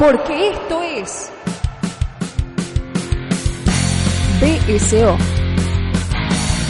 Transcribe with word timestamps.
Porque 0.00 0.48
esto 0.52 0.82
es 0.82 1.30
BSO. 4.40 5.18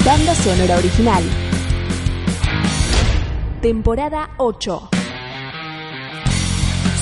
Banda 0.05 0.35
sonora 0.35 0.77
original. 0.79 1.23
Temporada 3.63 4.31
8. 4.37 4.91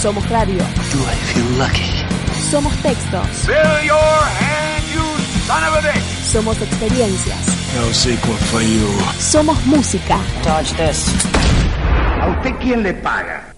Somos 0.03 0.29
radio. 0.29 0.59
Do 0.59 0.99
I 0.99 1.17
feel 1.33 1.59
lucky? 1.59 2.05
Somos 2.51 2.77
textos. 2.83 3.27
Fill 3.47 3.87
your 3.87 3.97
hand, 3.97 4.85
you 4.93 5.01
son 5.47 5.65
of 5.65 5.77
a 5.77 5.81
bitch! 5.81 6.25
Somos 6.31 6.61
experiencias. 6.61 7.39
No 7.75 7.91
sequel 7.95 8.37
for 8.51 8.61
you. 8.61 8.87
Somos 9.19 9.57
música. 9.65 10.19
Dodge 10.45 10.75
this. 10.77 11.07
¿A 12.21 12.29
usted 12.29 12.55
quién 12.61 12.83
le 12.83 12.93
paga? 12.93 13.48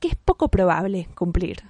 que 0.00 0.08
es 0.08 0.16
poco 0.16 0.48
probable 0.48 1.08
cumplir. 1.14 1.62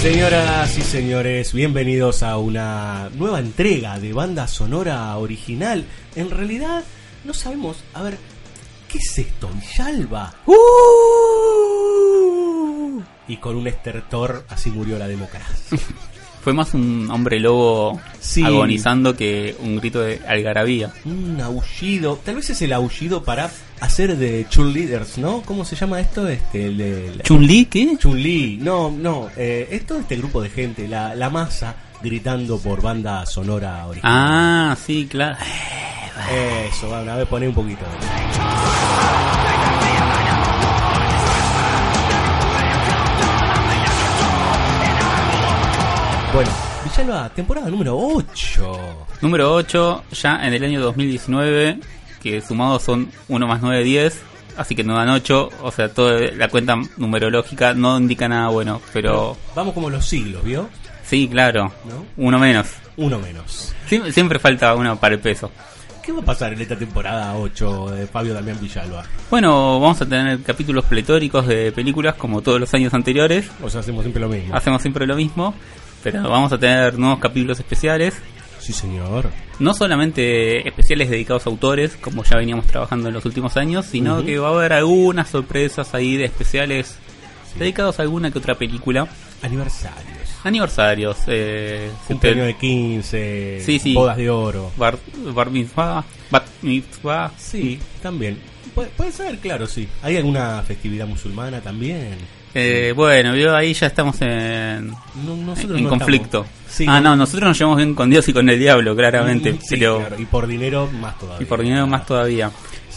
Señoras 0.00 0.76
y 0.76 0.80
señores, 0.80 1.52
bienvenidos 1.52 2.24
a 2.24 2.38
una 2.38 3.08
nueva 3.10 3.38
entrega 3.38 4.00
de 4.00 4.12
banda 4.12 4.48
sonora 4.48 5.16
original. 5.16 5.84
En 6.16 6.30
realidad, 6.30 6.82
no 7.24 7.32
sabemos, 7.32 7.84
a 7.94 8.02
ver, 8.02 8.18
¿qué 8.88 8.98
es 8.98 9.18
esto? 9.18 9.48
Villalba. 9.48 10.34
¡Uh! 10.46 12.61
Y 13.28 13.36
con 13.38 13.56
un 13.56 13.66
estertor, 13.66 14.44
así 14.48 14.70
murió 14.70 14.98
la 14.98 15.06
democracia. 15.08 15.78
Fue 16.42 16.52
más 16.52 16.74
un 16.74 17.08
hombre 17.12 17.38
lobo 17.38 18.00
Sí. 18.18 18.42
agonizando 18.44 19.14
que 19.16 19.54
un 19.60 19.76
grito 19.76 20.00
de 20.00 20.20
algarabía. 20.26 20.92
Un 21.04 21.40
aullido, 21.40 22.16
tal 22.24 22.34
vez 22.34 22.50
es 22.50 22.60
el 22.62 22.72
aullido 22.72 23.22
para 23.22 23.48
hacer 23.80 24.16
de 24.16 24.44
cheerleaders, 24.50 25.18
¿no? 25.18 25.42
¿Cómo 25.42 25.64
se 25.64 25.76
llama 25.76 26.00
esto? 26.00 26.26
Este, 26.26 26.66
el 26.66 26.78
de 26.78 27.14
la- 27.16 27.22
¿Chun-Li 27.22 27.66
qué? 27.66 27.96
Chun-Li, 27.96 28.56
no, 28.60 28.90
no, 28.90 29.28
eh, 29.36 29.68
es 29.70 29.86
todo 29.86 30.00
este 30.00 30.16
grupo 30.16 30.42
de 30.42 30.50
gente, 30.50 30.88
la, 30.88 31.14
la 31.14 31.30
masa 31.30 31.76
gritando 32.02 32.58
por 32.58 32.82
banda 32.82 33.24
sonora 33.24 33.86
original. 33.86 34.12
Ah, 34.12 34.76
sí, 34.84 35.06
claro. 35.08 35.36
Eso, 36.68 36.88
bueno, 36.88 37.12
a 37.12 37.16
ver, 37.18 37.26
poné 37.28 37.46
un 37.46 37.54
poquito. 37.54 37.84
Bueno, 46.32 46.50
Villalba, 46.84 47.28
temporada 47.30 47.68
número 47.68 47.96
8. 47.98 48.78
Número 49.20 49.54
8, 49.54 50.04
ya 50.12 50.46
en 50.46 50.54
el 50.54 50.64
año 50.64 50.80
2019, 50.80 51.78
que 52.22 52.40
sumados 52.40 52.82
son 52.82 53.10
1 53.28 53.46
más 53.46 53.60
9, 53.60 53.84
10. 53.84 54.22
Así 54.56 54.74
que 54.74 54.84
nos 54.84 54.96
dan 54.96 55.08
8, 55.10 55.48
o 55.62 55.70
sea, 55.72 55.88
toda 55.92 56.20
la 56.36 56.48
cuenta 56.48 56.76
numerológica 56.96 57.72
no 57.74 57.98
indica 57.98 58.28
nada 58.28 58.48
bueno, 58.48 58.80
pero 58.92 59.36
Vamos 59.54 59.72
como 59.74 59.88
los 59.90 60.04
siglos, 60.06 60.42
¿vio? 60.44 60.68
sí, 61.04 61.26
claro, 61.28 61.72
¿No? 61.88 62.04
uno 62.18 62.38
menos. 62.38 62.68
Uno 62.96 63.18
menos. 63.18 63.74
Siem- 63.88 64.10
siempre 64.12 64.38
falta 64.38 64.74
uno 64.74 64.96
para 64.98 65.14
el 65.14 65.20
peso. 65.20 65.50
¿Qué 66.02 66.12
va 66.12 66.20
a 66.20 66.24
pasar 66.24 66.52
en 66.52 66.60
esta 66.60 66.76
temporada 66.76 67.34
8 67.36 67.90
de 67.92 68.06
Fabio 68.06 68.34
Damián 68.34 68.58
Villalba? 68.60 69.04
Bueno, 69.30 69.80
vamos 69.80 70.00
a 70.02 70.06
tener 70.08 70.42
capítulos 70.42 70.84
pletóricos 70.86 71.46
de 71.46 71.72
películas 71.72 72.14
como 72.16 72.42
todos 72.42 72.58
los 72.60 72.72
años 72.74 72.92
anteriores. 72.92 73.48
O 73.62 73.70
sea, 73.70 73.80
hacemos 73.80 74.02
siempre 74.02 74.20
lo 74.20 74.28
mismo. 74.28 74.54
Hacemos 74.54 74.82
siempre 74.82 75.06
lo 75.06 75.14
mismo, 75.16 75.54
pero 76.02 76.22
vamos 76.28 76.52
a 76.52 76.58
tener 76.58 76.98
nuevos 76.98 77.18
capítulos 77.18 77.58
especiales. 77.58 78.14
Sí, 78.58 78.72
señor. 78.72 79.28
No 79.58 79.74
solamente 79.74 80.66
especiales 80.68 81.10
dedicados 81.10 81.46
a 81.46 81.50
autores, 81.50 81.96
como 82.00 82.22
ya 82.24 82.36
veníamos 82.36 82.66
trabajando 82.66 83.08
en 83.08 83.14
los 83.14 83.24
últimos 83.24 83.56
años, 83.56 83.86
sino 83.86 84.24
que 84.24 84.38
va 84.38 84.48
a 84.48 84.52
haber 84.52 84.72
algunas 84.72 85.28
sorpresas 85.30 85.94
ahí 85.94 86.16
de 86.16 86.26
especiales 86.26 86.96
dedicados 87.58 87.98
a 87.98 88.02
alguna 88.02 88.30
que 88.30 88.38
otra 88.38 88.54
película. 88.54 89.08
Aniversarios. 89.42 90.06
Aniversarios, 90.44 91.18
eh, 91.26 91.90
Cumpleaños 92.06 92.46
de 92.46 92.54
15, 92.56 93.60
Sí, 93.64 93.78
sí. 93.78 93.94
bodas 93.94 94.16
de 94.16 94.30
oro. 94.30 94.70
bar, 94.76 94.96
bar 95.34 95.50
mitzvah, 95.50 96.04
bat 96.30 96.44
mitzvah. 96.62 97.32
Sí, 97.36 97.78
también. 98.00 98.38
Puede, 98.74 98.88
puede 98.90 99.12
ser, 99.12 99.38
claro, 99.38 99.66
sí. 99.66 99.88
¿Hay 100.02 100.16
alguna 100.16 100.62
festividad 100.62 101.06
musulmana 101.06 101.60
también? 101.60 102.16
Eh, 102.54 102.92
bueno, 102.94 103.32
vio, 103.32 103.54
ahí 103.56 103.72
ya 103.72 103.86
estamos 103.86 104.20
en, 104.20 104.88
No, 104.90 105.36
nosotros 105.36 105.78
en 105.78 105.84
no 105.84 105.88
conflicto. 105.90 106.46
Sí, 106.68 106.84
ah, 106.88 107.00
no- 107.00 107.10
no, 107.10 107.16
nosotros 107.16 107.48
nos 107.48 107.58
llevamos 107.58 107.78
bien 107.78 107.94
con 107.94 108.10
Dios 108.10 108.28
y 108.28 108.32
con 108.32 108.48
el 108.48 108.58
diablo, 108.58 108.94
claramente. 108.94 109.52
Sí, 109.62 109.76
pero, 109.76 109.98
claro, 110.00 110.16
Y 110.20 110.24
por 110.26 110.46
dinero 110.46 110.88
más 111.00 111.18
todavía. 111.18 111.42
Y 111.42 111.46
por 111.46 111.62
dinero 111.62 111.86
más 111.86 112.04
todavía. 112.06 112.50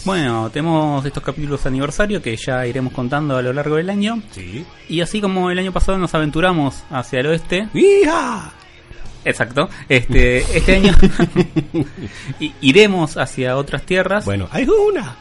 Bueno, 0.04 0.50
tenemos 0.52 1.04
estos 1.06 1.24
capítulos 1.24 1.66
aniversario 1.66 2.22
que 2.22 2.36
ya 2.38 2.68
iremos 2.68 2.94
contando 2.94 3.38
a 3.38 3.42
lo 3.42 3.52
largo 3.54 3.76
del 3.78 3.90
año. 3.90 4.22
Sí. 4.32 4.64
Y 4.88 5.02
así 5.02 5.20
como 5.20 5.50
el 5.50 5.58
año 5.58 5.72
pasado 5.72 5.98
nos 5.98 6.14
aventuramos 6.14 6.84
hacia 6.92 7.22
el 7.22 7.28
oeste, 7.28 7.68
¡Hija! 7.74 8.52
exacto, 9.24 9.68
este, 9.90 10.38
este 10.56 10.76
año 10.76 10.94
iremos 12.62 13.18
hacia 13.18 13.58
otras 13.58 13.84
tierras. 13.84 14.26
Bueno, 14.26 14.48
¿hay 14.52 14.68
una? 14.68 15.16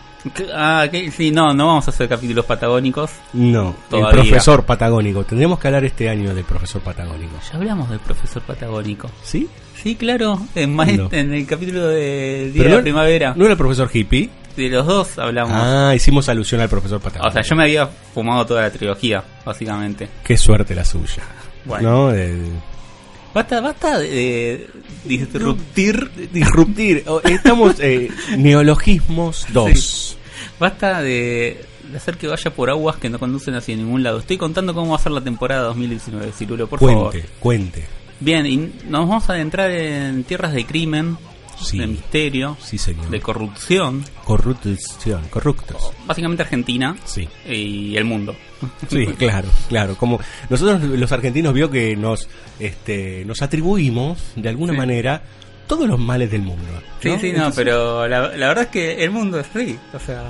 Ah, 0.54 0.86
que- 0.90 1.10
sí, 1.10 1.30
no, 1.30 1.52
no 1.52 1.66
vamos 1.66 1.86
a 1.86 1.90
hacer 1.90 2.08
capítulos 2.08 2.44
patagónicos. 2.46 3.10
No, 3.34 3.74
Todavía. 3.90 4.10
el 4.22 4.28
profesor 4.28 4.64
patagónico. 4.64 5.24
Tendríamos 5.24 5.58
que 5.58 5.68
hablar 5.68 5.84
este 5.84 6.08
año 6.08 6.34
del 6.34 6.44
profesor 6.44 6.80
patagónico. 6.80 7.34
Ya 7.50 7.58
hablamos 7.58 7.90
del 7.90 8.00
profesor 8.00 8.42
patagónico. 8.42 9.10
¿Sí? 9.22 9.48
Sí, 9.82 9.96
claro, 9.96 10.40
en, 10.54 10.78
en 11.12 11.34
el 11.34 11.46
capítulo 11.46 11.88
de 11.88 12.50
Día 12.52 12.52
Pero 12.54 12.64
de 12.64 12.70
no- 12.70 12.76
la 12.76 12.82
Primavera. 12.82 13.34
¿No 13.36 13.44
era 13.44 13.52
el 13.52 13.58
profesor 13.58 13.90
hippie? 13.92 14.30
De 14.56 14.68
los 14.68 14.86
dos 14.86 15.18
hablamos. 15.18 15.52
Ah, 15.54 15.92
hicimos 15.94 16.28
alusión 16.28 16.60
al 16.60 16.68
profesor 16.68 17.00
patagónico. 17.00 17.28
o 17.28 17.32
sea, 17.32 17.42
yo 17.42 17.56
me 17.56 17.64
había 17.64 17.86
fumado 17.86 18.46
toda 18.46 18.62
la 18.62 18.70
trilogía, 18.70 19.22
básicamente. 19.44 20.08
Qué 20.24 20.36
suerte 20.36 20.74
la 20.74 20.84
suya. 20.84 21.22
Bueno. 21.66 21.90
¿No? 21.90 22.10
El- 22.12 22.52
Basta, 23.34 23.60
basta 23.60 23.98
de 23.98 24.68
disruptir, 25.04 26.10
Disruptir. 26.32 27.02
O- 27.06 27.20
Estamos 27.20 27.76
eh, 27.80 28.08
neologismos 28.38 29.46
2. 29.52 30.16
basta 30.60 31.02
de, 31.02 31.64
de 31.90 31.96
hacer 31.96 32.16
que 32.16 32.28
vaya 32.28 32.54
por 32.54 32.70
aguas 32.70 32.96
que 32.96 33.10
no 33.10 33.18
conducen 33.18 33.54
hacia 33.54 33.76
ningún 33.76 34.02
lado. 34.02 34.20
Estoy 34.20 34.38
contando 34.38 34.72
cómo 34.72 34.90
va 34.92 34.96
a 34.96 35.00
ser 35.00 35.12
la 35.12 35.20
temporada 35.20 35.62
2019, 35.64 36.32
Cirulo, 36.32 36.68
por 36.68 36.78
favor. 36.78 37.10
Cuente, 37.10 37.28
cuente. 37.40 37.84
Bien, 38.20 38.46
y 38.46 38.56
nos 38.88 39.08
vamos 39.08 39.28
a 39.28 39.32
adentrar 39.34 39.70
en 39.70 40.22
tierras 40.24 40.52
de 40.54 40.64
crimen, 40.64 41.16
Sí. 41.60 41.78
de 41.78 41.86
misterio, 41.86 42.56
Sí, 42.60 42.78
señor. 42.78 43.08
de 43.10 43.20
corrupción, 43.20 44.04
Corrupción, 44.24 45.22
corruptos. 45.30 45.92
básicamente 46.06 46.42
Argentina 46.42 46.96
Sí. 47.04 47.28
y 47.48 47.96
el 47.96 48.04
mundo. 48.04 48.34
Sí, 48.88 49.06
claro, 49.18 49.48
claro. 49.68 49.96
Como 49.96 50.18
nosotros 50.48 50.82
los 50.82 51.12
argentinos 51.12 51.52
vio 51.54 51.70
que 51.70 51.96
nos 51.96 52.28
este 52.58 53.24
nos 53.24 53.42
atribuimos 53.42 54.18
de 54.36 54.48
alguna 54.48 54.72
Sí. 54.72 54.78
manera 54.78 55.22
todos 55.66 55.88
los 55.88 55.98
males 55.98 56.30
del 56.30 56.42
mundo. 56.42 56.62
Sí, 57.00 57.10
sí, 57.20 57.28
no, 57.32 57.36
Entonces, 57.38 57.54
pero 57.56 58.06
la, 58.08 58.20
la 58.36 58.48
verdad 58.48 58.64
es 58.64 58.70
que 58.70 59.02
el 59.04 59.10
mundo 59.10 59.38
es 59.40 59.46
así, 59.54 59.78
o 59.94 59.98
sea, 59.98 60.22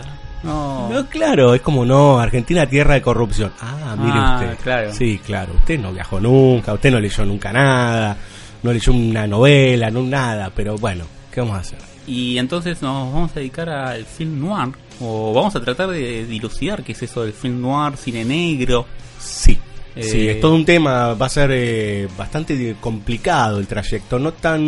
No. 0.44 0.90
No, 0.90 1.06
claro, 1.08 1.54
es 1.54 1.62
como 1.62 1.86
no, 1.86 2.18
Argentina 2.20 2.66
tierra 2.66 2.94
de 2.94 3.02
corrupción. 3.02 3.50
Ah, 3.60 3.96
mire 3.98 4.12
Ah, 4.14 4.40
usted. 4.42 4.62
claro. 4.62 4.92
Sí, 4.92 5.18
claro, 5.24 5.54
usted 5.56 5.80
no 5.80 5.90
viajó 5.92 6.20
nunca, 6.20 6.74
usted 6.74 6.90
no 6.90 7.00
leyó 7.00 7.24
nunca 7.24 7.50
nada, 7.50 8.14
no 8.64 8.72
leyó 8.72 8.92
una 8.92 9.26
novela, 9.26 9.90
no 9.90 10.02
nada, 10.02 10.50
pero 10.56 10.76
bueno, 10.78 11.04
¿qué 11.30 11.40
vamos 11.40 11.56
a 11.56 11.60
hacer? 11.60 11.78
Y 12.06 12.38
entonces 12.38 12.82
nos 12.82 13.12
vamos 13.12 13.30
a 13.32 13.40
dedicar 13.40 13.68
al 13.68 14.04
film 14.04 14.40
noir. 14.40 14.74
O 15.00 15.32
vamos 15.34 15.54
a 15.54 15.60
tratar 15.60 15.90
de 15.90 16.24
dilucidar 16.24 16.82
qué 16.82 16.92
es 16.92 17.02
eso 17.02 17.22
del 17.22 17.34
film 17.34 17.60
noir, 17.60 17.96
cine 17.96 18.24
negro. 18.24 18.86
Sí. 19.20 19.58
Eh, 19.96 20.02
Sí, 20.02 20.28
es 20.28 20.40
todo 20.40 20.54
un 20.54 20.64
tema, 20.64 21.14
va 21.14 21.26
a 21.26 21.28
ser 21.28 21.50
eh, 21.52 22.08
bastante 22.16 22.74
complicado 22.80 23.60
el 23.60 23.68
trayecto, 23.68 24.18
no 24.18 24.32
tan 24.32 24.60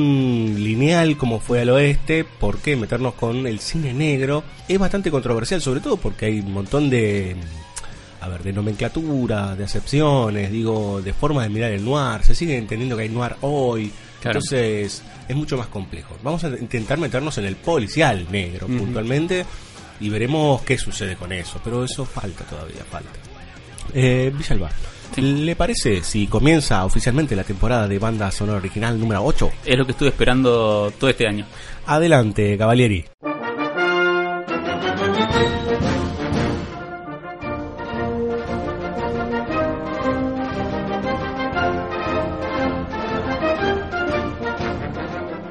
lineal 0.63 1.17
como 1.17 1.41
fue 1.41 1.63
al 1.63 1.71
oeste, 1.71 2.25
porque 2.39 2.77
meternos 2.77 3.15
con 3.15 3.45
el 3.47 3.59
cine 3.59 3.93
negro 3.93 4.45
es 4.69 4.79
bastante 4.79 5.11
controversial, 5.11 5.61
sobre 5.61 5.81
todo 5.81 5.97
porque 5.97 6.27
hay 6.27 6.39
un 6.41 6.53
montón 6.53 6.91
de, 6.91 7.35
a 8.27 8.29
ver, 8.29 8.43
de 8.43 8.53
nomenclatura, 8.53 9.55
de 9.57 9.65
acepciones, 9.65 10.51
digo, 10.53 11.01
de 11.03 11.13
formas 11.13 11.45
de 11.45 11.51
mirar 11.51 11.71
el 11.73 11.85
noir, 11.85 12.23
se 12.23 12.35
sigue 12.35 12.57
entendiendo 12.59 12.97
que 12.97 13.05
hay 13.05 13.09
noir 13.09 13.37
hoy, 13.41 13.91
Claro. 14.21 14.39
entonces 14.39 15.03
es 15.29 15.37
mucho 15.37 15.57
más 15.57 15.69
complejo. 15.69 16.17
Vamos 16.23 16.45
a 16.45 16.49
intentar 16.49 16.99
meternos 16.99 17.39
en 17.39 17.45
el 17.47 17.57
policial 17.57 18.27
negro 18.31 18.67
puntualmente 18.67 19.45
y 20.01 20.09
veremos 20.09 20.63
qué 20.63 20.77
sucede 20.79 21.17
con 21.17 21.33
eso, 21.33 21.61
pero 21.65 21.85
eso 21.85 22.05
falta 22.05 22.45
todavía, 22.45 22.85
falta. 22.91 23.11
Eh, 23.95 24.33
Villalba, 24.37 24.71
¿le 25.17 25.55
parece 25.57 26.03
si 26.03 26.27
comienza 26.27 26.85
oficialmente 26.85 27.37
la 27.37 27.45
temporada 27.45 27.87
de 27.89 27.99
banda 27.99 28.31
sonora 28.31 28.59
original 28.59 28.99
número 28.99 29.25
8? 29.25 29.51
Es 29.65 29.79
lo 29.79 29.87
que 29.87 29.93
estuve 29.93 30.09
esperando 30.09 30.93
todo 30.99 31.09
este 31.09 31.27
año. 31.27 31.47
Adelante, 31.87 32.59
Cavalieri. 32.59 33.05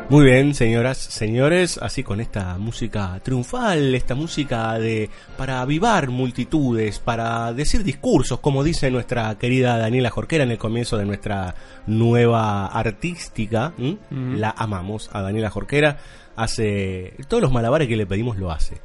Muy 0.08 0.26
bien, 0.26 0.54
señoras, 0.54 0.98
señores, 1.00 1.80
así 1.82 2.04
con 2.04 2.22
esta 2.22 2.60
música 2.60 3.20
triunfal, 3.24 3.96
esta 3.96 4.14
música 4.14 4.78
de 4.78 5.10
para 5.36 5.62
avivar 5.62 6.10
multitudes, 6.10 7.00
para 7.00 7.52
decir 7.54 7.84
discursos, 7.84 8.40
como 8.40 8.64
dice 8.64 8.92
nuestra 8.92 9.36
querida 9.40 9.80
Daniela 9.80 10.12
Jorquera 10.12 10.44
en 10.44 10.52
el 10.52 10.60
comienzo 10.60 10.98
de 10.98 11.06
nuestra 11.06 11.56
nueva 11.88 12.68
artística, 12.68 13.74
la 14.38 14.54
amamos 14.56 15.10
a 15.12 15.24
Daniela 15.24 15.50
Jorquera, 15.50 15.98
hace 16.36 17.16
todos 17.28 17.42
los 17.42 17.52
malabares 17.52 17.88
que 17.88 17.98
le 17.98 18.06
pedimos 18.06 18.38
lo 18.38 18.52
hace. 18.52 18.76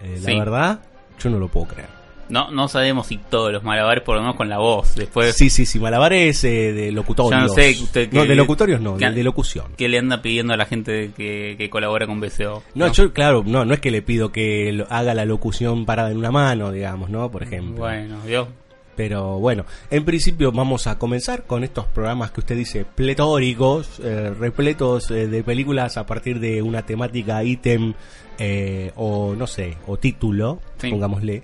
Eh, 0.00 0.16
Sí. 0.24 0.32
La 0.32 0.38
verdad, 0.38 0.80
yo 1.20 1.28
no 1.28 1.38
lo 1.38 1.48
puedo 1.48 1.66
creer. 1.66 2.01
No, 2.28 2.50
no 2.50 2.66
sabemos 2.68 3.08
si 3.08 3.18
todos 3.18 3.52
los 3.52 3.62
malabares, 3.62 4.02
por 4.04 4.14
lo 4.16 4.22
menos 4.22 4.36
con 4.36 4.48
la 4.48 4.58
voz. 4.58 4.94
Después, 4.94 5.34
Sí, 5.36 5.50
sí, 5.50 5.66
sí, 5.66 5.78
malabares 5.78 6.42
eh, 6.44 6.72
de 6.72 6.90
locutorios. 6.92 7.30
Ya 7.30 7.46
no 7.46 7.48
sé, 7.52 7.70
usted 7.82 8.08
que- 8.08 8.16
no, 8.16 8.24
de 8.24 8.34
locutorios 8.34 8.80
no, 8.80 8.96
que- 8.96 9.10
de, 9.10 9.22
locución. 9.22 9.66
¿qué 9.76 9.88
le 9.88 9.98
anda 9.98 10.22
pidiendo 10.22 10.54
a 10.54 10.56
la 10.56 10.64
gente 10.64 11.10
que, 11.16 11.56
que 11.58 11.68
colabora 11.68 12.06
con 12.06 12.20
BCO? 12.20 12.62
No, 12.74 12.90
yo, 12.90 13.12
claro, 13.12 13.42
no, 13.44 13.64
no 13.64 13.74
es 13.74 13.80
que 13.80 13.90
le 13.90 14.00
pido 14.02 14.32
que 14.32 14.84
haga 14.88 15.14
la 15.14 15.24
locución 15.26 15.84
parada 15.84 16.10
en 16.10 16.16
una 16.16 16.30
mano, 16.30 16.72
digamos, 16.72 17.10
¿no? 17.10 17.30
Por 17.30 17.42
ejemplo. 17.42 17.76
Bueno, 17.76 18.18
¿vio? 18.26 18.48
Pero 18.94 19.38
bueno, 19.38 19.64
en 19.90 20.04
principio 20.04 20.52
vamos 20.52 20.86
a 20.86 20.98
comenzar 20.98 21.44
con 21.44 21.64
estos 21.64 21.86
programas 21.86 22.30
que 22.30 22.40
usted 22.40 22.56
dice 22.56 22.84
pletóricos, 22.84 24.00
eh, 24.04 24.32
repletos 24.38 25.10
eh, 25.10 25.28
de 25.28 25.42
películas 25.42 25.96
a 25.96 26.04
partir 26.06 26.40
de 26.40 26.60
una 26.60 26.82
temática, 26.84 27.42
ítem 27.42 27.94
eh, 28.38 28.92
o 28.96 29.34
no 29.36 29.46
sé, 29.46 29.76
o 29.86 29.96
título, 29.98 30.60
Sí. 30.78 30.90
pongámosle. 30.90 31.42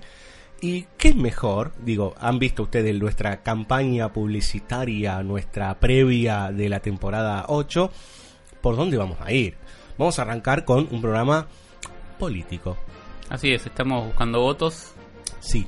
¿Y 0.61 0.87
qué 0.97 1.13
mejor? 1.13 1.71
Digo, 1.83 2.15
han 2.19 2.37
visto 2.39 2.63
ustedes 2.63 2.93
nuestra 2.99 3.41
campaña 3.43 4.11
publicitaria, 4.11 5.23
nuestra 5.23 5.79
previa 5.79 6.51
de 6.51 6.67
la 6.69 6.81
temporada 6.81 7.45
8. 7.47 7.91
¿Por 8.61 8.75
dónde 8.75 8.97
vamos 8.97 9.17
a 9.21 9.31
ir? 9.31 9.55
Vamos 9.97 10.19
a 10.19 10.23
arrancar 10.23 10.65
con 10.65 10.87
un 10.91 11.01
programa 11.01 11.47
político. 12.17 12.77
Así 13.29 13.51
es, 13.53 13.65
estamos 13.65 14.05
buscando 14.05 14.41
votos, 14.41 14.93
Sí, 15.39 15.67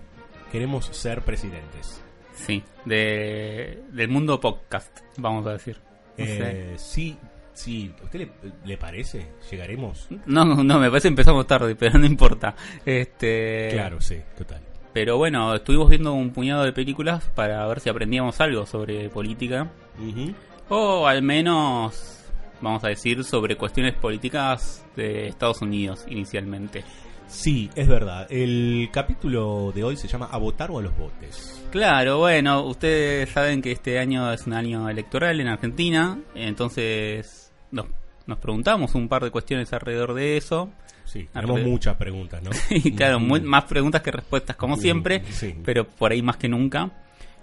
queremos 0.52 0.88
ser 0.88 1.22
presidentes. 1.22 2.02
sí, 2.34 2.64
de, 2.86 3.84
del 3.92 4.10
mundo 4.10 4.40
podcast, 4.42 5.00
vamos 5.18 5.46
a 5.48 5.52
decir. 5.54 5.78
No. 6.18 6.26
Eh, 6.26 6.74
sí, 6.78 7.18
sí. 7.54 7.94
¿A 8.02 8.04
usted 8.04 8.20
le, 8.20 8.32
le 8.66 8.78
parece? 8.78 9.28
¿Llegaremos? 9.50 10.08
No, 10.26 10.44
no, 10.44 10.80
me 10.80 10.90
parece 10.90 11.04
que 11.08 11.10
empezamos 11.14 11.48
tarde, 11.48 11.76
pero 11.76 11.98
no 12.00 12.06
importa. 12.06 12.56
Este, 12.86 13.70
Claro, 13.72 14.02
sí, 14.02 14.18
total. 14.38 14.62
Pero 14.94 15.18
bueno, 15.18 15.56
estuvimos 15.56 15.90
viendo 15.90 16.14
un 16.14 16.32
puñado 16.32 16.64
de 16.64 16.74
películas 16.74 17.30
para 17.34 17.66
ver 17.68 17.80
si 17.80 17.90
aprendíamos 17.90 18.40
algo 18.42 18.66
sobre 18.66 19.10
política. 19.10 19.72
Ujú. 19.98 20.34
O 20.70 21.08
al 21.08 21.22
menos, 21.22 22.26
vamos 22.60 22.84
a 22.84 22.90
decir, 22.90 23.24
sobre 23.24 23.56
cuestiones 23.56 23.96
políticas 23.96 24.86
de 24.96 25.28
Estados 25.28 25.62
Unidos 25.62 26.06
inicialmente. 26.10 26.84
Sí, 27.32 27.70
es 27.76 27.88
verdad. 27.88 28.28
El 28.30 28.90
capítulo 28.92 29.72
de 29.74 29.86
hoy 29.86 29.96
se 29.96 30.10
llama 30.10 30.28
A 30.30 30.38
votar 30.38 30.70
o 30.70 30.80
a 30.80 30.82
los 30.82 30.98
votes. 30.98 31.66
Claro, 31.72 32.18
bueno, 32.18 32.62
ustedes 32.64 33.30
saben 33.30 33.62
que 33.62 33.72
este 33.72 34.00
año 34.00 34.32
es 34.34 34.46
un 34.46 34.54
año 34.54 34.90
electoral 34.90 35.40
en 35.40 35.48
Argentina, 35.48 36.20
entonces 36.36 37.54
nos, 37.72 37.86
nos 38.26 38.38
preguntamos 38.38 38.96
un 38.96 39.08
par 39.08 39.24
de 39.24 39.32
cuestiones 39.32 39.72
alrededor 39.72 40.14
de 40.14 40.36
eso. 40.36 40.70
Sí, 41.12 41.28
tenemos 41.34 41.62
muchas 41.62 41.96
preguntas, 41.98 42.42
¿no? 42.42 42.52
Y 42.70 42.94
claro, 42.94 43.20
muy- 43.20 43.42
más 43.42 43.66
preguntas 43.66 44.02
que 44.02 44.12
respuestas 44.12 44.56
como 44.56 44.78
siempre, 44.78 45.24
Sí. 45.30 45.54
pero 45.66 45.86
por 45.86 46.12
ahí 46.14 46.22
más 46.22 46.38
que 46.38 46.48
nunca. 46.48 46.90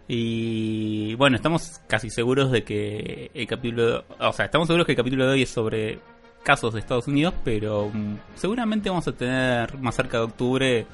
Y 0.09 1.15
bueno, 1.17 1.37
estamos 1.37 1.83
casi 1.87 2.09
seguros 2.09 2.51
de 2.51 2.65
que 2.65 3.31
el 3.35 3.47
capítulo, 3.47 4.05
o 4.19 4.33
sea, 4.33 4.47
estamos 4.47 4.67
seguros 4.69 4.87
que 4.87 4.93
el 4.93 4.97
capítulo 4.97 5.27
de 5.27 5.33
hoy 5.33 5.43
es 5.43 5.51
sobre 5.51 5.99
casos 6.43 6.73
de 6.73 6.81
Estados 6.81 7.07
Unidos, 7.09 7.35
pero 7.45 7.91
mm, 7.93 8.15
seguramente 8.35 8.89
vamos 8.89 9.07
a 9.07 9.13
tener 9.13 9.77
más 9.79 9.95
cerca 9.95 10.17
de 10.17 10.25
octubre 10.25 10.87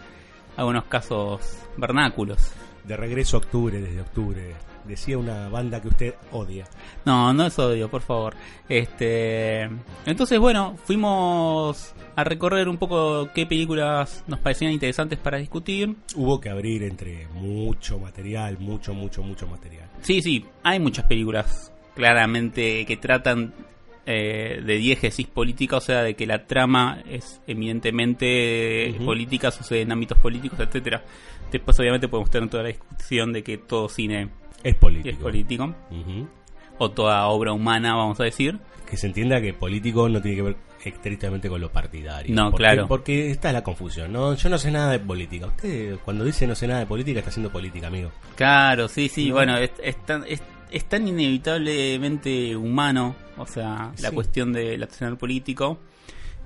algunos 0.56 0.84
casos 0.86 1.58
vernáculos. 1.76 2.52
De 2.82 2.96
regreso 2.96 3.36
a 3.36 3.38
octubre, 3.40 3.80
desde 3.80 4.00
octubre. 4.00 4.52
Decía 4.86 5.16
una 5.18 5.48
banda 5.48 5.80
que 5.80 5.88
usted 5.88 6.14
odia. 6.32 6.66
No, 7.04 7.32
no 7.32 7.46
es 7.46 7.58
odio, 7.58 7.88
por 7.90 8.02
favor. 8.02 8.34
Este, 8.68 9.68
entonces 10.06 10.38
bueno, 10.38 10.76
fuimos 10.84 11.94
a 12.16 12.24
recorrer 12.24 12.68
un 12.68 12.76
poco 12.76 13.28
qué 13.34 13.46
películas 13.46 14.24
nos 14.26 14.38
parecían 14.40 14.72
interesantes 14.72 15.18
para 15.18 15.38
discutir. 15.38 15.96
Hubo 16.14 16.40
que 16.40 16.50
abrir 16.50 16.82
entre 16.82 17.26
mucho 17.28 17.98
material, 17.98 18.58
mucho, 18.58 18.94
mucho, 18.94 19.22
mucho 19.22 19.46
material. 19.46 19.88
Sí, 20.02 20.20
sí, 20.20 20.44
hay 20.62 20.78
muchas 20.78 21.06
películas 21.06 21.72
claramente 21.94 22.84
que 22.86 22.96
tratan 22.96 23.54
eh, 24.06 24.60
de 24.62 24.76
diégesis 24.76 25.26
política, 25.26 25.78
o 25.78 25.80
sea, 25.80 26.02
de 26.02 26.14
que 26.14 26.26
la 26.26 26.46
trama 26.46 27.02
es 27.08 27.40
eminentemente 27.46 28.94
política, 29.04 29.50
sucede 29.50 29.80
en 29.80 29.92
ámbitos 29.92 30.18
políticos, 30.18 30.60
etcétera. 30.60 31.02
Después, 31.50 31.78
obviamente, 31.80 32.08
podemos 32.08 32.30
tener 32.30 32.50
toda 32.50 32.64
la 32.64 32.68
discusión 32.68 33.32
de 33.32 33.42
que 33.42 33.56
todo 33.56 33.88
cine 33.88 34.28
Es 34.64 34.74
político. 34.74 35.08
es 35.10 35.16
político, 35.16 35.74
o 36.78 36.90
toda 36.90 37.26
obra 37.28 37.52
humana, 37.52 37.94
vamos 37.94 38.18
a 38.18 38.24
decir. 38.24 38.58
Que 38.90 38.96
se 38.96 39.06
entienda 39.06 39.40
que 39.40 39.54
político 39.54 40.08
no 40.08 40.20
tiene 40.20 40.36
que 40.36 40.42
ver 40.42 40.56
estrictamente 40.84 41.48
con 41.48 41.60
lo 41.60 41.70
partidario. 41.70 42.34
No, 42.34 42.50
claro. 42.52 42.86
Porque 42.88 43.30
está 43.30 43.52
la 43.52 43.62
confusión, 43.62 44.12
¿no? 44.12 44.34
Yo 44.34 44.48
no 44.50 44.58
sé 44.58 44.70
nada 44.70 44.90
de 44.90 44.98
política. 44.98 45.46
Usted 45.46 45.96
cuando 46.04 46.24
dice 46.24 46.46
no 46.46 46.54
sé 46.54 46.66
nada 46.66 46.80
de 46.80 46.86
política 46.86 47.20
está 47.20 47.30
haciendo 47.30 47.50
política, 47.52 47.86
amigo. 47.86 48.10
Claro, 48.36 48.88
sí, 48.88 49.08
sí, 49.08 49.28
¿No? 49.28 49.34
bueno, 49.36 49.56
es, 49.56 49.70
es 49.82 49.96
tan, 50.04 50.24
es, 50.28 50.42
es 50.70 50.84
tan 50.86 51.06
inevitablemente 51.06 52.56
humano, 52.56 53.14
o 53.38 53.46
sea, 53.46 53.92
la 54.00 54.08
Sí. 54.10 54.14
cuestión 54.14 54.52
del 54.52 54.82
accionar 54.82 55.16
político, 55.16 55.78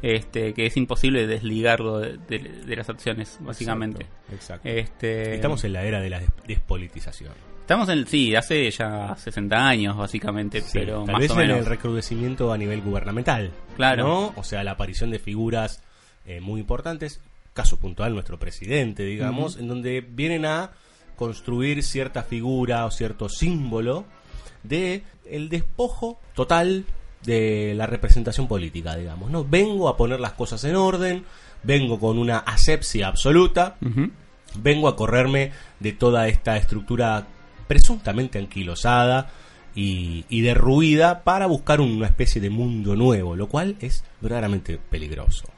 este, 0.03 0.55
que 0.55 0.67
es 0.67 0.77
imposible 0.77 1.27
desligarlo 1.27 1.99
de, 1.99 2.19
de- 2.29 2.39
de 2.65 2.77
las 2.77 2.89
acciones, 2.89 3.39
básicamente. 3.41 4.07
Exacto. 4.33 4.69
Este, 4.69 5.35
Estamos 5.35 5.65
en 5.65 5.73
la 5.73 5.83
era 5.85 6.01
de 6.01 6.11
la 6.11 6.21
des- 6.21 6.31
despolitización. 6.47 7.33
Estamos 7.69 7.91
en, 7.91 8.07
sí, 8.07 8.35
hace 8.35 8.71
ya 8.71 9.15
60 9.15 9.55
años, 9.55 9.95
básicamente, 9.95 10.63
Sí, 10.63 10.71
pero 10.73 11.05
tal 11.05 11.13
más 11.13 11.21
vez 11.21 11.31
o 11.33 11.41
en 11.43 11.51
el 11.51 11.67
recrudecimiento 11.67 12.51
a 12.51 12.57
nivel 12.57 12.81
gubernamental. 12.81 13.53
Claro. 13.77 14.05
¿no? 14.05 14.33
O 14.37 14.43
sea, 14.43 14.65
la 14.65 14.71
aparición 14.71 15.11
de 15.11 15.19
figuras 15.19 15.83
eh, 16.25 16.41
muy 16.41 16.63
importantes, 16.63 17.21
caso 17.53 17.79
puntual 17.79 18.15
nuestro 18.15 18.39
presidente, 18.39 19.03
digamos, 19.05 19.59
en 19.59 19.69
donde 19.69 20.01
vienen 20.01 20.47
a 20.47 20.71
construir 21.15 21.83
cierta 21.83 22.23
figura 22.23 22.87
o 22.87 22.91
cierto 22.91 23.29
símbolo 23.29 24.07
de 24.63 25.03
el 25.31 25.51
despojo 25.51 26.19
total 26.35 26.87
de 27.23 27.75
la 27.77 27.85
representación 27.85 28.49
política, 28.49 28.97
digamos, 28.97 29.31
¿no? 29.31 29.45
Vengo 29.45 29.91
a 29.91 29.97
poner 29.99 30.21
las 30.21 30.33
cosas 30.33 30.65
en 30.65 30.75
orden, 30.75 31.27
vengo 31.65 32.01
con 32.01 32.17
una 32.17 32.39
asepsia 32.39 33.09
absoluta, 33.09 33.77
vengo 34.57 34.89
a 34.89 34.97
correrme 34.97 35.53
de 35.81 35.93
toda 35.93 36.29
esta 36.29 36.57
estructura 36.57 37.27
presuntamente 37.69 38.39
anquilosada 38.39 39.31
y, 39.75 40.25
y 40.29 40.41
derruida 40.41 41.23
para 41.23 41.47
buscar 41.47 41.81
una 41.81 42.07
especie 42.07 42.41
de 42.41 42.51
mundo 42.51 42.97
nuevo, 42.97 43.37
lo 43.37 43.47
cual 43.49 43.77
es 43.81 44.05
verdaderamente 44.21 44.79
peligroso. 44.91 45.49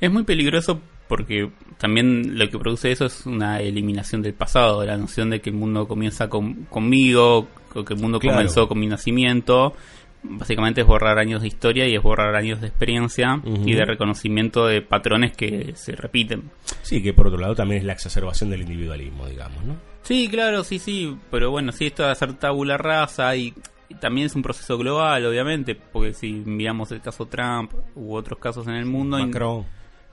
Es 0.00 0.12
muy 0.12 0.22
peligroso 0.22 0.80
porque 1.08 1.50
también 1.78 2.38
lo 2.38 2.48
que 2.48 2.58
produce 2.58 2.90
eso 2.92 3.06
es 3.06 3.26
una 3.26 3.60
eliminación 3.60 4.22
del 4.22 4.34
pasado, 4.34 4.84
la 4.84 4.96
noción 4.96 5.30
de 5.30 5.40
que 5.40 5.50
el 5.50 5.56
mundo 5.56 5.86
comienza 5.88 6.28
con, 6.28 6.64
conmigo, 6.64 7.48
o 7.74 7.84
que 7.84 7.94
el 7.94 8.00
mundo 8.00 8.18
Claro. 8.20 8.36
comenzó 8.36 8.68
con 8.68 8.78
mi 8.78 8.86
nacimiento. 8.86 9.74
Básicamente 10.22 10.80
es 10.80 10.86
borrar 10.86 11.18
años 11.18 11.42
de 11.42 11.48
historia 11.48 11.86
y 11.86 11.94
es 11.94 12.02
borrar 12.02 12.34
años 12.34 12.60
de 12.62 12.68
experiencia 12.68 13.42
y 13.66 13.74
de 13.74 13.84
reconocimiento 13.84 14.66
de 14.66 14.80
patrones 14.80 15.36
que 15.36 15.72
se 15.76 15.92
repiten. 15.92 16.44
Sí, 16.80 17.02
que 17.02 17.12
por 17.12 17.26
otro 17.26 17.38
lado 17.38 17.54
también 17.54 17.80
es 17.80 17.84
la 17.86 17.92
exacerbación 17.92 18.48
del 18.48 18.62
individualismo, 18.62 19.26
digamos, 19.26 19.62
¿no? 19.64 19.76
Sí, 20.04 20.28
claro, 20.28 20.62
sí, 20.64 20.78
sí, 20.78 21.16
pero 21.30 21.50
bueno, 21.50 21.72
sí, 21.72 21.86
esto 21.86 22.04
de 22.04 22.10
hacer 22.12 22.34
tabula 22.34 22.76
rasa 22.76 23.34
y, 23.36 23.52
y 23.88 23.94
también 23.96 24.26
es 24.26 24.34
un 24.36 24.42
proceso 24.42 24.76
global, 24.78 25.24
obviamente, 25.26 25.74
porque 25.74 26.12
si 26.14 26.30
miramos 26.32 26.92
el 26.92 27.00
caso 27.00 27.26
Trump 27.26 27.72
u 27.96 28.14
otros 28.14 28.38
casos 28.38 28.66
en 28.68 28.74
el 28.74 28.84
mundo, 28.84 29.18
in- 29.18 29.32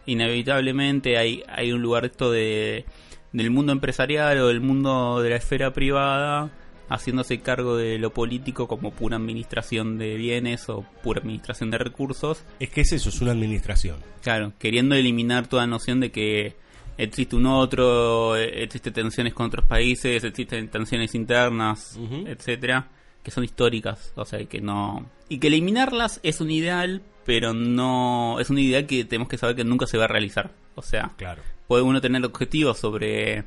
inevitablemente 0.05 1.17
hay, 1.17 1.43
hay 1.47 1.71
un 1.73 1.81
lugar 1.81 2.05
esto 2.05 2.31
de, 2.31 2.85
del 3.33 3.51
mundo 3.51 3.71
empresarial 3.71 4.37
o 4.39 4.47
del 4.47 4.61
mundo 4.61 5.21
de 5.21 5.29
la 5.29 5.35
esfera 5.35 5.71
privada 5.73 6.51
haciéndose 6.89 7.39
cargo 7.39 7.77
de 7.77 7.97
lo 7.99 8.13
político 8.13 8.67
como 8.67 8.91
pura 8.91 9.15
administración 9.15 9.97
de 9.97 10.15
bienes 10.15 10.67
o 10.67 10.85
pura 11.03 11.21
administración 11.21 11.71
de 11.71 11.77
recursos 11.77 12.43
Es 12.59 12.69
que 12.69 12.81
es 12.81 12.91
eso, 12.91 13.07
es 13.09 13.21
una 13.21 13.31
administración. 13.31 13.97
Claro, 14.21 14.51
queriendo 14.59 14.95
eliminar 14.95 15.47
toda 15.47 15.65
noción 15.67 16.01
de 16.01 16.11
que 16.11 16.55
existe 16.97 17.35
un 17.35 17.45
otro, 17.45 18.35
eh, 18.35 18.63
existen 18.63 18.93
tensiones 18.93 19.33
con 19.33 19.47
otros 19.47 19.65
países, 19.65 20.23
existen 20.23 20.69
tensiones 20.69 21.15
internas, 21.15 21.99
etcétera, 22.25 22.87
que 23.23 23.31
son 23.31 23.43
históricas, 23.43 24.13
o 24.15 24.25
sea, 24.25 24.43
que 24.45 24.61
no 24.61 25.05
y 25.29 25.39
que 25.39 25.47
eliminarlas 25.47 26.19
es 26.23 26.41
un 26.41 26.51
ideal, 26.51 27.01
pero 27.25 27.53
no 27.53 28.39
es 28.39 28.49
un 28.49 28.57
ideal 28.57 28.85
que 28.87 29.05
tenemos 29.05 29.29
que 29.29 29.37
saber 29.37 29.55
que 29.55 29.63
nunca 29.63 29.87
se 29.87 29.97
va 29.97 30.05
a 30.05 30.07
realizar. 30.07 30.51
O 30.75 30.81
sea, 30.81 31.11
Claro. 31.17 31.41
puede 31.67 31.83
uno 31.83 32.01
tener 32.01 32.23
objetivos 32.25 32.77
sobre 32.79 33.43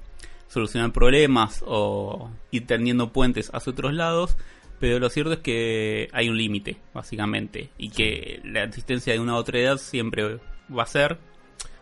solucionar 0.48 0.92
problemas 0.92 1.64
o 1.66 2.30
ir 2.50 2.66
tendiendo 2.66 3.12
puentes 3.12 3.50
hacia 3.52 3.72
otros 3.72 3.92
lados, 3.94 4.36
pero 4.78 4.98
lo 4.98 5.08
cierto 5.10 5.32
es 5.32 5.38
que 5.40 6.08
hay 6.12 6.28
un 6.28 6.36
límite, 6.36 6.76
básicamente, 6.92 7.70
y 7.78 7.90
que 7.90 8.40
la 8.44 8.64
existencia 8.64 9.12
de 9.12 9.20
una 9.20 9.36
otra 9.36 9.58
edad 9.58 9.78
siempre 9.78 10.38
va 10.76 10.82
a 10.82 10.86
ser, 10.86 11.18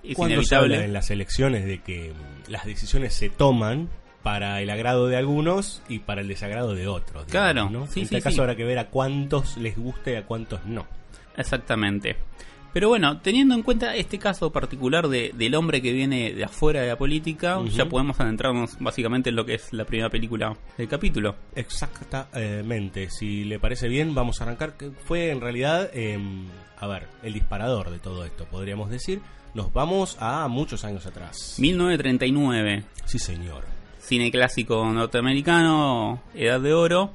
es 0.02 0.16
Cuando 0.16 0.42
se 0.42 0.54
habla 0.54 0.66
inevitable. 0.66 0.84
en 0.86 0.92
las 0.92 1.10
elecciones 1.10 1.64
de 1.64 1.78
que 1.80 2.12
mm, 2.12 2.50
las 2.50 2.64
decisiones 2.66 3.14
se 3.14 3.28
toman 3.30 3.88
para 4.22 4.60
el 4.62 4.70
agrado 4.70 5.08
de 5.08 5.16
algunos 5.16 5.82
y 5.88 5.98
para 6.00 6.20
el 6.20 6.28
desagrado 6.28 6.74
de 6.74 6.86
otros. 6.86 7.26
digamos, 7.26 7.52
Claro, 7.52 7.70
¿no? 7.70 7.86
sí, 7.86 8.00
en 8.00 8.06
sí, 8.06 8.14
este 8.16 8.22
caso 8.22 8.34
sí. 8.36 8.40
habrá 8.40 8.54
que 8.56 8.64
ver 8.64 8.78
a 8.78 8.88
cuántos 8.88 9.56
les 9.56 9.76
gusta 9.76 10.10
y 10.12 10.14
a 10.14 10.24
cuántos 10.26 10.64
no. 10.64 10.86
Exactamente. 11.36 12.16
Pero 12.72 12.88
bueno, 12.88 13.20
teniendo 13.20 13.54
en 13.54 13.62
cuenta 13.62 13.94
este 13.96 14.18
caso 14.18 14.50
particular 14.50 15.06
de, 15.08 15.32
del 15.34 15.54
hombre 15.56 15.82
que 15.82 15.92
viene 15.92 16.32
de 16.32 16.44
afuera 16.44 16.80
de 16.80 16.88
la 16.88 16.96
política, 16.96 17.60
ya 17.70 17.84
podemos 17.84 18.18
adentrarnos 18.18 18.78
básicamente 18.80 19.28
en 19.28 19.36
lo 19.36 19.44
que 19.44 19.54
es 19.54 19.72
la 19.74 19.84
primera 19.84 20.08
película 20.08 20.56
del 20.78 20.88
capítulo. 20.88 21.36
Exactamente, 21.54 23.10
si 23.10 23.44
le 23.44 23.58
parece 23.58 23.88
bien, 23.88 24.14
vamos 24.14 24.40
a 24.40 24.44
arrancar. 24.44 24.74
Fue 25.04 25.30
en 25.30 25.40
realidad, 25.42 25.90
eh, 25.92 26.18
a 26.78 26.86
ver, 26.86 27.08
el 27.22 27.34
disparador 27.34 27.90
de 27.90 27.98
todo 27.98 28.24
esto, 28.24 28.46
podríamos 28.46 28.88
decir. 28.88 29.20
Nos 29.54 29.72
vamos 29.72 30.16
a 30.20 30.48
muchos 30.48 30.84
años 30.84 31.04
atrás. 31.06 31.56
1939, 31.58 32.84
Sí, 33.04 33.18
señor. 33.18 33.64
cine 34.00 34.30
clásico 34.30 34.84
norteamericano, 34.92 36.22
Edad 36.34 36.60
de 36.60 36.72
Oro. 36.72 37.12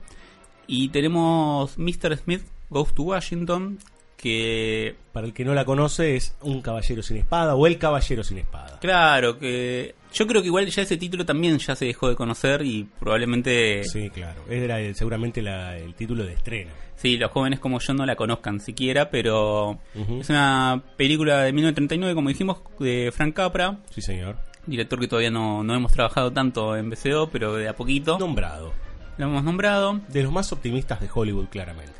Y 0.67 0.89
tenemos 0.89 1.77
Mr. 1.77 2.17
Smith 2.17 2.43
Goes 2.69 2.93
to 2.93 3.03
Washington, 3.03 3.79
que 4.17 4.95
Para 5.13 5.25
el 5.27 5.33
que 5.33 5.45
no 5.45 5.53
la 5.53 5.65
conoce, 5.65 6.15
es 6.15 6.35
un 6.41 6.61
caballero 6.61 7.01
sin 7.01 7.17
espada 7.17 7.55
o 7.55 7.65
el 7.67 7.77
caballero 7.77 8.23
sin 8.23 8.37
espada. 8.39 8.77
claro, 8.79 9.39
que 9.39 9.95
yo 10.17 10.27
creo 10.27 10.41
que 10.41 10.47
igual 10.47 10.65
ya 10.67 10.81
ese 10.81 10.97
título 10.97 11.25
también 11.25 11.57
ya 11.59 11.75
se 11.75 11.85
dejó 11.85 12.09
de 12.09 12.15
conocer 12.15 12.61
y 12.63 12.87
probablemente 12.99 13.83
Sí, 13.83 14.09
claro. 14.09 14.41
Era 14.49 14.79
el- 14.79 14.95
seguramente 14.95 15.41
la- 15.41 15.77
el 15.77 15.93
título 15.93 16.25
de 16.25 16.33
estreno. 16.33 16.71
sí, 16.95 17.17
los 17.17 17.31
jóvenes 17.31 17.59
como 17.59 17.79
yo 17.79 17.93
no 17.93 18.05
la 18.05 18.15
conozcan 18.15 18.59
siquiera, 18.59 19.09
pero 19.11 19.79
es 20.19 20.29
una 20.29 20.81
película 20.97 21.41
de 21.43 21.53
1939, 21.53 22.15
como 22.15 22.29
dijimos, 22.29 22.57
de 22.79 23.11
Frank 23.15 23.35
Capra, 23.35 23.77
Sí, 23.91 24.01
señor. 24.01 24.37
director 24.65 24.99
que 24.99 25.07
todavía 25.07 25.29
no, 25.31 25.63
no 25.63 25.75
hemos 25.75 25.91
trabajado 25.91 26.31
tanto 26.31 26.75
en 26.75 26.89
BCO, 26.89 27.29
pero 27.29 27.53
de 27.55 27.67
a 27.69 27.75
poquito 27.75 28.17
Nombrado. 28.17 28.73
lo 29.17 29.25
hemos 29.25 29.43
nombrado. 29.43 29.99
De 30.09 30.23
los 30.23 30.31
más 30.31 30.51
optimistas 30.51 30.99
de 30.99 31.09
Hollywood, 31.13 31.47
claramente. 31.49 31.93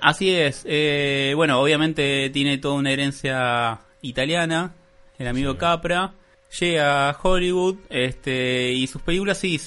Así 0.00 0.30
es. 0.30 0.62
eh, 0.68 1.32
bueno, 1.34 1.60
obviamente 1.60 2.30
tiene 2.30 2.58
toda 2.58 2.74
una 2.76 2.92
herencia 2.92 3.80
italiana. 4.02 4.72
El 5.18 5.26
amigo 5.26 5.52
Sí. 5.52 5.58
Capra 5.58 6.12
llega 6.60 7.10
a 7.10 7.18
Hollywood 7.20 7.76
este, 7.90 8.72
y 8.72 8.86
sus 8.86 9.02
películas 9.02 9.38
sí 9.38 9.60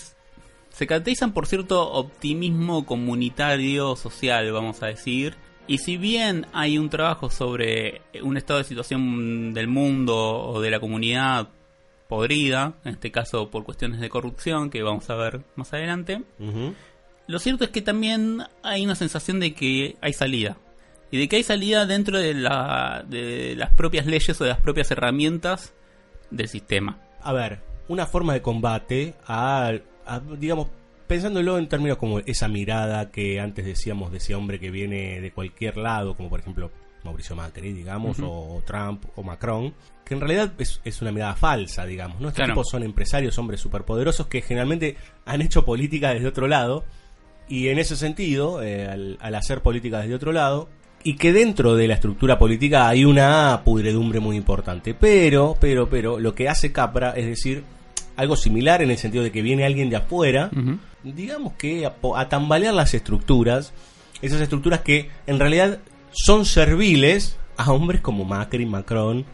se 0.70 0.88
caracterizan 0.88 1.34
por 1.34 1.48
cierto 1.48 1.92
optimismo 1.92 2.86
comunitario, 2.86 3.96
social, 3.96 4.52
vamos 4.52 4.82
a 4.82 4.88
decir. 4.88 5.36
Y 5.68 5.78
si 5.78 5.98
bien 5.98 6.48
hay 6.54 6.78
un 6.78 6.90
trabajo 6.90 7.30
sobre 7.30 8.02
un 8.24 8.38
estado 8.38 8.60
de 8.60 8.66
situación 8.66 9.54
del 9.54 9.68
mundo 9.68 10.16
o 10.18 10.62
de 10.62 10.72
la 10.72 10.80
comunidad 10.80 11.50
podrida, 12.08 12.74
en 12.84 12.94
este 12.94 13.12
caso 13.12 13.50
por 13.50 13.64
cuestiones 13.64 14.00
de 14.00 14.10
corrupción 14.10 14.70
que 14.70 14.82
vamos 14.82 15.10
a 15.10 15.16
ver 15.16 15.42
más 15.56 15.72
adelante, 15.74 16.24
lo 17.28 17.40
cierto 17.40 17.64
es 17.64 17.70
que 17.70 17.82
también 17.82 18.44
hay 18.64 18.84
una 18.84 18.96
sensación 18.96 19.40
de 19.40 19.54
que 19.54 19.98
hay 20.02 20.14
salida. 20.14 20.58
Y 21.12 21.20
de 21.20 21.28
que 21.28 21.36
hay 21.36 21.44
salida 21.44 21.86
dentro 21.86 22.18
de, 22.18 22.34
la, 22.34 23.04
de 23.08 23.56
las 23.58 23.72
propias 23.72 24.06
leyes 24.06 24.40
o 24.40 24.46
de 24.46 24.50
las 24.50 24.62
propias 24.62 24.90
herramientas 24.92 25.74
del 26.32 26.48
sistema. 26.48 26.98
A 27.22 27.34
ver, 27.34 27.60
una 27.88 28.06
forma 28.08 28.34
de 28.34 28.42
combate 28.42 29.14
a, 29.28 29.72
a, 30.06 30.20
digamos, 30.40 30.68
pensándolo 31.08 31.58
en 31.58 31.68
términos 31.68 31.98
como 31.98 32.20
esa 32.20 32.48
mirada 32.48 33.12
que 33.12 33.40
antes 33.40 33.66
decíamos 33.66 34.12
de 34.12 34.18
ese 34.20 34.34
hombre 34.34 34.60
que 34.60 34.72
viene 34.72 35.20
de 35.22 35.32
cualquier 35.32 35.78
lado, 35.78 36.16
como 36.16 36.30
por 36.30 36.40
ejemplo 36.40 36.72
Mauricio 37.04 37.36
Macri, 37.36 37.74
digamos, 37.74 38.18
o 38.22 38.62
Trump 38.66 39.06
o 39.16 39.24
Macron, 39.24 39.74
que 40.06 40.14
en 40.14 40.22
realidad 40.22 40.54
es, 40.58 40.80
es 40.86 41.02
una 41.02 41.12
mirada 41.12 41.36
falsa, 41.36 41.86
digamos, 41.86 42.22
¿no? 42.22 42.28
Estos 42.30 42.38
Claro. 42.38 42.54
tipos 42.54 42.70
son 42.70 42.84
empresarios, 42.84 43.38
hombres 43.40 43.60
superpoderosos 43.60 44.28
que 44.28 44.42
generalmente 44.42 44.96
han 45.26 45.42
hecho 45.42 45.66
política 45.66 46.14
desde 46.14 46.28
otro 46.28 46.48
lado, 46.48 46.86
y 47.50 47.68
en 47.68 47.80
ese 47.80 47.98
sentido, 47.98 48.62
eh, 48.64 48.88
al, 48.88 49.18
al 49.20 49.36
hacer 49.36 49.62
política 49.62 50.00
desde 50.00 50.16
otro 50.16 50.32
lado, 50.32 50.70
y 51.04 51.16
que 51.16 51.34
dentro 51.34 51.76
de 51.76 51.88
la 51.88 51.96
estructura 51.96 52.38
política 52.38 52.88
hay 52.88 53.06
una 53.06 53.62
pudredumbre 53.64 54.20
muy 54.20 54.36
importante. 54.36 54.94
Pero, 54.94 55.58
pero, 55.60 55.90
pero, 55.90 56.20
lo 56.20 56.36
que 56.36 56.50
hace 56.50 56.72
Capra 56.72 57.12
es 57.12 57.26
decir, 57.26 57.64
algo 58.16 58.36
similar 58.36 58.82
en 58.82 58.92
el 58.92 58.98
sentido 58.98 59.24
de 59.24 59.32
que 59.32 59.42
viene 59.42 59.66
alguien 59.66 59.90
de 59.90 59.96
afuera, 59.96 60.50
digamos 61.04 61.54
que 61.54 61.86
a, 61.86 62.30
tambalear 62.30 62.74
las 62.74 62.94
estructuras, 62.94 63.74
esas 64.22 64.42
estructuras 64.42 64.82
que 64.82 65.10
en 65.28 65.40
realidad 65.40 65.80
son 66.12 66.46
serviles 66.46 67.38
a 67.58 67.72
hombres 67.72 68.02
como 68.02 68.26
Macri, 68.26 68.66
Macron, 68.66 69.26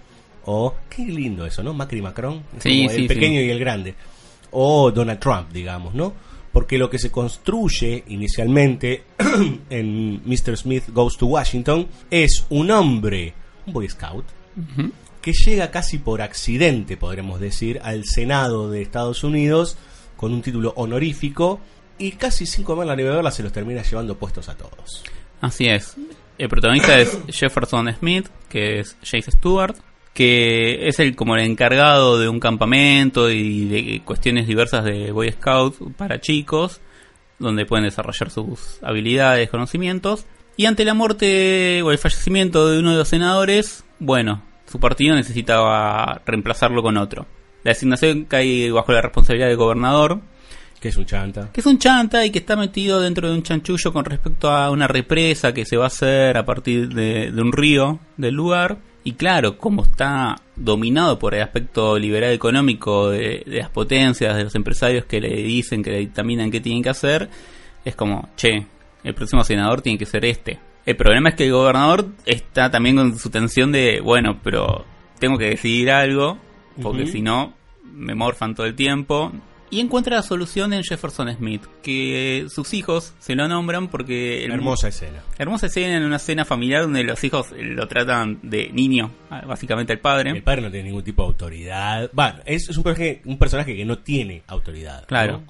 o 0.45 0.75
qué 0.89 1.03
lindo 1.03 1.45
eso, 1.45 1.63
¿no? 1.63 1.73
Macri, 1.73 2.01
Macron, 2.01 2.43
Sí, 2.59 2.85
como 2.85 2.89
sí, 2.89 3.01
el 3.01 3.07
pequeño 3.07 3.39
sí. 3.39 3.45
y 3.45 3.49
el 3.49 3.59
grande, 3.59 3.95
o 4.51 4.91
Donald 4.91 5.19
Trump, 5.19 5.51
digamos, 5.51 5.93
¿no? 5.93 6.13
Porque 6.57 6.79
lo 6.79 6.89
que 6.89 6.97
se 6.97 7.11
construye 7.11 8.03
inicialmente 8.07 9.03
en 9.69 10.23
Mr. 10.25 10.57
Smith 10.57 10.85
Goes 10.87 11.15
to 11.15 11.27
Washington 11.27 11.87
es 12.09 12.47
un 12.49 12.71
hombre, 12.71 13.35
un 13.67 13.73
Boy 13.73 13.87
Scout, 13.87 14.25
que 15.21 15.33
llega 15.33 15.69
casi 15.69 15.99
por 15.99 16.19
accidente, 16.19 16.97
podremos 16.97 17.39
decir, 17.39 17.79
al 17.83 18.05
Senado 18.05 18.71
de 18.71 18.81
Estados 18.81 19.23
Unidos 19.23 19.77
con 20.15 20.33
un 20.33 20.41
título 20.41 20.73
honorífico 20.77 21.59
y 21.99 22.13
casi 22.13 22.47
sin 22.47 22.63
comer 22.63 22.87
la 22.87 22.95
nieve 22.95 23.21
se 23.29 23.43
los 23.43 23.53
termina 23.53 23.83
llevando 23.83 24.17
puestos 24.17 24.49
a 24.49 24.57
todos. 24.57 25.03
Así 25.39 25.67
es. 25.67 25.93
El 26.39 26.49
protagonista 26.49 26.99
es 26.99 27.19
Jefferson 27.27 27.93
Smith, 27.93 28.29
que 28.49 28.79
es 28.79 28.97
Jace 29.03 29.29
Stewart, 29.29 29.75
que 30.17 30.87
es 30.87 30.97
el 30.99 31.15
como 31.15 31.35
el 31.35 31.43
encargado 31.43 32.17
de 32.17 32.27
un 32.27 32.39
campamento 32.39 33.29
y 33.29 33.65
de 33.65 34.01
cuestiones 34.03 34.47
diversas 34.47 34.83
de 34.83 35.11
Boy 35.11 35.31
Scouts 35.31 35.77
para 35.95 36.19
chicos, 36.19 36.81
donde 37.37 37.67
pueden 37.67 37.85
desarrollar 37.85 38.31
sus 38.31 38.79
habilidades, 38.81 39.47
conocimientos. 39.51 40.25
Y 40.55 40.65
ante 40.65 40.85
la 40.85 40.95
muerte 40.95 41.83
o 41.83 41.91
el 41.91 41.99
fallecimiento 41.99 42.67
de 42.67 42.79
uno 42.79 42.93
de 42.93 42.97
los 42.97 43.07
senadores, 43.07 43.83
bueno, 43.99 44.41
su 44.65 44.79
partido 44.79 45.15
necesitaba 45.15 46.19
reemplazarlo 46.25 46.81
con 46.81 46.97
otro. 46.97 47.27
La 47.63 47.73
designación 47.73 48.25
cae 48.25 48.71
bajo 48.71 48.91
la 48.93 49.03
responsabilidad 49.03 49.49
del 49.49 49.57
gobernador, 49.57 50.21
Que 50.79 50.87
es 50.89 50.97
un 50.97 51.05
chanta. 51.05 51.51
que 51.53 51.59
es 51.61 51.67
un 51.67 51.77
chanta 51.77 52.25
y 52.25 52.31
que 52.31 52.39
está 52.39 52.55
metido 52.55 52.99
dentro 53.01 53.29
de 53.29 53.35
un 53.35 53.43
chanchullo 53.43 53.93
con 53.93 54.03
respecto 54.03 54.49
a 54.49 54.71
una 54.71 54.87
represa 54.87 55.53
que 55.53 55.63
se 55.63 55.77
va 55.77 55.83
a 55.83 55.87
hacer 55.87 56.37
a 56.37 56.43
partir 56.45 56.89
de, 56.89 57.31
de 57.31 57.39
un 57.43 57.51
río 57.51 57.99
del 58.17 58.33
lugar. 58.33 58.79
Y 59.07 59.13
claro, 59.13 59.57
como 59.57 59.83
está 59.83 60.35
dominado 60.57 61.17
por 61.17 61.33
el 61.33 61.41
aspecto 61.41 61.97
liberal 61.97 62.33
económico 62.33 63.09
de, 63.09 63.41
de 63.45 63.59
las 63.59 63.69
potencias, 63.69 64.35
de 64.35 64.43
los 64.43 64.53
empresarios 64.53 65.05
que 65.05 65.21
le 65.21 65.29
dicen, 65.43 65.81
que 65.81 65.91
le 65.91 65.99
dictaminan 65.99 66.51
qué 66.51 66.59
tienen 66.59 66.83
que 66.83 66.89
hacer, 66.89 67.29
es 67.85 67.95
como, 67.95 68.27
che, 68.35 68.67
el 69.05 69.13
próximo 69.13 69.45
senador 69.45 69.81
tiene 69.81 69.97
que 69.97 70.05
ser 70.05 70.25
este. 70.25 70.59
El 70.85 70.97
problema 70.97 71.29
es 71.29 71.35
que 71.35 71.45
el 71.45 71.53
gobernador 71.53 72.09
está 72.25 72.69
también 72.69 72.97
con 72.97 73.17
su 73.17 73.29
tensión 73.29 73.71
de, 73.71 74.01
bueno, 74.01 74.41
pero 74.43 74.83
tengo 75.19 75.37
que 75.37 75.51
decidir 75.51 75.89
algo 75.89 76.37
porque 76.81 77.07
si 77.07 77.21
no, 77.21 77.53
me 77.85 78.13
morfan 78.13 78.55
todo 78.55 78.65
el 78.65 78.75
tiempo. 78.75 79.31
Y 79.69 79.81
encuentra 79.81 80.15
la 80.15 80.21
solución 80.23 80.71
en 80.71 80.81
Jefferson 80.83 81.29
Smith, 81.35 81.61
que 81.83 82.45
sus 82.49 82.73
hijos 82.73 83.13
se 83.19 83.35
lo 83.35 83.47
nombran 83.49 83.89
porque... 83.89 84.45
el- 84.45 84.51
Hermosa 84.53 84.87
escena. 84.87 85.21
Hermosa 85.37 85.65
escena 85.67 85.97
en 85.97 86.03
una 86.03 86.19
cena 86.19 86.45
familiar 86.45 86.83
donde 86.83 87.03
los 87.03 87.21
hijos 87.23 87.47
lo 87.57 87.85
tratan 87.87 88.39
de 88.43 88.69
niño, 88.71 89.11
básicamente 89.45 89.91
el 89.91 89.99
padre. 89.99 90.29
El 90.31 90.41
padre 90.43 90.61
no 90.61 90.71
tiene 90.71 90.85
ningún 90.87 91.03
tipo 91.03 91.23
de 91.23 91.27
autoridad. 91.27 92.09
Bueno, 92.13 92.39
es, 92.45 92.69
es 92.69 92.77
un, 92.77 92.83
personaje, 92.83 93.21
un 93.25 93.37
personaje 93.37 93.75
que 93.75 93.83
no 93.83 93.97
tiene 93.97 94.43
autoridad. 94.47 95.05
Claro. 95.05 95.43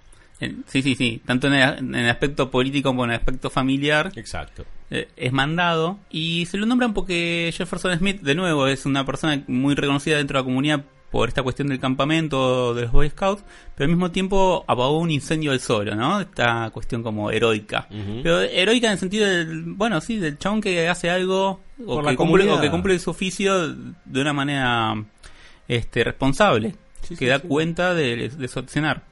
Sí, 0.68 0.82
sí, 0.84 0.96
sí. 0.96 1.22
Tanto 1.26 1.48
en 1.48 1.54
el, 1.54 1.78
en 1.80 1.96
el 1.96 2.10
aspecto 2.10 2.52
político 2.52 2.90
como 2.90 3.04
en 3.06 3.12
el 3.12 3.18
aspecto 3.18 3.50
familiar. 3.50 4.12
Exacto. 4.16 4.66
eh, 4.92 5.08
es 5.18 5.32
mandado. 5.32 5.98
Y 6.12 6.46
se 6.46 6.58
lo 6.58 6.66
nombran 6.68 6.94
porque 6.94 7.52
Jefferson 7.56 7.98
Smith, 7.98 8.22
de 8.22 8.36
nuevo, 8.36 8.68
es 8.68 8.86
una 8.86 9.04
persona 9.06 9.44
muy 9.48 9.74
reconocida 9.76 10.18
dentro 10.18 10.38
de 10.38 10.42
la 10.42 10.46
comunidad 10.46 10.86
por 11.12 11.30
esta 11.30 11.42
cuestión 11.42 11.70
del 11.70 11.80
campamento 11.80 12.74
de 12.74 12.84
los 12.84 12.92
Boy 12.92 13.10
Scouts, 13.10 13.44
pero 13.76 13.86
al 13.86 13.90
mismo 13.92 14.12
tiempo 14.12 14.66
apagó 14.68 15.00
un 15.00 15.10
incendio 15.10 15.52
del 15.52 15.60
solo, 15.62 15.96
¿no? 15.96 16.20
Esta 16.20 16.70
cuestión 16.72 17.02
como 17.04 17.32
heroica. 17.32 17.88
Pero 18.24 18.42
heroica 18.42 18.88
en 18.88 18.94
el 18.94 19.00
sentido 19.00 19.26
del, 19.26 19.64
bueno, 19.64 20.02
sí, 20.02 20.18
del 20.18 20.38
chabón 20.38 20.60
que 20.62 20.88
hace 20.90 21.10
algo 21.10 21.62
o 21.86 22.02
que, 22.02 22.16
cumple, 22.16 22.16
comunidad. 22.16 22.56
o 22.58 22.62
que 22.62 22.70
cumple 22.70 23.00
su 23.00 23.10
oficio 23.12 23.70
de 23.70 24.22
una 24.22 24.34
manera 24.34 24.96
este 25.68 26.04
responsable, 26.04 26.76
Sí, 27.04 27.10
que 27.16 27.26
sí, 27.26 27.26
da 27.28 27.40
sí. 27.40 27.48
cuenta 27.48 27.94
de, 27.94 28.28
de 28.30 28.48
su 28.50 28.60
accionar. 28.60 29.04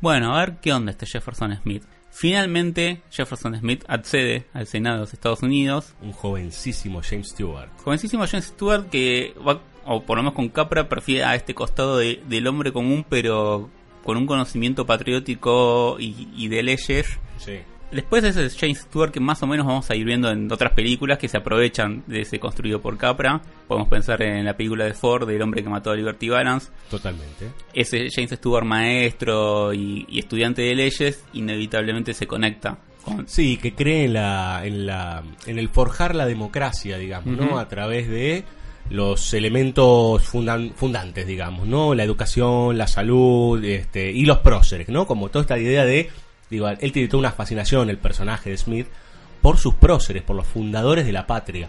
Bueno, 0.00 0.34
a 0.36 0.40
ver 0.40 0.56
qué 0.60 0.72
onda 0.72 0.90
este 0.90 1.06
Jefferson 1.06 1.56
Smith. 1.62 1.84
Finalmente, 2.10 3.00
Jefferson 3.10 3.56
Smith 3.58 3.84
accede 3.88 4.44
al 4.52 4.66
Senado 4.66 4.96
de 4.96 5.00
los 5.02 5.14
Estados 5.14 5.42
Unidos. 5.42 5.94
Un 6.02 6.12
jovencísimo 6.12 7.00
James 7.02 7.28
Stewart. 7.30 7.70
Jovencísimo 7.82 8.26
James 8.26 8.46
Stewart 8.46 8.90
que 8.90 9.34
va, 9.46 9.60
o 9.86 10.02
por 10.02 10.16
lo 10.16 10.22
menos 10.22 10.34
con 10.34 10.48
Capra, 10.48 10.88
prefiere 10.88 11.24
a 11.24 11.34
este 11.34 11.54
costado 11.54 11.98
de- 11.98 12.22
del 12.28 12.46
hombre 12.46 12.72
común, 12.72 13.04
pero 13.08 13.70
con 14.04 14.16
un 14.16 14.26
conocimiento 14.26 14.84
patriótico 14.86 15.96
y, 15.98 16.28
y 16.36 16.48
de 16.48 16.62
leyes. 16.62 17.18
Sí. 17.38 17.58
Después 17.92 18.24
ese 18.24 18.46
es 18.46 18.56
James 18.58 18.78
Stewart 18.80 19.12
que 19.12 19.20
más 19.20 19.42
o 19.42 19.46
menos 19.46 19.66
vamos 19.66 19.90
a 19.90 19.94
ir 19.94 20.06
viendo 20.06 20.30
en 20.30 20.50
otras 20.50 20.72
películas 20.72 21.18
que 21.18 21.28
se 21.28 21.36
aprovechan 21.36 22.02
de 22.06 22.22
ese 22.22 22.40
construido 22.40 22.80
por 22.80 22.96
Capra. 22.96 23.42
Podemos 23.68 23.88
pensar 23.88 24.22
en 24.22 24.46
la 24.46 24.56
película 24.56 24.86
de 24.86 24.94
Ford, 24.94 25.28
El 25.28 25.42
hombre 25.42 25.62
que 25.62 25.68
mató 25.68 25.90
a 25.90 25.94
Liberty 25.94 26.30
Balance. 26.30 26.70
Totalmente. 26.90 27.50
Ese 27.74 28.08
James 28.10 28.30
Stewart 28.30 28.64
maestro 28.64 29.74
y, 29.74 30.06
y 30.08 30.20
estudiante 30.20 30.62
de 30.62 30.74
leyes 30.74 31.22
inevitablemente 31.34 32.14
se 32.14 32.26
conecta 32.26 32.78
con... 33.04 33.28
Sí, 33.28 33.58
que 33.58 33.74
cree 33.74 34.04
en 34.06 34.14
la, 34.14 34.62
en 34.64 34.86
la, 34.86 35.22
en 35.46 35.58
el 35.58 35.68
forjar 35.68 36.14
la 36.14 36.24
democracia, 36.24 36.96
digamos. 36.96 37.36
¿no? 37.36 37.58
A 37.58 37.68
través 37.68 38.08
de 38.08 38.44
los 38.90 39.32
elementos 39.34 40.22
fundan- 40.22 40.72
fundantes, 40.74 41.26
digamos, 41.26 41.66
¿no? 41.66 41.94
La 41.94 42.04
educación, 42.04 42.76
la 42.76 42.86
salud, 42.86 43.62
este, 43.64 44.10
y 44.10 44.24
los 44.24 44.38
próceres, 44.38 44.88
¿no? 44.88 45.06
Como 45.06 45.28
toda 45.30 45.42
esta 45.42 45.58
idea 45.58 45.84
de, 45.84 46.10
digo, 46.50 46.68
él 46.68 46.92
tiene 46.92 47.08
toda 47.08 47.20
una 47.20 47.32
fascinación, 47.32 47.88
el 47.90 47.98
personaje 47.98 48.50
de 48.50 48.56
Smith, 48.58 48.86
por 49.40 49.58
sus 49.58 49.74
próceres, 49.74 50.22
por 50.22 50.36
los 50.36 50.46
fundadores 50.46 51.06
de 51.06 51.12
la 51.12 51.26
patria. 51.26 51.68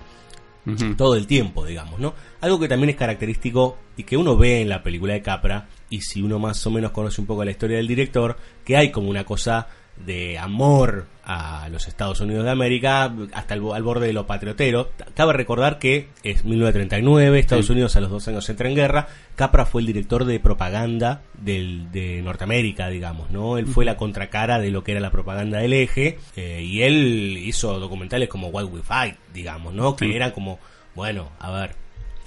Todo 0.96 1.16
el 1.16 1.28
tiempo, 1.28 1.66
digamos, 1.66 2.00
¿no? 2.00 2.14
Algo 2.40 2.58
que 2.58 2.70
también 2.70 2.92
es 2.92 2.96
característico 2.96 3.78
y 3.98 4.04
que 4.04 4.16
uno 4.16 4.38
ve 4.38 4.62
en 4.62 4.70
la 4.70 4.82
película 4.82 5.12
de 5.12 5.22
Capra, 5.22 5.68
y 5.90 6.00
si 6.02 6.22
uno 6.22 6.40
más 6.40 6.66
o 6.66 6.72
menos 6.72 6.92
conoce 6.92 7.20
un 7.20 7.28
poco 7.28 7.44
la 7.44 7.52
historia 7.52 7.78
del 7.78 7.88
director, 7.88 8.38
que 8.64 8.78
hay 8.78 8.90
como 8.90 9.10
una 9.10 9.26
cosa 9.26 9.68
de 9.98 10.38
amor 10.40 11.06
a 11.26 11.70
los 11.70 11.88
Estados 11.88 12.20
Unidos 12.20 12.44
de 12.44 12.52
América 12.52 13.14
hasta 13.32 13.54
el, 13.54 13.64
al 13.74 13.84
borde 13.84 14.08
de 14.08 14.14
lo 14.14 14.28
patriotero. 14.28 14.90
Cabe 15.16 15.32
recordar 15.34 15.80
que 15.80 16.10
es 16.24 16.44
1939, 16.44 17.40
Estados 17.40 17.68
Sí. 17.68 17.72
Unidos 17.72 17.96
a 17.96 18.02
los 18.02 18.10
dos 18.10 18.28
años 18.28 18.50
entra 18.50 18.68
en 18.68 18.76
guerra. 18.76 19.08
Capra 19.36 19.66
fue 19.66 19.82
el 19.82 19.88
director 19.88 20.26
de 20.26 20.40
propaganda 20.42 21.22
del, 21.40 21.92
de 21.92 22.22
Norteamérica, 22.22 22.90
digamos, 22.90 23.30
¿no? 23.32 23.58
Él 23.58 23.68
fue 23.68 23.86
la 23.86 23.96
contracara 23.96 24.60
de 24.60 24.72
lo 24.72 24.84
que 24.84 24.92
era 24.92 25.00
la 25.00 25.12
propaganda 25.12 25.60
del 25.60 25.72
eje 25.74 26.18
eh, 26.36 26.62
y 26.64 26.82
él 26.82 27.38
hizo 27.42 27.80
documentales 27.80 28.28
como 28.28 28.48
Why 28.50 28.64
We 28.66 28.82
Fight, 28.82 29.16
digamos, 29.34 29.74
¿no? 29.74 29.96
Que 29.96 30.06
Sí. 30.06 30.14
eran 30.14 30.32
como, 30.32 30.60
bueno, 30.96 31.30
a 31.40 31.52
ver, 31.52 31.76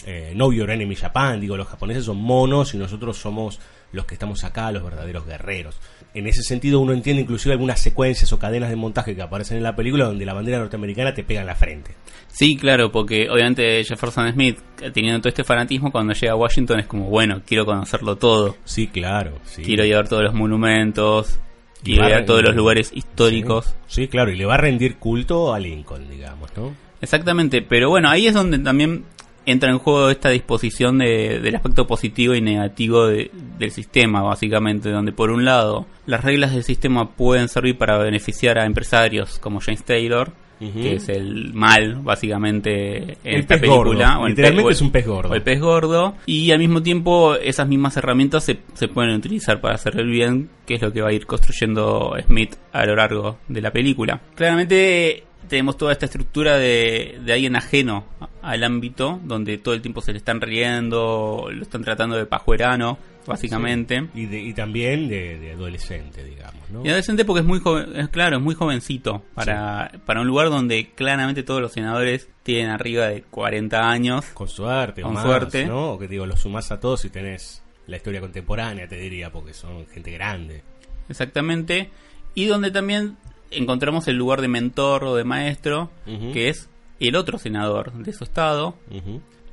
eh, 0.06 0.30
Know 0.34 0.52
Your 0.52 0.70
Enemy 0.70 0.94
Japan, 0.94 1.40
digo, 1.40 1.56
los 1.56 1.66
japoneses 1.68 2.04
son 2.04 2.16
monos 2.18 2.72
y 2.74 2.78
nosotros 2.78 3.18
somos 3.18 3.60
los 3.92 4.04
que 4.06 4.14
estamos 4.14 4.44
acá, 4.44 4.70
los 4.72 4.82
verdaderos 4.82 5.26
guerreros. 5.26 5.78
En 6.14 6.26
ese 6.26 6.42
sentido 6.42 6.80
uno 6.80 6.92
entiende 6.92 7.22
inclusive 7.22 7.52
algunas 7.52 7.80
secuencias 7.80 8.32
o 8.32 8.38
cadenas 8.38 8.70
de 8.70 8.76
montaje 8.76 9.14
que 9.14 9.22
aparecen 9.22 9.58
en 9.58 9.62
la 9.62 9.76
película 9.76 10.06
donde 10.06 10.24
la 10.24 10.34
bandera 10.34 10.58
norteamericana 10.58 11.12
te 11.12 11.24
pega 11.24 11.40
en 11.40 11.46
la 11.46 11.54
frente. 11.54 11.94
Sí, 12.28 12.56
claro, 12.56 12.90
porque 12.90 13.28
obviamente 13.30 13.82
Jefferson 13.84 14.32
Smith, 14.32 14.58
teniendo 14.92 15.20
todo 15.20 15.28
este 15.28 15.44
fanatismo, 15.44 15.92
cuando 15.92 16.14
llega 16.14 16.32
a 16.32 16.36
Washington 16.36 16.80
es 16.80 16.86
como, 16.86 17.08
bueno, 17.08 17.42
quiero 17.46 17.64
conocerlo 17.64 18.16
todo. 18.16 18.56
Sí, 18.64 18.88
claro, 18.88 19.38
sí. 19.44 19.62
Quiero 19.62 19.84
llevar 19.84 20.08
todos 20.08 20.22
los 20.22 20.34
monumentos, 20.34 21.38
Y 21.84 21.98
a 21.98 22.06
llevar 22.06 22.24
todos 22.24 22.42
los 22.42 22.54
lugares 22.54 22.92
históricos. 22.94 23.74
Sí, 23.86 24.02
sí, 24.02 24.08
claro, 24.08 24.30
y 24.30 24.36
le 24.36 24.44
va 24.44 24.54
a 24.54 24.58
rendir 24.58 24.96
culto 24.96 25.54
a 25.54 25.58
Lincoln, 25.58 26.10
digamos, 26.10 26.50
¿no? 26.56 26.74
Exactamente, 27.00 27.62
pero 27.62 27.90
bueno, 27.90 28.08
ahí 28.08 28.26
es 28.26 28.34
donde 28.34 28.58
también 28.58 29.04
entra 29.46 29.70
en 29.70 29.78
juego 29.78 30.10
esta 30.10 30.28
disposición 30.30 30.98
de- 30.98 31.38
del 31.40 31.54
aspecto 31.54 31.86
positivo 31.86 32.34
y 32.34 32.40
negativo 32.40 33.06
de- 33.06 33.30
del 33.58 33.70
sistema, 33.70 34.20
básicamente, 34.22 34.90
donde 34.90 35.12
por 35.12 35.30
un 35.30 35.44
lado 35.44 35.86
las 36.04 36.24
reglas 36.24 36.52
del 36.52 36.64
sistema 36.64 37.10
pueden 37.10 37.48
servir 37.48 37.78
para 37.78 37.96
beneficiar 37.98 38.58
a 38.58 38.66
empresarios 38.66 39.38
como 39.38 39.60
James 39.60 39.84
Taylor, 39.84 40.32
que 40.58 40.94
es 40.94 41.08
el 41.10 41.52
mal, 41.52 41.96
básicamente, 42.02 42.96
en 42.96 43.18
El 43.24 43.40
esta 43.40 43.54
pez 43.56 43.60
película. 43.60 44.08
gordo. 44.14 44.20
o 44.22 44.26
el 44.26 44.30
Literalmente 44.30 44.62
pe- 44.62 44.64
o 44.64 44.68
el- 44.68 44.72
es 44.74 44.80
un 44.80 44.90
pez 44.90 45.06
gordo. 45.06 45.30
o 45.30 45.34
el 45.34 45.42
pez 45.42 45.60
gordo. 45.60 46.14
Y 46.24 46.50
al 46.50 46.58
mismo 46.58 46.82
tiempo, 46.82 47.34
esas 47.34 47.68
mismas 47.68 47.96
herramientas 47.98 48.44
se, 48.44 48.58
se 48.72 48.88
pueden 48.88 49.14
utilizar 49.14 49.60
para 49.60 49.74
hacer 49.74 49.98
el 50.00 50.08
bien, 50.10 50.48
que 50.66 50.74
es 50.76 50.82
lo 50.82 50.92
que 50.92 51.02
va 51.02 51.10
a 51.10 51.12
ir 51.12 51.26
construyendo 51.26 52.16
Smith 52.26 52.54
a 52.72 52.86
lo 52.86 52.96
largo 52.96 53.36
de 53.48 53.60
la 53.60 53.70
película. 53.70 54.20
Claramente 54.34 55.24
tenemos 55.48 55.76
toda 55.76 55.92
esta 55.92 56.06
estructura 56.06 56.56
de, 56.58 57.18
de 57.24 57.32
alguien 57.32 57.56
ajeno 57.56 58.04
al 58.42 58.62
ámbito, 58.64 59.20
donde 59.24 59.58
todo 59.58 59.74
el 59.74 59.82
tiempo 59.82 60.00
se 60.00 60.12
le 60.12 60.18
están 60.18 60.40
riendo, 60.40 61.48
lo 61.52 61.62
están 61.62 61.82
tratando 61.82 62.16
de 62.16 62.26
pajuerano, 62.26 62.98
básicamente. 63.26 64.08
Y, 64.14 64.26
de- 64.26 64.40
y 64.40 64.54
también 64.54 65.08
de, 65.08 65.38
de 65.38 65.52
adolescente, 65.52 66.22
digamos, 66.24 66.68
¿no? 66.70 66.84
Y 66.84 66.88
adolescente 66.88 67.24
porque 67.24 67.40
es 67.40 67.46
muy 67.46 67.58
joven, 67.60 67.96
es 67.96 68.08
claro, 68.08 68.36
es 68.36 68.42
muy 68.42 68.54
jovencito 68.54 69.24
para, 69.34 69.90
para 70.04 70.20
un 70.20 70.26
lugar 70.28 70.48
donde 70.50 70.90
claramente 70.94 71.42
todos 71.42 71.60
los 71.60 71.72
senadores 71.72 72.28
tienen 72.42 72.70
arriba 72.70 73.06
de 73.06 73.22
40 73.22 73.88
años. 73.90 74.24
Con 74.26 74.48
suerte, 74.48 75.02
o 75.02 75.06
Con 75.06 75.14
más, 75.14 75.24
suerte. 75.24 75.66
¿no? 75.66 75.92
O 75.92 75.98
que 75.98 76.06
digo, 76.08 76.26
los 76.26 76.40
sumás 76.40 76.70
a 76.70 76.78
todos 76.80 77.04
y 77.04 77.10
tenés 77.10 77.62
la 77.88 77.96
historia 77.96 78.20
contemporánea, 78.20 78.86
te 78.88 78.96
diría, 78.96 79.30
porque 79.30 79.54
son 79.54 79.86
gente 79.88 80.10
grande. 80.12 80.62
Exactamente. 81.08 81.90
Y 82.34 82.46
donde 82.46 82.70
también 82.70 83.16
encontramos 83.50 84.08
el 84.08 84.16
lugar 84.16 84.40
de 84.40 84.48
mentor 84.48 85.04
o 85.04 85.14
de 85.16 85.24
maestro, 85.24 85.90
que 86.32 86.48
es 86.48 86.68
el 87.00 87.16
otro 87.16 87.38
senador 87.38 87.92
de 87.92 88.12
su 88.12 88.24
estado, 88.24 88.76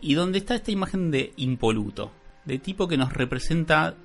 y 0.02 0.14
donde 0.16 0.38
está 0.38 0.56
esta 0.56 0.72
imagen 0.72 1.12
de 1.12 1.34
impoluto, 1.38 2.12
de 2.46 2.60
tipo 2.60 2.88
que 2.88 2.98
nos 2.98 3.14
representa 3.14 3.96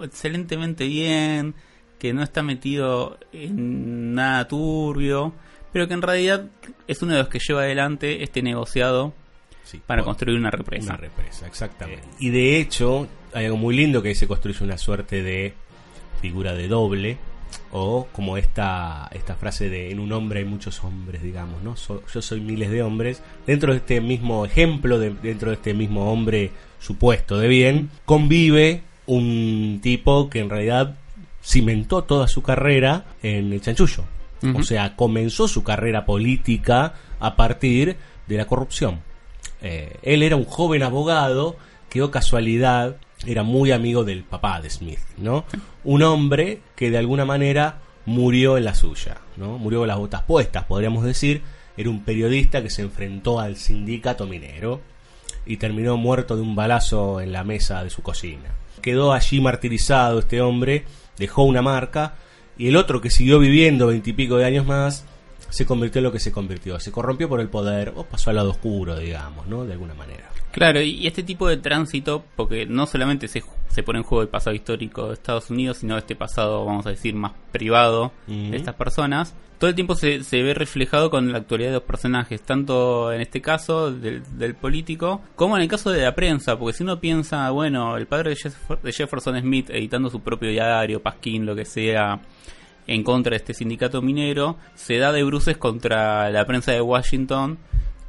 excelentemente 0.00 0.86
bien, 0.86 1.54
que 1.98 2.12
no 2.12 2.22
está 2.22 2.42
metido 2.42 3.18
en 3.32 4.14
nada 4.14 4.46
turbio, 4.46 5.32
pero 5.72 5.88
que 5.88 5.94
en 5.94 6.02
realidad 6.02 6.46
es 6.86 7.02
uno 7.02 7.12
de 7.12 7.18
los 7.18 7.28
que 7.28 7.40
lleva 7.40 7.62
adelante 7.62 8.22
este 8.22 8.42
negociado 8.42 9.12
Sí, 9.68 9.82
para 9.86 10.02
construir 10.02 10.38
una 10.38 10.50
represa. 10.50 10.94
Una 10.94 10.96
represa, 10.96 11.46
exactamente. 11.46 12.08
Y 12.18 12.30
de 12.30 12.58
hecho, 12.58 13.06
hay 13.34 13.44
algo 13.44 13.58
muy 13.58 13.76
lindo 13.76 14.00
que 14.00 14.08
ahí 14.08 14.14
se 14.14 14.26
construye 14.26 14.64
una 14.64 14.78
suerte 14.78 15.22
de 15.22 15.52
figura 16.22 16.54
de 16.54 16.68
doble, 16.68 17.18
o 17.72 18.06
como 18.12 18.36
esta, 18.36 19.08
esta 19.12 19.34
frase 19.34 19.68
de 19.68 19.90
en 19.90 20.00
un 20.00 20.12
hombre 20.12 20.40
hay 20.40 20.44
muchos 20.46 20.82
hombres, 20.84 21.22
digamos, 21.22 21.62
¿no? 21.62 21.76
So- 21.76 22.02
yo 22.12 22.22
soy 22.22 22.40
miles 22.40 22.70
de 22.70 22.82
hombres. 22.82 23.22
Dentro 23.46 23.72
de 23.72 23.78
este 23.78 24.00
mismo 24.00 24.44
ejemplo, 24.44 24.98
de- 24.98 25.10
dentro 25.22 25.50
de 25.50 25.56
este 25.56 25.74
mismo 25.74 26.10
hombre 26.12 26.50
supuesto 26.80 27.38
de 27.38 27.48
bien, 27.48 27.90
convive 28.04 28.82
un 29.06 29.80
tipo 29.82 30.28
que 30.30 30.40
en 30.40 30.50
realidad 30.50 30.94
cimentó 31.42 32.04
toda 32.04 32.28
su 32.28 32.42
carrera 32.42 33.04
en 33.22 33.52
el 33.52 33.60
chanchullo. 33.60 34.04
O 34.54 34.62
sea, 34.62 34.94
comenzó 34.94 35.48
su 35.48 35.64
carrera 35.64 36.04
política 36.04 36.94
a 37.18 37.34
partir 37.34 37.96
de 38.28 38.36
la 38.36 38.46
corrupción. 38.46 39.00
Eh, 39.62 39.96
él 40.02 40.22
era 40.22 40.36
un 40.36 40.44
joven 40.44 40.82
abogado 40.84 41.56
que, 41.90 42.02
o 42.02 42.10
casualidad, 42.12 42.96
era 43.26 43.42
muy 43.42 43.72
amigo 43.72 44.04
del 44.04 44.24
papá 44.24 44.60
de 44.60 44.70
Smith, 44.70 45.00
¿no? 45.16 45.44
Un 45.84 46.02
hombre 46.02 46.60
que 46.76 46.90
de 46.90 46.98
alguna 46.98 47.24
manera 47.24 47.80
murió 48.06 48.56
en 48.56 48.64
la 48.64 48.74
suya, 48.74 49.18
¿no? 49.36 49.58
Murió 49.58 49.80
con 49.80 49.88
las 49.88 49.98
botas 49.98 50.22
puestas, 50.22 50.64
podríamos 50.64 51.04
decir. 51.04 51.42
Era 51.76 51.90
un 51.90 52.02
periodista 52.02 52.60
que 52.62 52.70
se 52.70 52.82
enfrentó 52.82 53.38
al 53.38 53.56
sindicato 53.56 54.26
minero 54.26 54.80
y 55.46 55.58
terminó 55.58 55.96
muerto 55.96 56.34
de 56.34 56.42
un 56.42 56.56
balazo 56.56 57.20
en 57.20 57.32
la 57.32 57.44
mesa 57.44 57.84
de 57.84 57.90
su 57.90 58.02
cocina. 58.02 58.50
Quedó 58.82 59.12
allí 59.12 59.40
martirizado 59.40 60.18
este 60.18 60.40
hombre, 60.40 60.84
dejó 61.18 61.44
una 61.44 61.62
marca, 61.62 62.14
y 62.56 62.68
el 62.68 62.76
otro 62.76 63.00
que 63.00 63.10
siguió 63.10 63.38
viviendo 63.38 63.86
veintipico 63.86 64.36
de 64.36 64.44
años 64.44 64.66
más 64.66 65.04
se 65.50 65.66
convirtió 65.66 66.00
en 66.00 66.04
lo 66.04 66.12
que 66.12 66.20
se 66.20 66.32
convirtió. 66.32 66.80
Se 66.80 66.92
corrompió 66.92 67.28
por 67.28 67.40
el 67.40 67.48
poder 67.48 67.92
o 67.96 68.04
pasó 68.04 68.30
al 68.30 68.36
lado 68.36 68.50
oscuro, 68.50 68.96
digamos, 68.98 69.46
¿no? 69.46 69.64
De 69.64 69.72
alguna 69.72 69.94
manera. 69.94 70.28
Claro, 70.58 70.80
y 70.80 71.06
este 71.06 71.22
tipo 71.22 71.46
de 71.48 71.56
tránsito, 71.56 72.24
porque 72.36 72.66
no 72.66 72.86
solamente 72.86 73.28
se, 73.28 73.42
se 73.68 73.82
pone 73.82 74.00
en 74.00 74.04
juego 74.04 74.22
el 74.22 74.28
pasado 74.28 74.56
histórico 74.56 75.06
de 75.08 75.14
Estados 75.14 75.50
Unidos, 75.50 75.78
sino 75.78 75.96
este 75.96 76.16
pasado, 76.16 76.64
vamos 76.64 76.84
a 76.86 76.90
decir, 76.90 77.14
más 77.14 77.32
privado 77.52 78.12
de 78.50 78.56
estas 78.56 78.74
personas, 78.74 79.34
todo 79.58 79.70
el 79.70 79.74
tiempo 79.76 79.94
se, 79.94 80.22
se 80.24 80.42
ve 80.42 80.54
reflejado 80.54 81.10
con 81.10 81.30
la 81.32 81.38
actualidad 81.38 81.70
de 81.70 81.74
los 81.74 81.82
personajes, 81.84 82.42
tanto 82.42 83.12
en 83.12 83.20
este 83.20 83.40
caso 83.40 83.92
del, 83.92 84.22
del 84.38 84.54
político, 84.54 85.20
como 85.36 85.56
en 85.56 85.62
el 85.62 85.68
caso 85.68 85.90
de 85.90 86.02
la 86.02 86.14
prensa, 86.14 86.58
porque 86.58 86.76
si 86.76 86.82
uno 86.82 87.00
piensa, 87.00 87.50
bueno, 87.50 87.96
el 87.96 88.06
padre 88.06 88.30
de, 88.30 88.36
Jeff- 88.36 88.82
de 88.82 88.92
Jefferson 88.92 89.38
Smith 89.40 89.70
editando 89.70 90.10
su 90.10 90.20
propio 90.20 90.50
diario, 90.50 91.00
Pasquín, 91.02 91.46
lo 91.46 91.54
que 91.56 91.64
sea, 91.64 92.20
en 92.86 93.02
contra 93.04 93.30
de 93.30 93.36
este 93.36 93.54
sindicato 93.54 94.00
minero, 94.02 94.56
se 94.74 94.98
da 94.98 95.12
de 95.12 95.22
bruces 95.22 95.56
contra 95.56 96.30
la 96.30 96.44
prensa 96.46 96.72
de 96.72 96.80
Washington, 96.80 97.58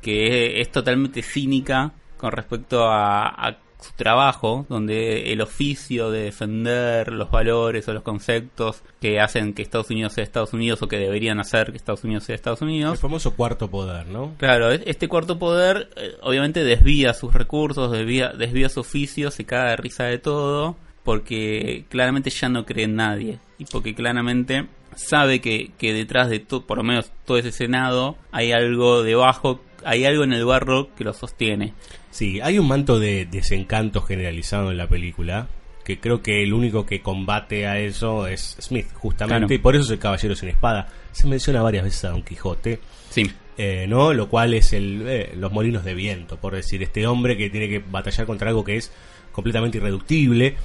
que 0.02 0.62
es 0.62 0.72
totalmente 0.72 1.22
cínica 1.22 1.94
con 2.20 2.32
respecto 2.32 2.84
a, 2.88 3.28
a 3.30 3.58
su 3.82 3.94
trabajo, 3.96 4.66
donde 4.68 5.32
el 5.32 5.40
oficio 5.40 6.12
de 6.12 6.24
defender 6.24 7.14
los 7.14 7.32
valores 7.32 7.88
o 7.88 7.94
los 7.94 8.04
conceptos 8.04 8.84
que 9.00 9.22
hacen 9.22 9.54
que 9.54 9.62
Estados 9.62 9.90
Unidos 9.90 10.12
sea 10.12 10.24
Estados 10.26 10.52
Unidos 10.52 10.82
o 10.82 10.90
que 10.90 10.98
deberían 10.98 11.40
hacer 11.40 11.72
que 11.72 11.78
Estados 11.78 12.04
Unidos 12.04 12.26
sea 12.26 12.36
Estados 12.36 12.62
El 12.62 12.68
Unidos. 12.68 13.00
famoso 13.00 13.36
cuarto 13.36 13.70
poder, 13.72 14.08
¿no? 14.08 14.34
Claro, 14.38 14.70
es- 14.72 14.82
este 14.86 15.08
cuarto 15.08 15.40
poder 15.40 15.90
eh, 15.96 16.12
obviamente 16.22 16.66
desvía 16.66 17.14
sus 17.14 17.34
recursos, 17.34 17.90
desvía, 17.90 18.34
desvía 18.34 18.68
su 18.68 18.82
oficio, 18.82 19.32
se 19.32 19.46
caga 19.46 19.70
de 19.70 19.78
risa 19.78 20.04
de 20.04 20.18
todo, 20.18 20.76
porque 21.06 21.86
claramente 21.90 22.30
ya 22.30 22.50
no 22.50 22.66
cree 22.66 22.84
en 22.86 22.96
nadie. 22.98 23.40
Y 23.58 23.66
porque 23.66 23.96
claramente 23.96 24.68
sabe 24.96 25.40
que, 25.40 25.72
que 25.78 25.94
detrás 25.94 26.30
de 26.30 26.40
todo, 26.40 26.66
por 26.66 26.78
lo 26.78 26.84
menos 26.84 27.12
todo 27.26 27.38
ese 27.38 27.54
Senado, 27.54 28.18
hay 28.34 28.52
algo 28.52 29.04
debajo, 29.04 29.62
hay 29.86 30.04
algo 30.06 30.26
en 30.26 30.34
el 30.34 30.44
barro 30.46 30.94
que 30.96 31.06
lo 31.06 31.14
sostiene. 31.14 31.74
Sí, 32.20 32.42
hay 32.42 32.60
un 32.60 32.68
manto 32.68 33.00
de 33.00 33.26
desencanto 33.32 34.02
generalizado 34.02 34.72
en 34.72 34.78
la 34.78 34.90
película, 34.90 35.48
que 35.86 36.02
creo 36.02 36.22
que 36.22 36.44
el 36.44 36.52
único 36.54 36.86
que 36.86 37.02
combate 37.02 37.66
a 37.66 37.80
eso 37.80 38.28
es 38.28 38.58
Smith, 38.60 38.88
justamente, 38.94 39.46
Claro. 39.48 39.54
y 39.54 39.58
por 39.60 39.76
eso 39.78 39.86
es 39.86 39.92
el 39.92 40.00
caballero 40.00 40.36
sin 40.36 40.50
espada. 40.50 40.90
Se 41.14 41.28
menciona 41.28 41.62
varias 41.62 41.86
veces 41.86 42.04
a 42.04 42.10
Don 42.10 42.22
Quijote, 42.24 42.82
Sí. 43.10 43.32
eh, 43.58 43.86
¿no? 43.88 44.14
Lo 44.14 44.28
cual 44.28 44.54
es 44.54 44.74
el, 44.74 45.02
eh, 45.08 45.32
los 45.38 45.54
molinos 45.54 45.86
de 45.86 45.94
viento, 45.94 46.36
por 46.36 46.56
decir, 46.56 46.84
este 46.84 47.08
hombre 47.08 47.38
que 47.38 47.50
tiene 47.50 47.70
que 47.70 47.80
batallar 47.80 48.28
contra 48.28 48.50
algo 48.50 48.66
que 48.66 48.76
es 48.76 48.92
completamente 49.32 49.78
irreductible. 49.78 50.58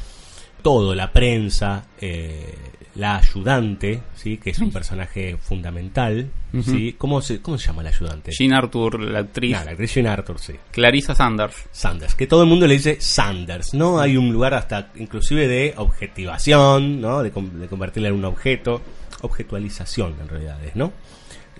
Todo, 0.61 0.93
la 0.97 1.13
prensa, 1.13 1.87
eh, 2.01 2.53
la 2.97 3.17
ayudante, 3.17 4.03
¿sí? 4.15 4.37
Que 4.39 4.51
es 4.51 4.59
un 4.61 4.71
personaje 4.71 5.37
fundamental, 5.41 6.31
¿sí? 6.65 6.95
¿Cómo 6.97 7.21
se, 7.21 7.41
¿Cómo 7.43 7.59
se 7.59 7.67
llama 7.67 7.83
la 7.83 7.89
ayudante? 7.89 8.31
Jean 8.31 8.53
Arthur, 8.53 9.01
la 9.01 9.19
actriz, 9.21 9.51
la 9.53 9.73
actriz 9.73 9.95
Jean 9.95 10.07
Arthur, 10.07 10.39
sí. 10.39 10.53
Clarissa 10.71 11.15
Sanders. 11.15 11.57
Sanders, 11.73 12.15
que 12.15 12.27
todo 12.29 12.43
el 12.45 12.49
mundo 12.49 12.67
le 12.69 12.75
dice 12.75 12.97
Sanders, 13.01 13.75
¿no? 13.75 13.99
Hay 13.99 14.17
un 14.17 14.33
lugar 14.33 14.55
hasta 14.55 14.93
inclusive 14.97 15.49
de 15.49 15.75
objetivación, 15.77 17.01
¿no? 17.01 17.23
De, 17.23 17.31
con- 17.33 17.59
de 17.61 17.67
convertirla 17.67 18.09
en 18.11 18.15
un 18.15 18.25
objeto, 18.27 18.81
objetualización 19.23 20.15
en 20.21 20.29
realidad 20.29 20.63
es, 20.65 20.77
¿no? 20.77 20.93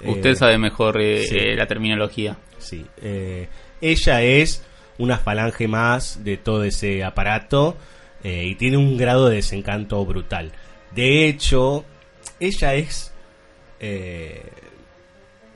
Usted 0.05 0.31
Eh, 0.31 0.37
sabe 0.37 0.59
mejor 0.59 1.01
eh, 1.01 1.25
sí. 1.27 1.37
eh, 1.37 1.57
la 1.57 1.67
terminología. 1.67 2.37
Sí. 2.59 2.85
eh, 3.03 3.49
ella 3.81 4.23
es 4.23 4.65
una 4.99 5.19
falange 5.19 5.69
más 5.69 6.23
de 6.25 6.37
todo 6.39 6.65
ese 6.65 7.05
aparato 7.05 7.77
eh, 8.23 8.47
y 8.47 8.55
tiene 8.55 8.77
un 8.79 8.97
grado 8.97 9.29
de 9.29 9.37
desencanto 9.37 10.03
brutal. 10.07 10.53
De 10.95 11.29
hecho, 11.29 11.85
ella 12.41 12.75
es 12.75 13.13
eh, 13.81 14.43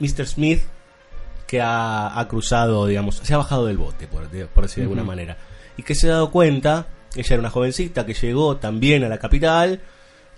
Mr. 0.00 0.26
Smith 0.26 0.62
que 1.46 1.60
ha, 1.60 2.18
ha 2.18 2.28
cruzado, 2.28 2.86
digamos, 2.86 3.16
se 3.16 3.34
ha 3.34 3.38
bajado 3.38 3.66
del 3.66 3.78
bote, 3.78 4.06
por, 4.06 4.28
por 4.28 4.64
decir 4.64 4.78
de 4.78 4.82
alguna 4.82 5.04
manera. 5.04 5.38
Y 5.76 5.82
que 5.82 5.94
se 5.94 6.08
ha 6.08 6.14
dado 6.14 6.30
cuenta, 6.30 6.86
ella 7.16 7.34
era 7.34 7.40
una 7.40 7.50
jovencita 7.50 8.04
que 8.04 8.14
llegó 8.14 8.56
también 8.56 9.04
a 9.04 9.08
la 9.08 9.18
capital 9.18 9.80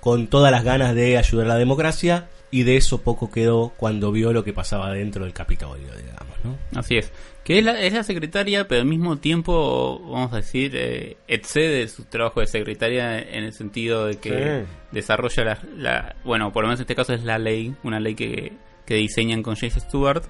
con 0.00 0.28
todas 0.28 0.52
las 0.52 0.64
ganas 0.64 0.94
de 0.94 1.18
ayudar 1.18 1.46
a 1.46 1.50
la 1.50 1.56
democracia 1.56 2.28
y 2.50 2.64
de 2.64 2.76
eso 2.76 3.02
poco 3.02 3.30
quedó 3.30 3.72
cuando 3.76 4.12
vio 4.12 4.32
lo 4.32 4.44
que 4.44 4.52
pasaba 4.52 4.92
dentro 4.92 5.24
del 5.24 5.32
Capitolio, 5.32 5.94
digamos, 5.94 6.36
¿no? 6.42 6.78
Así 6.78 6.96
es. 6.96 7.10
Que 7.44 7.58
es 7.58 7.64
la, 7.64 7.80
es 7.80 7.92
la 7.92 8.02
secretaria, 8.04 8.68
pero 8.68 8.82
al 8.82 8.86
mismo 8.86 9.16
tiempo, 9.16 9.98
vamos 10.04 10.32
a 10.32 10.36
decir, 10.36 10.72
eh, 10.74 11.16
excede 11.26 11.88
su 11.88 12.04
trabajo 12.04 12.40
de 12.40 12.46
secretaria 12.46 13.18
en 13.18 13.44
el 13.44 13.52
sentido 13.52 14.06
de 14.06 14.18
que 14.18 14.30
Sí. 14.30 14.72
desarrolla 14.92 15.44
la, 15.44 15.58
la- 15.76 16.16
Bueno, 16.24 16.52
por 16.52 16.62
lo 16.62 16.68
menos 16.68 16.80
en 16.80 16.84
este 16.84 16.94
caso 16.94 17.12
es 17.14 17.24
la 17.24 17.38
ley, 17.38 17.74
una 17.82 17.98
ley 17.98 18.14
que, 18.14 18.52
que 18.84 18.94
diseñan 18.96 19.42
con 19.42 19.56
James 19.56 19.74
Stewart. 19.74 20.22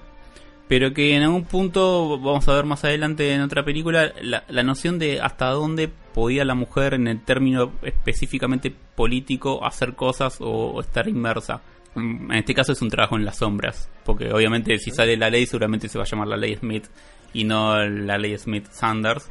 Pero 0.67 0.93
que 0.93 1.15
en 1.17 1.23
algún 1.23 1.43
punto, 1.43 2.17
vamos 2.17 2.47
a 2.47 2.53
ver 2.55 2.63
más 2.63 2.85
adelante 2.85 3.33
en 3.33 3.41
otra 3.41 3.65
película, 3.65 4.13
la, 4.21 4.45
la 4.47 4.63
noción 4.63 4.99
de 4.99 5.19
hasta 5.19 5.47
dónde 5.49 5.89
podía 6.13 6.45
la 6.45 6.55
mujer, 6.55 6.93
en 6.93 7.07
el 7.09 7.21
término 7.21 7.73
específicamente 7.83 8.73
político, 8.95 9.65
hacer 9.65 9.95
cosas 9.95 10.39
o, 10.39 10.47
o 10.71 10.79
estar 10.79 11.09
inmersa. 11.09 11.61
En 11.95 12.31
este 12.33 12.53
caso 12.53 12.71
es 12.71 12.81
un 12.81 12.89
trabajo 12.89 13.15
en 13.17 13.25
las 13.25 13.37
sombras, 13.37 13.89
porque 14.05 14.31
obviamente 14.31 14.77
si 14.77 14.91
sale 14.91 15.17
la 15.17 15.29
ley 15.29 15.45
seguramente 15.45 15.89
se 15.89 15.97
va 15.97 16.05
a 16.05 16.07
llamar 16.07 16.27
la 16.27 16.37
ley 16.37 16.55
Smith 16.55 16.85
y 17.33 17.43
no 17.43 17.77
la 17.85 18.17
ley 18.17 18.37
Smith 18.37 18.67
Sanders. 18.71 19.29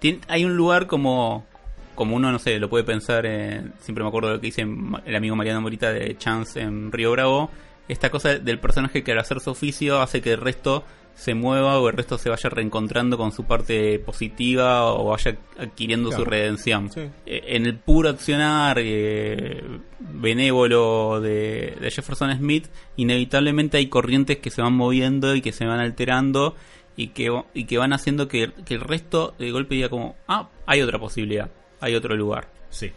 Tien- 0.00 0.20
hay 0.28 0.44
un 0.44 0.56
lugar 0.56 0.86
como 0.86 1.46
como 1.96 2.16
uno 2.16 2.32
no 2.32 2.38
sé 2.38 2.58
lo 2.58 2.70
puede 2.70 2.84
pensar 2.84 3.26
en- 3.26 3.74
siempre 3.80 4.02
me 4.04 4.08
acuerdo 4.08 4.28
de 4.28 4.34
lo 4.36 4.40
que 4.40 4.46
dice 4.46 4.62
el 4.62 5.16
amigo 5.16 5.36
Mariano 5.36 5.60
Morita 5.60 5.92
de 5.92 6.16
Chance 6.16 6.60
en 6.60 6.90
Río 6.92 7.10
Bravo 7.12 7.50
esta 7.88 8.08
cosa 8.10 8.38
del 8.38 8.58
personaje 8.60 9.02
que 9.02 9.12
al 9.12 9.18
hacer 9.18 9.40
su 9.40 9.50
oficio 9.50 10.00
hace 10.00 10.22
que 10.22 10.32
el 10.32 10.40
resto 10.40 10.84
se 11.14 11.34
mueva 11.34 11.78
o 11.78 11.88
el 11.88 11.96
resto 11.96 12.16
se 12.18 12.30
vaya 12.30 12.48
reencontrando 12.48 13.18
con 13.18 13.30
su 13.32 13.44
parte 13.44 13.98
positiva 13.98 14.86
o 14.92 15.04
vaya 15.10 15.36
adquiriendo 15.58 16.08
Claro. 16.08 16.24
su 16.24 16.30
redención 16.30 16.90
Sí. 16.90 17.00
Eh, 17.26 17.42
en 17.48 17.66
el 17.66 17.76
puro 17.76 18.08
accionar 18.08 18.78
eh, 18.80 19.62
benévolo 19.98 21.20
de, 21.20 21.76
de 21.80 21.90
Jefferson 21.90 22.34
Smith, 22.36 22.68
inevitablemente 22.96 23.76
hay 23.78 23.86
corrientes 23.88 24.38
que 24.38 24.50
se 24.50 24.62
van 24.62 24.74
moviendo 24.74 25.34
y 25.34 25.40
que 25.42 25.52
se 25.52 25.64
van 25.66 25.80
alterando 25.80 26.54
y 26.96 27.08
que, 27.08 27.30
y 27.54 27.64
que 27.64 27.78
van 27.78 27.92
haciendo 27.92 28.28
que, 28.28 28.52
que 28.64 28.74
el 28.74 28.80
resto 28.80 29.34
de 29.38 29.50
golpe 29.50 29.74
diga 29.74 29.88
como, 29.88 30.16
ah, 30.28 30.48
hay 30.66 30.82
otra 30.82 30.98
posibilidad, 30.98 31.50
hay 31.80 31.94
otro 31.94 32.14
lugar. 32.16 32.48
Sí. 32.70 32.90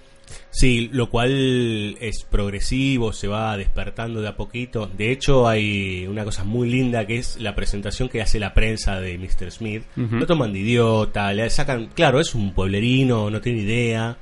Sí, 0.52 0.90
lo 0.92 1.10
cual 1.10 1.98
es 2.00 2.24
progresivo, 2.30 3.14
se 3.14 3.28
va 3.28 3.58
despertando 3.58 4.22
de 4.22 4.28
a 4.28 4.36
poquito. 4.36 4.88
De 4.88 5.12
hecho, 5.12 5.48
hay 5.48 6.06
una 6.08 6.24
cosa 6.24 6.44
muy 6.44 6.70
linda 6.70 7.06
que 7.06 7.18
es 7.18 7.40
la 7.40 7.56
presentación 7.56 8.10
que 8.10 8.22
hace 8.22 8.40
la 8.40 8.54
prensa 8.54 9.00
de 9.00 9.18
Mr. 9.18 9.52
Smith. 9.52 9.84
Ujú. 9.98 10.18
Lo 10.18 10.28
toman 10.28 10.54
de 10.54 10.60
idiota, 10.60 11.34
le 11.34 11.50
sacan, 11.50 11.88
claro, 11.88 12.20
es 12.20 12.36
un 12.36 12.54
pueblerino, 12.54 13.30
no 13.30 13.42
tiene 13.42 13.62
idea. 13.62 14.18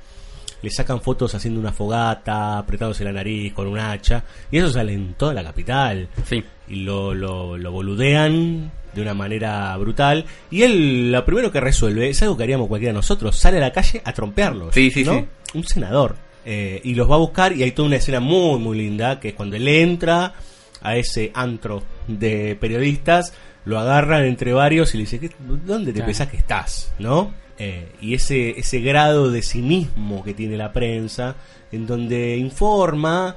Le 0.62 0.70
sacan 0.70 1.02
fotos 1.02 1.34
haciendo 1.34 1.58
una 1.58 1.72
fogata, 1.72 2.58
apretándose 2.58 3.02
la 3.04 3.12
nariz 3.12 3.52
con 3.52 3.66
un 3.66 3.78
hacha. 3.78 4.24
Y 4.50 4.58
eso 4.58 4.70
sale 4.70 4.92
en 4.92 5.14
toda 5.14 5.34
la 5.34 5.42
capital 5.42 6.08
Sí, 6.24 6.44
y 6.68 6.76
lo, 6.76 7.14
lo, 7.14 7.58
lo 7.58 7.72
boludean 7.72 8.70
de 8.94 9.02
una 9.02 9.14
manera 9.14 9.76
brutal. 9.76 10.24
Y 10.50 10.62
él 10.62 11.12
lo 11.12 11.24
primero 11.24 11.50
que 11.50 11.60
resuelve 11.60 12.08
es 12.10 12.22
algo 12.22 12.36
que 12.36 12.42
haríamos 12.44 12.68
cualquiera 12.68 12.92
de 12.92 12.98
nosotros: 12.98 13.36
sale 13.36 13.58
a 13.58 13.60
la 13.60 13.72
calle 13.72 14.02
a 14.04 14.12
trompearlos. 14.12 14.74
Sí, 14.74 14.90
sí, 14.90 15.04
¿no? 15.04 15.14
sí. 15.14 15.24
Un 15.54 15.64
senador. 15.64 16.16
Eh, 16.44 16.80
y 16.84 16.94
los 16.94 17.10
va 17.10 17.14
a 17.14 17.18
buscar. 17.18 17.52
Y 17.56 17.62
hay 17.62 17.72
toda 17.72 17.86
una 17.88 17.96
escena 17.96 18.20
muy, 18.20 18.58
muy 18.58 18.76
linda: 18.78 19.20
que 19.20 19.28
es 19.28 19.34
cuando 19.34 19.56
él 19.56 19.68
entra 19.68 20.34
a 20.82 20.96
ese 20.96 21.30
antro 21.34 21.82
de 22.08 22.56
periodistas, 22.60 23.32
lo 23.64 23.78
agarran 23.78 24.24
entre 24.24 24.52
varios 24.52 24.94
y 24.94 24.98
le 24.98 25.02
dice: 25.04 25.20
¿Qué- 25.20 25.30
¿Dónde 25.38 25.92
te 25.92 25.94
Claro. 26.00 26.06
pensás 26.06 26.28
que 26.28 26.36
estás? 26.36 26.92
¿No? 26.98 27.32
Eh, 27.58 27.92
y 28.00 28.14
ese, 28.14 28.58
ese 28.58 28.80
grado 28.80 29.30
de 29.30 29.42
cinismo 29.42 30.24
que 30.24 30.34
tiene 30.34 30.56
la 30.56 30.72
prensa, 30.72 31.36
en 31.70 31.86
donde 31.86 32.36
informa, 32.36 33.36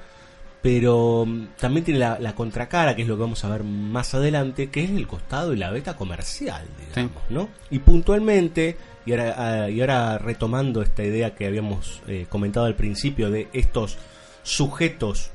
pero 0.66 1.26
mm, 1.28 1.48
también 1.60 1.86
tiene 1.86 2.00
la, 2.00 2.18
la 2.20 2.34
contracara, 2.34 2.96
que 2.96 3.04
es 3.04 3.08
lo 3.08 3.16
que 3.18 3.22
vamos 3.22 3.46
a 3.46 3.50
ver 3.50 3.64
más 3.64 4.16
adelante, 4.16 4.72
que 4.72 4.84
es 4.84 4.90
el 4.90 5.06
costado 5.06 5.54
y 5.54 5.58
la 5.58 5.70
beta 5.70 5.96
comercial, 5.96 6.66
digamos, 6.90 7.22
¿no? 7.30 7.50
Y 7.70 7.78
puntualmente, 7.78 8.76
y 9.06 9.12
ahora, 9.12 9.36
ah, 9.66 9.70
y 9.70 9.80
ahora 9.80 10.18
retomando 10.18 10.82
esta 10.82 11.04
idea 11.04 11.36
que 11.36 11.46
habíamos 11.46 12.02
eh, 12.08 12.26
comentado 12.28 12.66
al 12.66 12.74
principio 12.74 13.30
de 13.30 13.48
estos 13.54 14.00
sujetos 14.42 15.30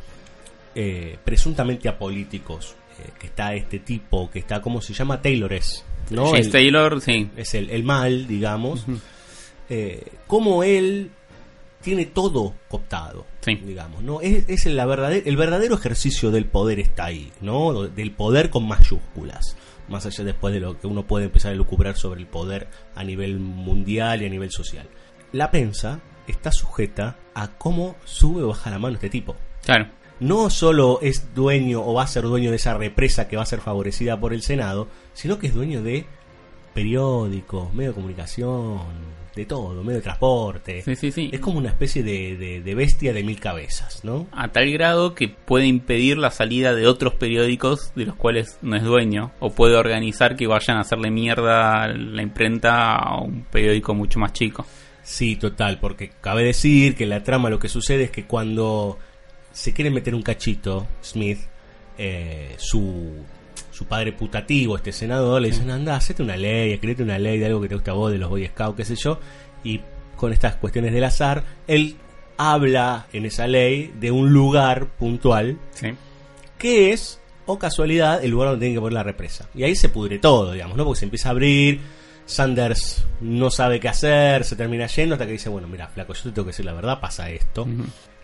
eh, 0.75 1.17
presuntamente 1.25 1.89
apolíticos, 1.89 2.75
eh, 3.01 3.11
que 3.17 3.29
está 3.29 3.55
este 3.55 3.79
tipo, 3.79 4.29
que 4.33 4.41
está, 4.41 4.61
¿cómo 4.61 4.81
se 4.81 4.95
llama? 4.95 5.23
Taylores, 5.23 5.85
¿no? 6.11 6.27
James 6.27 6.47
El- 6.47 6.53
Taylor, 6.53 7.01
sí, 7.01 7.31
es 7.37 7.55
el, 7.55 7.71
el 7.71 7.85
mal, 7.85 8.27
digamos, 8.27 8.85
eh, 9.69 10.03
como 10.27 10.65
él 10.65 11.13
tiene 11.83 12.07
todo 12.07 12.55
cooptado, 12.69 13.27
Sí. 13.41 13.57
digamos, 13.57 14.03
¿no? 14.03 14.21
Es, 14.21 14.45
es 14.49 14.67
la 14.67 14.85
verdadera, 14.87 15.23
el 15.27 15.37
verdadero 15.37 15.75
ejercicio 15.75 16.31
del 16.31 16.45
poder 16.47 16.79
está 16.81 17.07
ahí, 17.07 17.33
¿no? 17.41 17.85
Del 17.89 18.13
poder 18.13 18.51
con 18.51 18.67
mayúsculas, 18.69 19.57
más 19.89 20.05
allá 20.07 20.25
después 20.25 20.53
de 20.55 20.61
lo 20.61 20.79
que 20.79 20.87
uno 20.87 21.07
puede 21.07 21.25
empezar 21.27 21.53
a 21.53 21.57
lucubrar 21.57 21.97
sobre 21.97 22.21
el 22.21 22.27
poder 22.27 22.69
a 22.95 23.03
nivel 23.05 23.39
mundial 23.39 24.23
y 24.23 24.27
a 24.27 24.31
nivel 24.31 24.51
social. 24.51 24.87
La 25.33 25.51
prensa 25.51 26.01
está 26.27 26.53
sujeta 26.53 27.17
a 27.35 27.49
cómo 27.57 27.97
sube 28.05 28.43
o 28.43 28.49
baja 28.49 28.71
la 28.71 28.79
mano 28.79 28.95
este 28.97 29.11
tipo. 29.11 29.37
claro. 29.65 29.89
no 30.21 30.51
solo 30.51 30.99
es 31.01 31.35
dueño 31.35 31.83
o 31.83 31.95
va 31.95 32.03
a 32.03 32.07
ser 32.07 32.25
dueño 32.25 32.51
de 32.51 32.57
esa 32.57 32.75
represa 32.77 33.27
que 33.27 33.37
va 33.37 33.43
a 33.43 33.47
ser 33.47 33.61
favorecida 33.63 34.21
por 34.21 34.35
el 34.35 34.43
Senado, 34.43 34.87
sino 35.15 35.39
que 35.39 35.47
es 35.47 35.55
dueño 35.55 35.83
de 35.83 36.05
periódicos, 36.75 37.73
medio 37.75 37.91
de 37.91 37.95
comunicación, 37.95 38.81
de 39.35 39.47
todo, 39.47 39.83
medio 39.83 39.99
de 39.99 40.03
transporte. 40.03 40.83
Sí, 40.83 40.97
sí, 40.97 41.13
sí. 41.13 41.31
Es 41.33 41.41
como 41.41 41.59
una 41.59 41.69
especie 41.69 42.03
de, 42.03 42.37
de- 42.37 42.61
de 42.61 42.75
bestia 42.75 43.13
de 43.13 43.23
mil 43.23 43.39
cabezas, 43.39 44.05
¿no? 44.05 44.27
A 44.33 44.49
tal 44.49 44.71
grado 44.73 45.15
que 45.15 45.29
puede 45.29 45.67
impedir 45.67 46.19
la 46.19 46.31
salida 46.31 46.75
de 46.75 46.87
otros 46.87 47.15
periódicos 47.15 47.93
de 47.95 48.07
los 48.07 48.17
cuales 48.17 48.59
no 48.63 48.77
es 48.77 48.83
dueño. 48.83 49.33
O 49.41 49.51
puede 49.51 49.77
organizar 49.77 50.37
que 50.37 50.47
vayan 50.47 50.77
a 50.79 50.81
hacerle 50.81 51.11
mierda 51.11 51.87
la 51.89 52.23
imprenta 52.23 52.97
a 52.97 53.21
un 53.21 53.45
periódico 53.45 53.95
mucho 53.95 54.19
más 54.19 54.33
chico. 54.33 54.67
Sí, 55.03 55.37
total, 55.37 55.79
porque 55.81 56.11
cabe 56.21 56.45
decir 56.45 56.95
que 56.95 57.07
la 57.07 57.23
trama 57.23 57.51
lo 57.51 57.59
que 57.59 57.69
sucede 57.69 58.05
es 58.05 58.11
que 58.11 58.25
cuando 58.27 58.99
se 59.53 59.73
quiere 59.73 59.91
meter 59.91 60.15
un 60.15 60.23
cachito, 60.23 60.87
Smith, 61.03 61.39
eh, 61.99 62.55
su, 62.59 63.25
su 63.81 63.87
padre 63.87 64.13
putativo, 64.13 64.77
este 64.77 64.93
senador, 64.93 65.41
le 65.41 65.49
dicen, 65.49 65.71
anda, 65.71 65.97
hacete 65.97 66.23
una 66.23 66.37
ley, 66.37 66.73
escribete 66.75 67.03
una 67.03 67.19
ley 67.19 67.39
de 67.39 67.47
algo 67.47 67.63
que 67.63 67.69
te 67.69 67.75
gusta 67.77 67.93
a 67.93 67.95
vos, 67.95 68.13
de 68.13 68.19
los 68.19 68.29
Boy 68.29 68.47
Scouts, 68.47 68.77
qué 68.77 68.85
sé 68.85 68.95
yo, 68.95 69.19
y 69.65 69.81
con 70.17 70.35
estas 70.35 70.57
cuestiones 70.57 70.93
del 70.93 71.03
azar, 71.05 71.45
él 71.67 71.97
habla 72.37 73.07
en 73.15 73.25
esa 73.25 73.47
ley 73.47 73.91
de 73.99 74.11
un 74.11 74.35
lugar 74.35 74.89
puntual 74.99 75.57
Sí. 75.73 75.95
que 76.59 76.93
es, 76.93 77.21
o 77.47 77.59
casualidad, 77.59 78.23
el 78.23 78.31
lugar 78.33 78.51
donde 78.51 78.65
tienen 78.65 78.77
que 78.77 78.81
poner 78.83 78.93
la 78.93 79.03
represa. 79.03 79.49
Y 79.55 79.63
ahí 79.63 79.75
se 79.75 79.89
pudre 79.89 80.19
todo, 80.19 80.53
digamos, 80.53 80.77
¿no? 80.77 80.85
Porque 80.85 80.99
se 80.99 81.07
empieza 81.07 81.29
a 81.29 81.33
abrir, 81.33 81.81
Sanders 82.27 83.07
no 83.23 83.51
sabe 83.51 83.81
qué 83.81 83.89
hacer, 83.89 84.45
se 84.45 84.57
termina 84.57 84.87
yendo 84.89 85.15
hasta 85.15 85.25
que 85.25 85.33
dice, 85.33 85.49
bueno, 85.49 85.69
mira, 85.69 85.89
flaco, 85.89 86.13
yo 86.13 86.23
te 86.25 86.31
tengo 86.33 86.45
que 86.45 86.51
decir 86.51 86.67
la 86.67 86.75
verdad, 86.75 87.01
pasa 87.01 87.31
esto. 87.31 87.67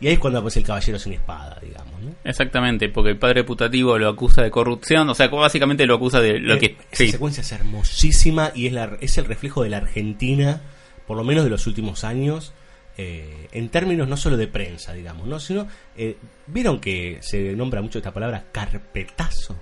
Y 0.01 0.09
ahí 0.09 0.15
es 0.15 0.19
cuando 0.19 0.41
aparece 0.41 0.59
el 0.61 0.67
caballero 0.67 0.99
sin 0.99 1.15
espada, 1.15 1.59
digamos, 1.63 2.01
¿no? 2.03 2.11
Exactamente, 2.25 2.89
porque 2.91 3.11
el 3.11 3.19
padre 3.19 3.45
putativo 3.45 3.97
lo 3.99 4.09
acusa 4.09 4.43
de 4.43 4.51
corrupción, 4.51 5.09
o 5.09 5.15
sea, 5.15 5.29
básicamente 5.29 5.87
lo 5.87 5.95
acusa 5.95 6.21
de 6.21 6.39
lo 6.39 6.55
Eh, 6.55 6.59
que... 6.59 6.67
Esa 6.67 6.79
Sí, 6.93 7.11
secuencia 7.11 7.41
es 7.41 7.53
hermosísima 7.53 8.51
y 8.55 8.67
es, 8.67 8.73
la, 8.75 8.97
es 9.01 9.17
el 9.17 9.25
reflejo 9.25 9.63
de 9.63 9.71
la 9.71 9.79
Argentina, 9.79 10.61
por 11.07 11.17
lo 11.17 11.25
menos 11.25 11.45
de 11.45 11.51
los 11.51 11.67
últimos 11.67 12.05
años, 12.05 12.53
eh, 12.99 13.49
en 13.53 13.69
términos 13.71 14.07
no 14.09 14.17
solo 14.17 14.37
de 14.37 14.49
prensa, 14.49 14.93
digamos, 14.93 15.27
¿no? 15.27 15.41
Sino, 15.41 15.67
eh, 15.97 16.17
¿vieron 16.47 16.81
que 16.81 17.19
se 17.21 17.55
nombra 17.55 17.81
mucho 17.81 17.99
esta 17.99 18.13
palabra 18.13 18.45
carpetazo? 18.53 19.57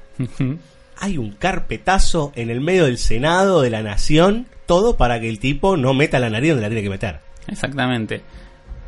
Hay 0.99 1.19
un 1.19 1.33
carpetazo 1.33 2.33
en 2.37 2.51
el 2.51 2.61
medio 2.61 2.85
del 2.87 2.99
Senado 2.99 3.61
de 3.63 3.71
la 3.71 3.83
Nación, 3.83 4.47
todo 4.67 4.97
para 4.97 5.21
que 5.21 5.29
el 5.29 5.39
tipo 5.39 5.77
no 5.77 5.95
meta 5.95 6.19
la 6.19 6.31
nariz 6.31 6.51
donde 6.51 6.63
la 6.63 6.69
tiene 6.69 6.83
que 6.83 6.91
meter. 6.91 7.21
Exactamente. 7.49 8.23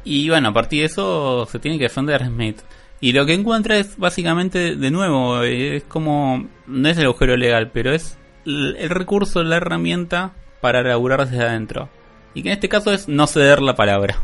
Y 0.07 0.29
bueno, 0.29 0.51
a 0.51 0.53
partir 0.53 0.81
de 0.81 0.87
eso 0.87 1.47
se 1.51 1.59
tiene 1.59 1.79
que 1.79 1.85
defender 1.85 2.25
Smith. 2.25 2.61
Y 3.01 3.13
lo 3.13 3.27
que 3.27 3.35
encuentra 3.35 3.77
es 3.77 3.99
básicamente, 3.99 4.77
de 4.77 4.91
nuevo, 4.93 5.43
es 5.43 5.83
como, 5.83 6.49
no 6.69 6.89
es 6.89 6.97
el 6.97 7.07
agujero 7.07 7.37
legal, 7.37 7.73
pero 7.73 7.93
es 7.93 8.17
el, 8.47 8.89
recurso, 8.89 9.43
la 9.43 9.57
herramienta 9.57 10.33
para 10.61 10.85
laburar 10.85 11.29
desde 11.29 11.45
adentro. 11.45 11.89
Y 12.35 12.43
que 12.43 12.51
en 12.51 12.55
este 12.55 12.69
caso 12.69 12.93
es 12.93 13.09
no 13.09 13.27
ceder 13.27 13.61
la 13.61 13.75
palabra. 13.75 14.17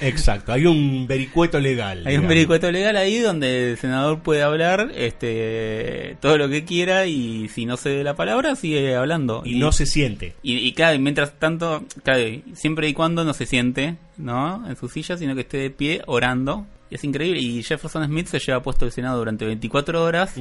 Exacto, 0.00 0.52
hay 0.52 0.66
un 0.66 1.06
vericueto 1.06 1.60
legal. 1.60 2.06
Hay 2.06 2.16
un 2.16 2.28
vericueto 2.28 2.70
legal 2.70 2.96
ahí 2.96 3.18
donde 3.18 3.70
el 3.70 3.78
senador 3.78 4.20
puede 4.20 4.42
hablar 4.42 4.90
este 4.94 6.16
todo 6.20 6.38
lo 6.38 6.48
que 6.48 6.64
quiera 6.64 7.06
y 7.06 7.48
si 7.48 7.66
no 7.66 7.76
cede 7.76 8.04
la 8.04 8.14
palabra 8.14 8.56
sigue 8.56 8.94
hablando. 8.94 9.42
Y 9.44 9.58
no 9.58 9.72
se 9.72 9.86
siente. 9.86 10.34
Y, 10.42 10.56
y 10.56 10.72
claro, 10.72 10.98
mientras 10.98 11.38
tanto, 11.38 11.84
claro, 12.02 12.22
siempre 12.54 12.88
y 12.88 12.94
cuando 12.94 13.24
no 13.24 13.34
se 13.34 13.46
siente, 13.46 13.96
¿no? 14.16 14.68
En 14.68 14.76
su 14.76 14.88
silla, 14.88 15.16
sino 15.16 15.34
que 15.34 15.42
esté 15.42 15.58
de 15.58 15.70
pie 15.70 16.02
orando. 16.06 16.66
Es 16.90 17.04
increíble. 17.04 17.40
Y 17.40 17.62
Jefferson 17.62 18.04
Smith 18.06 18.26
se 18.26 18.38
lleva 18.38 18.62
puesto 18.62 18.84
el 18.84 18.92
Senado 18.92 19.18
durante 19.18 19.44
24 19.44 20.02
horas, 20.02 20.34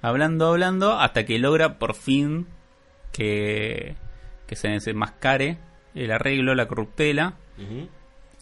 hablando, 0.00 0.48
hablando, 0.48 0.98
hasta 0.98 1.26
que 1.26 1.38
logra 1.38 1.78
por 1.78 1.94
fin 1.94 2.46
que, 3.12 3.94
que 4.46 4.56
se 4.56 4.68
desenmascare 4.68 5.58
el 5.94 6.12
arreglo, 6.12 6.54
la 6.54 6.66
corruptela. 6.66 7.34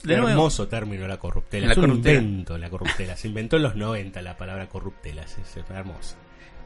De 0.05 0.17
nuevo. 0.17 0.29
Hermoso 0.29 0.69
término 0.69 1.07
la 1.09 1.19
corruptela. 1.19 1.67
La 1.67 1.73
es 1.73 1.79
un 1.79 1.91
invento 1.91 2.57
la 2.59 2.71
corruptela. 2.71 3.17
Se 3.17 3.29
inventó 3.29 3.57
en 3.57 3.63
los 3.63 3.75
90 3.77 4.21
la 4.23 4.37
palabra 4.37 4.69
corruptela. 4.69 5.23
Es, 5.23 5.39
es 5.39 5.57
hermoso. 5.71 6.17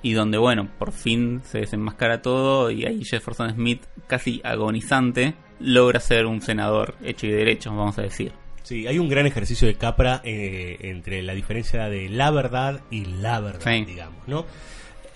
Y 0.03 0.13
donde, 0.13 0.39
bueno, 0.39 0.69
por 0.79 0.93
fin 0.93 1.41
se 1.45 1.59
desenmascara 1.59 2.23
todo 2.23 2.71
y 2.71 2.85
ahí 2.85 3.05
Jefferson 3.05 3.53
Smith, 3.55 3.83
casi 4.07 4.41
agonizante, 4.45 5.35
logra 5.59 5.99
ser 5.99 6.27
un 6.27 6.41
senador 6.41 6.95
hecho 7.03 7.27
y 7.27 7.31
derecho, 7.31 7.71
vamos 7.71 7.99
a 7.99 8.03
decir. 8.03 8.33
Sí, 8.63 8.87
hay 8.87 8.99
un 8.99 9.09
gran 9.09 9.27
ejercicio 9.27 9.67
de 9.67 9.75
Capra 9.75 10.21
eh, 10.25 10.77
entre 10.83 11.23
la 11.23 11.35
diferencia 11.35 11.89
de 11.89 12.09
la 12.11 12.31
verdad 12.31 12.81
y 12.91 13.07
la 13.07 13.41
verdad, 13.41 13.61
Sí. 13.73 13.85
digamos, 13.87 14.29
¿no? 14.29 14.45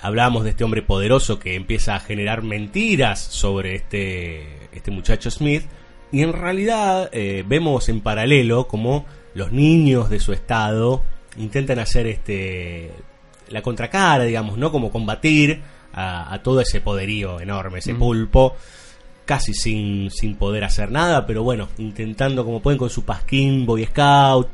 Hablábamos 0.00 0.42
de 0.42 0.50
este 0.50 0.64
hombre 0.64 0.82
poderoso 0.82 1.38
que 1.38 1.54
empieza 1.54 1.94
a 1.94 2.00
generar 2.00 2.42
mentiras 2.42 3.20
sobre 3.20 3.76
este, 3.76 4.68
este 4.72 4.90
muchacho 4.90 5.30
Smith 5.30 5.62
y 6.12 6.22
en 6.22 6.32
realidad 6.32 7.08
eh, 7.12 7.44
vemos 7.46 7.88
en 7.88 8.00
paralelo 8.00 8.68
como 8.68 9.06
los 9.34 9.50
niños 9.50 10.10
de 10.10 10.20
su 10.20 10.32
estado 10.32 11.02
intentan 11.38 11.78
hacer 11.78 12.06
este 12.06 12.92
la 13.48 13.62
contracara, 13.62 14.24
digamos, 14.24 14.56
¿no? 14.58 14.70
Como 14.70 14.90
combatir 14.90 15.60
a, 15.92 16.32
a 16.32 16.42
todo 16.42 16.60
ese 16.60 16.80
poderío 16.80 17.40
enorme, 17.40 17.80
ese 17.80 17.94
pulpo 17.94 18.54
casi 19.24 19.54
sin, 19.54 20.10
sin 20.10 20.36
poder 20.36 20.64
hacer 20.64 20.90
nada, 20.90 21.26
pero 21.26 21.42
bueno, 21.42 21.68
intentando 21.78 22.44
como 22.44 22.60
pueden 22.60 22.78
con 22.78 22.90
su 22.90 23.04
pasquín 23.04 23.66
Boy 23.66 23.84
Scout. 23.86 24.48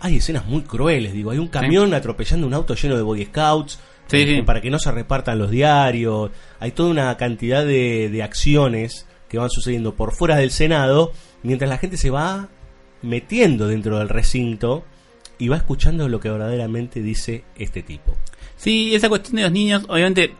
Hay 0.00 0.16
escenas 0.16 0.46
muy 0.46 0.62
crueles, 0.62 1.12
digo, 1.12 1.30
hay 1.30 1.38
un 1.38 1.48
camión 1.48 1.94
atropellando 1.94 2.46
un 2.46 2.54
auto 2.54 2.74
lleno 2.74 2.96
de 2.96 3.02
Boy 3.02 3.24
Scouts 3.26 3.78
Sí, 4.06 4.16
eh, 4.18 4.26
sí. 4.26 4.42
para 4.42 4.60
que 4.60 4.70
no 4.70 4.78
se 4.78 4.90
repartan 4.90 5.38
los 5.38 5.50
diarios. 5.50 6.30
Hay 6.60 6.72
toda 6.72 6.90
una 6.90 7.16
cantidad 7.16 7.64
de, 7.64 8.08
de 8.10 8.22
acciones 8.22 9.06
que 9.32 9.38
van 9.38 9.50
sucediendo 9.50 9.94
por 9.96 10.12
fuera 10.12 10.36
del 10.36 10.52
Senado, 10.52 11.10
mientras 11.42 11.68
la 11.68 11.78
gente 11.78 11.96
se 11.96 12.10
va 12.10 12.48
metiendo 13.02 13.66
dentro 13.66 13.98
del 13.98 14.08
recinto 14.08 14.84
y 15.38 15.48
va 15.48 15.56
escuchando 15.56 16.08
lo 16.08 16.20
que 16.20 16.30
verdaderamente 16.30 17.02
dice 17.02 17.42
este 17.56 17.82
tipo. 17.82 18.14
Sí, 18.56 18.94
esa 18.94 19.08
cuestión 19.08 19.36
de 19.36 19.42
los 19.42 19.50
niños, 19.52 19.84
obviamente, 19.88 20.34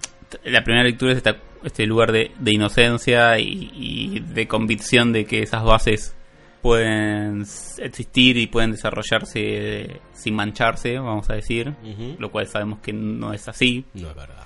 la 0.45 0.63
primera 0.63 0.85
lectura 0.85 1.11
es 1.13 1.17
esta- 1.19 1.39
este 1.65 1.87
lugar 1.87 2.13
de, 2.13 2.31
de 2.39 2.51
inocencia 2.55 3.39
y, 3.39 3.71
y 3.75 4.21
de 4.21 4.47
convicción 4.47 5.13
de 5.13 5.25
que 5.25 5.43
esas 5.43 5.65
bases 5.65 6.15
pueden 6.61 7.45
existir 7.79 8.37
y 8.37 8.47
pueden 8.47 8.71
desarrollarse 8.73 10.01
sin 10.13 10.35
mancharse, 10.35 10.99
vamos 10.99 11.29
a 11.31 11.35
decir, 11.35 11.75
lo 12.19 12.31
cual 12.31 12.47
sabemos 12.47 12.79
que 12.81 12.93
no 12.93 13.33
es 13.33 13.49
así, 13.49 13.85
No 13.95 14.11
es 14.11 14.15
verdad. 14.15 14.45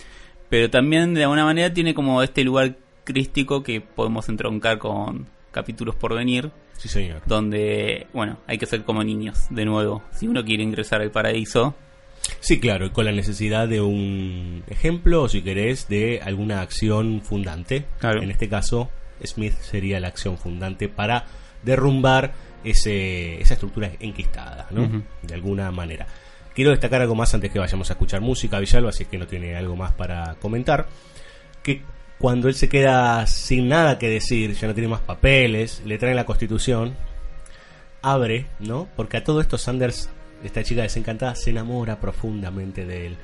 pero 0.49 0.71
también 0.71 1.13
de 1.15 1.23
alguna 1.25 1.45
manera 1.45 1.73
tiene 1.75 1.93
como 1.95 2.23
este 2.23 2.43
lugar 2.45 2.77
crístico 3.07 3.63
que 3.63 3.81
podemos 3.81 4.29
entroncar 4.29 4.79
con 4.79 5.27
capítulos 5.53 5.95
por 5.95 6.15
venir, 6.15 6.51
Sí, 6.77 6.89
señor. 6.89 7.23
donde, 7.25 8.07
bueno, 8.13 8.39
hay 8.47 8.59
que 8.59 8.67
ser 8.67 8.83
como 8.85 9.03
niños, 9.03 9.47
de 9.49 9.65
nuevo, 9.65 10.03
si 10.13 10.29
uno 10.29 10.45
quiere 10.45 10.63
ingresar 10.63 11.01
al 11.01 11.11
paraíso, 11.11 11.75
Sí, 12.41 12.59
claro, 12.59 12.93
con 12.93 13.05
la 13.05 13.13
necesidad 13.13 13.69
de 13.69 13.81
un 13.81 14.65
ejemplo, 14.67 15.23
o 15.23 15.29
si 15.29 15.43
querés, 15.43 15.87
de 15.89 16.21
alguna 16.25 16.61
acción 16.61 17.21
fundante. 17.23 17.85
Claro. 18.01 18.21
En 18.21 18.33
este 18.33 18.49
caso, 18.49 18.91
Smith 19.25 19.53
sería 19.61 20.01
la 20.01 20.09
acción 20.09 20.37
fundante 20.37 20.89
para 20.89 21.27
derrumbar 21.63 22.35
ese, 22.65 23.41
esa 23.41 23.55
estructura 23.55 23.93
enquistada, 24.01 24.67
¿no? 24.73 25.05
De 25.23 25.35
alguna 25.35 25.71
manera. 25.71 26.07
Quiero 26.53 26.73
destacar 26.73 27.01
algo 27.01 27.15
más 27.15 27.33
antes 27.33 27.53
que 27.53 27.61
vayamos 27.61 27.91
a 27.91 27.93
escuchar 27.93 28.21
música, 28.23 28.59
Villalba, 28.59 28.89
así 28.89 29.05
que 29.05 29.19
no 29.19 29.27
tiene 29.29 29.55
algo 29.55 29.77
más 29.77 29.93
para 29.93 30.35
comentar. 30.37 30.89
Que 31.63 31.83
cuando 32.19 32.49
él 32.49 32.55
se 32.55 32.69
queda 32.69 33.27
sin 33.27 33.69
nada 33.69 33.99
que 33.99 34.09
decir, 34.09 34.55
ya 34.55 34.67
no 34.67 34.75
tiene 34.75 34.89
más 34.89 35.01
papeles, 35.01 35.83
le 35.85 35.99
traen 35.99 36.17
la 36.17 36.25
constitución, 36.25 36.95
abre, 38.03 38.47
¿no? 38.59 38.89
Porque 38.97 39.19
a 39.19 39.25
todo 39.25 39.41
esto 39.41 39.59
Sanders, 39.59 40.09
esta 40.43 40.63
chica 40.63 40.83
desencantada, 40.83 41.35
se 41.35 41.51
enamora 41.51 42.01
profundamente 42.01 42.87
de 42.87 43.07
él. 43.07 43.17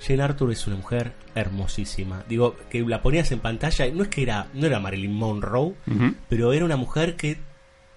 Jane 0.00 0.22
Arthur 0.22 0.50
es 0.52 0.66
una 0.66 0.76
mujer 0.76 1.12
hermosísima. 1.34 2.24
Digo, 2.28 2.56
que 2.68 2.80
la 2.82 3.02
ponías 3.02 3.30
en 3.32 3.40
pantalla, 3.40 3.86
no 3.92 4.02
es 4.02 4.08
que 4.08 4.22
era, 4.22 4.48
no 4.52 4.66
era 4.66 4.80
Marilyn 4.80 5.14
Monroe, 5.14 5.74
pero 6.28 6.52
era 6.52 6.64
una 6.64 6.76
mujer 6.76 7.16
que 7.16 7.38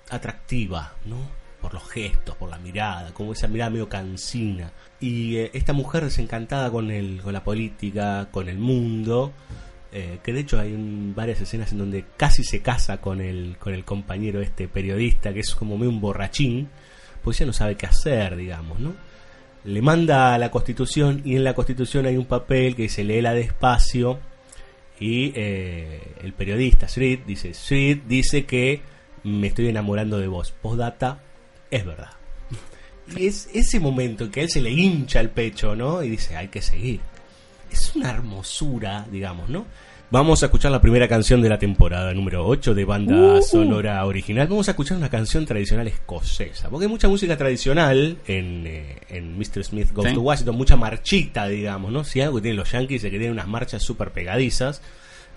atractiva, 0.09 0.93
¿no? 1.05 1.17
Por 1.61 1.73
los 1.73 1.89
gestos, 1.89 2.35
por 2.35 2.49
la 2.49 2.59
mirada, 2.59 3.13
como 3.13 3.33
esa 3.33 3.47
mirada 3.47 3.71
medio 3.71 3.89
cansina. 3.89 4.71
Y 4.99 5.37
eh, 5.37 5.51
esta 5.53 5.73
mujer 5.73 6.03
desencantada 6.03 6.69
con 6.71 6.91
el, 6.91 7.21
con 7.21 7.33
la 7.33 7.43
política, 7.43 8.29
con 8.31 8.47
el 8.47 8.59
mundo, 8.59 9.33
eh, 9.99 10.19
que 10.23 10.31
de 10.33 10.41
hecho 10.41 10.59
hay 10.59 10.73
un- 10.73 11.13
varias 11.15 11.41
escenas 11.41 11.71
en 11.71 11.79
donde 11.79 12.05
casi 12.17 12.43
se 12.43 12.61
casa 12.61 13.01
con 13.01 13.19
el, 13.21 13.57
con 13.59 13.73
el 13.73 13.83
compañero 13.83 14.41
este 14.41 14.67
periodista, 14.67 15.33
que 15.33 15.39
es 15.39 15.55
como 15.55 15.75
un 15.75 15.99
borrachín, 16.01 16.69
pues 17.23 17.39
ya 17.39 17.45
no 17.45 17.53
sabe 17.53 17.75
qué 17.75 17.87
hacer, 17.87 18.35
digamos, 18.35 18.79
¿no? 18.79 18.93
Le 19.63 19.81
manda 19.81 20.37
la 20.37 20.49
constitución 20.51 21.21
y 21.25 21.35
en 21.35 21.43
la 21.43 21.53
constitución 21.55 22.05
hay 22.05 22.15
un 22.15 22.25
papel 22.25 22.75
que 22.75 22.83
dice 22.83 23.03
léela 23.03 23.33
despacio 23.33 24.19
y 24.99 25.31
eh, 25.35 25.99
el 26.23 26.33
periodista 26.33 26.85
Street 26.85 27.19
dice, 27.25 27.49
Street 27.49 27.99
dice 28.07 28.45
que 28.45 28.81
me 29.23 29.47
estoy 29.47 29.67
enamorando 29.67 30.19
de 30.19 30.27
vos. 30.27 30.51
Postdata, 30.61 31.19
es 31.69 31.85
verdad. 31.85 32.11
Y 33.15 33.25
es 33.27 33.49
ese 33.53 33.79
momento 33.79 34.25
en 34.25 34.31
que 34.31 34.39
a 34.39 34.43
él 34.43 34.49
se 34.49 34.61
le 34.61 34.71
hincha 34.71 35.19
el 35.19 35.29
pecho, 35.29 35.75
¿no? 35.75 36.03
Y 36.03 36.09
dice, 36.09 36.35
hay 36.37 36.47
que 36.49 36.61
seguir. 36.61 36.99
Es 37.71 37.93
una 37.95 38.09
hermosura, 38.11 39.05
digamos, 39.11 39.49
¿no? 39.49 39.65
Vamos 40.09 40.41
a 40.41 40.45
escuchar 40.45 40.71
la 40.71 40.79
primera 40.79 41.05
canción 41.09 41.41
de 41.41 41.49
la 41.49 41.59
temporada 41.59 42.13
número 42.13 42.47
8 42.47 42.73
de 42.73 42.85
banda 42.85 43.41
sonora 43.41 44.05
original. 44.05 44.47
Vamos 44.47 44.69
a 44.69 44.71
escuchar 44.71 44.95
una 44.97 45.09
canción 45.09 45.45
tradicional 45.45 45.85
escocesa. 45.89 46.69
Porque 46.69 46.85
hay 46.85 46.89
mucha 46.91 47.09
música 47.09 47.35
tradicional 47.35 48.17
en, 48.25 48.65
eh, 48.67 48.95
en 49.09 49.37
Mr. 49.37 49.65
Smith 49.65 49.91
Goes 49.91 50.07
Sí. 50.09 50.15
to 50.15 50.21
Washington, 50.21 50.55
mucha 50.55 50.77
marchita, 50.77 51.47
digamos, 51.49 51.91
¿no? 51.91 52.05
Si 52.05 52.21
algo 52.21 52.37
que 52.37 52.43
tienen 52.43 52.55
los 52.57 52.71
Yankees 52.71 53.03
es 53.03 53.11
que 53.11 53.17
tienen 53.17 53.33
unas 53.33 53.47
marchas 53.49 53.83
súper 53.83 54.11
pegadizas. 54.11 54.81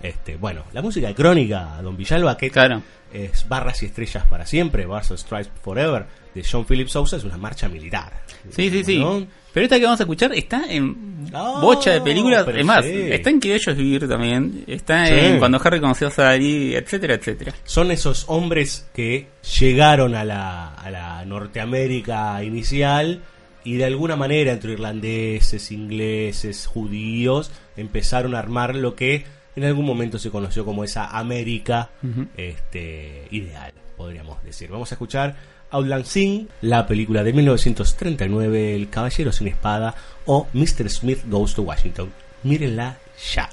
Este, 0.01 0.37
bueno, 0.37 0.63
la 0.71 0.81
música 0.81 1.07
de 1.07 1.15
Crónica, 1.15 1.81
Don 1.83 1.97
Villalba, 1.97 2.37
que 2.37 2.49
Claro. 2.49 2.81
es 3.11 3.47
Barras 3.49 3.83
y 3.83 3.87
Estrellas 3.87 4.25
para 4.29 4.45
siempre, 4.45 4.85
Bars 4.85 5.11
and 5.11 5.19
Stripes 5.19 5.51
Forever, 5.61 6.05
de 6.33 6.43
John 6.49 6.65
Philip 6.65 6.87
Sousa, 6.87 7.17
es 7.17 7.25
una 7.25 7.37
marcha 7.37 7.67
militar. 7.67 8.23
Sí, 8.49 8.69
sí, 8.69 8.85
sí. 8.85 8.99
¿no? 8.99 9.27
Pero 9.53 9.63
esta 9.65 9.77
que 9.77 9.83
vamos 9.85 9.99
a 9.99 10.03
escuchar 10.03 10.33
está 10.33 10.63
en 10.69 11.11
Ah, 11.33 11.59
bocha 11.61 11.91
de 11.91 12.01
películas. 12.01 12.43
pero 12.45 12.57
Es 12.57 12.65
más, 12.65 12.83
sí. 12.85 12.91
está 13.11 13.29
en 13.29 13.39
Que 13.39 13.55
ellos 13.55 13.75
vivir 13.77 14.07
también. 14.07 14.63
Está 14.67 15.05
Sí. 15.07 15.13
en 15.13 15.39
Cuando 15.39 15.59
Harry 15.63 15.79
conoció 15.79 16.07
a 16.07 16.11
Sally, 16.11 16.75
etcétera, 16.75 17.13
etcétera. 17.15 17.53
son 17.63 17.91
esos 17.91 18.25
hombres 18.27 18.87
que 18.93 19.27
llegaron 19.59 20.15
a 20.15 20.23
la, 20.25 20.73
a 20.73 20.89
la 20.91 21.23
Norteamérica 21.25 22.43
inicial 22.43 23.21
y 23.63 23.75
de 23.75 23.85
alguna 23.85 24.15
manera 24.15 24.51
entre 24.51 24.73
irlandeses, 24.73 25.71
ingleses, 25.71 26.65
judíos 26.65 27.51
empezaron 27.77 28.35
a 28.35 28.39
armar 28.39 28.75
lo 28.75 28.95
que 28.95 29.23
en 29.55 29.63
algún 29.65 29.85
momento 29.85 30.17
se 30.17 30.31
conoció 30.31 30.65
como 30.65 30.83
esa 30.83 31.05
América 31.17 31.89
este, 32.37 33.27
ideal, 33.31 33.73
podríamos 33.97 34.43
decir. 34.43 34.69
Vamos 34.69 34.91
a 34.91 34.95
escuchar 34.95 35.35
Outland 35.71 36.05
Sing, 36.05 36.47
la 36.61 36.85
película 36.87 37.23
de 37.23 37.33
1939, 37.33 38.75
El 38.75 38.89
Caballero 38.89 39.31
sin 39.31 39.47
Espada 39.47 39.95
o 40.25 40.47
Mr. 40.53 40.89
Smith 40.89 41.23
Goes 41.25 41.55
to 41.55 41.63
Washington. 41.63 42.11
Mírenla 42.43 42.97
ya. 43.33 43.49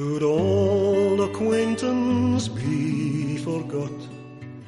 Should 0.00 0.22
all 0.22 0.89
acquaintance 1.30 2.48
be 2.48 3.36
forgot 3.38 3.98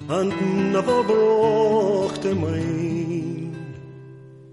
and 0.08 0.72
never 0.72 1.02
brought 1.02 2.16
to 2.22 2.34
mind? 2.34 3.56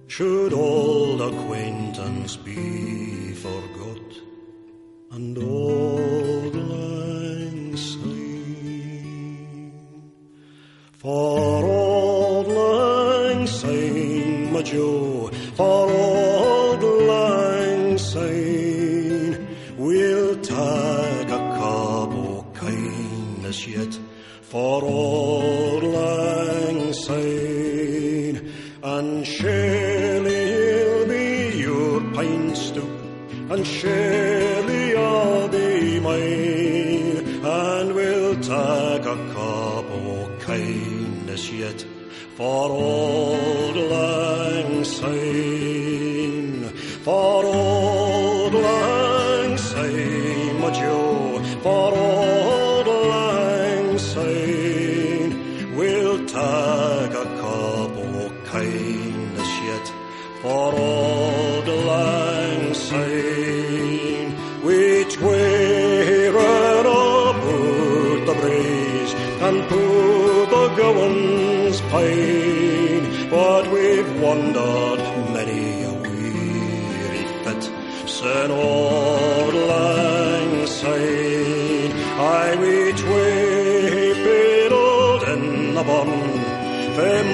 Should 0.08 0.54
old 0.54 1.22
acquaintance 1.22 2.36
be 2.36 3.34
forgot 3.34 4.08
and 5.12 5.38
all 5.38 6.44
lang 6.70 7.78
syne? 7.78 9.72
For 10.98 11.66
old 11.66 12.48
lang 12.48 13.48
syne, 13.48 14.52
my 14.54 14.62
Joe, 14.64 15.30
for 15.54 15.86
old 15.92 16.84
lang 17.12 17.98
syne, 17.98 19.48
we'll 19.78 20.36
take 20.42 21.09
For 24.50 24.84
old 24.84 25.84
lang 25.84 26.92
syne, 26.94 28.52
and 28.82 29.24
surely 29.24 30.42
he'll 30.54 31.08
be 31.08 31.56
your 31.56 32.02
pine 32.16 32.56
stoop, 32.56 32.90
and 33.52 33.64
surely 33.64 34.96
I'll 34.98 35.48
be 35.50 36.00
mine, 36.00 37.46
and 37.46 37.94
we'll 37.94 38.38
take 38.42 39.06
a 39.06 39.18
cup 39.36 39.86
of 39.86 40.40
kindness 40.40 41.52
yet. 41.52 41.86
For 42.36 42.72
old 42.72 43.76
lang 43.76 44.84
syne, 44.84 46.70
for 47.06 47.39
like 57.10 57.26
a 57.26 57.38
cub 57.42 57.98
or 57.98 58.30
kind 58.46 59.40
of 59.40 59.46
shit. 59.46 59.94
For 60.42 60.50
all 60.50 60.99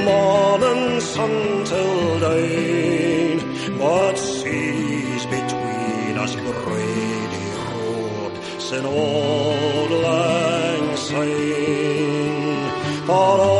morning 0.06 1.02
sun 1.02 1.64
till 1.66 2.20
dine, 2.20 3.42
but 3.80 4.16
seas 4.16 5.26
between 5.26 6.18
us 6.24 6.36
Brady 6.36 7.48
Road, 7.66 8.34
sin 8.60 8.86
old 8.86 9.92
lang 10.08 10.86
syne, 10.98 12.72
for 13.08 13.55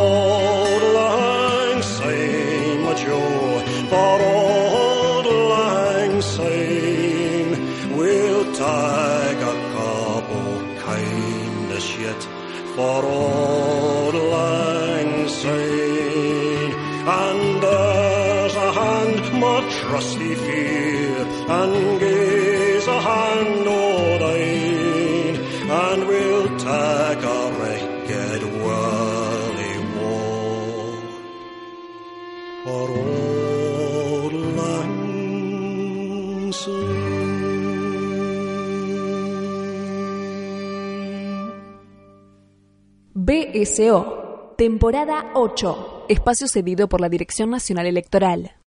BSO, 43.14 44.56
temporada 44.58 45.32
8, 45.36 46.06
espacio 46.10 46.48
cedido 46.48 46.90
por 46.90 47.02
la 47.02 47.10
Dirección 47.10 47.52
Nacional 47.52 47.86
Electoral. 47.86 48.65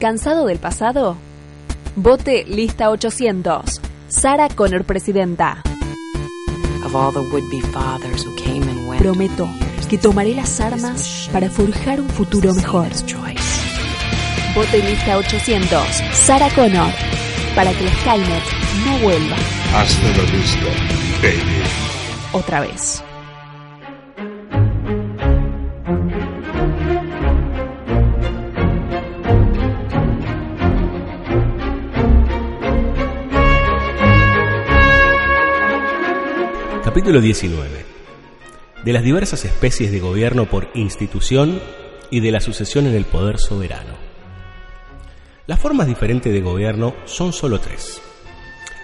¿Cansado 0.00 0.46
del 0.46 0.58
pasado? 0.58 1.16
Vote 1.96 2.44
lista 2.46 2.90
800. 2.90 3.80
Sara 4.08 4.48
Connor, 4.48 4.84
presidenta. 4.84 5.62
of 6.84 6.94
all 6.94 7.10
the 7.12 7.20
would-be 7.32 7.60
fathers 7.72 8.24
who 8.24 8.32
came 8.36 8.62
and 8.62 8.86
went. 8.88 9.02
Prometo 9.02 9.48
que 9.88 9.98
tomaré 9.98 10.34
las 10.34 10.60
armas 10.60 11.28
para 11.32 11.48
forjar 11.50 12.00
un 12.00 12.08
futuro 12.08 12.52
mejor. 12.54 12.88
Vote 14.54 14.78
lista 14.82 15.16
800. 15.16 15.82
Sara 16.12 16.48
Connor. 16.50 16.92
Para 17.54 17.72
que 17.72 17.84
la 17.84 17.90
Skynet 18.00 18.42
no 18.84 18.98
vuelva 18.98 19.36
Hasta 19.74 20.02
la 20.08 20.30
vista, 20.30 20.66
baby. 21.22 21.62
otra 22.32 22.60
vez. 22.60 23.02
Capítulo 36.96 37.20
19. 37.20 37.84
De 38.82 38.92
las 38.94 39.02
diversas 39.02 39.44
especies 39.44 39.92
de 39.92 40.00
gobierno 40.00 40.46
por 40.46 40.70
institución 40.72 41.60
y 42.10 42.20
de 42.20 42.32
la 42.32 42.40
sucesión 42.40 42.86
en 42.86 42.94
el 42.94 43.04
poder 43.04 43.38
soberano. 43.38 43.92
Las 45.46 45.60
formas 45.60 45.88
diferentes 45.88 46.32
de 46.32 46.40
gobierno 46.40 46.94
son 47.04 47.34
solo 47.34 47.60
tres. 47.60 48.00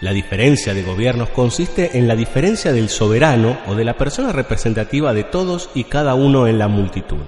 La 0.03 0.13
diferencia 0.13 0.75
de 0.75 0.83
gobiernos 0.83 1.31
consiste 1.31 1.97
en 1.97 2.07
la 2.07 2.15
diferencia 2.15 2.71
del 2.75 2.91
soberano 2.91 3.57
o 3.67 3.75
de 3.75 3.87
la 3.87 3.97
persona 3.97 4.31
representativa 4.31 5.15
de 5.15 5.25
todos 5.25 5.71
y 5.75 5.85
cada 5.85 6.15
uno 6.15 6.47
en 6.47 6.59
la 6.59 6.69
multitud. 6.69 7.23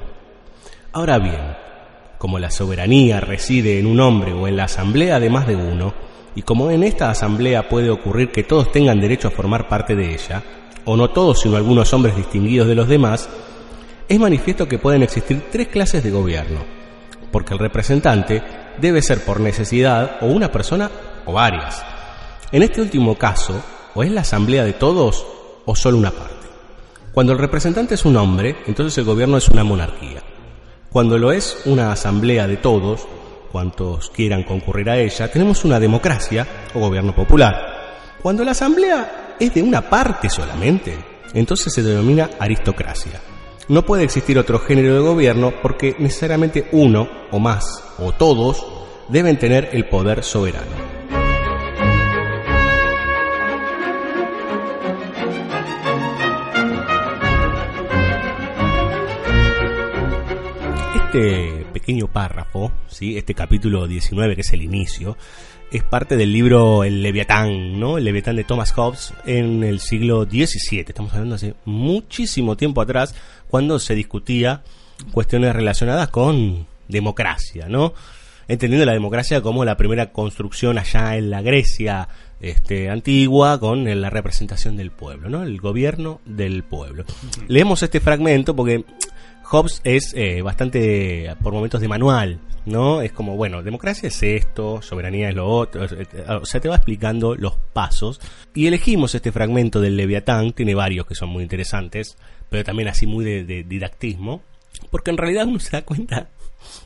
Ahora 0.92 1.18
bien, 1.18 1.56
como 2.18 2.38
la 2.38 2.50
soberanía 2.50 3.20
reside 3.20 3.78
en 3.78 3.86
un 3.86 4.00
hombre 4.00 4.34
o 4.34 4.48
en 4.48 4.58
la 4.58 4.64
asamblea 4.64 5.18
de 5.18 5.30
más 5.30 5.46
de 5.46 5.56
uno, 5.56 5.94
y 6.34 6.42
como 6.42 6.70
en 6.70 6.82
esta 6.82 7.08
asamblea 7.08 7.70
puede 7.70 7.88
ocurrir 7.88 8.30
que 8.30 8.42
todos 8.42 8.70
tengan 8.70 9.00
derecho 9.00 9.28
a 9.28 9.30
formar 9.30 9.66
parte 9.66 9.96
de 9.96 10.12
ella, 10.12 10.42
o 10.84 10.96
no 10.96 11.10
todos 11.10 11.40
sino 11.40 11.56
algunos 11.56 11.92
hombres 11.92 12.16
distinguidos 12.16 12.68
de 12.68 12.74
los 12.74 12.88
demás, 12.88 13.28
es 14.08 14.20
manifiesto 14.20 14.68
que 14.68 14.78
pueden 14.78 15.02
existir 15.02 15.44
tres 15.50 15.68
clases 15.68 16.02
de 16.04 16.10
gobierno, 16.10 16.60
porque 17.32 17.54
el 17.54 17.60
representante 17.60 18.42
debe 18.78 19.02
ser 19.02 19.24
por 19.24 19.40
necesidad 19.40 20.18
o 20.20 20.26
una 20.26 20.50
persona 20.52 20.90
o 21.24 21.32
varias. 21.32 21.82
En 22.52 22.62
este 22.62 22.80
último 22.80 23.16
caso, 23.16 23.62
o 23.94 24.02
es 24.02 24.10
la 24.10 24.20
asamblea 24.20 24.64
de 24.64 24.74
todos 24.74 25.26
o 25.64 25.74
solo 25.74 25.98
una 25.98 26.10
parte. 26.10 26.34
Cuando 27.12 27.32
el 27.32 27.38
representante 27.38 27.94
es 27.94 28.04
un 28.04 28.16
hombre, 28.16 28.56
entonces 28.66 28.98
el 28.98 29.04
gobierno 29.04 29.36
es 29.36 29.48
una 29.48 29.64
monarquía. 29.64 30.22
Cuando 30.90 31.16
lo 31.16 31.32
es 31.32 31.62
una 31.64 31.92
asamblea 31.92 32.46
de 32.46 32.56
todos, 32.56 33.06
cuantos 33.50 34.10
quieran 34.10 34.42
concurrir 34.42 34.90
a 34.90 34.98
ella, 34.98 35.30
tenemos 35.30 35.64
una 35.64 35.80
democracia 35.80 36.46
o 36.74 36.80
gobierno 36.80 37.14
popular. 37.14 38.16
Cuando 38.20 38.44
la 38.44 38.50
asamblea 38.50 39.23
es 39.40 39.54
de 39.54 39.62
una 39.62 39.82
parte 39.88 40.28
solamente, 40.28 40.96
entonces 41.32 41.72
se 41.72 41.82
denomina 41.82 42.30
aristocracia. 42.38 43.20
No 43.68 43.84
puede 43.86 44.04
existir 44.04 44.38
otro 44.38 44.58
género 44.58 44.94
de 44.94 45.00
gobierno 45.00 45.52
porque 45.62 45.96
necesariamente 45.98 46.68
uno 46.72 47.08
o 47.30 47.38
más 47.38 47.82
o 47.98 48.12
todos 48.12 48.66
deben 49.08 49.38
tener 49.38 49.70
el 49.72 49.88
poder 49.88 50.22
soberano. 50.22 50.94
Este 61.06 61.63
pequeño 61.84 62.08
párrafo, 62.08 62.72
¿sí? 62.88 63.18
este 63.18 63.34
capítulo 63.34 63.86
19, 63.86 64.36
que 64.36 64.40
es 64.40 64.52
el 64.54 64.62
inicio, 64.62 65.18
es 65.70 65.82
parte 65.82 66.16
del 66.16 66.32
libro 66.32 66.82
El 66.82 67.02
Leviatán, 67.02 67.78
¿no? 67.78 67.98
El 67.98 68.04
Leviatán 68.04 68.36
de 68.36 68.44
Thomas 68.44 68.72
Hobbes 68.72 69.12
en 69.26 69.62
el 69.62 69.80
siglo 69.80 70.24
XVII. 70.24 70.80
Estamos 70.80 71.12
hablando 71.12 71.34
hace 71.34 71.56
muchísimo 71.66 72.56
tiempo 72.56 72.80
atrás, 72.80 73.14
cuando 73.48 73.78
se 73.78 73.94
discutía 73.94 74.62
cuestiones 75.12 75.54
relacionadas 75.54 76.08
con 76.08 76.66
democracia, 76.88 77.68
¿no? 77.68 77.92
Entendiendo 78.48 78.86
la 78.86 78.92
democracia 78.92 79.42
como 79.42 79.66
la 79.66 79.76
primera 79.76 80.10
construcción 80.10 80.78
allá 80.78 81.18
en 81.18 81.28
la 81.28 81.42
Grecia 81.42 82.08
este, 82.40 82.88
antigua 82.88 83.60
con 83.60 84.00
la 84.00 84.08
representación 84.08 84.78
del 84.78 84.90
pueblo, 84.90 85.28
¿no? 85.28 85.42
El 85.42 85.60
gobierno 85.60 86.22
del 86.24 86.62
pueblo. 86.62 87.04
Leemos 87.46 87.82
este 87.82 88.00
fragmento 88.00 88.56
porque 88.56 88.86
Hobbes 89.54 89.80
es 89.84 90.14
eh, 90.16 90.42
bastante, 90.42 91.32
por 91.40 91.52
momentos, 91.52 91.80
de 91.80 91.86
manual, 91.86 92.40
¿no? 92.66 93.02
Es 93.02 93.12
como, 93.12 93.36
bueno, 93.36 93.62
democracia 93.62 94.08
es 94.08 94.20
esto, 94.20 94.82
soberanía 94.82 95.28
es 95.28 95.36
lo 95.36 95.46
otro, 95.48 95.84
eh, 95.84 96.06
o 96.28 96.44
sea, 96.44 96.60
te 96.60 96.68
va 96.68 96.74
explicando 96.74 97.36
los 97.36 97.54
pasos. 97.72 98.20
Y 98.52 98.66
elegimos 98.66 99.14
este 99.14 99.30
fragmento 99.30 99.80
del 99.80 99.96
Leviatán, 99.96 100.54
tiene 100.54 100.74
varios 100.74 101.06
que 101.06 101.14
son 101.14 101.28
muy 101.28 101.44
interesantes, 101.44 102.16
pero 102.50 102.64
también 102.64 102.88
así 102.88 103.06
muy 103.06 103.24
de, 103.24 103.62
didactismo, 103.62 104.42
porque 104.90 105.12
en 105.12 105.18
realidad 105.18 105.46
uno 105.46 105.60
se 105.60 105.70
da 105.70 105.82
cuenta 105.82 106.30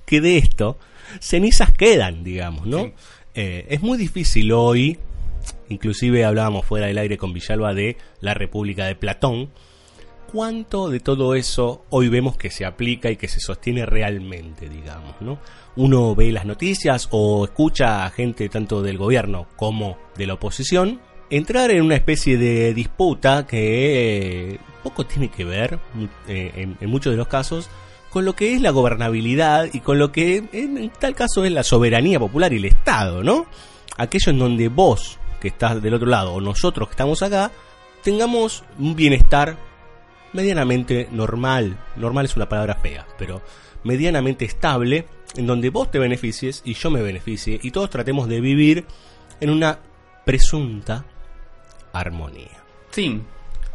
que 0.04 0.20
de 0.20 0.36
esto 0.36 0.78
cenizas 1.20 1.72
quedan, 1.72 2.22
digamos, 2.22 2.66
¿no? 2.66 2.92
Eh, 3.34 3.64
es 3.70 3.80
muy 3.80 3.96
difícil 3.96 4.52
hoy, 4.52 4.98
inclusive 5.70 6.26
hablábamos 6.26 6.66
fuera 6.66 6.88
del 6.88 6.98
aire 6.98 7.16
con 7.16 7.32
Villalba 7.32 7.72
de 7.72 7.96
la 8.20 8.34
República 8.34 8.84
de 8.84 8.94
Platón, 8.94 9.48
cuánto 10.30 10.88
de 10.88 11.00
todo 11.00 11.34
eso 11.34 11.84
hoy 11.90 12.08
vemos 12.08 12.36
que 12.36 12.50
se 12.50 12.64
aplica 12.64 13.10
y 13.10 13.16
que 13.16 13.28
se 13.28 13.40
sostiene 13.40 13.86
realmente, 13.86 14.68
digamos, 14.68 15.14
¿no? 15.20 15.38
Uno 15.76 16.14
ve 16.14 16.32
las 16.32 16.44
noticias 16.44 17.08
o 17.10 17.44
escucha 17.44 18.04
a 18.04 18.10
gente 18.10 18.48
tanto 18.48 18.82
del 18.82 18.98
gobierno 18.98 19.46
como 19.56 19.96
de 20.16 20.26
la 20.26 20.34
oposición 20.34 21.00
entrar 21.30 21.70
en 21.70 21.82
una 21.82 21.96
especie 21.96 22.38
de 22.38 22.74
disputa 22.74 23.46
que 23.46 24.54
eh, 24.54 24.58
poco 24.82 25.04
tiene 25.06 25.28
que 25.28 25.44
ver, 25.44 25.78
eh, 26.26 26.74
en, 26.80 26.90
muchos 26.90 27.12
de 27.12 27.16
los 27.16 27.28
casos, 27.28 27.68
con 28.10 28.24
lo 28.24 28.34
que 28.34 28.54
es 28.54 28.62
la 28.62 28.70
gobernabilidad 28.70 29.68
y 29.72 29.80
con 29.80 29.98
lo 29.98 30.12
que 30.12 30.44
en 30.52 30.90
tal 30.98 31.14
caso 31.14 31.44
es 31.44 31.52
la 31.52 31.62
soberanía 31.62 32.18
popular 32.18 32.52
y 32.52 32.56
el 32.56 32.64
Estado, 32.64 33.22
¿no? 33.22 33.46
Aquello 33.96 34.30
en 34.30 34.38
donde 34.38 34.68
vos, 34.68 35.18
que 35.40 35.48
estás 35.48 35.82
del 35.82 35.94
otro 35.94 36.08
lado, 36.08 36.32
o 36.34 36.40
nosotros 36.40 36.88
que 36.88 36.92
estamos 36.92 37.22
acá, 37.22 37.50
tengamos 38.02 38.64
un 38.78 38.96
bienestar 38.96 39.56
medianamente 40.32 41.08
normal, 41.10 41.78
normal 41.96 42.26
es 42.26 42.36
una 42.36 42.48
palabra 42.48 42.74
fea, 42.74 43.06
pero 43.18 43.42
medianamente 43.84 44.44
estable, 44.44 45.06
en 45.36 45.46
donde 45.46 45.70
vos 45.70 45.90
te 45.90 45.98
beneficies 45.98 46.62
y 46.64 46.74
yo 46.74 46.90
me 46.90 47.02
beneficie 47.02 47.58
y 47.62 47.70
todos 47.70 47.90
tratemos 47.90 48.28
de 48.28 48.40
vivir 48.40 48.84
en 49.40 49.50
una 49.50 49.78
presunta 50.24 51.04
armonía. 51.92 52.62
Sí. 52.90 53.22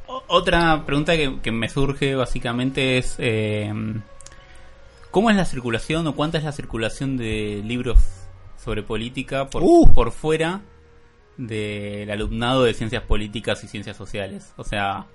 otra 0.06 0.86
pregunta 0.86 1.14
que, 1.16 1.52
me 1.52 1.70
surge 1.70 2.16
básicamente 2.16 2.98
es 2.98 3.16
eh, 3.20 3.72
¿cómo 5.12 5.30
es 5.30 5.36
la 5.36 5.46
circulación 5.46 6.06
o 6.08 6.16
cuánta 6.16 6.38
es 6.38 6.44
la 6.44 6.52
circulación 6.52 7.18
de 7.18 7.62
libros 7.64 8.00
sobre 8.64 8.84
política 8.84 9.48
por, 9.48 9.62
Uh. 9.64 9.92
por 9.94 10.12
fuera 10.12 10.62
del 11.38 12.10
alumnado 12.12 12.64
de 12.64 12.74
ciencias 12.74 13.04
políticas 13.04 13.64
y 13.64 13.68
ciencias 13.68 13.98
sociales? 13.98 14.54
O 14.58 14.64
sea, 14.64 15.08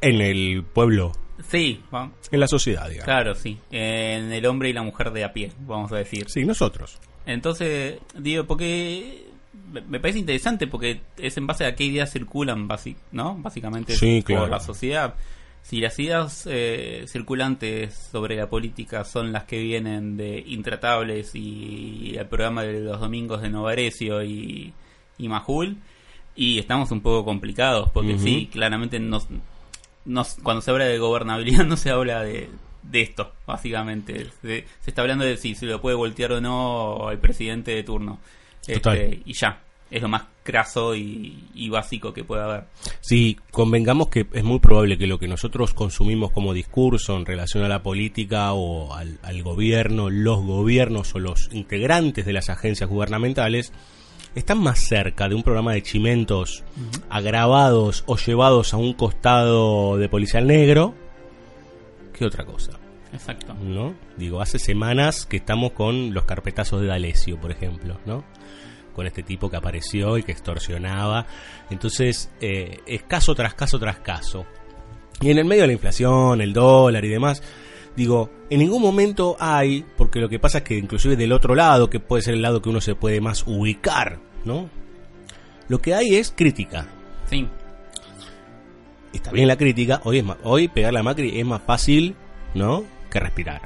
En 0.00 0.20
el 0.20 0.62
pueblo, 0.64 1.12
sí, 1.48 1.80
va- 1.92 2.10
en 2.30 2.40
la 2.40 2.48
sociedad, 2.48 2.88
digamos. 2.88 3.04
claro, 3.04 3.34
sí, 3.34 3.58
en 3.70 4.32
el 4.32 4.46
hombre 4.46 4.68
y 4.70 4.72
la 4.72 4.82
mujer 4.82 5.10
de 5.12 5.24
a 5.24 5.32
pie, 5.32 5.52
vamos 5.60 5.92
a 5.92 5.96
decir. 5.96 6.26
Sí, 6.28 6.44
nosotros. 6.44 6.98
Entonces, 7.26 7.98
digo, 8.18 8.44
porque 8.44 9.26
me- 9.88 10.00
parece 10.00 10.18
interesante 10.18 10.66
porque 10.66 11.00
es 11.18 11.36
en 11.36 11.46
base 11.46 11.64
a 11.64 11.74
qué 11.74 11.84
ideas 11.84 12.12
circulan, 12.12 12.68
¿no? 13.12 13.36
Básicamente 13.38 13.96
Sí, 13.96 14.18
por 14.20 14.24
claro. 14.26 14.46
la 14.48 14.60
sociedad. 14.60 15.14
Si 15.62 15.80
las 15.80 15.98
ideas 15.98 16.46
eh, 16.50 17.04
circulantes 17.08 17.94
sobre 17.94 18.36
la 18.36 18.50
política 18.50 19.02
son 19.04 19.32
las 19.32 19.44
que 19.44 19.58
vienen 19.62 20.18
de 20.18 20.44
Intratables 20.46 21.34
y 21.34 22.14
el 22.18 22.26
programa 22.26 22.62
de 22.64 22.80
los 22.80 23.00
domingos 23.00 23.40
de 23.40 23.48
Novarecio 23.48 24.22
y, 24.22 24.74
y 25.16 25.28
Majul, 25.28 25.78
y 26.36 26.58
estamos 26.58 26.90
un 26.90 27.00
poco 27.00 27.24
complicados 27.24 27.88
porque 27.92 28.18
sí, 28.18 28.50
claramente 28.52 28.98
nos, 29.00 29.26
nos- 30.04 30.36
cuando 30.42 30.60
se 30.62 30.70
habla 30.70 30.84
de 30.86 30.98
gobernabilidad 30.98 31.64
no 31.66 31.76
se 31.76 31.90
habla 31.90 32.22
de, 32.22 32.50
de 32.82 33.00
esto, 33.02 33.32
básicamente. 33.46 34.26
Se, 34.42 34.64
se 34.80 34.90
está 34.90 35.02
hablando 35.02 35.24
de 35.24 35.36
si 35.36 35.54
se 35.54 35.66
lo 35.66 35.80
puede 35.80 35.96
voltear 35.96 36.32
o 36.32 36.40
no 36.40 37.08
al 37.08 37.18
presidente 37.18 37.72
de 37.74 37.82
turno. 37.82 38.18
Total. 38.66 38.96
Este, 38.98 39.22
y 39.26 39.32
ya, 39.34 39.60
es 39.90 40.00
lo 40.02 40.08
más 40.08 40.24
craso 40.42 40.94
y, 40.94 41.44
y 41.54 41.68
básico 41.70 42.12
que 42.12 42.24
puede 42.24 42.42
haber. 42.42 42.64
Sí, 43.00 43.38
convengamos 43.50 44.08
que 44.08 44.26
es 44.32 44.44
muy 44.44 44.58
probable 44.58 44.98
que 44.98 45.06
lo 45.06 45.18
que 45.18 45.28
nosotros 45.28 45.72
consumimos 45.74 46.30
como 46.32 46.52
discurso 46.54 47.16
en 47.16 47.24
relación 47.26 47.62
a 47.64 47.68
la 47.68 47.82
política 47.82 48.52
o 48.52 48.94
al, 48.94 49.18
al 49.22 49.42
gobierno, 49.42 50.10
los 50.10 50.42
gobiernos 50.42 51.14
o 51.14 51.18
los 51.18 51.48
integrantes 51.52 52.26
de 52.26 52.32
las 52.32 52.50
agencias 52.50 52.88
gubernamentales 52.90 53.72
están 54.34 54.58
más 54.58 54.80
cerca 54.80 55.28
de 55.28 55.34
un 55.34 55.42
programa 55.42 55.72
de 55.72 55.82
chimentos 55.82 56.64
agravados 57.08 58.04
o 58.06 58.16
llevados 58.16 58.74
a 58.74 58.76
un 58.76 58.94
costado 58.94 59.96
de 59.96 60.08
policial 60.08 60.46
negro 60.46 60.94
que 62.12 62.24
otra 62.24 62.44
cosa. 62.44 62.72
Exacto. 63.12 63.54
¿no? 63.54 63.94
Digo, 64.16 64.40
hace 64.40 64.58
semanas 64.58 65.26
que 65.26 65.36
estamos 65.36 65.72
con 65.72 66.12
los 66.12 66.24
carpetazos 66.24 66.80
de 66.80 66.88
D'Alessio, 66.88 67.40
por 67.40 67.52
ejemplo, 67.52 67.98
¿no? 68.06 68.24
Con 68.94 69.06
este 69.06 69.22
tipo 69.22 69.50
que 69.50 69.56
apareció 69.56 70.18
y 70.18 70.22
que 70.22 70.32
extorsionaba. 70.32 71.26
Entonces, 71.70 72.30
eh, 72.40 72.80
es 72.86 73.02
caso 73.04 73.34
tras 73.34 73.54
caso 73.54 73.78
tras 73.78 73.98
caso. 74.00 74.46
Y 75.20 75.30
en 75.30 75.38
el 75.38 75.44
medio 75.44 75.62
de 75.62 75.68
la 75.68 75.72
inflación, 75.72 76.40
el 76.40 76.52
dólar 76.52 77.04
y 77.04 77.08
demás, 77.08 77.42
digo, 77.96 78.30
en 78.50 78.60
ningún 78.60 78.82
momento 78.82 79.36
hay, 79.38 79.84
porque 79.96 80.20
lo 80.20 80.28
que 80.28 80.38
pasa 80.38 80.58
es 80.58 80.64
que 80.64 80.76
inclusive 80.76 81.16
del 81.16 81.32
otro 81.32 81.54
lado, 81.54 81.90
que 81.90 82.00
puede 82.00 82.22
ser 82.22 82.34
el 82.34 82.42
lado 82.42 82.62
que 82.62 82.68
uno 82.68 82.80
se 82.80 82.94
puede 82.94 83.20
más 83.20 83.44
ubicar, 83.46 84.18
¿no? 84.44 84.68
Lo 85.68 85.80
que 85.80 85.94
hay 85.94 86.16
es 86.16 86.32
crítica. 86.36 86.86
Sí. 87.30 87.48
Está 89.12 89.30
bien 89.30 89.48
la 89.48 89.56
crítica, 89.56 90.00
hoy, 90.04 90.18
es 90.18 90.24
más, 90.24 90.38
hoy 90.42 90.68
pegarle 90.68 90.98
a 90.98 91.02
Macri 91.02 91.38
es 91.38 91.46
más 91.46 91.62
fácil, 91.62 92.16
¿no? 92.54 92.84
Que 93.10 93.20
respirar. 93.20 93.62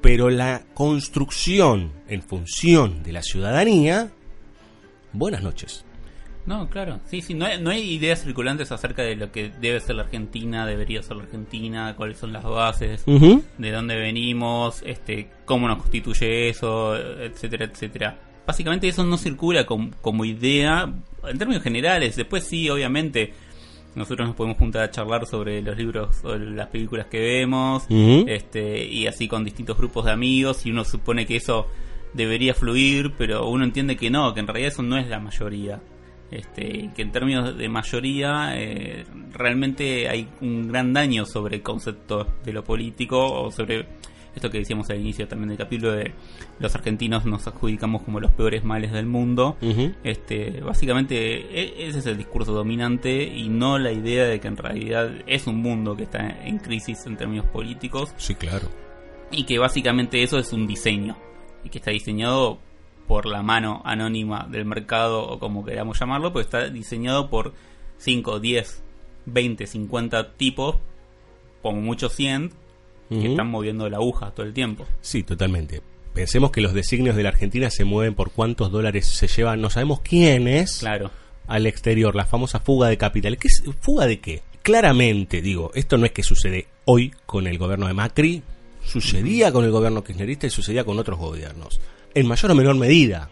Pero 0.00 0.30
la 0.30 0.62
construcción 0.74 1.92
en 2.08 2.22
función 2.22 3.02
de 3.02 3.12
la 3.12 3.22
ciudadanía, 3.22 4.10
buenas 5.12 5.42
noches. 5.42 5.84
No, 6.44 6.68
claro. 6.68 6.98
Sí, 7.06 7.22
sí, 7.22 7.34
no 7.34 7.46
hay, 7.46 7.60
no 7.60 7.70
hay 7.70 7.82
ideas 7.92 8.22
circulantes 8.24 8.72
acerca 8.72 9.02
de 9.02 9.14
lo 9.14 9.30
que 9.30 9.50
debe 9.60 9.78
ser 9.80 9.94
la 9.96 10.02
Argentina, 10.02 10.66
debería 10.66 11.02
ser 11.02 11.16
la 11.16 11.22
Argentina, 11.24 11.94
cuáles 11.96 12.18
son 12.18 12.32
las 12.32 12.42
bases, 12.44 13.04
de 13.58 13.70
dónde 13.70 13.96
venimos, 13.96 14.82
este, 14.84 15.28
cómo 15.44 15.68
nos 15.68 15.78
constituye 15.78 16.48
eso, 16.48 16.96
etcétera, 16.96 17.66
etcétera. 17.66 18.18
básicamente 18.44 18.88
eso 18.88 19.04
no 19.04 19.16
circula 19.18 19.64
com- 19.66 19.92
como 20.00 20.24
idea 20.24 20.92
en 21.28 21.38
términos 21.38 21.62
generales. 21.62 22.16
Después 22.16 22.42
sí, 22.44 22.68
obviamente, 22.68 23.32
nosotros 23.94 24.26
nos 24.26 24.34
podemos 24.36 24.58
juntar 24.58 24.82
a 24.82 24.90
charlar 24.90 25.26
sobre 25.26 25.62
los 25.62 25.76
libros 25.76 26.24
o 26.24 26.34
las 26.36 26.66
películas 26.68 27.06
que 27.06 27.20
vemos, 27.20 27.84
este, 28.26 28.84
y 28.84 29.06
así 29.06 29.28
con 29.28 29.44
distintos 29.44 29.78
grupos 29.78 30.06
de 30.06 30.10
amigos, 30.10 30.66
y 30.66 30.70
uno 30.72 30.84
supone 30.84 31.24
que 31.24 31.36
eso 31.36 31.68
debería 32.14 32.52
fluir, 32.52 33.12
pero 33.16 33.46
uno 33.46 33.62
entiende 33.64 33.96
que 33.96 34.10
no, 34.10 34.34
que 34.34 34.40
en 34.40 34.48
realidad 34.48 34.68
eso 34.72 34.82
no 34.82 34.98
es 34.98 35.06
la 35.06 35.20
mayoría. 35.20 35.80
Este, 36.32 36.90
que 36.96 37.02
en 37.02 37.12
términos 37.12 37.56
de 37.56 37.68
mayoría 37.68 38.52
eh, 38.56 39.04
realmente 39.32 40.08
hay 40.08 40.26
un 40.40 40.66
gran 40.68 40.92
daño 40.92 41.26
sobre 41.26 41.56
el 41.56 41.62
concepto 41.62 42.26
de 42.44 42.52
lo 42.54 42.64
político 42.64 43.18
o 43.42 43.50
sobre 43.50 43.86
esto 44.34 44.48
que 44.50 44.56
decíamos 44.60 44.88
al 44.88 44.98
inicio 44.98 45.28
también 45.28 45.50
del 45.50 45.58
capítulo 45.58 45.92
de 45.92 46.10
los 46.58 46.74
argentinos 46.74 47.26
nos 47.26 47.46
adjudicamos 47.46 48.00
como 48.02 48.18
los 48.18 48.30
peores 48.30 48.64
males 48.64 48.90
del 48.92 49.04
mundo. 49.04 49.58
Este, 50.04 50.62
básicamente 50.62 51.16
e- 51.52 51.86
ese 51.88 51.98
es 51.98 52.06
el 52.06 52.16
discurso 52.16 52.52
dominante 52.54 53.24
y 53.24 53.50
no 53.50 53.78
la 53.78 53.92
idea 53.92 54.24
de 54.24 54.40
que 54.40 54.48
en 54.48 54.56
realidad 54.56 55.10
es 55.26 55.46
un 55.46 55.56
mundo 55.60 55.94
que 55.96 56.04
está 56.04 56.26
en 56.46 56.56
crisis 56.60 57.04
en 57.04 57.18
términos 57.18 57.44
políticos 57.46 58.14
Sí, 58.16 58.34
claro. 58.34 58.68
y 59.30 59.44
que 59.44 59.58
básicamente 59.58 60.22
eso 60.22 60.38
es 60.38 60.50
un 60.54 60.66
diseño 60.66 61.14
y 61.62 61.68
que 61.68 61.76
está 61.76 61.90
diseñado 61.90 62.58
por 63.08 63.26
la 63.26 63.42
mano 63.42 63.82
anónima 63.84 64.46
del 64.50 64.64
mercado 64.64 65.22
o 65.28 65.38
como 65.38 65.64
queramos 65.64 65.98
llamarlo, 65.98 66.32
pues 66.32 66.46
está 66.46 66.68
diseñado 66.68 67.28
por 67.28 67.52
5, 67.98 68.40
10, 68.40 68.82
20, 69.26 69.66
50 69.66 70.32
tipos, 70.34 70.76
como 71.62 71.80
mucho 71.80 72.08
100, 72.08 72.52
que 73.10 73.28
están 73.30 73.48
moviendo 73.50 73.88
la 73.90 73.98
aguja 73.98 74.30
todo 74.30 74.46
el 74.46 74.54
tiempo. 74.54 74.86
Sí, 75.02 75.22
totalmente. 75.22 75.82
Pensemos 76.14 76.50
que 76.50 76.62
los 76.62 76.72
designios 76.72 77.14
de 77.16 77.22
la 77.22 77.28
Argentina 77.30 77.68
se 77.70 77.84
mueven 77.84 78.14
por 78.14 78.30
cuántos 78.32 78.70
dólares 78.72 79.06
se 79.06 79.28
llevan, 79.28 79.60
no 79.60 79.68
sabemos 79.70 80.00
quiénes, 80.00 80.78
Claro. 80.80 81.10
al 81.46 81.66
exterior, 81.66 82.14
la 82.14 82.24
famosa 82.24 82.60
fuga 82.60 82.88
de 82.88 82.96
capital. 82.96 83.36
¿Qué 83.36 83.48
es, 83.48 83.62
¿Fuga 83.80 84.06
de 84.06 84.20
qué? 84.20 84.42
Claramente, 84.62 85.42
digo, 85.42 85.70
esto 85.74 85.98
no 85.98 86.06
es 86.06 86.12
que 86.12 86.22
sucede 86.22 86.68
hoy 86.86 87.12
con 87.26 87.46
el 87.46 87.58
gobierno 87.58 87.86
de 87.86 87.94
Macri, 87.94 88.42
sucedía 88.84 89.52
con 89.52 89.64
el 89.64 89.70
gobierno 89.70 90.02
kirchnerista 90.04 90.46
y 90.46 90.50
sucedía 90.50 90.84
con 90.84 90.98
otros 90.98 91.18
gobiernos, 91.18 91.80
en 92.14 92.26
mayor 92.26 92.50
o 92.50 92.54
menor 92.54 92.76
medida. 92.76 93.30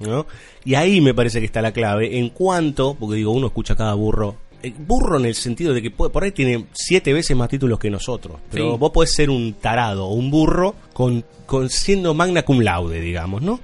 ¿no? 0.00 0.26
Y 0.64 0.74
ahí 0.76 1.00
me 1.00 1.12
parece 1.14 1.40
que 1.40 1.46
está 1.46 1.60
la 1.60 1.72
clave 1.72 2.18
en 2.18 2.28
cuanto, 2.30 2.94
porque 2.94 3.16
digo, 3.16 3.32
uno 3.32 3.48
escucha 3.48 3.74
cada 3.74 3.94
burro, 3.94 4.36
eh, 4.62 4.72
burro 4.78 5.18
en 5.18 5.24
el 5.26 5.34
sentido 5.34 5.74
de 5.74 5.82
que 5.82 5.90
puede- 5.90 6.10
por 6.10 6.22
ahí 6.22 6.30
tiene 6.30 6.66
siete 6.72 7.12
veces 7.12 7.36
más 7.36 7.48
títulos 7.48 7.78
que 7.80 7.90
nosotros, 7.90 8.38
pero 8.50 8.72
Sí. 8.72 8.78
vos 8.78 8.90
podés 8.92 9.12
ser 9.12 9.28
un 9.30 9.54
tarado 9.54 10.06
o 10.06 10.12
un 10.14 10.30
burro 10.30 10.76
con, 10.92 11.24
con 11.46 11.68
siendo 11.68 12.14
magna 12.14 12.42
cum 12.44 12.60
laude, 12.60 13.00
digamos, 13.00 13.42
¿no? 13.42 13.58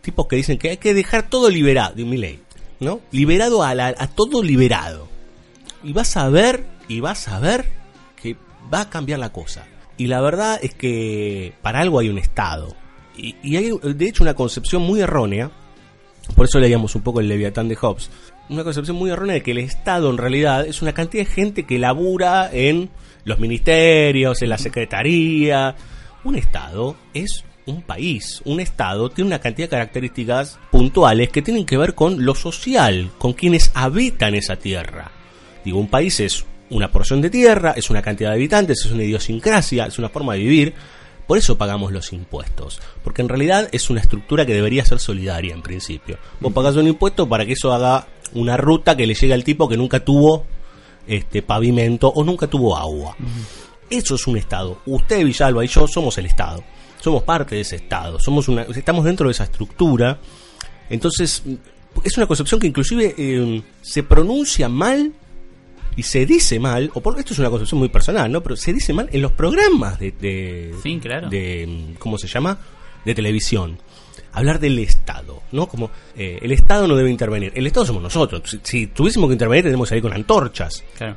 tipos 0.00 0.26
que 0.26 0.34
dicen 0.34 0.58
que 0.58 0.70
hay 0.70 0.76
que 0.78 0.94
dejar 0.94 1.28
todo 1.30 1.48
liberado, 1.48 1.94
de 1.94 2.04
mi 2.04 2.16
ley, 2.16 2.40
¿no? 2.80 2.98
Liberado 3.12 3.62
a, 3.62 3.72
la- 3.72 3.94
a 3.96 4.08
todo 4.08 4.42
liberado. 4.42 5.06
Y 5.84 5.92
vas 5.92 6.16
a 6.16 6.28
ver, 6.28 6.64
y 6.88 6.98
vas 6.98 7.28
a 7.28 7.38
ver 7.38 7.66
que 8.20 8.34
va 8.72 8.80
a 8.80 8.90
cambiar 8.90 9.20
la 9.20 9.30
cosa. 9.32 9.64
Y 9.96 10.08
la 10.08 10.20
verdad 10.20 10.58
es 10.60 10.74
que 10.74 11.52
para 11.62 11.78
algo 11.78 12.00
hay 12.00 12.08
un 12.08 12.18
Estado. 12.18 12.74
Y, 13.16 13.36
y 13.42 13.56
hay, 13.56 13.70
de 13.82 14.08
hecho, 14.08 14.22
una 14.22 14.34
concepción 14.34 14.82
muy 14.82 15.00
errónea, 15.00 15.50
por 16.34 16.46
eso 16.46 16.58
leíamos 16.58 16.94
un 16.94 17.02
poco 17.02 17.20
el 17.20 17.28
Leviatán 17.28 17.68
de 17.68 17.76
Hobbes, 17.76 18.10
una 18.48 18.64
concepción 18.64 18.96
muy 18.96 19.10
errónea 19.10 19.34
de 19.34 19.42
que 19.42 19.52
el 19.52 19.58
Estado 19.58 20.10
en 20.10 20.18
realidad 20.18 20.66
es 20.66 20.82
una 20.82 20.92
cantidad 20.92 21.24
de 21.24 21.30
gente 21.30 21.64
que 21.64 21.78
labura 21.78 22.50
en 22.52 22.90
los 23.24 23.38
ministerios, 23.38 24.42
en 24.42 24.48
la 24.48 24.58
secretaría. 24.58 25.74
Un 26.24 26.36
Estado 26.36 26.96
es 27.14 27.44
un 27.66 27.82
país, 27.82 28.42
un 28.44 28.60
Estado 28.60 29.08
tiene 29.10 29.28
una 29.28 29.38
cantidad 29.38 29.66
de 29.66 29.76
características 29.76 30.58
puntuales 30.70 31.28
que 31.30 31.42
tienen 31.42 31.64
que 31.64 31.76
ver 31.76 31.94
con 31.94 32.24
lo 32.24 32.34
social, 32.34 33.10
con 33.18 33.32
quienes 33.32 33.70
habitan 33.74 34.34
esa 34.34 34.56
tierra. 34.56 35.10
Digo, 35.64 35.78
un 35.78 35.88
país 35.88 36.18
es 36.20 36.44
una 36.70 36.90
porción 36.90 37.20
de 37.20 37.30
tierra, 37.30 37.74
es 37.76 37.90
una 37.90 38.02
cantidad 38.02 38.30
de 38.30 38.36
habitantes, 38.36 38.84
es 38.84 38.90
una 38.90 39.04
idiosincrasia, 39.04 39.86
es 39.86 39.98
una 39.98 40.08
forma 40.08 40.34
de 40.34 40.40
vivir. 40.40 40.74
Por 41.26 41.38
eso 41.38 41.56
pagamos 41.56 41.92
los 41.92 42.12
impuestos, 42.12 42.80
porque 43.04 43.22
en 43.22 43.28
realidad 43.28 43.68
es 43.72 43.90
una 43.90 44.00
estructura 44.00 44.44
que 44.44 44.54
debería 44.54 44.84
ser 44.84 44.98
solidaria 44.98 45.54
en 45.54 45.62
principio. 45.62 46.18
Vos 46.40 46.52
pagás 46.52 46.76
un 46.76 46.88
impuesto 46.88 47.28
para 47.28 47.46
que 47.46 47.52
eso 47.52 47.72
haga 47.72 48.06
una 48.34 48.56
ruta 48.56 48.96
que 48.96 49.06
le 49.06 49.14
llegue 49.14 49.34
al 49.34 49.44
tipo 49.44 49.68
que 49.68 49.76
nunca 49.76 50.00
tuvo 50.00 50.44
este 51.06 51.42
pavimento 51.42 52.08
o 52.08 52.24
nunca 52.24 52.46
tuvo 52.46 52.76
agua. 52.76 53.16
Eso 53.88 54.14
es 54.14 54.26
un 54.26 54.36
Estado. 54.36 54.78
Usted, 54.86 55.24
Villalba 55.24 55.64
y 55.64 55.68
yo 55.68 55.86
somos 55.86 56.16
el 56.18 56.26
Estado. 56.26 56.62
Somos 57.00 57.22
parte 57.22 57.56
de 57.56 57.60
ese 57.62 57.76
Estado. 57.76 58.18
Somos 58.18 58.48
una, 58.48 58.62
estamos 58.62 59.04
dentro 59.04 59.26
de 59.26 59.32
esa 59.32 59.44
estructura. 59.44 60.18
Entonces, 60.88 61.42
es 62.04 62.16
una 62.16 62.26
concepción 62.26 62.60
que 62.60 62.66
inclusive 62.66 63.14
eh, 63.16 63.62
se 63.80 64.02
pronuncia 64.02 64.68
mal 64.68 65.12
y 65.96 66.02
se 66.04 66.24
dice 66.26 66.58
mal, 66.58 66.90
o 66.94 67.00
por 67.00 67.18
esto 67.18 67.32
es 67.34 67.38
una 67.38 67.50
concepción 67.50 67.78
muy 67.78 67.88
personal, 67.88 68.30
¿no? 68.32 68.42
Pero 68.42 68.56
se 68.56 68.72
dice 68.72 68.92
mal 68.92 69.08
en 69.12 69.22
los 69.22 69.32
programas 69.32 69.98
de, 69.98 70.12
de, 70.12 70.74
Sí, 70.82 70.98
claro. 71.00 71.28
de 71.28 71.94
¿cómo 71.98 72.18
se 72.18 72.26
llama? 72.28 72.58
de 73.04 73.14
televisión. 73.14 73.78
Hablar 74.32 74.58
del 74.60 74.78
Estado, 74.78 75.42
¿no? 75.52 75.66
Como 75.66 75.90
eh, 76.16 76.38
el 76.40 76.52
Estado 76.52 76.86
no 76.88 76.96
debe 76.96 77.10
intervenir. 77.10 77.52
El 77.54 77.66
Estado 77.66 77.84
somos 77.86 78.02
nosotros. 78.02 78.42
Si, 78.48 78.60
si 78.62 78.86
tuviésemos 78.86 79.28
que 79.28 79.34
intervenir, 79.34 79.64
tenemos 79.64 79.86
que 79.86 79.90
salir 79.90 80.02
con 80.02 80.12
antorchas. 80.14 80.82
Claro. 80.96 81.16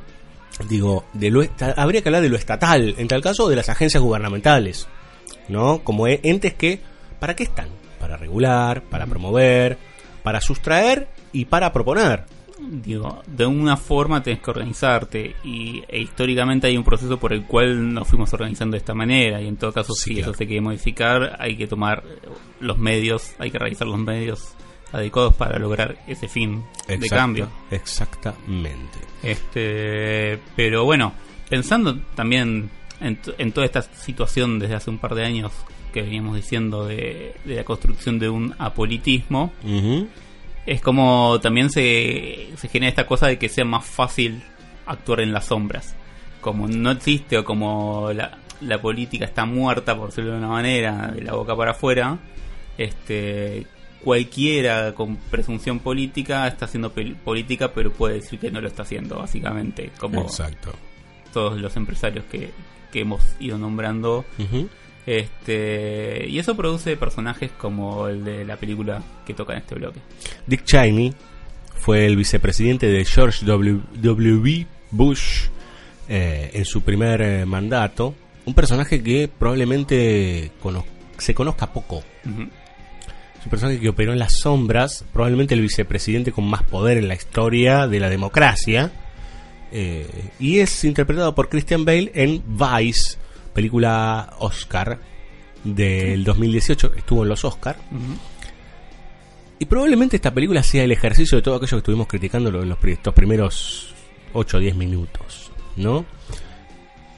Digo, 0.68 1.04
de 1.14 1.30
lo 1.30 1.42
esta- 1.42 1.72
habría 1.72 2.02
que 2.02 2.08
hablar 2.08 2.22
de 2.22 2.28
lo 2.28 2.36
estatal, 2.36 2.94
en 2.98 3.08
tal 3.08 3.22
caso 3.22 3.48
de 3.48 3.56
las 3.56 3.68
agencias 3.68 4.02
gubernamentales, 4.02 4.86
¿no? 5.48 5.80
Como 5.84 6.06
e- 6.08 6.20
entes 6.24 6.54
que, 6.54 6.80
¿para 7.20 7.34
qué 7.36 7.44
están? 7.44 7.68
Para 8.00 8.16
regular, 8.16 8.82
para 8.82 9.06
promover, 9.06 9.78
para 10.22 10.40
sustraer 10.40 11.08
y 11.32 11.44
para 11.46 11.72
proponer. 11.72 12.24
Digo, 12.58 13.22
de 13.26 13.44
una 13.44 13.76
forma 13.76 14.22
tenés 14.22 14.40
que 14.40 14.50
organizarte 14.50 15.36
y 15.44 15.82
e 15.88 16.00
históricamente 16.00 16.66
hay 16.66 16.76
un 16.76 16.84
proceso 16.84 17.18
por 17.18 17.32
el 17.32 17.44
cual 17.44 17.92
nos 17.92 18.08
fuimos 18.08 18.32
organizando 18.32 18.74
de 18.74 18.78
esta 18.78 18.94
manera 18.94 19.42
y 19.42 19.46
en 19.48 19.56
todo 19.56 19.72
caso 19.72 19.92
Sí, 19.92 20.02
si 20.04 20.14
claro. 20.16 20.30
eso 20.30 20.38
se 20.38 20.46
quiere 20.46 20.62
modificar 20.62 21.36
hay 21.38 21.56
que 21.56 21.66
tomar 21.66 22.02
los 22.60 22.78
medios, 22.78 23.34
hay 23.38 23.50
que 23.50 23.58
realizar 23.58 23.86
los 23.86 23.98
medios 23.98 24.54
adecuados 24.92 25.34
para 25.34 25.58
lograr 25.58 25.98
ese 26.06 26.28
fin 26.28 26.64
de 26.88 27.08
cambio. 27.08 27.48
Exactamente. 27.70 28.98
Este, 29.22 30.38
pero 30.54 30.84
bueno, 30.84 31.12
pensando 31.50 31.98
también 32.14 32.70
en, 33.00 33.18
en 33.36 33.52
toda 33.52 33.66
esta 33.66 33.82
situación 33.82 34.58
desde 34.58 34.76
hace 34.76 34.88
un 34.90 34.98
par 34.98 35.14
de 35.14 35.24
años 35.24 35.52
que 35.92 36.02
veníamos 36.02 36.36
diciendo 36.36 36.86
de, 36.86 37.34
de 37.44 37.56
la 37.56 37.64
construcción 37.64 38.18
de 38.18 38.28
un 38.28 38.54
apolitismo. 38.58 39.52
Es 40.66 40.80
como 40.80 41.38
también 41.40 41.70
se, 41.70 42.48
se 42.56 42.68
genera 42.68 42.90
esta 42.90 43.06
cosa 43.06 43.28
de 43.28 43.38
que 43.38 43.48
sea 43.48 43.64
más 43.64 43.86
fácil 43.86 44.42
actuar 44.84 45.20
en 45.20 45.32
las 45.32 45.46
sombras. 45.46 45.94
Como 46.40 46.68
no 46.68 46.90
existe 46.90 47.38
o 47.38 47.44
como 47.44 48.12
la, 48.12 48.38
la 48.60 48.80
política 48.80 49.24
está 49.24 49.46
muerta, 49.46 49.96
por 49.96 50.08
decirlo 50.08 50.32
de 50.32 50.38
una 50.38 50.48
manera, 50.48 51.12
de 51.14 51.22
la 51.22 51.34
boca 51.34 51.56
para 51.56 51.70
afuera, 51.70 52.18
este 52.76 53.66
cualquiera 54.02 54.94
con 54.94 55.16
presunción 55.16 55.80
política 55.80 56.46
está 56.46 56.66
haciendo 56.66 56.92
política, 56.92 57.72
pero 57.72 57.92
puede 57.92 58.16
decir 58.16 58.38
que 58.38 58.52
no 58.52 58.60
lo 58.60 58.68
está 58.68 58.82
haciendo, 58.82 59.18
básicamente. 59.18 59.90
Como 59.98 60.22
Exacto. 60.22 60.72
todos 61.32 61.60
los 61.60 61.76
empresarios 61.76 62.24
que, 62.26 62.50
que 62.92 63.00
hemos 63.00 63.22
ido 63.40 63.58
nombrando. 63.58 64.24
Este, 65.06 66.26
y 66.28 66.38
eso 66.38 66.56
produce 66.56 66.96
personajes 66.96 67.52
como 67.52 68.08
el 68.08 68.24
de 68.24 68.44
la 68.44 68.56
película 68.56 69.02
que 69.24 69.34
toca 69.34 69.52
en 69.52 69.60
este 69.60 69.76
bloque. 69.76 70.00
Dick 70.46 70.64
Cheney 70.64 71.14
fue 71.78 72.06
el 72.06 72.16
vicepresidente 72.16 72.88
de 72.88 73.04
George 73.04 73.46
W. 73.46 73.80
W. 73.94 74.66
Bush 74.90 75.44
eh, 76.08 76.50
en 76.54 76.64
su 76.64 76.82
primer 76.82 77.22
eh, 77.22 77.46
mandato. 77.46 78.14
Un 78.46 78.54
personaje 78.54 79.02
que 79.02 79.28
probablemente 79.28 80.50
cono- 80.60 80.84
se 81.18 81.34
conozca 81.34 81.72
poco. 81.72 81.98
Es 82.24 83.44
un 83.44 83.50
personaje 83.50 83.78
que 83.78 83.88
operó 83.88 84.12
en 84.12 84.18
las 84.18 84.32
sombras, 84.40 85.04
probablemente 85.12 85.54
el 85.54 85.60
vicepresidente 85.60 86.32
con 86.32 86.48
más 86.48 86.62
poder 86.64 86.98
en 86.98 87.06
la 87.08 87.14
historia 87.14 87.86
de 87.86 88.00
la 88.00 88.08
democracia. 88.08 88.90
Eh, 89.72 90.06
y 90.40 90.58
es 90.58 90.84
interpretado 90.84 91.34
por 91.34 91.48
Christian 91.48 91.84
Bale 91.84 92.10
en 92.14 92.42
Vice, 92.46 93.18
película 93.56 94.34
Oscar 94.40 95.00
del 95.64 96.22
2018. 96.24 96.92
Estuvo 96.94 97.22
en 97.22 97.30
los 97.30 97.42
Oscar. 97.42 97.78
Y 99.58 99.64
probablemente 99.64 100.16
esta 100.16 100.32
película 100.32 100.62
sea 100.62 100.84
el 100.84 100.92
ejercicio 100.92 101.36
de 101.36 101.42
todo 101.42 101.56
aquello 101.56 101.70
que 101.70 101.78
estuvimos 101.78 102.06
criticando 102.06 102.50
en 102.50 102.68
los, 102.68 102.78
estos 102.84 103.14
primeros 103.14 103.94
8 104.34 104.56
o 104.58 104.60
10 104.60 104.76
minutos, 104.76 105.50
¿no? 105.76 106.04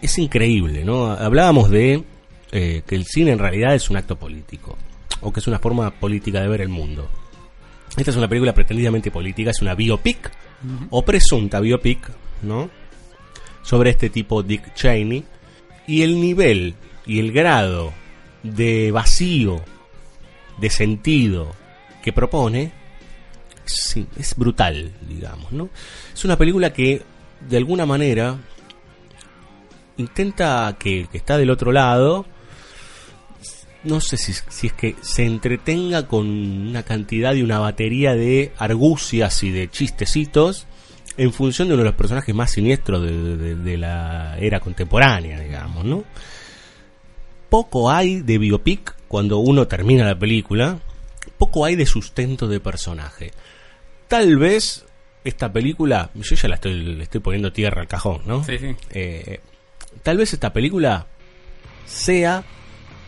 Es 0.00 0.16
increíble, 0.18 0.84
¿no? 0.84 1.10
Hablábamos 1.10 1.70
de 1.70 2.04
eh, 2.52 2.82
que 2.86 2.94
el 2.94 3.04
cine 3.04 3.32
en 3.32 3.40
realidad 3.40 3.74
es 3.74 3.90
un 3.90 3.96
acto 3.96 4.16
político, 4.16 4.78
o 5.20 5.32
que 5.32 5.40
es 5.40 5.46
una 5.48 5.58
forma 5.58 5.90
política 5.90 6.40
de 6.40 6.46
ver 6.46 6.60
el 6.60 6.68
mundo. 6.68 7.08
Esta 7.96 8.12
es 8.12 8.16
una 8.16 8.28
película 8.28 8.54
pretendidamente 8.54 9.10
política, 9.10 9.50
es 9.50 9.60
una 9.60 9.74
biopic, 9.74 10.30
o 10.90 11.04
presunta 11.04 11.58
biopic, 11.58 12.08
¿no? 12.42 12.70
Sobre 13.62 13.90
este 13.90 14.08
tipo 14.08 14.44
Dick 14.44 14.72
Cheney. 14.74 15.24
Y 15.88 16.02
el 16.02 16.20
nivel 16.20 16.76
y 17.04 17.18
el 17.18 17.32
grado 17.32 17.92
de 18.44 18.92
vacío, 18.92 19.64
de 20.58 20.70
sentido 20.70 21.52
que 22.02 22.12
propone 22.12 22.72
es 24.16 24.34
brutal, 24.36 24.92
digamos, 25.08 25.50
¿no? 25.52 25.68
Es 26.14 26.24
una 26.24 26.38
película 26.38 26.72
que 26.72 27.02
de 27.48 27.56
alguna 27.56 27.86
manera 27.86 28.38
intenta 29.96 30.76
que, 30.78 31.08
que 31.10 31.18
está 31.18 31.36
del 31.36 31.50
otro 31.50 31.72
lado 31.72 32.24
no 33.84 34.00
sé 34.00 34.16
si, 34.16 34.32
si, 34.48 34.68
es 34.68 34.72
que 34.72 34.96
se 35.00 35.24
entretenga 35.24 36.06
con 36.06 36.26
una 36.26 36.82
cantidad 36.82 37.34
y 37.34 37.42
una 37.42 37.58
batería 37.58 38.14
de 38.14 38.52
argucias 38.58 39.42
y 39.42 39.50
de 39.50 39.68
chistecitos 39.70 40.66
en 41.18 41.32
función 41.32 41.68
de 41.68 41.74
uno 41.74 41.82
de 41.82 41.90
los 41.90 41.96
personajes 41.98 42.34
más 42.34 42.52
siniestros 42.52 43.02
de, 43.02 43.36
de, 43.36 43.54
de 43.56 43.76
la 43.76 44.38
era 44.38 44.60
contemporánea, 44.60 45.40
digamos, 45.40 45.84
¿no? 45.84 46.04
Poco 47.50 47.90
hay 47.90 48.20
de 48.20 48.38
biopic 48.38 48.94
cuando 49.08 49.38
uno 49.38 49.66
termina 49.66 50.06
la 50.06 50.18
película, 50.18 50.78
poco 51.36 51.64
hay 51.64 51.76
de 51.76 51.86
sustento 51.86 52.46
de 52.46 52.60
personaje. 52.60 53.32
Tal 54.06 54.38
vez 54.38 54.86
esta 55.24 55.52
película, 55.52 56.10
yo 56.14 56.36
ya 56.36 56.48
la 56.48 56.54
estoy, 56.54 56.74
le 56.74 57.02
estoy 57.02 57.20
poniendo 57.20 57.52
tierra 57.52 57.82
al 57.82 57.88
cajón, 57.88 58.22
¿no? 58.26 58.44
Sí, 58.44 58.58
sí. 58.58 58.74
Eh, 58.90 59.40
tal 60.02 60.16
vez 60.16 60.32
esta 60.32 60.52
película 60.52 61.06
sea 61.86 62.44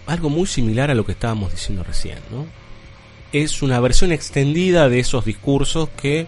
algo 0.06 0.30
muy 0.30 0.46
similar 0.46 0.90
a 0.90 0.94
lo 0.94 1.04
que 1.04 1.12
estábamos 1.12 1.52
diciendo 1.52 1.84
recién, 1.84 2.18
¿no? 2.30 2.46
Es 3.32 3.62
una 3.62 3.78
versión 3.80 4.10
extendida 4.10 4.88
de 4.88 4.98
esos 4.98 5.24
discursos 5.24 5.88
que, 5.90 6.26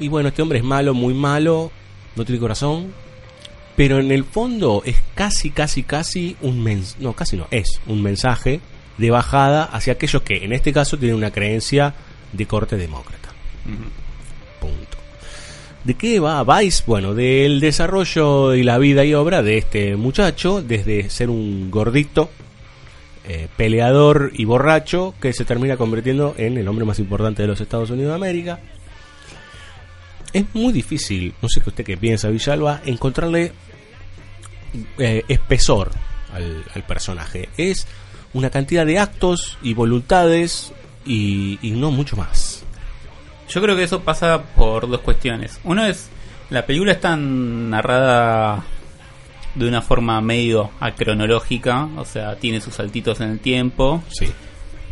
y 0.00 0.08
bueno, 0.08 0.30
este 0.30 0.42
hombre 0.42 0.58
es 0.58 0.64
malo, 0.64 0.94
muy 0.94 1.14
malo, 1.14 1.70
no 2.16 2.24
tiene 2.24 2.40
corazón, 2.40 2.92
pero 3.76 4.00
en 4.00 4.10
el 4.10 4.24
fondo 4.24 4.82
es 4.84 4.96
casi, 5.14 5.50
casi, 5.50 5.82
casi 5.82 6.36
un 6.40 6.62
mensaje, 6.62 7.02
no, 7.02 7.12
casi 7.12 7.36
no, 7.36 7.46
es 7.50 7.80
un 7.86 8.02
mensaje 8.02 8.60
de 8.98 9.10
bajada 9.10 9.64
hacia 9.64 9.92
aquellos 9.92 10.22
que 10.22 10.44
en 10.44 10.52
este 10.52 10.72
caso 10.72 10.98
tienen 10.98 11.16
una 11.16 11.30
creencia 11.30 11.94
de 12.32 12.46
corte 12.46 12.76
demócrata. 12.76 13.30
Uh 13.66 13.70
-huh. 13.70 14.60
Punto. 14.60 14.98
¿De 15.84 15.94
qué 15.94 16.20
va 16.20 16.44
Vice? 16.44 16.82
Bueno, 16.86 17.14
del 17.14 17.60
desarrollo 17.60 18.54
y 18.54 18.62
la 18.62 18.78
vida 18.78 19.04
y 19.04 19.14
obra 19.14 19.42
de 19.42 19.58
este 19.58 19.96
muchacho, 19.96 20.62
desde 20.62 21.08
ser 21.08 21.30
un 21.30 21.70
gordito, 21.70 22.30
eh, 23.26 23.48
peleador 23.56 24.32
y 24.34 24.44
borracho, 24.44 25.14
que 25.20 25.32
se 25.32 25.44
termina 25.44 25.76
convirtiendo 25.76 26.34
en 26.36 26.58
el 26.58 26.68
hombre 26.68 26.84
más 26.84 26.98
importante 26.98 27.42
de 27.42 27.48
los 27.48 27.60
Estados 27.60 27.90
Unidos 27.90 28.10
de 28.10 28.16
América. 28.16 28.60
Es 30.32 30.44
muy 30.54 30.72
difícil, 30.72 31.34
no 31.42 31.48
sé 31.48 31.60
qué 31.60 31.70
usted 31.70 31.84
qué 31.84 31.96
piensa, 31.96 32.28
Villalba, 32.28 32.80
encontrarle 32.84 33.52
eh, 34.98 35.24
espesor 35.28 35.90
al, 36.32 36.64
al, 36.74 36.86
personaje. 36.86 37.48
Es 37.56 37.86
una 38.32 38.50
cantidad 38.50 38.86
de 38.86 38.98
actos 38.98 39.58
y 39.62 39.74
voluntades 39.74 40.72
y, 41.04 41.58
y, 41.62 41.72
no 41.72 41.90
mucho 41.90 42.16
más. 42.16 42.64
Yo 43.48 43.60
creo 43.60 43.74
que 43.74 43.82
eso 43.82 44.00
pasa 44.00 44.42
por 44.54 44.88
dos 44.88 45.00
cuestiones. 45.00 45.58
Uno 45.64 45.84
es, 45.84 46.08
la 46.50 46.64
película 46.64 46.92
está 46.92 47.16
narrada 47.16 48.62
de 49.54 49.66
una 49.66 49.82
forma 49.82 50.20
medio 50.20 50.70
acronológica, 50.78 51.88
o 51.96 52.04
sea, 52.04 52.36
tiene 52.36 52.60
sus 52.60 52.74
saltitos 52.74 53.20
en 53.20 53.30
el 53.30 53.40
tiempo. 53.40 54.02
Sí. 54.10 54.26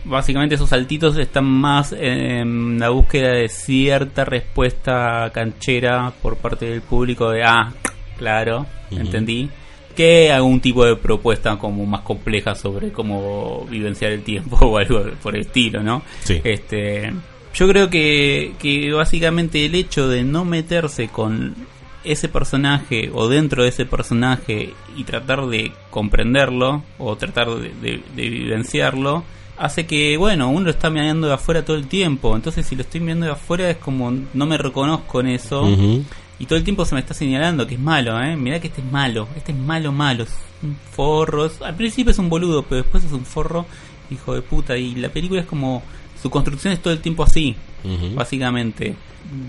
Básicamente 0.05 0.55
esos 0.55 0.71
saltitos 0.71 1.17
están 1.19 1.45
más 1.45 1.93
en 1.93 2.79
la 2.79 2.91
búsqueda 2.91 3.33
de 3.33 3.49
cierta 3.49 4.25
respuesta 4.25 5.31
canchera 5.35 6.13
por 6.23 6.37
parte 6.37 6.67
del 6.67 6.83
público 6.83 7.31
de, 7.31 7.45
ah, 7.45 7.73
claro, 8.17 8.67
uh 8.91 8.95
-huh. 8.95 9.01
entendí 9.01 9.51
que 9.99 10.31
algún 10.31 10.61
tipo 10.61 10.85
de 10.85 10.95
propuesta 10.95 11.57
como 11.59 11.85
más 11.85 12.03
compleja 12.03 12.55
sobre 12.55 12.93
cómo 12.93 13.67
vivenciar 13.69 14.13
el 14.13 14.23
tiempo 14.23 14.57
o 14.61 14.79
algo 14.79 15.05
por 15.21 15.35
el 15.35 15.41
estilo, 15.41 15.83
¿no? 15.83 16.03
Sí. 16.23 16.41
Este, 16.45 17.13
yo 17.53 17.67
creo 17.67 17.91
que, 17.91 18.53
que 18.61 18.93
básicamente 18.93 19.67
el 19.67 19.75
hecho 19.75 20.07
de 20.09 20.23
no 20.23 20.45
meterse 20.45 21.09
con 21.09 21.57
ese 22.05 22.29
personaje 22.29 23.11
o 23.13 23.27
dentro 23.29 23.65
de 23.65 23.71
ese 23.71 23.87
personaje 23.87 24.73
y 24.97 25.03
tratar 25.03 25.47
de 25.47 25.73
comprenderlo 25.91 26.85
o 26.99 27.17
tratar 27.17 27.49
de, 27.51 27.71
de, 27.83 28.01
de 28.15 28.29
vivenciarlo 28.29 29.25
hace 29.59 29.87
que, 29.87 30.17
bueno, 30.17 30.49
uno 30.51 30.67
lo 30.67 30.71
está 30.71 30.91
mirando 30.91 31.27
de 31.27 31.35
afuera 31.35 31.65
todo 31.65 31.77
el 31.77 31.87
tiempo. 31.87 32.35
Entonces, 32.35 32.67
si 32.67 32.77
lo 32.77 32.83
estoy 32.83 33.01
mirando 33.01 33.27
de 33.27 33.33
afuera, 33.33 33.71
es 33.71 33.77
como 33.77 34.11
no 34.11 34.47
me 34.47 34.57
reconozco 34.57 35.21
en 35.21 35.29
eso. 35.29 35.63
Uh 35.63 35.77
-huh. 35.77 36.05
Y 36.39 36.47
todo 36.47 36.57
el 36.57 36.65
tiempo 36.65 36.85
se 36.85 36.95
me 36.95 37.01
está 37.01 37.15
señalando 37.15 37.67
que 37.67 37.75
es 37.75 37.81
malo, 37.81 38.21
¿eh? 38.23 38.37
Mirá 38.37 38.61
que 38.61 38.69
este 38.69 38.81
es 38.81 38.91
malo, 38.91 39.27
este 39.37 39.51
es 39.53 39.59
malo, 39.59 39.91
malo, 39.91 40.23
es 40.23 40.35
un 40.63 40.77
forro. 40.93 41.47
Es, 41.47 41.61
al 41.63 41.75
principio 41.75 42.13
es 42.13 42.19
un 42.19 42.29
boludo, 42.29 42.63
pero 42.63 42.83
después 42.83 43.05
es 43.05 43.13
un 43.13 43.25
forro, 43.25 43.67
hijo 44.11 44.35
de 44.35 44.43
puta. 44.43 44.77
Y 44.77 44.95
la 44.95 45.09
película 45.09 45.41
es 45.41 45.47
como. 45.47 45.83
Su 46.21 46.31
construcción 46.31 46.73
es 46.73 46.81
todo 46.83 46.93
el 46.93 47.01
tiempo 47.01 47.23
así, 47.23 47.55
uh 47.85 47.89
-huh. 47.89 48.15
básicamente. 48.15 48.97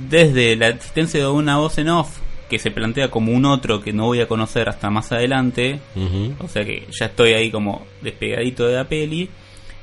Desde 0.07 0.55
la 0.55 0.67
existencia 0.67 1.19
de 1.19 1.27
una 1.27 1.57
voz 1.57 1.79
en 1.79 1.89
off 1.89 2.19
que 2.47 2.59
se 2.59 2.69
plantea 2.69 3.09
como 3.09 3.31
un 3.31 3.45
otro 3.45 3.81
que 3.81 3.91
no 3.93 4.05
voy 4.05 4.21
a 4.21 4.27
conocer 4.27 4.69
hasta 4.69 4.89
más 4.89 5.11
adelante. 5.11 5.79
Uh 5.95 5.99
-huh. 5.99 6.33
O 6.39 6.47
sea 6.47 6.63
que 6.65 6.87
ya 6.91 7.07
estoy 7.07 7.33
ahí 7.33 7.49
como 7.49 7.85
despegadito 8.01 8.67
de 8.67 8.75
la 8.75 8.83
peli. 8.87 9.29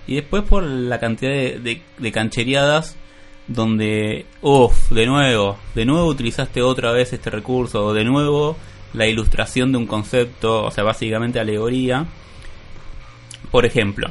Y 0.07 0.16
después 0.16 0.42
por 0.44 0.62
la 0.62 0.98
cantidad 1.00 1.32
de, 1.32 1.59
de, 1.59 1.82
de 1.98 2.12
canchereadas 2.12 2.96
donde, 3.48 4.26
uff, 4.42 4.90
de 4.90 5.07
nuevo, 5.07 5.57
de 5.74 5.84
nuevo 5.84 6.07
utilizaste 6.07 6.62
otra 6.62 6.92
vez 6.92 7.12
este 7.12 7.30
recurso, 7.30 7.86
o 7.86 7.94
de 7.94 8.04
nuevo 8.04 8.57
la 8.92 9.07
ilustración 9.07 9.72
de 9.72 9.78
un 9.78 9.86
concepto, 9.86 10.64
o 10.64 10.70
sea, 10.70 10.84
básicamente 10.84 11.38
alegoría. 11.38 12.07
Por 13.50 13.66
ejemplo, 13.66 14.09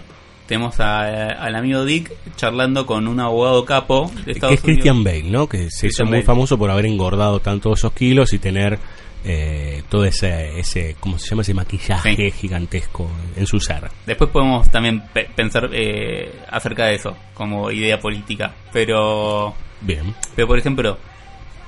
tenemos 0.48 0.80
a, 0.80 1.28
al 1.28 1.56
amigo 1.56 1.84
Dick 1.84 2.12
charlando 2.36 2.86
con 2.86 3.08
un 3.08 3.20
abogado 3.20 3.66
capo 3.66 4.12
de 4.26 4.34
Estados 4.34 4.52
que 4.52 4.56
es 4.56 4.62
Christian 4.62 5.04
Bale, 5.04 5.24
¿no? 5.24 5.48
Que 5.48 5.70
se 5.70 5.88
hizo 5.88 6.06
muy 6.06 6.22
famoso 6.22 6.58
por 6.58 6.70
haber 6.70 6.86
engordado 6.86 7.40
tantos 7.40 7.80
esos 7.80 7.94
kilos 7.94 8.32
y 8.34 8.40
tener 8.40 8.80
eh, 9.28 9.84
todo 9.90 10.06
ese, 10.06 10.60
ese, 10.60 10.96
¿cómo 11.00 11.18
se 11.18 11.30
llama? 11.30 11.42
Ese 11.42 11.56
maquillaje 11.56 12.16
sí. 12.16 12.32
gigantesco 12.32 13.10
en 13.36 13.48
su 13.48 13.60
ser. 13.60 13.90
Después 14.06 14.30
podemos 14.30 14.70
también 14.70 15.02
pe 15.14 15.28
pensar 15.36 15.70
eh, 15.74 16.32
acerca 16.52 16.86
de 16.86 16.96
eso, 16.96 17.18
como 17.34 17.72
idea 17.72 18.00
política. 18.00 18.54
Pero. 18.72 19.56
Bien. 19.82 20.14
Pero 20.36 20.48
por 20.48 20.60
ejemplo, 20.60 20.98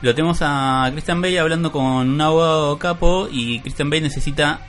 lo 0.01 0.13
tenemos 0.13 0.37
a 0.41 0.87
Christian 0.91 1.19
Bale 1.21 1.39
hablando 1.39 1.71
con 1.71 1.83
un 1.83 2.21
abogado 2.21 2.77
capo 2.77 3.27
y 3.31 3.59
Christian 3.61 3.89
Bale 3.89 4.01
necesita 4.01 4.61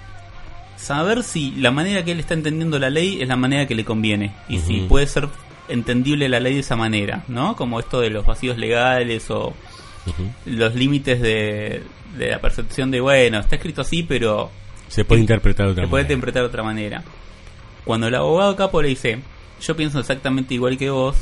saber 0.76 1.22
si 1.22 1.50
la 1.52 1.70
manera 1.70 2.04
que 2.04 2.12
él 2.12 2.20
está 2.20 2.34
entendiendo 2.34 2.78
la 2.78 2.88
ley 2.88 3.20
es 3.20 3.28
la 3.28 3.36
manera 3.36 3.66
que 3.66 3.74
le 3.74 3.84
conviene 3.84 4.32
y 4.48 4.56
uh 4.56 4.60
-huh. 4.60 4.66
si 4.66 4.80
puede 4.88 5.06
ser 5.06 5.28
entendible 5.68 6.28
la 6.28 6.40
ley 6.40 6.54
de 6.54 6.60
esa 6.60 6.76
manera, 6.76 7.24
¿no? 7.28 7.54
Como 7.56 7.78
esto 7.80 8.00
de 8.00 8.08
los 8.08 8.24
vacíos 8.24 8.56
legales 8.56 9.30
o 9.30 9.52
uh 10.08 10.22
-huh. 10.22 10.32
los 10.46 10.74
límites 10.74 11.20
de, 11.20 11.82
de 12.16 12.30
la 12.30 12.40
percepción 12.40 12.90
de, 12.90 13.00
bueno, 13.00 13.38
está 13.40 13.56
escrito 13.56 13.80
así, 13.82 14.02
pero... 14.02 14.50
Se 14.88 15.04
puede 15.04 15.20
interpretar 15.20 15.66
de 15.66 15.72
otra 15.72 15.82
se 15.82 15.86
manera. 15.86 15.90
puede 15.90 16.02
interpretar 16.04 16.42
de 16.42 16.48
otra 16.48 16.62
manera. 16.62 17.02
Cuando 17.84 18.06
el 18.08 18.14
abogado 18.14 18.56
capo 18.56 18.80
le 18.82 18.88
dice, 18.88 19.20
yo 19.60 19.76
pienso 19.76 19.98
exactamente 20.00 20.54
igual 20.54 20.76
que 20.78 20.90
vos, 20.90 21.16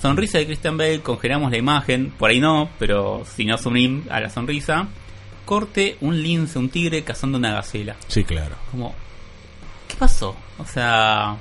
sonrisa 0.00 0.38
de 0.38 0.46
Christian 0.46 0.76
Bale, 0.76 1.00
congelamos 1.00 1.50
la 1.50 1.58
imagen, 1.58 2.12
por 2.18 2.30
ahí 2.30 2.40
no, 2.40 2.68
pero 2.78 3.24
si 3.26 3.44
no 3.44 3.56
zoom 3.58 4.02
a 4.10 4.20
la 4.20 4.30
sonrisa, 4.30 4.88
corte 5.44 5.96
un 6.00 6.22
lince, 6.22 6.58
un 6.58 6.68
tigre 6.68 7.02
cazando 7.02 7.38
una 7.38 7.52
gacela. 7.54 7.96
Sí, 8.08 8.22
claro. 8.24 8.56
Como, 8.70 8.94
¿qué 9.88 9.94
pasó? 9.96 10.36
O 10.58 10.64
sea, 10.66 11.36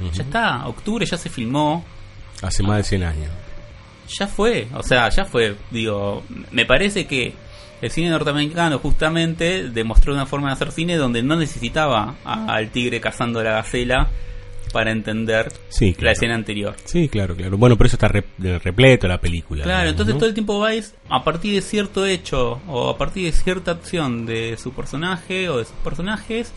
uh 0.00 0.04
-huh. 0.04 0.12
ya 0.12 0.22
está, 0.22 0.66
octubre 0.66 1.04
ya 1.06 1.16
se 1.16 1.28
filmó. 1.30 1.84
Hace 2.42 2.62
más 2.62 2.78
de 2.78 2.84
100 2.84 3.02
años. 3.04 3.30
Ya 4.08 4.26
fue, 4.26 4.68
o 4.74 4.82
sea, 4.82 5.08
ya 5.08 5.24
fue. 5.24 5.56
Digo, 5.70 6.22
me 6.52 6.64
parece 6.64 7.06
que 7.06 7.34
el 7.82 7.90
cine 7.90 8.10
norteamericano 8.10 8.78
justamente 8.78 9.68
demostró 9.68 10.14
una 10.14 10.26
forma 10.26 10.48
de 10.48 10.54
hacer 10.54 10.72
cine 10.72 10.96
donde 10.96 11.22
no 11.22 11.36
necesitaba 11.36 12.14
al 12.24 12.70
tigre 12.70 13.00
cazando 13.00 13.42
la 13.42 13.52
gacela 13.52 14.08
para 14.72 14.90
entender 14.90 15.52
sí, 15.68 15.92
claro. 15.92 16.06
la 16.06 16.12
escena 16.12 16.34
anterior. 16.34 16.74
Sí, 16.84 17.08
claro, 17.08 17.36
claro. 17.36 17.56
Bueno, 17.56 17.76
por 17.76 17.86
eso 17.86 17.96
está 17.96 18.08
re 18.08 18.24
repleto 18.38 19.06
la 19.08 19.18
película. 19.20 19.62
Claro, 19.62 19.78
digamos, 19.78 19.92
entonces 19.92 20.14
¿no? 20.14 20.18
todo 20.18 20.28
el 20.28 20.34
tiempo 20.34 20.58
vais 20.58 20.94
a 21.08 21.24
partir 21.24 21.54
de 21.54 21.62
cierto 21.62 22.04
hecho 22.06 22.60
o 22.66 22.90
a 22.90 22.98
partir 22.98 23.24
de 23.24 23.32
cierta 23.32 23.72
acción 23.72 24.26
de 24.26 24.56
su 24.56 24.72
personaje 24.72 25.48
o 25.48 25.58
de 25.58 25.64
sus 25.64 25.76
personajes, 25.76 26.52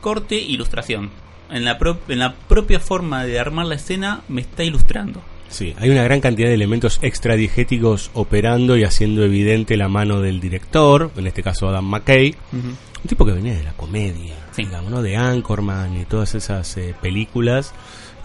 corte, 0.00 0.36
ilustración. 0.36 1.10
En 1.50 1.64
la, 1.64 1.78
en 2.08 2.18
la 2.18 2.34
propia 2.34 2.78
forma 2.78 3.24
de 3.24 3.40
armar 3.40 3.66
la 3.66 3.74
escena 3.74 4.22
me 4.28 4.40
está 4.40 4.62
ilustrando. 4.62 5.20
Sí, 5.50 5.74
hay 5.78 5.90
una 5.90 6.04
gran 6.04 6.20
cantidad 6.20 6.48
de 6.48 6.54
elementos 6.54 7.00
extradigéticos 7.02 8.10
operando 8.14 8.76
y 8.76 8.84
haciendo 8.84 9.24
evidente 9.24 9.76
la 9.76 9.88
mano 9.88 10.20
del 10.20 10.40
director, 10.40 11.10
en 11.16 11.26
este 11.26 11.42
caso 11.42 11.68
Adam 11.68 11.84
McKay, 11.84 12.30
uh 12.52 12.56
-huh. 12.56 12.62
un 13.02 13.08
tipo 13.08 13.26
que 13.26 13.32
venía 13.32 13.54
de 13.54 13.64
la 13.64 13.72
comedia, 13.72 14.36
sí. 14.52 14.64
digamos, 14.64 14.90
¿no? 14.90 15.02
de 15.02 15.16
Anchorman 15.16 16.00
y 16.00 16.04
todas 16.04 16.34
esas 16.36 16.76
eh, 16.76 16.94
películas. 17.02 17.74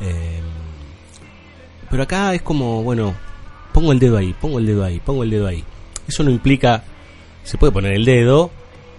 Eh, 0.02 0.40
pero 1.90 2.04
acá 2.04 2.34
es 2.36 2.44
como, 2.44 2.84
bueno, 2.84 3.16
pongo 3.74 3.92
el 3.92 4.00
dedo 4.00 4.18
ahí, 4.18 4.36
pongo 4.40 4.60
el 4.60 4.68
dedo 4.68 4.84
ahí, 4.84 5.02
pongo 5.04 5.24
el 5.24 5.32
dedo 5.32 5.48
ahí. 5.48 5.64
Eso 6.08 6.24
no 6.24 6.30
implica, 6.30 6.84
se 7.44 7.58
puede 7.58 7.74
poner 7.74 7.94
el 7.94 8.06
dedo 8.06 8.52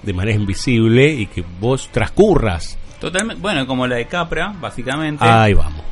de 0.03 0.13
manera 0.13 0.37
invisible 0.37 1.13
y 1.13 1.27
que 1.27 1.45
vos 1.61 1.91
transcurras. 1.93 2.77
Totalmente, 3.01 3.41
bueno, 3.41 3.67
como 3.67 3.87
la 3.87 3.97
de 3.97 4.07
Capra, 4.07 4.53
básicamente. 4.61 5.25
Ahí 5.25 5.55
vamos. 5.55 5.83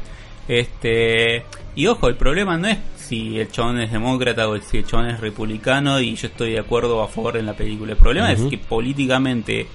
Este, 0.49 1.45
y 1.75 1.87
ojo, 1.87 2.09
el 2.09 2.17
problema 2.17 2.57
no 2.57 2.69
es 2.69 2.79
si 2.97 3.39
el 3.39 3.51
chabón 3.51 3.81
es 3.81 3.93
demócrata 3.93 4.49
o 4.49 4.57
si 4.61 4.79
el 4.79 4.87
chabón 4.87 5.09
es 5.09 5.21
republicano 5.21 6.01
y 6.01 6.15
yo 6.15 6.29
estoy 6.29 6.53
de 6.53 6.61
acuerdo 6.61 6.99
o 6.99 7.03
a 7.03 7.09
favor 7.09 7.37
en 7.37 7.47
la 7.47 7.55
película. 7.55 7.93
El 7.93 7.99
problema 7.99 8.33
es 8.33 8.43
que 8.43 8.59
políticamente 8.59 9.67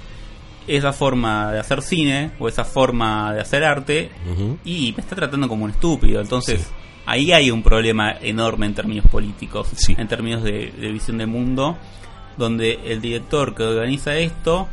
esa 0.68 0.94
forma 0.94 1.52
de 1.52 1.60
hacer 1.60 1.82
cine 1.82 2.32
o 2.40 2.48
esa 2.48 2.64
forma 2.64 3.34
de 3.34 3.42
hacer 3.42 3.64
arte 3.64 4.10
y 4.64 4.94
me 4.96 5.02
está 5.02 5.16
tratando 5.16 5.48
como 5.48 5.66
un 5.66 5.72
estúpido. 5.72 6.22
Entonces, 6.22 6.72
ahí 7.06 7.32
hay 7.32 7.50
un 7.52 7.64
problema 7.64 8.14
enorme 8.22 8.68
en 8.68 8.76
términos 8.76 9.06
políticos, 9.12 9.70
Sí. 9.76 9.96
en 9.98 10.08
términos 10.08 10.44
de, 10.44 10.72
de 10.72 10.92
visión 10.92 11.18
del 11.18 11.28
mundo, 11.28 11.76
donde 12.38 12.80
el 12.86 13.02
director 13.02 13.56
que 13.56 13.64
organiza 13.64 14.16
esto, 14.18 14.68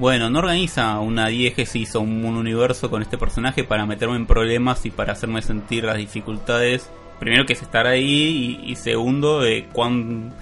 bueno, 0.00 0.30
no 0.30 0.38
organiza 0.38 0.98
una 0.98 1.26
diégesis 1.26 1.94
o 1.94 2.00
un, 2.00 2.24
un 2.24 2.38
universo 2.38 2.88
con 2.88 3.02
este 3.02 3.18
personaje 3.18 3.64
para 3.64 3.84
meterme 3.84 4.16
en 4.16 4.24
problemas 4.24 4.86
y 4.86 4.90
para 4.90 5.12
hacerme 5.12 5.42
sentir 5.42 5.84
las 5.84 5.98
dificultades. 5.98 6.90
Primero 7.18 7.44
que 7.44 7.52
es 7.52 7.60
estar 7.60 7.86
ahí 7.86 8.62
y, 8.64 8.76
segundo 8.76 9.40
de 9.40 9.66
cuán, 9.70 10.32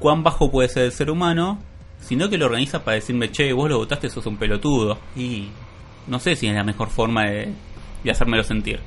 cuán 0.00 0.24
bajo 0.24 0.50
puede 0.50 0.68
ser 0.68 0.86
el 0.86 0.90
ser 0.90 1.12
humano, 1.12 1.60
sino 2.00 2.28
que 2.28 2.38
lo 2.38 2.46
organiza 2.46 2.82
para 2.82 2.96
decirme, 2.96 3.30
che, 3.30 3.52
vos 3.52 3.70
lo 3.70 3.78
votaste, 3.78 4.10
sos 4.10 4.26
un 4.26 4.36
pelotudo. 4.36 4.98
Y 5.14 5.46
no 6.08 6.18
sé 6.18 6.34
si 6.34 6.48
es 6.48 6.54
la 6.54 6.64
mejor 6.64 6.88
forma 6.88 7.22
de, 7.22 7.52
de 8.02 8.10
hacérmelo 8.10 8.42
sentir. 8.42 8.80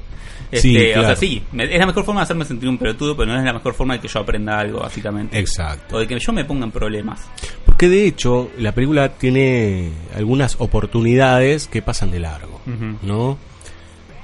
Sí, 0.51 0.77
Este, 0.77 0.91
O 0.91 0.93
claro. 0.93 1.07
sea, 1.07 1.15
sí, 1.17 1.43
es 1.57 1.79
la 1.79 1.85
mejor 1.85 2.05
forma 2.05 2.21
de 2.21 2.23
hacerme 2.23 2.45
sentir 2.45 2.69
un 2.69 2.77
pelotudo, 2.77 3.17
pero 3.17 3.31
no 3.33 3.37
es 3.39 3.43
la 3.43 3.53
mejor 3.53 3.73
forma 3.73 3.95
de 3.95 3.99
que 3.99 4.07
yo 4.07 4.19
aprenda 4.19 4.57
algo, 4.59 4.79
básicamente. 4.79 5.37
Exacto. 5.37 5.97
O 5.97 5.99
de 5.99 6.07
que 6.07 6.17
yo 6.19 6.31
me 6.31 6.45
ponga 6.45 6.65
en 6.65 6.71
problemas. 6.71 7.21
Porque 7.65 7.89
de 7.89 8.05
hecho, 8.07 8.49
la 8.57 8.71
película 8.71 9.09
tiene 9.09 9.91
algunas 10.15 10.55
oportunidades 10.59 11.67
que 11.67 11.81
pasan 11.81 12.11
de 12.11 12.19
largo. 12.19 12.61
¿no? 13.03 13.37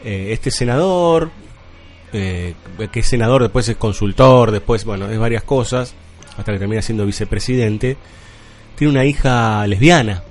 Eh, 0.03 0.30
este 0.32 0.49
senador, 0.51 1.30
eh, 2.13 2.53
que 2.91 2.99
es 3.01 3.05
senador, 3.05 3.41
después 3.41 3.67
es 3.69 3.76
consultor, 3.78 4.51
después, 4.51 4.86
bueno, 4.86 5.09
es 5.09 5.17
varias 5.19 5.43
cosas, 5.43 5.93
hasta 6.38 6.51
que 6.53 6.59
termina 6.59 6.82
siendo 6.82 7.05
vicepresidente, 7.05 7.97
tiene 8.76 8.91
una 8.91 9.05
hija 9.05 9.65
lesbiana. 9.67 10.24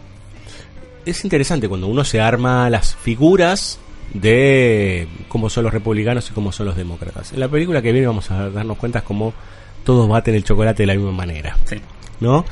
Es 1.05 1.25
interesante 1.25 1.69
cuando 1.69 1.87
uno 1.87 2.05
se 2.05 2.21
arma 2.21 2.69
las 2.71 2.95
figuras 2.97 3.79
de 4.15 5.09
cómo 5.29 5.49
son 5.51 5.65
los 5.65 5.73
republicanos 5.73 6.29
y 6.31 6.33
cómo 6.33 6.53
son 6.53 6.67
los 6.67 6.77
demócratas. 6.77 7.33
En 7.33 7.41
la 7.41 7.49
película 7.49 7.81
que 7.83 7.93
viene 7.93 8.07
vamos 8.07 8.31
a 8.31 8.51
darnos 8.51 8.77
cuenta 8.77 9.03
cómo 9.03 9.33
todos 9.85 10.09
baten 10.09 10.35
el 10.35 10.45
chocolate 10.45 10.83
de 10.83 10.87
la 10.89 10.95
misma 10.95 11.13
manera. 11.13 11.57
Sí. 11.65 11.77
¿no? 12.21 12.45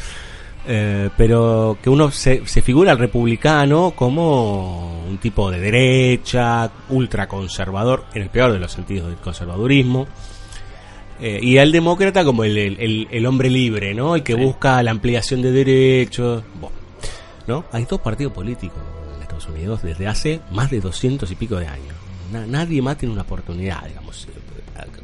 Eh, 0.66 1.08
pero 1.16 1.78
que 1.82 1.88
uno 1.90 2.10
se, 2.10 2.46
se 2.46 2.60
figura 2.62 2.92
al 2.92 2.98
republicano 2.98 3.92
como 3.96 5.04
un 5.08 5.18
tipo 5.18 5.50
de 5.50 5.58
derecha, 5.60 6.70
ultraconservador, 6.90 8.04
en 8.14 8.22
el 8.22 8.28
peor 8.30 8.52
de 8.52 8.58
los 8.58 8.70
sentidos 8.72 9.08
del 9.08 9.16
conservadurismo, 9.16 10.06
eh, 11.20 11.38
y 11.42 11.58
al 11.58 11.70
demócrata 11.72 12.24
como 12.24 12.44
el, 12.44 12.56
el- 12.56 13.08
el- 13.10 13.26
hombre 13.26 13.50
libre, 13.50 13.94
¿no? 13.94 14.16
El 14.16 14.22
que 14.22 14.34
Sí. 14.34 14.40
busca 14.42 14.82
la 14.82 14.90
ampliación 14.90 15.42
de 15.42 15.52
derechos. 15.52 16.42
Bueno, 16.60 16.76
¿no? 17.46 17.64
Hay 17.72 17.84
dos 17.84 18.00
partidos 18.00 18.32
políticos 18.32 18.78
Estados 19.40 19.56
Unidos 19.58 19.82
desde 19.82 20.06
hace 20.06 20.40
más 20.52 20.70
de 20.70 20.80
200 20.80 21.30
y 21.30 21.34
pico 21.34 21.56
de 21.56 21.66
años. 21.66 21.94
Na- 22.32 22.46
nadie 22.46 22.80
más 22.82 22.96
tiene 22.96 23.12
una 23.12 23.22
oportunidad, 23.22 23.84
digamos. 23.86 24.28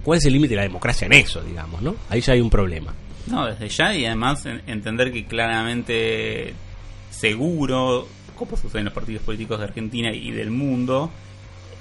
¿Cuál 0.03 0.19
es 0.19 0.25
el 0.27 0.33
límite 0.33 0.51
de 0.51 0.57
la 0.57 0.63
democracia 0.63 1.07
en 1.07 1.13
eso, 1.15 1.43
digamos, 1.43 1.83
no? 1.83 1.97
Ahí 2.09 2.21
ya 2.21 2.33
hay 2.35 2.41
un 2.41 2.51
problema. 2.51 2.95
No, 3.27 3.47
desde 3.47 3.69
ya 3.69 3.95
y 3.95 4.07
además 4.07 4.47
en- 4.47 4.63
entender 4.67 5.13
que 5.13 5.27
claramente 5.27 6.55
seguro, 7.11 8.07
como 8.37 8.57
sucede 8.57 8.81
en 8.81 8.85
los 8.87 8.95
partidos 8.95 9.23
políticos 9.23 9.59
de 9.59 9.65
Argentina 9.65 10.13
y 10.13 10.31
del 10.31 10.51
mundo, 10.51 11.11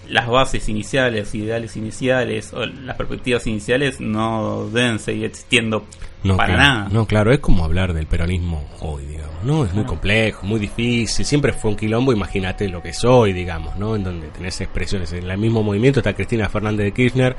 las 0.10 0.28
bases 0.28 0.68
iniciales, 0.70 1.34
ideales 1.36 1.76
iniciales 1.76 2.54
o 2.54 2.66
las 2.66 2.96
perspectivas 2.96 3.46
iniciales 3.48 4.00
no 4.00 4.68
deben 4.70 5.00
seguir 5.00 5.26
existiendo 5.26 5.86
No, 6.24 6.38
para 6.38 6.56
claro, 6.56 6.74
nada. 6.74 6.90
No, 6.92 7.06
claro, 7.06 7.32
es 7.32 7.40
como 7.40 7.64
hablar 7.64 7.94
del 7.94 8.08
peronismo 8.08 8.68
hoy, 8.82 9.06
digamos. 9.06 9.44
No, 9.44 9.66
es 9.66 9.74
muy 9.74 9.86
complejo, 9.86 10.46
muy 10.46 10.60
difícil. 10.60 11.26
Siempre 11.26 11.54
fue 11.54 11.72
un 11.72 11.78
quilombo, 11.78 12.12
imagínate 12.12 12.68
lo 12.68 12.82
que 12.82 12.90
es 12.90 13.04
hoy, 13.06 13.34
digamos, 13.34 13.78
¿no? 13.78 13.96
En 13.96 14.04
donde 14.04 14.28
tenés 14.30 14.60
expresiones. 14.62 15.12
En 15.14 15.30
el 15.30 15.38
mismo 15.38 15.62
movimiento 15.64 16.00
está 16.00 16.14
Cristina 16.14 16.50
Fernández 16.50 16.86
de 16.86 16.92
Kirchner 16.94 17.36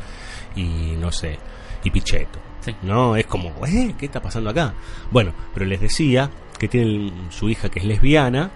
y, 0.55 0.95
no 0.99 1.11
sé, 1.11 1.39
y 1.83 1.91
Pichetto. 1.91 2.39
Sí. 2.61 2.75
No, 2.83 3.17
es 3.17 3.27
como, 3.27 3.51
¿eh? 3.67 3.95
¿Qué 3.99 4.07
está 4.07 4.21
pasando 4.21 4.51
acá? 4.51 4.75
Bueno, 5.11 5.33
pero 5.55 5.67
les 5.67 5.81
decía 5.81 6.31
que 6.59 6.69
tiene 6.69 7.13
su 7.31 7.49
hija 7.49 7.69
que 7.69 7.81
es 7.81 7.85
lesbiana. 7.85 8.51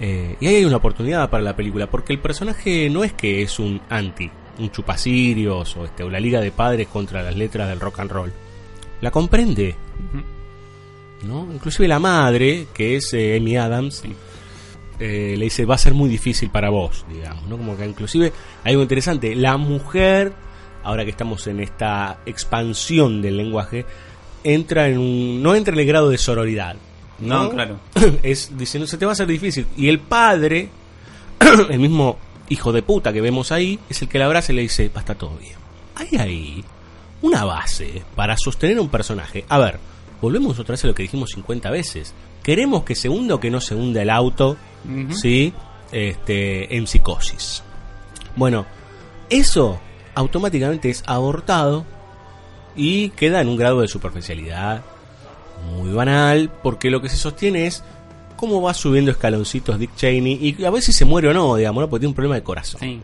Eh, 0.00 0.36
y 0.40 0.46
ahí 0.46 0.56
hay 0.56 0.64
una 0.64 0.76
oportunidad 0.76 1.28
para 1.30 1.42
la 1.42 1.56
película, 1.56 1.88
porque 1.88 2.12
el 2.12 2.18
personaje 2.18 2.88
no 2.90 3.04
es 3.04 3.12
que 3.12 3.42
es 3.42 3.58
un 3.58 3.80
anti, 3.88 4.30
un 4.58 4.70
chupacirios 4.70 5.76
o, 5.76 5.84
este, 5.84 6.02
o 6.02 6.10
la 6.10 6.20
liga 6.20 6.40
de 6.40 6.50
padres 6.50 6.88
contra 6.88 7.22
las 7.22 7.36
letras 7.36 7.68
del 7.68 7.80
rock 7.80 8.00
and 8.00 8.10
roll. 8.10 8.32
La 9.00 9.10
comprende, 9.10 9.74
¿no? 11.22 11.48
Inclusive 11.52 11.88
la 11.88 11.98
madre, 11.98 12.66
que 12.74 12.96
es 12.96 13.12
eh, 13.14 13.36
Amy 13.36 13.56
Adams, 13.56 13.96
Sí. 14.02 14.12
eh, 14.98 15.34
le 15.36 15.44
dice, 15.44 15.64
va 15.66 15.74
a 15.74 15.78
ser 15.78 15.92
muy 15.94 16.08
difícil 16.08 16.50
para 16.50 16.70
vos, 16.70 17.04
digamos, 17.12 17.46
¿no? 17.48 17.56
Como 17.56 17.76
que 17.76 17.86
inclusive 17.86 18.32
hay 18.64 18.72
algo 18.72 18.82
interesante, 18.82 19.34
la 19.34 19.56
mujer, 19.56 20.32
ahora 20.82 21.04
que 21.04 21.10
estamos 21.10 21.46
en 21.46 21.60
esta 21.60 22.20
expansión 22.26 23.20
del 23.20 23.36
lenguaje, 23.36 23.84
entra 24.44 24.88
en 24.88 24.98
un, 24.98 25.42
no 25.42 25.54
entra 25.54 25.74
en 25.74 25.80
el 25.80 25.86
grado 25.86 26.08
de 26.08 26.18
sororidad, 26.18 26.76
¿no? 27.20 27.44
No, 27.44 27.50
claro. 27.50 27.78
es 28.22 28.56
diciendo, 28.56 28.86
se 28.86 28.98
te 28.98 29.06
va 29.06 29.12
a 29.12 29.14
hacer 29.14 29.26
difícil. 29.26 29.66
Y 29.76 29.88
el 29.88 29.98
padre, 30.00 30.68
el 31.70 31.78
mismo 31.78 32.18
hijo 32.48 32.72
de 32.72 32.82
puta 32.82 33.12
que 33.12 33.20
vemos 33.20 33.52
ahí, 33.52 33.78
es 33.88 34.02
el 34.02 34.08
que 34.08 34.18
la 34.18 34.26
abraza 34.26 34.52
y 34.52 34.56
le 34.56 34.62
dice, 34.62 34.88
va 34.88 34.98
a 34.98 35.00
estar 35.00 35.16
todo 35.16 35.36
bien. 35.36 35.56
Hay 35.94 36.18
ahí 36.18 36.64
una 37.22 37.44
base 37.44 38.02
para 38.14 38.36
sostener 38.36 38.78
a 38.78 38.82
un 38.82 38.88
personaje. 38.88 39.44
A 39.48 39.58
ver, 39.58 39.78
volvemos 40.20 40.58
otra 40.58 40.74
vez 40.74 40.84
a 40.84 40.88
lo 40.88 40.94
que 40.94 41.02
dijimos 41.02 41.30
50 41.30 41.70
veces. 41.70 42.14
Queremos 42.42 42.84
que 42.84 42.94
se 42.94 43.08
hunda 43.08 43.34
o 43.34 43.40
que 43.40 43.50
no 43.50 43.60
se 43.60 43.74
hunda 43.74 44.02
el 44.02 44.10
auto. 44.10 44.56
¿sí? 45.10 45.52
Este, 45.90 46.76
en 46.76 46.86
psicosis. 46.86 47.62
Bueno, 48.36 48.66
eso 49.30 49.80
automáticamente 50.14 50.90
es 50.90 51.02
abortado 51.06 51.84
y 52.74 53.10
queda 53.10 53.40
en 53.40 53.48
un 53.48 53.56
grado 53.56 53.80
de 53.80 53.88
superficialidad 53.88 54.84
muy 55.66 55.92
banal, 55.92 56.50
porque 56.62 56.90
lo 56.90 57.00
que 57.02 57.08
se 57.08 57.16
sostiene 57.16 57.66
es 57.66 57.82
cómo 58.36 58.60
va 58.60 58.74
subiendo 58.74 59.10
escaloncitos 59.10 59.78
Dick 59.78 59.94
Cheney 59.96 60.38
y 60.58 60.64
a 60.64 60.70
ver 60.70 60.82
si 60.82 60.92
se 60.92 61.04
muere 61.04 61.28
o 61.28 61.32
no, 61.34 61.56
digamos, 61.56 61.80
¿no? 61.82 61.88
porque 61.88 62.00
tiene 62.00 62.10
un 62.10 62.14
problema 62.14 62.34
de 62.36 62.42
corazón. 62.42 62.80
Sí. 62.80 63.00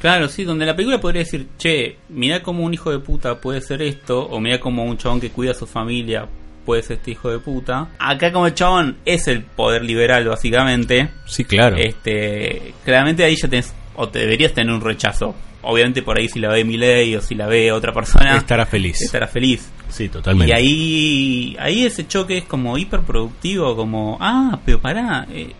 Claro, 0.00 0.28
sí, 0.28 0.44
donde 0.44 0.64
la 0.64 0.76
película 0.76 1.00
podría 1.00 1.22
decir, 1.24 1.48
che, 1.58 1.96
mirá 2.08 2.40
cómo 2.42 2.62
un 2.62 2.72
hijo 2.72 2.90
de 2.92 3.00
puta 3.00 3.40
puede 3.40 3.60
ser 3.60 3.82
esto, 3.82 4.26
o 4.26 4.38
mirá 4.40 4.60
cómo 4.60 4.84
un 4.84 4.96
chabón 4.96 5.20
que 5.20 5.30
cuida 5.30 5.50
a 5.50 5.54
su 5.54 5.66
familia 5.66 6.28
puede 6.64 6.82
ser 6.82 6.98
este 6.98 7.12
hijo 7.12 7.30
de 7.30 7.38
puta. 7.40 7.88
Acá 7.98 8.30
como 8.30 8.46
el 8.46 8.54
chabón 8.54 8.98
es 9.04 9.26
el 9.26 9.42
poder 9.42 9.82
liberal, 9.84 10.28
básicamente, 10.28 11.08
Sí, 11.26 11.44
claro. 11.44 11.76
este 11.76 12.74
claramente 12.84 13.24
ahí 13.24 13.34
ya 13.34 13.48
tenés, 13.48 13.74
o 13.96 14.08
te 14.08 14.20
deberías 14.20 14.52
tener 14.52 14.72
un 14.72 14.80
rechazo. 14.82 15.34
Obviamente 15.62 16.02
por 16.02 16.18
ahí 16.18 16.28
si 16.28 16.38
la 16.38 16.48
ve 16.50 16.64
Miley 16.64 17.16
o 17.16 17.20
si 17.20 17.34
la 17.34 17.46
ve 17.46 17.72
otra 17.72 17.92
persona, 17.92 18.36
Estará 18.36 18.64
feliz. 18.64 19.00
estará 19.02 19.26
feliz. 19.26 19.68
Sí, 19.88 20.08
totalmente. 20.08 20.50
Y 20.52 20.56
ahí, 20.56 21.56
ahí 21.58 21.84
ese 21.84 22.06
choque 22.06 22.38
es 22.38 22.44
como 22.44 22.78
hiperproductivo, 22.78 23.74
como, 23.74 24.16
ah, 24.20 24.60
pero 24.64 24.80
pará, 24.80 25.26
eh, 25.30 25.52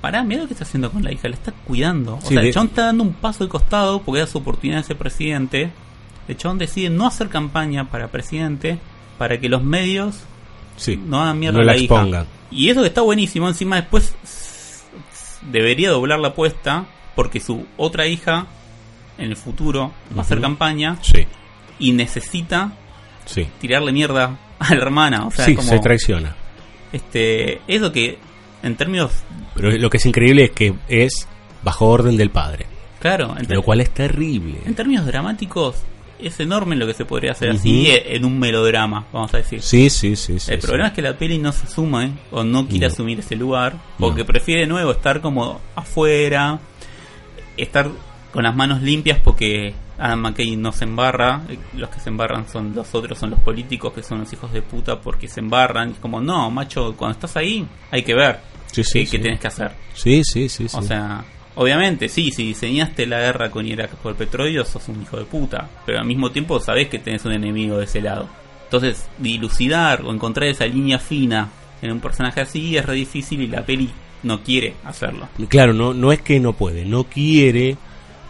pará, 0.00 0.22
mira 0.22 0.42
lo 0.42 0.46
que 0.46 0.54
está 0.54 0.64
haciendo 0.64 0.90
con 0.92 1.02
la 1.02 1.12
hija, 1.12 1.28
la 1.28 1.34
está 1.34 1.52
cuidando. 1.52 2.16
O 2.16 2.20
Sí, 2.20 2.28
sea, 2.34 2.40
de- 2.42 2.48
el 2.48 2.54
chabón 2.54 2.68
está 2.68 2.86
dando 2.86 3.02
un 3.02 3.12
paso 3.14 3.42
al 3.42 3.50
costado 3.50 4.02
porque 4.02 4.20
era 4.20 4.26
su 4.30 4.38
oportunidad 4.38 4.78
de 4.78 4.84
ser 4.84 4.96
presidente. 4.96 5.70
El 6.28 6.36
chabón 6.36 6.58
decide 6.58 6.88
no 6.90 7.06
hacer 7.08 7.28
campaña 7.28 7.90
para 7.90 8.06
presidente 8.08 8.78
para 9.18 9.40
que 9.40 9.48
los 9.48 9.64
medios 9.64 10.20
sí. 10.76 10.96
no 10.96 11.20
hagan 11.22 11.38
mierda 11.40 11.56
No 11.58 11.62
a 11.62 11.66
la 11.66 11.76
hija. 11.76 12.26
Y 12.52 12.68
eso 12.68 12.82
que 12.82 12.88
está 12.88 13.00
buenísimo, 13.00 13.48
encima 13.48 13.76
después 13.76 14.14
debería 15.50 15.90
doblar 15.90 16.20
la 16.20 16.28
apuesta 16.28 16.86
porque 17.16 17.40
su 17.40 17.66
otra 17.76 18.06
hija 18.06 18.46
en 19.20 19.30
el 19.30 19.36
futuro 19.36 19.92
va 20.16 20.18
a 20.18 20.24
hacer 20.24 20.38
Ujú. 20.38 20.42
campaña 20.46 20.96
Sí, 21.02 21.26
y 21.78 21.92
necesita 21.92 22.72
sí. 23.26 23.46
tirarle 23.60 23.92
mierda 23.92 24.36
a 24.58 24.74
la 24.74 24.80
hermana. 24.82 25.26
O 25.26 25.30
sea, 25.30 25.44
sí, 25.44 25.54
como, 25.54 25.68
se 25.68 25.78
traiciona. 25.78 26.34
este, 26.92 27.60
es 27.68 27.80
lo 27.80 27.92
que 27.92 28.18
en 28.62 28.76
términos, 28.76 29.12
Pero 29.54 29.70
lo 29.70 29.88
que 29.90 29.96
es 29.96 30.06
increíble 30.06 30.44
es 30.44 30.50
que 30.50 30.74
es 30.88 31.26
bajo 31.62 31.86
orden 31.86 32.16
del 32.16 32.30
padre, 32.30 32.66
claro, 33.00 33.34
en, 33.38 33.46
ter- 33.46 33.56
lo 33.56 33.62
cual 33.62 33.80
es 33.80 33.90
terrible. 33.90 34.58
en 34.66 34.74
términos 34.74 35.06
dramáticos 35.06 35.76
es 36.18 36.38
enorme 36.40 36.76
lo 36.76 36.86
que 36.86 36.92
se 36.92 37.06
podría 37.06 37.32
hacer 37.32 37.48
así 37.48 37.86
eh, 37.86 38.14
en 38.16 38.26
un 38.26 38.38
melodrama, 38.38 39.06
vamos 39.10 39.32
a 39.32 39.38
decir. 39.38 39.62
Sí, 39.62 39.88
sí, 39.88 40.16
sí. 40.16 40.38
sí, 40.38 40.52
El 40.52 40.60
sí. 40.60 40.66
problema 40.66 40.88
es 40.88 40.92
que 40.94 41.00
la 41.00 41.16
peli 41.16 41.38
no 41.38 41.50
se 41.52 41.64
asume 41.64 42.12
o 42.30 42.44
no 42.44 42.66
quiere 42.68 42.88
No. 42.88 42.92
asumir 42.92 43.20
ese 43.20 43.36
lugar 43.36 43.76
porque 43.98 44.20
No. 44.20 44.26
prefiere 44.26 44.60
de 44.62 44.66
nuevo 44.66 44.90
estar 44.90 45.22
como 45.22 45.58
afuera, 45.74 46.58
estar 47.56 47.88
con 48.32 48.44
las 48.44 48.54
manos 48.54 48.82
limpias 48.82 49.18
porque 49.22 49.74
Adam 49.98 50.20
McKay 50.20 50.56
no 50.56 50.72
se 50.72 50.84
embarra, 50.84 51.42
eh, 51.48 51.58
los 51.74 51.90
que 51.90 52.00
se 52.00 52.08
embarran 52.08 52.48
son 52.48 52.74
los 52.74 52.94
otros, 52.94 53.18
son 53.18 53.30
los 53.30 53.40
políticos 53.40 53.92
que 53.92 54.02
son 54.02 54.20
los 54.20 54.32
hijos 54.32 54.52
de 54.52 54.62
puta 54.62 55.00
porque 55.00 55.28
se 55.28 55.40
embarran, 55.40 55.90
es 55.90 55.98
como 55.98 56.20
no, 56.20 56.50
macho, 56.50 56.94
cuando 56.96 57.14
estás 57.14 57.36
ahí 57.36 57.66
hay 57.90 58.02
que 58.02 58.14
ver 58.14 58.38
Sí, 58.72 58.84
sí, 58.84 59.00
qué, 59.00 59.06
sí. 59.06 59.18
tienes 59.18 59.40
que 59.40 59.48
hacer. 59.48 59.72
Sí, 59.94 60.22
sí, 60.24 60.48
sí. 60.48 60.68
sí. 60.68 60.76
O 60.76 60.82
sea, 60.82 61.24
Obviamente, 61.56 62.08
sí, 62.08 62.30
si 62.30 62.44
diseñaste 62.44 63.06
la 63.06 63.18
guerra 63.18 63.50
con 63.50 63.66
Irak 63.66 63.90
por 63.96 64.14
petróleo, 64.14 64.64
sos 64.64 64.88
un 64.88 65.02
hijo 65.02 65.16
de 65.16 65.24
puta. 65.24 65.68
Pero 65.84 65.98
al 65.98 66.06
mismo 66.06 66.30
tiempo 66.30 66.60
sabés 66.60 66.88
que 66.88 66.98
tenés 66.98 67.24
un 67.24 67.32
enemigo 67.32 67.76
de 67.76 67.84
ese 67.84 68.00
lado. 68.00 68.28
Entonces, 68.64 69.08
dilucidar 69.18 70.02
o 70.02 70.12
encontrar 70.12 70.48
esa 70.48 70.64
línea 70.66 70.98
fina 70.98 71.48
en 71.82 71.92
un 71.92 72.00
personaje 72.00 72.40
así 72.40 72.76
es 72.76 72.86
re 72.86 72.94
difícil 72.94 73.42
y 73.42 73.48
la 73.48 73.66
peli 73.66 73.90
no 74.22 74.42
quiere 74.42 74.74
hacerlo. 74.84 75.28
Claro, 75.48 75.72
no, 75.72 75.92
no 75.92 76.12
es 76.12 76.22
que 76.22 76.38
no 76.38 76.52
puede, 76.52 76.84
no 76.84 77.04
quiere, 77.04 77.76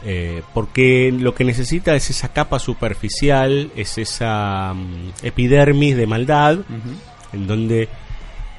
eh, 0.05 0.43
porque 0.55 1.13
lo 1.17 1.35
que 1.35 1.45
necesita 1.45 1.95
es 1.95 2.11
esa 2.11 2.33
capa 2.33 2.59
superficial, 2.59 3.71
es 3.77 3.99
esa 3.99 4.73
mm, 4.75 5.11
epidermis 5.27 5.97
de 5.97 6.07
maldad, 6.07 6.59
en 7.33 7.47
donde 7.47 7.89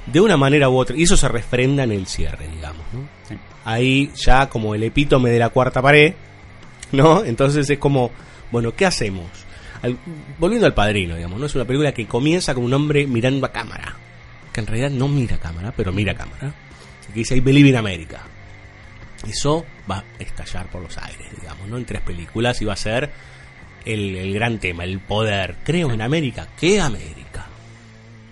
de 0.05 0.19
una 0.21 0.37
manera 0.37 0.69
u 0.69 0.77
otra, 0.77 0.95
y 0.95 1.03
eso 1.03 1.17
se 1.17 1.27
refrenda 1.27 1.83
en 1.83 1.91
el 1.91 2.07
cierre, 2.07 2.47
digamos, 2.47 2.83
¿no? 2.93 3.01
Sí. 3.27 3.35
Ahí 3.65 4.11
ya 4.15 4.49
como 4.49 4.73
el 4.75 4.83
epítome 4.83 5.29
de 5.29 5.39
la 5.39 5.49
cuarta 5.49 5.81
pared, 5.81 6.13
¿no? 6.91 7.23
Entonces 7.23 7.69
es 7.69 7.77
como, 7.79 8.11
bueno, 8.51 8.73
¿qué 8.75 8.85
hacemos? 8.85 9.27
Al- 9.83 9.97
volviendo 10.39 10.65
al 10.67 10.73
padrino, 10.73 11.15
digamos, 11.15 11.39
¿no? 11.39 11.45
Es 11.45 11.55
una 11.55 11.65
película 11.65 11.91
que 11.93 12.05
comienza 12.07 12.53
con 12.53 12.63
un 12.63 12.73
hombre 12.73 13.05
mirando 13.07 13.45
a 13.45 13.51
cámara, 13.51 13.95
que 14.51 14.59
en 14.61 14.67
realidad 14.67 14.89
no 14.91 15.07
mira 15.07 15.35
a 15.35 15.39
cámara, 15.39 15.73
pero 15.75 15.91
mira 15.91 16.13
a 16.13 16.15
cámara, 16.15 16.53
que 17.07 17.13
dice 17.13 17.35
I 17.35 17.39
believe 17.39 17.69
in 17.69 17.75
America. 17.77 18.21
Eso 19.27 19.65
va 19.89 19.99
a 19.99 20.03
estallar 20.19 20.69
por 20.69 20.81
los 20.81 20.97
aires, 20.97 21.27
digamos, 21.39 21.67
¿no? 21.67 21.77
En 21.77 21.85
tres 21.85 22.01
películas 22.01 22.61
y 22.61 22.65
va 22.65 22.73
a 22.73 22.77
ser 22.77 23.11
el, 23.85 24.15
el 24.15 24.33
gran 24.33 24.59
tema, 24.59 24.83
el 24.83 24.99
poder. 24.99 25.57
Creo 25.63 25.91
en 25.91 26.01
América. 26.01 26.47
¿Qué 26.59 26.79
América? 26.79 27.45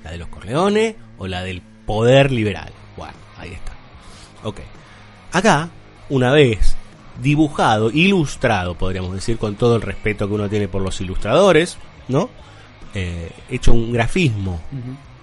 ¿La 0.04 0.12
de 0.12 0.18
los 0.18 0.30
Corleones 0.30 0.96
o 1.18 1.28
la 1.28 1.44
del 1.44 1.62
poder 1.62 2.32
liberal? 2.32 2.72
Bueno, 2.98 3.14
ahí 3.38 3.54
está. 3.54 3.74
Ok. 4.44 4.62
Acá, 5.32 5.70
una 6.10 6.32
vez 6.32 6.76
dibujado, 7.22 7.92
ilustrado, 7.92 8.76
podríamos 8.76 9.14
decir, 9.14 9.38
con 9.38 9.56
todo 9.56 9.76
el 9.76 9.82
respeto 9.82 10.28
que 10.28 10.34
uno 10.34 10.50
tiene 10.50 10.68
por 10.68 10.82
los 10.82 11.00
ilustradores, 11.02 11.78
¿no? 12.08 12.30
Eh, 12.94 13.32
hecho 13.50 13.74
un 13.74 13.92
grafismo, 13.94 14.60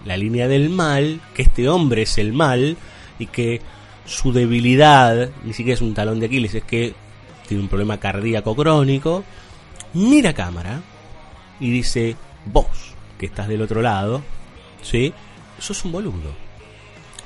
la 0.05 0.17
línea 0.17 0.47
del 0.47 0.71
mal, 0.71 1.21
que 1.35 1.43
este 1.43 1.69
hombre 1.69 2.03
es 2.03 2.19
el 2.19 2.33
mal 2.33 2.77
y 3.19 3.27
que 3.27 3.61
su 4.07 4.33
debilidad 4.33 5.31
ni 5.45 5.53
siquiera 5.53 5.75
es 5.75 5.83
un 5.83 5.95
talón 5.95 6.21
de 6.21 6.27
Aquiles, 6.27 6.55
es 6.55 6.65
que 6.65 6.95
tiene 7.47 7.63
un 7.63 7.69
problema 7.69 7.99
cardíaco 7.99 8.55
crónico, 8.55 9.25
mira 9.93 10.33
cámara 10.33 10.81
y 11.61 11.71
dice, 11.71 12.17
vos, 12.47 12.95
que 13.19 13.27
estás 13.27 13.49
del 13.49 13.63
otro 13.63 13.83
lado, 13.83 14.23
¿sí? 14.83 15.13
Sos 15.59 15.85
un 15.85 15.93
boludo. 15.93 16.47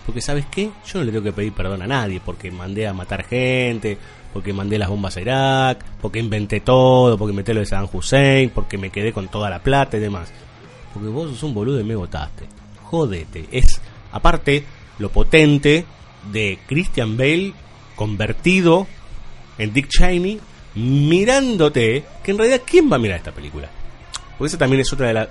Porque 0.06 0.20
sabes 0.20 0.46
qué, 0.50 0.70
yo 0.86 0.98
no 0.98 1.04
le 1.04 1.12
tengo 1.12 1.24
que 1.24 1.32
pedir 1.32 1.52
perdón 1.52 1.82
a 1.82 1.86
nadie 1.86 2.20
porque 2.24 2.50
mandé 2.50 2.86
a 2.86 2.92
matar 2.92 3.24
gente, 3.24 3.98
porque 4.32 4.52
mandé 4.52 4.78
las 4.78 4.88
bombas 4.88 5.16
a 5.16 5.20
Irak, 5.20 5.84
porque 6.00 6.18
inventé 6.18 6.60
todo, 6.60 7.18
porque 7.18 7.32
inventé 7.32 7.54
lo 7.54 7.60
de 7.60 7.66
Saddam 7.66 7.88
Hussein, 7.92 8.50
porque 8.50 8.78
me 8.78 8.90
quedé 8.90 9.12
con 9.12 9.28
toda 9.28 9.50
la 9.50 9.60
plata 9.60 9.96
y 9.96 10.00
demás. 10.00 10.32
Porque 10.94 11.08
vos 11.08 11.30
sos 11.30 11.42
un 11.42 11.54
boludo 11.54 11.80
y 11.80 11.84
me 11.84 11.94
votaste. 11.94 12.46
Jodete. 12.84 13.46
Es, 13.52 13.80
aparte, 14.12 14.64
lo 14.98 15.10
potente 15.10 15.84
de 16.32 16.58
Christian 16.66 17.16
Bale 17.16 17.52
convertido 17.96 18.86
en 19.58 19.72
Dick 19.72 19.88
Cheney 19.88 20.40
mirándote, 20.74 22.04
que 22.22 22.30
en 22.30 22.38
realidad, 22.38 22.62
¿quién 22.64 22.90
va 22.90 22.96
a 22.96 22.98
mirar 22.98 23.18
esta 23.18 23.32
película? 23.32 23.68
Porque 24.38 24.48
esa 24.48 24.58
también 24.58 24.80
es 24.80 24.92
otra 24.92 25.08
de 25.08 25.14
la- 25.14 25.28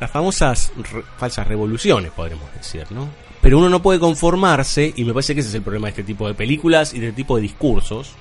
las 0.00 0.10
famosas 0.10 0.72
falsas 1.18 1.46
revoluciones, 1.46 2.10
podremos 2.10 2.52
decir, 2.54 2.84
¿no? 2.90 3.08
Pero 3.40 3.58
uno 3.58 3.68
no 3.68 3.80
puede 3.82 3.98
conformarse, 4.00 4.92
y 4.96 5.04
me 5.04 5.12
parece 5.12 5.34
que 5.34 5.40
ese 5.40 5.50
es 5.50 5.54
el 5.54 5.62
problema 5.62 5.86
de 5.86 5.90
este 5.90 6.02
tipo 6.02 6.26
de 6.26 6.34
películas 6.34 6.94
y 6.94 6.98
de 7.00 7.08
este 7.08 7.16
tipo 7.16 7.36
de 7.36 7.42
discursos, 7.42 8.12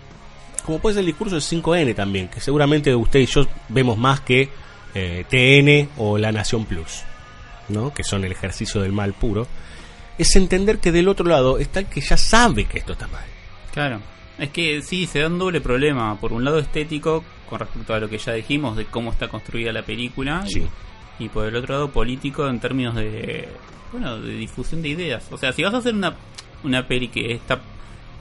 como 0.65 0.79
puede 0.79 0.95
ser 0.95 1.01
el 1.01 1.07
discurso 1.07 1.35
de 1.35 1.41
5N 1.41 1.93
también, 1.95 2.27
que 2.27 2.39
seguramente 2.41 2.93
usted 2.95 3.21
y 3.21 3.25
yo 3.25 3.47
vemos 3.69 3.97
más 3.97 4.19
que 4.21 4.49
eh, 4.95 5.25
TN 5.29 5.89
o 5.97 6.17
La 6.17 6.31
Nación 6.31 6.65
Plus, 6.65 7.01
¿no? 7.69 7.93
que 7.93 8.03
son 8.03 8.23
el 8.25 8.31
ejercicio 8.31 8.81
del 8.81 8.91
mal 8.91 9.13
puro, 9.13 9.47
es 10.17 10.35
entender 10.35 10.79
que 10.79 10.91
del 10.91 11.07
otro 11.07 11.25
lado 11.25 11.57
está 11.57 11.79
el 11.79 11.87
que 11.87 12.01
ya 12.01 12.17
sabe 12.17 12.65
que 12.65 12.79
esto 12.79 12.93
está 12.93 13.07
mal. 13.07 13.25
Claro. 13.73 13.99
Es 14.37 14.49
que 14.49 14.81
sí, 14.81 15.05
se 15.05 15.19
da 15.19 15.27
un 15.27 15.39
doble 15.39 15.61
problema. 15.61 16.19
Por 16.19 16.33
un 16.33 16.43
lado 16.43 16.59
estético, 16.59 17.23
con 17.49 17.59
respecto 17.59 17.93
a 17.93 17.99
lo 17.99 18.09
que 18.09 18.17
ya 18.17 18.33
dijimos, 18.33 18.75
de 18.75 18.85
cómo 18.85 19.11
está 19.11 19.27
construida 19.27 19.71
la 19.71 19.83
película. 19.83 20.43
Sí. 20.47 20.67
Y, 21.19 21.25
y 21.25 21.29
por 21.29 21.47
el 21.47 21.55
otro 21.55 21.75
lado 21.75 21.89
político 21.91 22.47
en 22.47 22.59
términos 22.59 22.95
de, 22.95 23.47
bueno, 23.91 24.19
de 24.19 24.35
difusión 24.35 24.81
de 24.81 24.89
ideas. 24.89 25.27
O 25.31 25.37
sea, 25.37 25.53
si 25.53 25.63
vas 25.63 25.73
a 25.73 25.77
hacer 25.77 25.93
una, 25.93 26.15
una 26.63 26.87
peli 26.87 27.07
que 27.07 27.33
está 27.33 27.61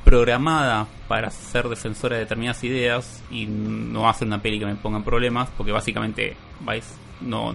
programada 0.04 0.86
para 1.08 1.30
ser 1.30 1.68
defensora 1.68 2.16
de 2.16 2.22
determinadas 2.22 2.62
ideas 2.64 3.22
y 3.30 3.46
no 3.46 4.12
ser 4.14 4.26
una 4.26 4.42
peli 4.42 4.58
que 4.58 4.66
me 4.66 4.74
ponga 4.74 4.98
en 4.98 5.04
problemas, 5.04 5.48
porque 5.56 5.72
básicamente 5.72 6.36
vais, 6.60 6.96
no 7.20 7.54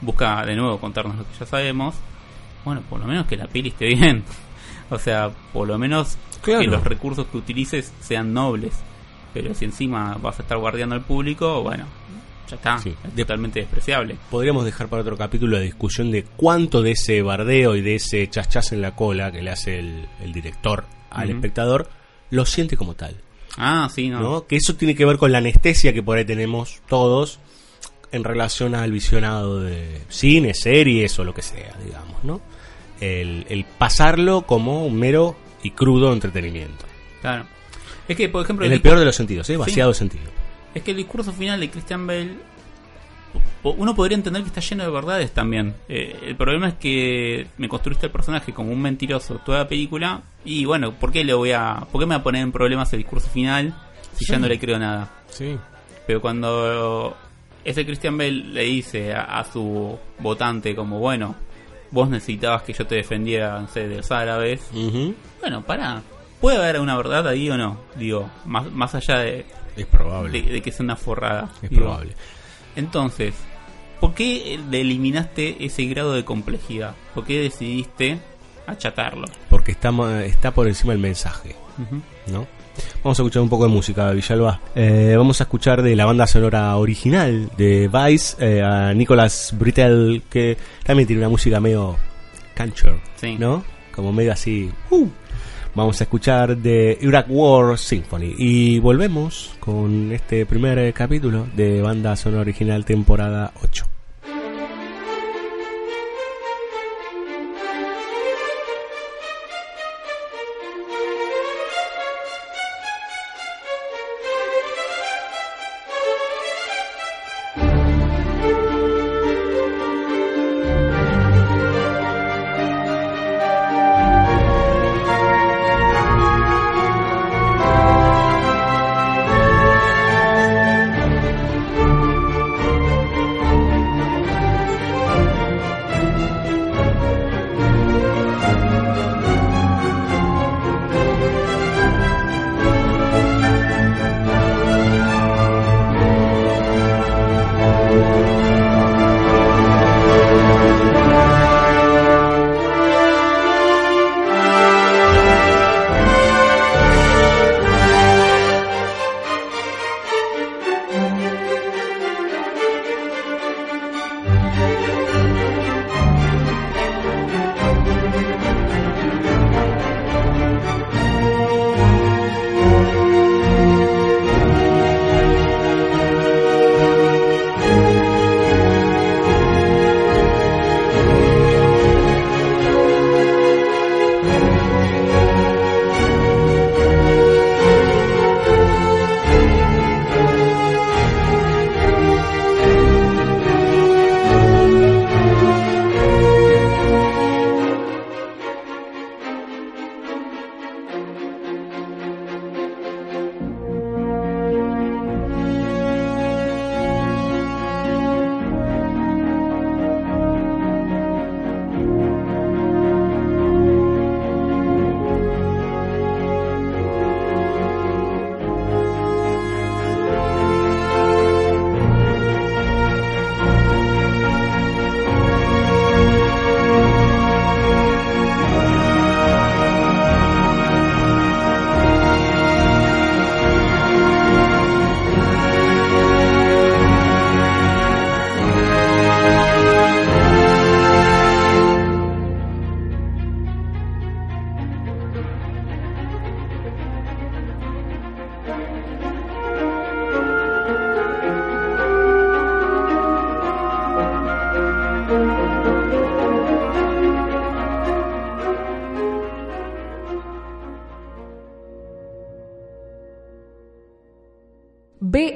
busca 0.00 0.44
de 0.46 0.54
nuevo 0.54 0.78
contarnos 0.78 1.16
lo 1.16 1.24
que 1.24 1.38
ya 1.38 1.46
sabemos, 1.46 1.94
bueno, 2.64 2.82
por 2.88 3.00
lo 3.00 3.06
menos 3.06 3.26
que 3.26 3.36
la 3.36 3.46
peli 3.46 3.68
esté 3.70 3.86
bien. 3.86 4.24
O 4.90 4.98
sea, 4.98 5.30
por 5.52 5.66
lo 5.66 5.78
menos 5.78 6.18
Claro. 6.42 6.60
que 6.60 6.66
los 6.66 6.84
recursos 6.84 7.26
que 7.28 7.38
utilices 7.38 7.90
sean 8.00 8.34
nobles. 8.34 8.74
Pero 9.32 9.54
si 9.54 9.64
encima 9.64 10.18
vas 10.20 10.38
a 10.38 10.42
estar 10.42 10.58
guardiando 10.58 10.94
al 10.94 11.00
público, 11.02 11.62
bueno, 11.62 11.86
ya 12.48 12.56
está. 12.56 12.78
Sí. 12.78 12.94
Es 13.02 13.14
totalmente 13.14 13.60
despreciable. 13.60 14.16
Podríamos 14.30 14.64
dejar 14.66 14.88
para 14.88 15.00
otro 15.00 15.16
capítulo 15.16 15.56
la 15.56 15.62
discusión 15.62 16.10
de 16.10 16.24
cuánto 16.24 16.82
de 16.82 16.90
ese 16.92 17.22
bardeo 17.22 17.76
y 17.76 17.80
de 17.80 17.94
ese 17.96 18.28
chachas 18.28 18.72
en 18.72 18.82
la 18.82 18.94
cola 18.94 19.32
que 19.32 19.42
le 19.42 19.50
hace 19.50 19.78
el, 19.78 20.06
el 20.20 20.32
director 20.34 20.84
al 21.10 21.30
espectador 21.30 21.88
lo 22.30 22.44
siente 22.44 22.76
como 22.76 22.94
tal. 22.94 23.16
Ah, 23.56 23.88
sí, 23.92 24.10
no. 24.10 24.20
¿no? 24.20 24.46
Que 24.46 24.56
eso 24.56 24.74
tiene 24.76 24.94
que 24.94 25.06
ver 25.06 25.16
con 25.16 25.32
la 25.32 25.38
anestesia 25.38 25.94
que 25.94 26.02
por 26.02 26.18
ahí 26.18 26.26
tenemos 26.26 26.82
todos 26.88 27.40
en 28.12 28.22
relación 28.22 28.74
al 28.74 28.92
visionado 28.92 29.60
de 29.62 30.02
cine, 30.10 30.52
series 30.52 31.18
o 31.18 31.24
lo 31.24 31.32
que 31.32 31.42
sea, 31.42 31.74
digamos, 31.82 32.22
¿no? 32.22 32.40
El, 33.00 33.46
el 33.48 33.64
pasarlo 33.64 34.42
como 34.42 34.84
un 34.86 34.96
mero 34.98 35.36
y 35.62 35.70
crudo 35.70 36.12
entretenimiento. 36.12 36.84
Claro. 37.20 37.44
Es 38.06 38.16
que, 38.16 38.28
por 38.28 38.44
ejemplo, 38.44 38.66
En 38.66 38.72
el 38.72 38.80
peor 38.80 38.98
de 38.98 39.04
los 39.04 39.16
sentidos, 39.16 39.48
¿eh? 39.50 39.54
Sí. 39.54 39.58
Vaciado 39.58 39.90
de 39.90 39.94
sentido. 39.94 40.24
Es 40.74 40.82
que 40.82 40.90
el 40.90 40.96
discurso 40.98 41.32
final 41.32 41.58
de 41.60 41.70
Christian 41.70 42.06
Bale, 42.06 42.34
uno 43.62 43.94
podría 43.94 44.16
entender 44.16 44.42
que 44.42 44.48
está 44.48 44.60
lleno 44.60 44.84
de 44.84 44.90
verdades 44.90 45.30
también. 45.32 45.74
Eh, 45.88 46.16
el 46.26 46.36
problema 46.36 46.68
es 46.68 46.74
que 46.74 47.46
me 47.56 47.68
construiste 47.68 48.06
el 48.06 48.12
personaje 48.12 48.52
como 48.52 48.70
un 48.72 48.80
mentiroso 48.82 49.36
toda 49.44 49.58
la 49.58 49.68
película 49.68 50.20
y 50.44 50.64
bueno, 50.66 50.92
¿por 50.92 51.10
qué 51.12 51.24
le 51.24 51.32
voy 51.32 51.52
a, 51.52 51.86
por 51.90 52.00
qué 52.00 52.06
me 52.06 52.14
va 52.14 52.20
a 52.20 52.22
poner 52.22 52.42
en 52.42 52.52
problemas 52.52 52.92
el 52.92 52.98
discurso 52.98 53.28
final 53.30 53.74
si 54.14 54.26
ya 54.26 54.34
Sí. 54.36 54.40
no 54.40 54.48
le 54.48 54.58
creo 54.58 54.78
nada? 54.78 55.10
Sí. 55.30 55.56
Pero 56.06 56.20
cuando 56.20 57.16
ese 57.64 57.86
Christian 57.86 58.18
Bale 58.18 58.32
le 58.32 58.62
dice 58.64 59.14
a, 59.14 59.22
a 59.38 59.44
su 59.50 59.98
votante 60.18 60.74
como 60.76 60.98
bueno, 60.98 61.34
vos 61.94 62.10
necesitabas 62.10 62.62
que 62.64 62.72
yo 62.74 62.86
te 62.86 62.96
defendiera 62.96 63.58
no 63.60 63.68
sé, 63.68 63.88
de 63.88 63.96
los 63.98 64.10
árabes, 64.10 64.60
bueno, 65.40 65.62
para, 65.64 66.02
puede 66.40 66.58
haber 66.58 66.80
una 66.80 66.96
verdad 66.96 67.26
ahí 67.28 67.48
o 67.48 67.56
no, 67.56 67.78
digo, 67.96 68.28
más, 68.44 68.70
más 68.70 68.94
allá 68.94 69.18
de, 69.20 69.46
Es 69.76 69.86
probable. 69.86 70.42
de, 70.42 70.52
de 70.52 70.60
que 70.60 70.72
sea 70.72 70.84
una 70.84 70.96
forrada. 70.96 71.50
es 71.62 71.70
digo. 71.70 71.82
probable. 71.82 72.14
Entonces, 72.76 73.34
¿por 74.00 74.14
qué 74.14 74.54
eliminaste 74.54 75.64
ese 75.64 75.84
grado 75.86 76.12
de 76.12 76.24
complejidad? 76.24 76.94
¿Por 77.14 77.24
qué 77.24 77.40
decidiste 77.40 78.18
achatarlo? 78.66 79.26
Porque 79.48 79.72
está, 79.72 79.90
está 80.24 80.52
por 80.52 80.66
encima 80.66 80.92
el 80.92 80.98
mensaje. 80.98 81.54
¿no? 82.26 82.46
Vamos 83.02 83.18
a 83.18 83.22
escuchar 83.22 83.42
un 83.42 83.48
poco 83.48 83.64
de 83.64 83.70
música, 83.70 84.10
Villalba. 84.12 84.60
Eh, 84.74 85.14
vamos 85.16 85.40
a 85.40 85.44
escuchar 85.44 85.82
de 85.82 85.94
la 85.94 86.04
banda 86.06 86.26
sonora 86.26 86.76
original 86.76 87.50
de 87.56 87.88
Vice 87.88 88.36
eh, 88.40 88.62
a 88.62 88.92
Nicolas 88.94 89.54
Britell, 89.58 90.22
que 90.30 90.56
también 90.84 91.06
tiene 91.06 91.20
una 91.22 91.28
música 91.28 91.60
medio 91.60 91.96
cancher, 92.54 92.96
Sí. 93.16 93.36
¿no? 93.38 93.62
Como 93.94 94.12
medio 94.12 94.32
así. 94.32 94.70
uh. 94.90 95.06
Vamos 95.76 96.00
a 96.00 96.04
escuchar 96.04 96.56
de 96.56 96.96
Iraq 97.00 97.26
War 97.28 97.76
Symphony 97.76 98.32
y 98.38 98.78
volvemos 98.78 99.56
con 99.58 100.12
este 100.12 100.46
primer 100.46 100.92
capítulo 100.94 101.48
de 101.56 101.82
banda 101.82 102.14
sonora 102.14 102.42
original 102.42 102.84
temporada 102.84 103.52
8. 103.60 103.84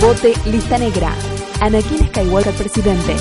Vote 0.00 0.34
Lista 0.44 0.76
Negra. 0.76 1.14
Anakin 1.60 2.06
Skywalker 2.08 2.52
presidente. 2.52 3.16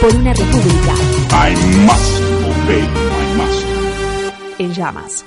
Por 0.00 0.14
una 0.16 0.34
república 0.34 0.94
I 1.30 1.54
must 1.84 2.20
obey 2.44 2.82
my 2.82 3.36
master. 3.36 4.34
en 4.58 4.74
llamas. 4.74 5.24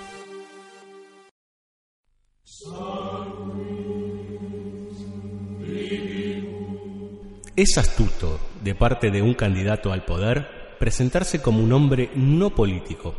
Es 7.56 7.78
astuto, 7.78 8.40
de 8.64 8.76
parte 8.76 9.12
de 9.12 9.22
un 9.22 9.34
candidato 9.36 9.94
al 9.94 10.04
poder, 10.04 10.76
presentarse 10.78 11.42
como 11.42 11.64
un 11.64 11.72
hombre 11.72 12.10
no 12.16 12.50
político, 12.50 13.16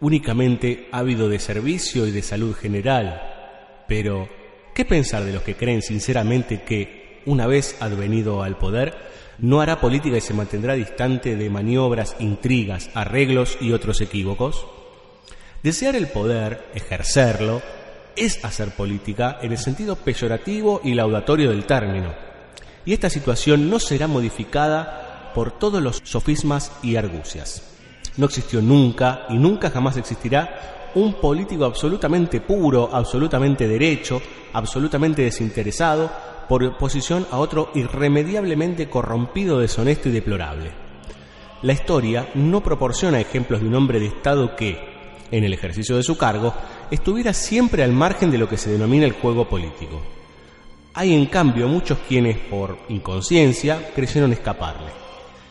únicamente 0.00 0.88
ávido 0.92 1.28
de 1.30 1.38
servicio 1.38 2.06
y 2.06 2.10
de 2.10 2.20
salud 2.20 2.54
general. 2.54 3.35
Pero, 3.88 4.28
¿qué 4.74 4.84
pensar 4.84 5.24
de 5.24 5.32
los 5.32 5.42
que 5.42 5.54
creen 5.54 5.82
sinceramente 5.82 6.62
que, 6.62 7.22
una 7.26 7.46
vez 7.46 7.76
advenido 7.80 8.42
al 8.42 8.56
poder, 8.56 8.94
no 9.38 9.60
hará 9.60 9.80
política 9.80 10.16
y 10.16 10.20
se 10.20 10.34
mantendrá 10.34 10.74
distante 10.74 11.36
de 11.36 11.50
maniobras, 11.50 12.16
intrigas, 12.18 12.90
arreglos 12.94 13.58
y 13.60 13.72
otros 13.72 14.00
equívocos? 14.00 14.66
Desear 15.62 15.96
el 15.96 16.08
poder, 16.08 16.66
ejercerlo, 16.74 17.62
es 18.16 18.44
hacer 18.44 18.70
política 18.70 19.38
en 19.42 19.52
el 19.52 19.58
sentido 19.58 19.96
peyorativo 19.96 20.80
y 20.82 20.94
laudatorio 20.94 21.50
del 21.50 21.66
término. 21.66 22.14
Y 22.84 22.92
esta 22.92 23.10
situación 23.10 23.68
no 23.68 23.78
será 23.78 24.06
modificada 24.06 25.32
por 25.34 25.58
todos 25.58 25.82
los 25.82 26.00
sofismas 26.04 26.72
y 26.82 26.96
argucias. 26.96 27.62
No 28.16 28.26
existió 28.26 28.62
nunca 28.62 29.26
y 29.28 29.34
nunca 29.34 29.70
jamás 29.70 29.96
existirá 29.96 30.75
un 30.96 31.14
político 31.14 31.66
absolutamente 31.66 32.40
puro, 32.40 32.88
absolutamente 32.90 33.68
derecho, 33.68 34.20
absolutamente 34.54 35.22
desinteresado, 35.22 36.10
por 36.48 36.64
oposición 36.64 37.26
a 37.30 37.38
otro 37.38 37.70
irremediablemente 37.74 38.88
corrompido, 38.88 39.58
deshonesto 39.58 40.08
y 40.08 40.12
deplorable. 40.12 40.70
La 41.62 41.74
historia 41.74 42.30
no 42.34 42.62
proporciona 42.62 43.20
ejemplos 43.20 43.60
de 43.60 43.66
un 43.66 43.74
hombre 43.74 44.00
de 44.00 44.06
Estado 44.06 44.56
que, 44.56 44.78
en 45.30 45.44
el 45.44 45.52
ejercicio 45.52 45.96
de 45.96 46.02
su 46.02 46.16
cargo, 46.16 46.54
estuviera 46.90 47.34
siempre 47.34 47.82
al 47.82 47.92
margen 47.92 48.30
de 48.30 48.38
lo 48.38 48.48
que 48.48 48.56
se 48.56 48.70
denomina 48.70 49.04
el 49.04 49.12
juego 49.12 49.46
político. 49.48 50.00
Hay 50.94 51.12
en 51.12 51.26
cambio 51.26 51.68
muchos 51.68 51.98
quienes, 52.08 52.38
por 52.38 52.78
inconsciencia, 52.88 53.90
creyeron 53.94 54.32
escaparle. 54.32 54.88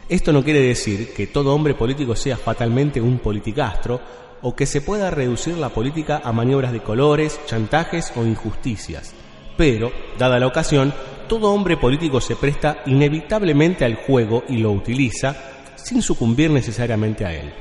Esto 0.10 0.34
no 0.34 0.44
quiere 0.44 0.62
decir 0.62 1.14
que 1.14 1.28
todo 1.28 1.54
hombre 1.54 1.76
político 1.76 2.16
sea 2.16 2.38
fatalmente 2.38 3.00
un 3.00 3.20
politicastro 3.20 4.25
o 4.42 4.56
que 4.56 4.66
se 4.66 4.82
pueda 4.82 5.12
reducir 5.12 5.58
la 5.58 5.70
política 5.70 6.22
a 6.24 6.32
maniobras 6.32 6.72
de 6.72 6.82
colores, 6.82 7.40
chantajes 7.46 8.14
o 8.16 8.26
injusticias. 8.26 9.14
Pero, 9.58 9.92
dada 10.18 10.40
la 10.40 10.48
ocasión, 10.48 10.94
todo 11.28 11.52
hombre 11.52 11.78
político 11.78 12.22
se 12.22 12.36
presta 12.36 12.84
inevitablemente 12.86 13.86
al 13.86 13.96
juego 13.96 14.44
y 14.48 14.58
lo 14.58 14.72
utiliza 14.72 15.36
sin 15.76 16.02
sucumbir 16.02 16.52
necesariamente 16.52 17.26
a 17.26 17.34
él. 17.34 17.54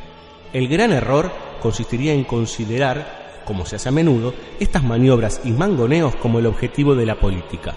El 0.53 0.69
gran 0.69 0.93
error 0.93 1.33
consistiría 1.61 2.13
en 2.13 2.25
considerar 2.25 3.25
como 3.45 3.67
se 3.67 3.77
hace 3.77 3.89
a 3.89 3.93
menudo, 3.93 4.35
estas 4.59 4.83
maniobras 4.83 5.41
y 5.45 5.53
mangoneos 5.53 6.17
como 6.17 6.39
el 6.39 6.47
objetivo 6.47 6.95
de 6.95 7.07
la 7.07 7.17
política. 7.17 7.75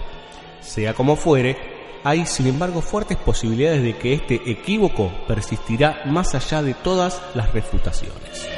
Sea 0.60 0.94
como 0.94 1.16
fuere, 1.16 1.56
hay 2.04 2.26
sin 2.26 2.46
embargo 2.46 2.80
fuertes 2.80 3.16
posibilidades 3.16 3.82
de 3.82 3.96
que 3.96 4.14
este 4.14 4.50
equívoco 4.50 5.12
persistirá 5.26 6.02
más 6.06 6.34
allá 6.34 6.62
de 6.62 6.74
todas 6.74 7.20
las 7.34 7.52
refutaciones. 7.52 8.48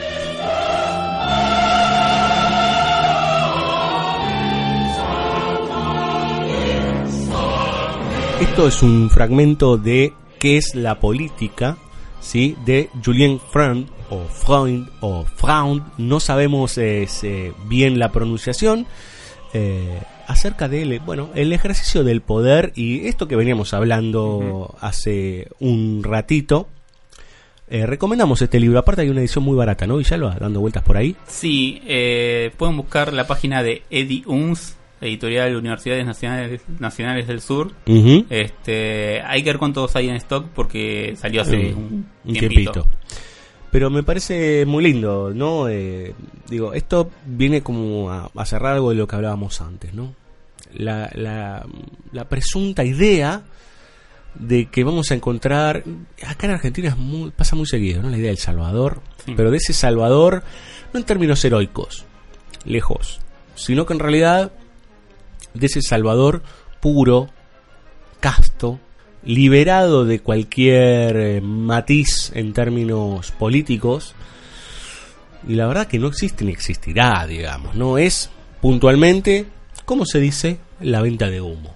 Esto 8.40 8.66
es 8.66 8.82
un 8.82 9.10
fragmento 9.10 9.76
de 9.76 10.14
¿Qué 10.38 10.56
es 10.56 10.74
la 10.74 10.98
política? 10.98 11.76
¿sí? 12.20 12.56
de 12.64 12.88
Julien 13.04 13.38
Freund 13.38 13.86
o 14.08 14.24
Freund 14.24 14.88
o 15.00 15.24
Freund, 15.24 15.82
no 15.98 16.20
sabemos 16.20 16.78
eh, 16.78 17.06
eh, 17.22 17.52
bien 17.66 17.98
la 17.98 18.12
pronunciación, 18.12 18.86
eh, 19.52 20.00
acerca 20.26 20.68
de 20.68 21.00
bueno, 21.04 21.28
el 21.34 21.52
ejercicio 21.52 22.04
del 22.04 22.22
poder 22.22 22.72
y 22.74 23.08
esto 23.08 23.28
que 23.28 23.36
veníamos 23.36 23.74
hablando 23.74 24.74
hace 24.80 25.48
un 25.58 26.02
ratito. 26.02 26.68
recomendamos 27.68 28.40
este 28.42 28.58
libro, 28.58 28.78
aparte 28.78 29.02
hay 29.02 29.10
una 29.10 29.20
edición 29.20 29.44
muy 29.44 29.56
barata, 29.56 29.86
¿no? 29.86 29.96
Villalba, 29.96 30.36
dando 30.40 30.60
vueltas 30.60 30.82
por 30.82 30.96
ahí. 30.96 31.16
Sí, 31.26 31.80
pueden 32.56 32.76
buscar 32.76 33.12
la 33.12 33.26
página 33.26 33.62
de 33.62 33.82
Eddie 33.90 34.22
Unz, 34.26 34.76
editorial 35.00 35.56
Universidades 35.56 36.04
Nacionales, 36.04 36.62
Nacionales 36.78 37.26
del 37.26 37.40
Sur. 37.40 37.72
este, 37.86 39.22
hay 39.22 39.42
que 39.42 39.50
ver 39.50 39.58
cuántos 39.58 39.94
hay 39.96 40.08
en 40.08 40.16
stock 40.16 40.46
porque 40.54 41.14
salió 41.16 41.42
hace 41.42 41.74
un, 41.74 42.06
un 42.24 42.32
tiempito. 42.32 42.72
tiempito. 42.72 42.86
Pero 43.70 43.88
me 43.88 44.02
parece 44.02 44.66
muy 44.66 44.82
lindo, 44.82 45.32
¿no? 45.32 45.68
Eh, 45.68 46.14
digo, 46.48 46.74
esto 46.74 47.10
viene 47.24 47.62
como 47.62 48.10
a, 48.10 48.30
a, 48.34 48.44
cerrar 48.44 48.74
algo 48.74 48.90
de 48.90 48.96
lo 48.96 49.06
que 49.06 49.14
hablábamos 49.16 49.60
antes, 49.60 49.94
¿no? 49.94 50.14
La, 50.74 51.10
la, 51.14 51.64
la, 52.12 52.28
presunta 52.28 52.84
idea 52.84 53.42
de 54.34 54.66
que 54.66 54.84
vamos 54.84 55.10
a 55.10 55.14
encontrar, 55.14 55.84
acá 56.24 56.46
en 56.46 56.52
Argentina 56.52 56.88
es 56.88 56.96
muy, 56.96 57.30
pasa 57.30 57.56
muy 57.56 57.66
seguido, 57.66 58.02
¿no? 58.02 58.10
La 58.10 58.18
idea 58.18 58.28
del 58.28 58.38
Salvador, 58.38 59.02
sí. 59.24 59.34
pero 59.36 59.50
de 59.50 59.56
ese 59.56 59.72
Salvador, 59.72 60.42
no 60.92 61.00
en 61.00 61.06
términos 61.06 61.44
heroicos, 61.44 62.04
lejos, 62.64 63.20
sino 63.54 63.86
que 63.86 63.92
en 63.92 64.00
realidad 64.00 64.52
de 65.54 65.66
ese 65.66 65.82
Salvador 65.82 66.42
puro, 66.80 67.28
casto, 68.20 68.78
liberado 69.22 70.04
de 70.04 70.20
cualquier 70.20 71.16
eh, 71.16 71.40
matiz 71.40 72.32
en 72.34 72.52
términos 72.52 73.32
políticos 73.32 74.14
y 75.46 75.54
la 75.54 75.66
verdad 75.66 75.86
que 75.86 75.98
no 75.98 76.08
existe 76.08 76.44
ni 76.44 76.52
existirá, 76.52 77.26
digamos, 77.26 77.74
no 77.74 77.98
es 77.98 78.30
puntualmente, 78.60 79.46
como 79.84 80.04
se 80.04 80.20
dice, 80.20 80.58
la 80.80 81.02
venta 81.02 81.30
de 81.30 81.40
humo. 81.40 81.74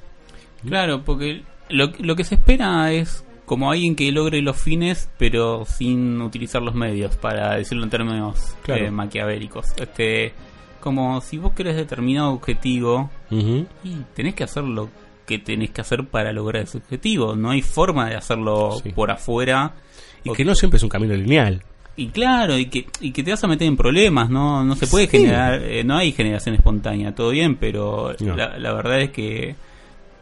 Claro, 0.66 1.02
porque 1.04 1.42
lo, 1.68 1.92
lo 1.98 2.16
que 2.16 2.24
se 2.24 2.36
espera 2.36 2.92
es 2.92 3.24
como 3.46 3.70
alguien 3.70 3.94
que 3.96 4.10
logre 4.12 4.40
los 4.42 4.56
fines, 4.56 5.10
pero 5.18 5.64
sin 5.66 6.20
utilizar 6.20 6.62
los 6.62 6.74
medios, 6.74 7.16
para 7.16 7.56
decirlo 7.56 7.84
en 7.84 7.90
términos 7.90 8.56
claro. 8.62 8.86
eh, 8.86 8.90
maquiavélicos. 8.90 9.66
Este, 9.76 10.32
como 10.80 11.20
si 11.20 11.38
vos 11.38 11.52
querés 11.52 11.76
determinado 11.76 12.32
objetivo, 12.32 13.10
uh 13.35 13.43
-huh. 13.43 13.66
y 13.85 13.97
tenés 14.14 14.35
que 14.35 14.45
hacerlo 14.45 14.89
que 15.26 15.39
tenés 15.39 15.70
que 15.70 15.80
hacer 15.80 16.05
para 16.05 16.32
lograr 16.32 16.64
ese 16.64 16.78
objetivo. 16.78 17.35
No 17.35 17.51
hay 17.51 17.62
forma 17.62 18.09
de 18.09 18.16
hacerlo 18.16 18.78
sí. 18.82 18.91
por 18.91 19.11
afuera. 19.11 19.74
Y 20.22 20.32
que 20.32 20.45
no 20.45 20.55
siempre 20.55 20.76
es 20.76 20.82
un 20.82 20.89
camino 20.89 21.14
lineal. 21.14 21.62
Y 21.97 22.09
claro, 22.09 22.59
y 22.59 22.66
que, 22.66 22.87
y 23.01 23.12
que 23.12 23.22
te 23.22 23.30
vas 23.30 23.45
a 23.45 23.47
meter 23.47 23.68
en 23.68 23.76
problemas, 23.76 24.28
¿no? 24.28 24.64
No 24.64 24.74
se 24.74 24.87
puede 24.87 25.07
sí. 25.07 25.18
generar, 25.18 25.62
eh, 25.62 25.85
no 25.85 25.97
hay 25.97 26.12
generación 26.12 26.57
espontánea, 26.57 27.14
todo 27.14 27.30
bien, 27.30 27.57
pero 27.57 28.14
no. 28.18 28.37
la, 28.37 28.59
la, 28.59 28.72
verdad 28.72 29.01
es 29.01 29.11
que 29.11 29.55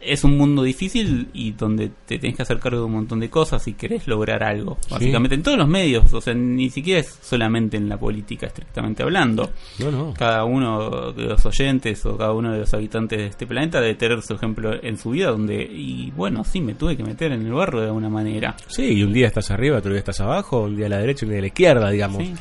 es 0.05 0.23
un 0.23 0.37
mundo 0.37 0.63
difícil 0.63 1.29
y 1.33 1.51
donde 1.51 1.91
te 2.05 2.19
tenés 2.19 2.35
que 2.35 2.43
hacer 2.43 2.59
cargo 2.59 2.79
de 2.79 2.85
un 2.85 2.93
montón 2.93 3.19
de 3.19 3.29
cosas 3.29 3.63
si 3.63 3.73
querés 3.73 4.07
lograr 4.07 4.43
algo. 4.43 4.77
Básicamente 4.89 5.35
sí. 5.35 5.39
en 5.39 5.43
todos 5.43 5.57
los 5.57 5.67
medios, 5.67 6.13
o 6.13 6.21
sea, 6.21 6.33
ni 6.33 6.69
siquiera 6.69 6.99
es 7.01 7.19
solamente 7.21 7.77
en 7.77 7.89
la 7.89 7.97
política 7.97 8.47
estrictamente 8.47 9.03
hablando. 9.03 9.51
No, 9.79 9.91
no. 9.91 10.13
Cada 10.13 10.45
uno 10.45 11.11
de 11.11 11.23
los 11.23 11.45
oyentes 11.45 12.05
o 12.05 12.17
cada 12.17 12.33
uno 12.33 12.51
de 12.51 12.59
los 12.59 12.73
habitantes 12.73 13.19
de 13.19 13.27
este 13.27 13.47
planeta 13.47 13.81
debe 13.81 13.95
tener 13.95 14.21
su 14.21 14.33
ejemplo 14.33 14.73
en 14.81 14.97
su 14.97 15.11
vida 15.11 15.29
donde, 15.29 15.63
y 15.63 16.11
bueno, 16.11 16.43
sí, 16.43 16.61
me 16.61 16.75
tuve 16.75 16.97
que 16.97 17.03
meter 17.03 17.31
en 17.31 17.45
el 17.45 17.53
barro 17.53 17.81
de 17.81 17.87
alguna 17.87 18.09
manera. 18.09 18.55
Sí, 18.67 18.83
y 18.83 19.03
un 19.03 19.13
día 19.13 19.27
estás 19.27 19.51
arriba, 19.51 19.77
otro 19.77 19.91
día 19.91 19.99
estás 19.99 20.19
abajo, 20.21 20.61
un 20.63 20.75
día 20.75 20.87
a 20.87 20.89
la 20.89 20.97
derecha, 20.99 21.25
un 21.25 21.31
día 21.31 21.39
a 21.39 21.41
la 21.41 21.47
izquierda, 21.47 21.89
digamos. 21.89 22.23
Sí. 22.23 22.33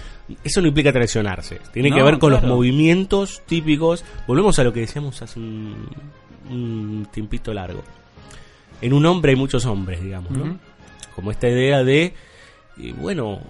Eso 0.44 0.62
no 0.62 0.68
implica 0.68 0.92
traicionarse, 0.92 1.60
tiene 1.72 1.90
no, 1.90 1.96
que 1.96 2.02
ver 2.02 2.18
con 2.18 2.30
claro. 2.30 2.46
los 2.46 2.56
movimientos 2.56 3.42
típicos. 3.46 4.04
Volvemos 4.26 4.58
a 4.58 4.64
lo 4.64 4.72
que 4.72 4.80
decíamos 4.80 5.20
hace 5.20 5.40
un 5.40 5.88
un 6.50 7.06
tiempito 7.12 7.52
largo. 7.52 7.82
En 8.80 8.92
un 8.92 9.06
hombre 9.06 9.30
hay 9.32 9.36
muchos 9.36 9.64
hombres, 9.66 10.02
digamos, 10.02 10.32
¿no? 10.32 10.44
Uh 10.44 10.46
-huh. 10.48 10.58
Como 11.14 11.30
esta 11.30 11.48
idea 11.48 11.84
de, 11.84 12.14
y 12.76 12.92
bueno, 12.92 13.40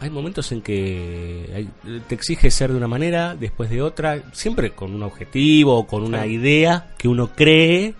hay 0.00 0.08
momentos 0.10 0.50
en 0.52 0.62
que 0.62 1.50
hay- 1.54 2.00
te 2.08 2.14
exige 2.14 2.50
ser 2.50 2.70
de 2.70 2.76
una 2.78 2.88
manera, 2.88 3.34
después 3.34 3.68
de 3.68 3.82
otra, 3.82 4.22
siempre 4.32 4.70
con 4.70 4.94
un 4.94 5.02
objetivo 5.02 5.76
o 5.76 5.86
con 5.86 6.02
una 6.04 6.26
idea 6.26 6.94
que 6.96 7.08
uno 7.08 7.30
cree 7.34 7.94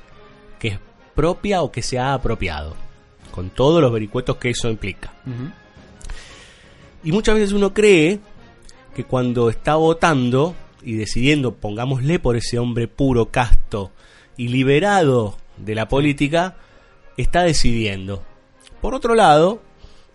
que 0.58 0.68
es 0.68 0.78
propia 1.14 1.60
o 1.62 1.70
que 1.70 1.82
se 1.82 1.98
ha 1.98 2.14
apropiado, 2.14 2.74
con 3.30 3.50
todos 3.50 3.82
los 3.82 3.92
vericuetos 3.92 4.36
que 4.36 4.50
eso 4.50 4.70
implica. 4.70 5.12
Y 7.02 7.12
muchas 7.12 7.34
veces 7.34 7.52
uno 7.52 7.72
cree 7.74 8.20
que 8.94 9.04
cuando 9.04 9.48
está 9.50 9.74
votando 9.76 10.54
y 10.82 10.94
decidiendo, 10.94 11.54
pongámosle 11.54 12.18
por 12.18 12.36
ese 12.36 12.58
hombre 12.58 12.88
puro, 12.88 13.26
casto 13.30 13.90
y 14.40 14.48
liberado 14.48 15.36
de 15.58 15.74
la 15.74 15.86
política, 15.86 16.56
está 17.18 17.42
decidiendo. 17.42 18.24
Por 18.80 18.94
otro 18.94 19.14
lado, 19.14 19.60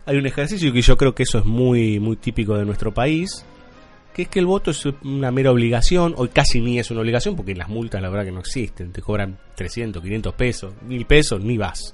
hay 0.07 0.17
un 0.17 0.25
ejercicio 0.25 0.73
que 0.73 0.81
yo 0.81 0.97
creo 0.97 1.13
que 1.13 1.21
eso 1.21 1.37
es 1.37 1.45
muy, 1.45 1.99
muy 1.99 2.15
típico 2.15 2.57
de 2.57 2.65
nuestro 2.65 2.91
país, 2.91 3.45
que 4.15 4.23
es 4.23 4.27
que 4.27 4.39
el 4.39 4.47
voto 4.47 4.71
es 4.71 4.83
una 5.03 5.29
mera 5.29 5.51
obligación, 5.51 6.15
hoy 6.17 6.29
casi 6.29 6.59
ni 6.59 6.79
es 6.79 6.89
una 6.89 7.01
obligación, 7.01 7.35
porque 7.35 7.53
las 7.53 7.69
multas 7.69 8.01
la 8.01 8.09
verdad 8.09 8.25
que 8.25 8.31
no 8.31 8.39
existen, 8.39 8.91
te 8.91 9.03
cobran 9.03 9.37
300, 9.53 10.01
500 10.01 10.33
pesos, 10.33 10.73
mil 10.81 11.05
pesos, 11.05 11.39
ni 11.39 11.59
vas. 11.59 11.93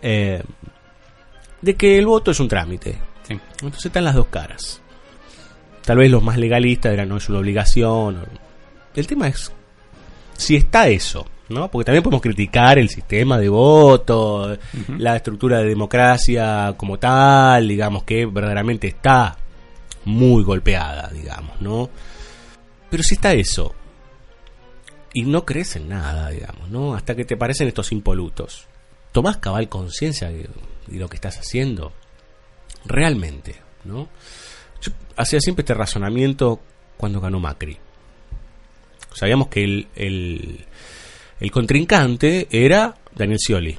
Eh, 0.00 0.42
de 1.60 1.74
que 1.74 1.98
el 1.98 2.06
voto 2.06 2.30
es 2.30 2.40
un 2.40 2.48
trámite. 2.48 2.96
Sí. 3.28 3.38
Entonces 3.60 3.84
están 3.84 4.04
las 4.04 4.14
dos 4.14 4.28
caras. 4.28 4.80
Tal 5.84 5.98
vez 5.98 6.10
los 6.10 6.22
más 6.22 6.38
legalistas 6.38 6.92
dirán 6.92 7.10
no 7.10 7.18
es 7.18 7.28
una 7.28 7.40
obligación. 7.40 8.24
El 8.94 9.06
tema 9.06 9.28
es 9.28 9.52
si 10.42 10.56
está 10.56 10.88
eso, 10.88 11.26
¿no? 11.48 11.70
Porque 11.70 11.86
también 11.86 12.02
podemos 12.02 12.22
criticar 12.22 12.78
el 12.78 12.88
sistema 12.88 13.38
de 13.38 13.48
voto, 13.48 14.56
la 14.98 15.16
estructura 15.16 15.58
de 15.58 15.68
democracia 15.68 16.74
como 16.76 16.98
tal, 16.98 17.68
digamos 17.68 18.04
que 18.04 18.26
verdaderamente 18.26 18.88
está 18.88 19.36
muy 20.04 20.42
golpeada, 20.42 21.08
digamos, 21.12 21.60
¿no? 21.60 21.90
Pero 22.90 23.02
si 23.02 23.14
está 23.14 23.32
eso 23.32 23.74
y 25.14 25.22
no 25.22 25.44
crees 25.44 25.76
en 25.76 25.88
nada, 25.88 26.30
digamos, 26.30 26.68
¿no? 26.70 26.94
Hasta 26.94 27.14
que 27.14 27.24
te 27.24 27.36
parecen 27.36 27.68
estos 27.68 27.92
impolutos. 27.92 28.66
Tomás 29.12 29.36
cabal 29.36 29.68
conciencia 29.68 30.28
de, 30.28 30.48
de 30.86 30.98
lo 30.98 31.08
que 31.08 31.16
estás 31.16 31.38
haciendo 31.38 31.92
realmente, 32.84 33.56
¿no? 33.84 34.08
Yo 34.80 34.92
hacía 35.16 35.40
siempre 35.40 35.62
este 35.62 35.74
razonamiento 35.74 36.60
cuando 36.96 37.20
ganó 37.20 37.40
Macri. 37.40 37.78
Sabíamos 39.14 39.48
que 39.48 39.64
el, 39.64 39.88
el, 39.94 40.64
el 41.42 41.50
contrincante 41.50 42.46
era 42.52 42.94
Daniel 43.16 43.40
Scioli. 43.40 43.76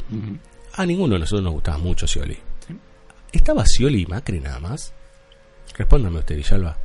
A 0.74 0.86
ninguno 0.86 1.14
de 1.14 1.22
nosotros 1.22 1.44
nos 1.44 1.54
gustaba 1.54 1.78
mucho 1.78 2.06
Scioli. 2.06 2.38
¿Estaba 3.32 3.64
Scioli 3.66 4.02
y 4.02 4.06
Macri 4.06 4.42
nada 4.42 4.60
más? 4.60 4.94
Respóndame 5.78 6.20
usted, 6.20 6.36
Villalba. 6.36 6.76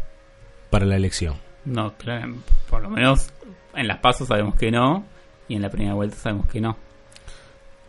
Para 0.71 0.87
la 0.87 0.95
elección. 0.95 1.35
No, 1.65 1.97
claro, 1.97 2.33
por 2.71 2.81
lo 2.81 2.91
menos 2.91 3.27
en 3.75 3.89
las 3.89 3.99
pasos 3.99 4.29
sabemos 4.29 4.55
que 4.55 4.71
no, 4.71 5.05
y 5.49 5.57
en 5.57 5.63
la 5.63 5.69
primera 5.69 5.95
vuelta 5.95 6.17
sabemos 6.17 6.47
que 6.47 6.61
no. 6.61 6.77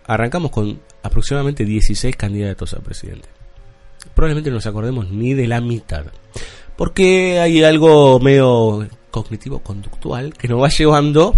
Arrancamos 0.08 0.50
con 0.50 0.82
aproximadamente 1.04 1.66
16 1.66 2.16
candidatos 2.16 2.74
a 2.74 2.80
presidente. 2.80 3.30
Probablemente 4.16 4.50
no 4.50 4.56
nos 4.56 4.66
acordemos 4.66 5.12
ni 5.12 5.36
de 5.36 5.46
la 5.46 5.62
mitad. 5.62 6.06
Porque 6.76 7.40
hay 7.40 7.64
algo 7.64 8.20
medio 8.20 8.88
cognitivo-conductual 9.12 10.34
que 10.34 10.48
nos 10.48 10.60
va 10.60 10.70
llevando 10.70 11.36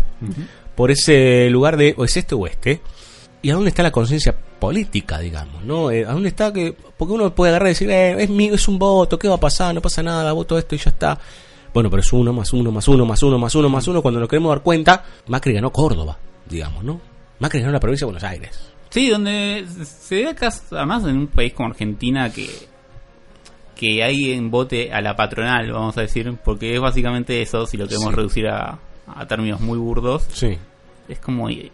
por 0.75 0.91
ese 0.91 1.49
lugar 1.49 1.77
de 1.77 1.93
o 1.97 2.05
es 2.05 2.17
este 2.17 2.35
o 2.35 2.47
este. 2.47 2.81
¿Y 3.41 3.49
a 3.49 3.55
dónde 3.55 3.69
está 3.69 3.81
la 3.81 3.91
conciencia 3.91 4.35
política, 4.59 5.17
digamos? 5.19 5.63
¿no? 5.63 5.89
Eh, 5.89 6.05
¿A 6.05 6.11
dónde 6.11 6.29
está 6.29 6.53
que.? 6.53 6.75
Porque 6.97 7.13
uno 7.13 7.33
puede 7.33 7.49
agarrar 7.49 7.67
y 7.67 7.71
decir, 7.71 7.89
eh, 7.89 8.21
es 8.23 8.29
mío, 8.29 8.53
es 8.53 8.67
un 8.67 8.77
voto, 8.77 9.17
¿qué 9.17 9.27
va 9.27 9.35
a 9.35 9.39
pasar? 9.39 9.73
No 9.73 9.81
pasa 9.81 10.03
nada, 10.03 10.31
voto 10.33 10.57
esto 10.57 10.75
y 10.75 10.77
ya 10.77 10.91
está. 10.91 11.17
Bueno, 11.73 11.89
pero 11.89 12.01
es 12.01 12.13
uno, 12.13 12.33
más 12.33 12.53
uno, 12.53 12.71
más 12.71 12.87
uno, 12.87 13.05
más 13.05 13.23
uno, 13.23 13.39
más 13.39 13.55
uno, 13.55 13.69
más 13.69 13.87
uno. 13.87 14.01
Cuando 14.01 14.19
nos 14.19 14.29
queremos 14.29 14.51
dar 14.51 14.61
cuenta, 14.61 15.03
Macri 15.27 15.53
ganó 15.53 15.71
Córdoba, 15.71 16.17
digamos, 16.47 16.83
¿no? 16.83 16.99
Macri 17.39 17.61
ganó 17.61 17.71
la 17.71 17.79
provincia 17.79 18.05
de 18.05 18.11
Buenos 18.11 18.23
Aires. 18.23 18.59
Sí, 18.89 19.09
donde 19.09 19.65
se 19.83 20.15
ve 20.15 20.27
acá, 20.27 20.53
además 20.71 21.03
en 21.05 21.17
un 21.17 21.27
país 21.27 21.53
como 21.53 21.69
Argentina 21.69 22.31
que 22.31 22.47
que 23.75 24.03
hay 24.03 24.33
en 24.33 24.51
bote 24.51 24.91
a 24.93 25.01
la 25.01 25.15
patronal, 25.15 25.71
vamos 25.71 25.97
a 25.97 26.01
decir, 26.01 26.31
porque 26.43 26.75
es 26.75 26.79
básicamente 26.79 27.41
eso, 27.41 27.65
si 27.65 27.77
lo 27.77 27.87
queremos 27.87 28.09
Sí. 28.09 28.15
reducir 28.15 28.47
a, 28.47 28.77
a 29.07 29.27
términos 29.27 29.59
muy 29.61 29.77
burdos, 29.77 30.25
Sí. 30.33 30.57
es 31.07 31.19
como... 31.19 31.49
eh, 31.49 31.71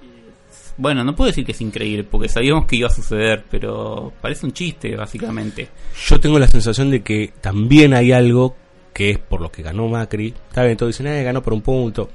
Bueno, 0.77 1.03
no 1.03 1.15
puedo 1.15 1.27
decir 1.29 1.43
que 1.45 1.53
es 1.53 1.61
increíble, 1.61 2.03
porque 2.03 2.29
sabíamos 2.29 2.65
que 2.65 2.75
iba 2.75 2.87
a 2.87 2.91
suceder, 2.91 3.43
pero 3.49 4.13
parece 4.21 4.45
un 4.45 4.53
chiste, 4.53 4.95
básicamente. 4.95 5.69
Yo 6.07 6.19
tengo 6.19 6.37
la 6.37 6.47
sensación 6.47 6.91
de 6.91 7.01
que 7.01 7.33
también 7.41 7.93
hay 7.95 8.11
algo 8.11 8.55
que 8.93 9.09
es 9.11 9.17
por 9.19 9.41
lo 9.41 9.51
que 9.51 9.63
ganó 9.63 9.87
Macri. 9.87 10.33
Está 10.49 10.63
bien, 10.63 10.77
todos 10.77 10.91
dicen, 10.93 11.07
eh, 11.07 11.23
ganó 11.23 11.41
por 11.41 11.53
un 11.53 11.61
punto. 11.61 12.09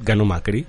Ganó 0.00 0.24
Macri. 0.26 0.66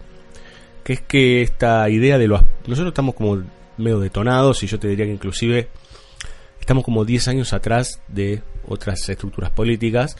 Que 0.84 0.94
es 0.94 1.02
que 1.02 1.42
esta 1.42 1.90
idea 1.90 2.18
de 2.18 2.28
los... 2.28 2.42
Nosotros 2.68 2.90
estamos 2.92 3.16
como 3.16 3.42
medio 3.78 4.00
detonados 4.00 4.64
y 4.64 4.68
yo 4.68 4.80
te 4.80 4.88
diría 4.88 5.06
que 5.06 5.12
inclusive 5.14 5.68
estamos 6.60 6.84
como 6.86 7.04
10 7.06 7.28
años 7.28 7.52
atrás 7.54 8.02
de 8.08 8.42
otras 8.68 9.08
estructuras 9.10 9.52
políticas. 9.52 10.16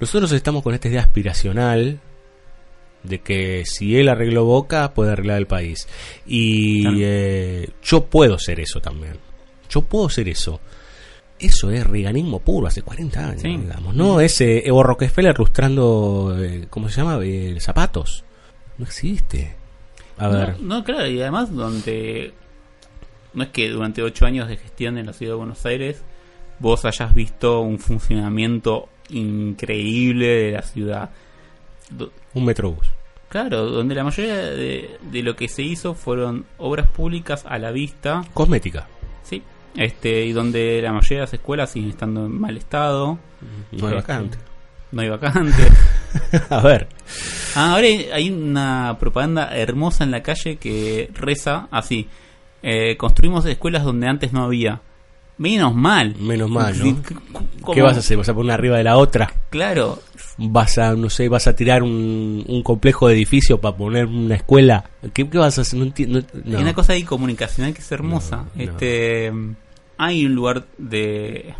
Nosotros 0.00 0.30
estamos 0.32 0.62
con 0.62 0.74
esta 0.74 0.88
idea 0.88 1.00
aspiracional 1.02 1.98
de 3.02 3.20
que 3.20 3.64
si 3.66 3.96
él 3.98 4.08
arregló 4.08 4.44
Boca, 4.44 4.92
puede 4.94 5.12
arreglar 5.12 5.38
el 5.38 5.46
país. 5.46 5.88
Y 6.26 6.82
Claro. 6.82 6.96
eh, 7.00 7.70
yo 7.82 8.04
puedo 8.06 8.38
ser 8.38 8.60
eso 8.60 8.80
también. 8.80 9.14
Yo 9.68 9.82
puedo 9.82 10.08
ser 10.08 10.28
eso. 10.28 10.60
Eso 11.38 11.70
es 11.72 11.84
reganismo 11.84 12.38
puro, 12.38 12.68
hace 12.68 12.82
40 12.82 13.28
años, 13.30 13.42
Sí. 13.42 13.48
digamos. 13.56 13.96
No 13.96 14.20
es 14.20 14.40
eh, 14.40 14.62
Evo 14.64 14.82
Rockefeller 14.84 15.36
lustrando, 15.36 16.36
eh, 16.40 16.66
¿cómo 16.70 16.88
se 16.88 16.96
llama? 17.00 17.18
Eh, 17.24 17.56
zapatos. 17.58 18.22
No 18.78 18.84
existe. 18.84 19.56
A 20.18 20.28
ver. 20.28 20.60
No, 20.60 20.76
no, 20.78 20.84
claro, 20.84 21.06
y 21.08 21.20
además 21.20 21.52
donde 21.52 22.32
no 23.34 23.42
es 23.42 23.48
que 23.48 23.70
durante 23.70 24.02
ocho 24.02 24.24
años 24.26 24.46
de 24.46 24.56
gestión 24.56 24.98
en 24.98 25.06
la 25.06 25.12
ciudad 25.12 25.32
de 25.32 25.38
Buenos 25.38 25.66
Aires 25.66 26.02
vos 26.60 26.84
hayas 26.84 27.12
visto 27.12 27.60
un 27.60 27.80
funcionamiento 27.80 28.88
increíble 29.10 30.26
de 30.26 30.52
la 30.52 30.62
ciudad. 30.62 31.10
Un 32.34 32.44
metrobús. 32.44 32.86
Claro, 33.32 33.64
donde 33.70 33.94
la 33.94 34.04
mayoría 34.04 34.36
de, 34.36 34.98
de 35.10 35.22
lo 35.22 35.34
que 35.36 35.48
se 35.48 35.62
hizo 35.62 35.94
fueron 35.94 36.44
obras 36.58 36.86
públicas 36.88 37.46
a 37.48 37.58
la 37.58 37.70
vista, 37.70 38.20
Cosmética. 38.34 38.86
sí, 39.22 39.42
este 39.74 40.26
y 40.26 40.32
donde 40.32 40.82
la 40.82 40.92
mayoría 40.92 41.16
de 41.20 41.22
las 41.22 41.32
escuelas 41.32 41.70
siguen 41.70 41.88
estando 41.88 42.26
en 42.26 42.38
mal 42.38 42.58
estado, 42.58 43.18
No 43.72 43.86
hay 43.88 43.94
vacante. 43.94 44.36
no 44.90 45.00
hay 45.00 45.08
vacante. 45.08 45.62
A 46.50 46.60
ver. 46.60 46.88
Ah, 47.56 47.72
ahora 47.72 47.86
hay- 47.86 48.10
hay 48.12 48.30
una 48.30 48.98
propaganda 49.00 49.56
hermosa 49.56 50.04
en 50.04 50.10
la 50.10 50.22
calle 50.22 50.56
que 50.56 51.08
reza 51.14 51.68
así: 51.70 52.08
eh, 52.62 52.98
construimos 52.98 53.46
escuelas 53.46 53.82
donde 53.82 54.08
antes 54.08 54.34
no 54.34 54.44
había. 54.44 54.82
Menos 55.38 55.74
mal. 55.74 56.14
Menos 56.16 56.50
mal, 56.50 56.78
¿no? 56.78 57.72
¿Qué 57.72 57.82
vas 57.82 57.96
a 57.96 58.00
hacer? 58.00 58.16
¿Vas 58.16 58.28
a 58.28 58.34
poner 58.34 58.44
una 58.46 58.54
arriba 58.54 58.76
de 58.76 58.84
la 58.84 58.96
otra? 58.96 59.32
Claro, 59.50 60.00
¿Vas 60.38 60.78
a, 60.78 60.94
no 60.94 61.10
sé, 61.10 61.28
vas 61.28 61.46
a 61.46 61.54
tirar 61.54 61.82
un, 61.82 62.44
un 62.48 62.62
complejo 62.62 63.08
de 63.08 63.14
edificio 63.14 63.60
para 63.60 63.76
poner 63.76 64.06
una 64.06 64.34
escuela? 64.34 64.90
¿Qué, 65.12 65.28
qué 65.28 65.38
vas 65.38 65.58
a 65.58 65.62
hacer? 65.62 65.78
No 65.78 65.84
entiendo. 65.84 66.22
no. 66.44 66.56
hay 66.56 66.62
una 66.62 66.74
cosa 66.74 66.94
ahí 66.94 67.02
comunicacional 67.02 67.74
que 67.74 67.80
es 67.80 67.92
hermosa. 67.92 68.36
No, 68.36 68.44
no. 68.54 68.62
Este, 68.62 69.32
hay 69.98 70.26
un 70.26 70.34
lugar 70.34 70.66
de, 70.78 71.54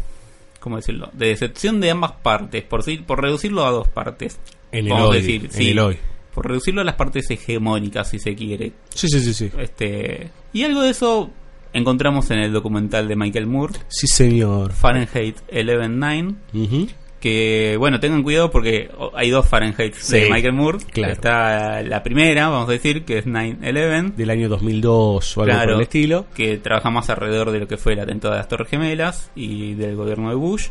¿cómo 0.58 0.76
decirlo? 0.76 1.10
De 1.12 1.28
decepción 1.28 1.80
de 1.80 1.90
ambas 1.90 2.12
partes, 2.12 2.64
por 2.64 2.82
por 3.04 3.20
reducirlo 3.20 3.66
a 3.66 3.70
dos 3.70 3.88
partes. 3.88 4.38
En 4.72 4.86
el 4.86 4.92
hoy. 4.92 5.18
decir, 5.18 5.44
en 5.44 5.52
sí, 5.52 5.70
el 5.70 5.78
hoy. 5.78 5.98
por 6.34 6.48
reducirlo 6.48 6.80
a 6.80 6.84
las 6.84 6.94
partes 6.94 7.30
hegemónicas, 7.30 8.08
si 8.08 8.18
se 8.18 8.34
quiere. 8.34 8.72
Sí, 8.94 9.06
sí, 9.08 9.20
sí, 9.20 9.34
sí. 9.34 9.50
Este, 9.58 10.30
y 10.54 10.62
algo 10.62 10.80
de 10.82 10.90
eso 10.90 11.30
encontramos 11.72 12.30
en 12.30 12.38
el 12.40 12.52
documental 12.52 13.08
de 13.08 13.16
Michael 13.16 13.46
Moore, 13.46 13.74
Sí, 13.88 14.06
señor. 14.06 14.72
Fahrenheit 14.72 15.36
11.9, 15.50 16.34
Ujú. 16.54 16.88
que 17.20 17.76
bueno, 17.78 18.00
tengan 18.00 18.22
cuidado 18.22 18.50
porque 18.50 18.90
hay 19.14 19.30
dos 19.30 19.46
Fahrenheit 19.48 19.94
Sí, 19.94 20.20
de 20.20 20.30
Michael 20.30 20.52
Moore. 20.54 20.78
claro. 20.90 21.12
Está 21.12 21.82
la 21.82 22.02
primera, 22.02 22.48
vamos 22.48 22.68
a 22.68 22.72
decir, 22.72 23.04
que 23.04 23.18
es 23.18 23.26
9-11, 23.26 24.14
Del 24.16 24.30
año 24.30 24.48
2002 24.48 25.36
o 25.36 25.40
algo 25.42 25.52
por 25.52 25.60
Claro. 25.62 25.76
el 25.76 25.82
estilo. 25.82 26.26
que 26.34 26.58
trabaja 26.58 26.90
más 26.90 27.08
alrededor 27.10 27.50
de 27.52 27.60
lo 27.60 27.68
que 27.68 27.76
fue 27.76 27.92
el 27.94 28.00
atentado 28.00 28.34
de 28.34 28.38
las 28.40 28.48
Torres 28.48 28.68
Gemelas 28.68 29.30
y 29.36 29.74
del 29.74 29.94
gobierno 29.96 30.28
de 30.30 30.34
Bush. 30.34 30.68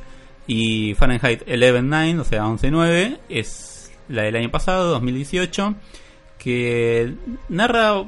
Y 0.47 0.93
Fahrenheit 0.95 1.43
11.9, 1.47 2.19
o 2.19 2.23
sea, 2.25 2.43
11.9, 2.45 3.19
es 3.29 3.91
la 4.09 4.23
del 4.23 4.35
año 4.35 4.51
pasado, 4.51 4.89
2018, 4.89 5.75
que 6.37 7.13
narra, 7.47 8.03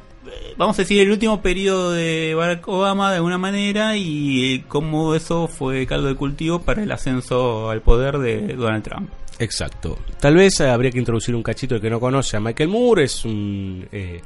vamos 0.58 0.78
a 0.78 0.82
decir, 0.84 1.02
el 1.02 1.12
último 1.12 1.42
periodo 1.42 1.92
de 1.92 2.34
Barack 2.36 2.68
Obama 2.68 3.10
de 3.12 3.18
alguna 3.18 3.38
manera 3.38 3.98
y 3.98 4.56
eh, 4.56 4.64
cómo 4.68 5.16
eso 5.16 5.48
fue 5.48 5.86
caldo 5.86 6.08
de 6.08 6.16
cultivo 6.16 6.62
para 6.62 6.84
el 6.84 6.92
ascenso 6.92 7.70
al 7.70 7.82
poder 7.82 8.18
de 8.18 8.56
Donald 8.56 8.84
Trump. 8.84 9.10
Exacto. 9.40 9.98
Tal 10.20 10.36
vez 10.36 10.60
eh, 10.60 10.70
habría 10.70 10.92
que 10.92 11.00
introducir 11.00 11.36
un 11.36 11.44
cachito 11.44 11.76
el 11.76 11.82
que 11.82 11.90
no 11.90 12.00
conoce 12.00 12.38
a 12.38 12.40
Michael 12.40 12.70
Moore. 12.70 13.04
Es 13.04 13.26
un 13.26 13.88
eh, 13.92 14.22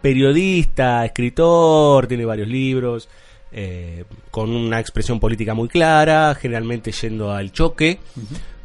periodista, 0.00 1.04
escritor, 1.04 2.06
tiene 2.06 2.24
varios 2.24 2.48
libros. 2.48 3.08
eh, 3.56 4.04
con 4.30 4.50
una 4.50 4.80
expresión 4.80 5.20
política 5.20 5.54
muy 5.54 5.68
clara, 5.68 6.34
generalmente 6.34 6.90
yendo 6.90 7.30
al 7.30 7.52
choque. 7.52 8.00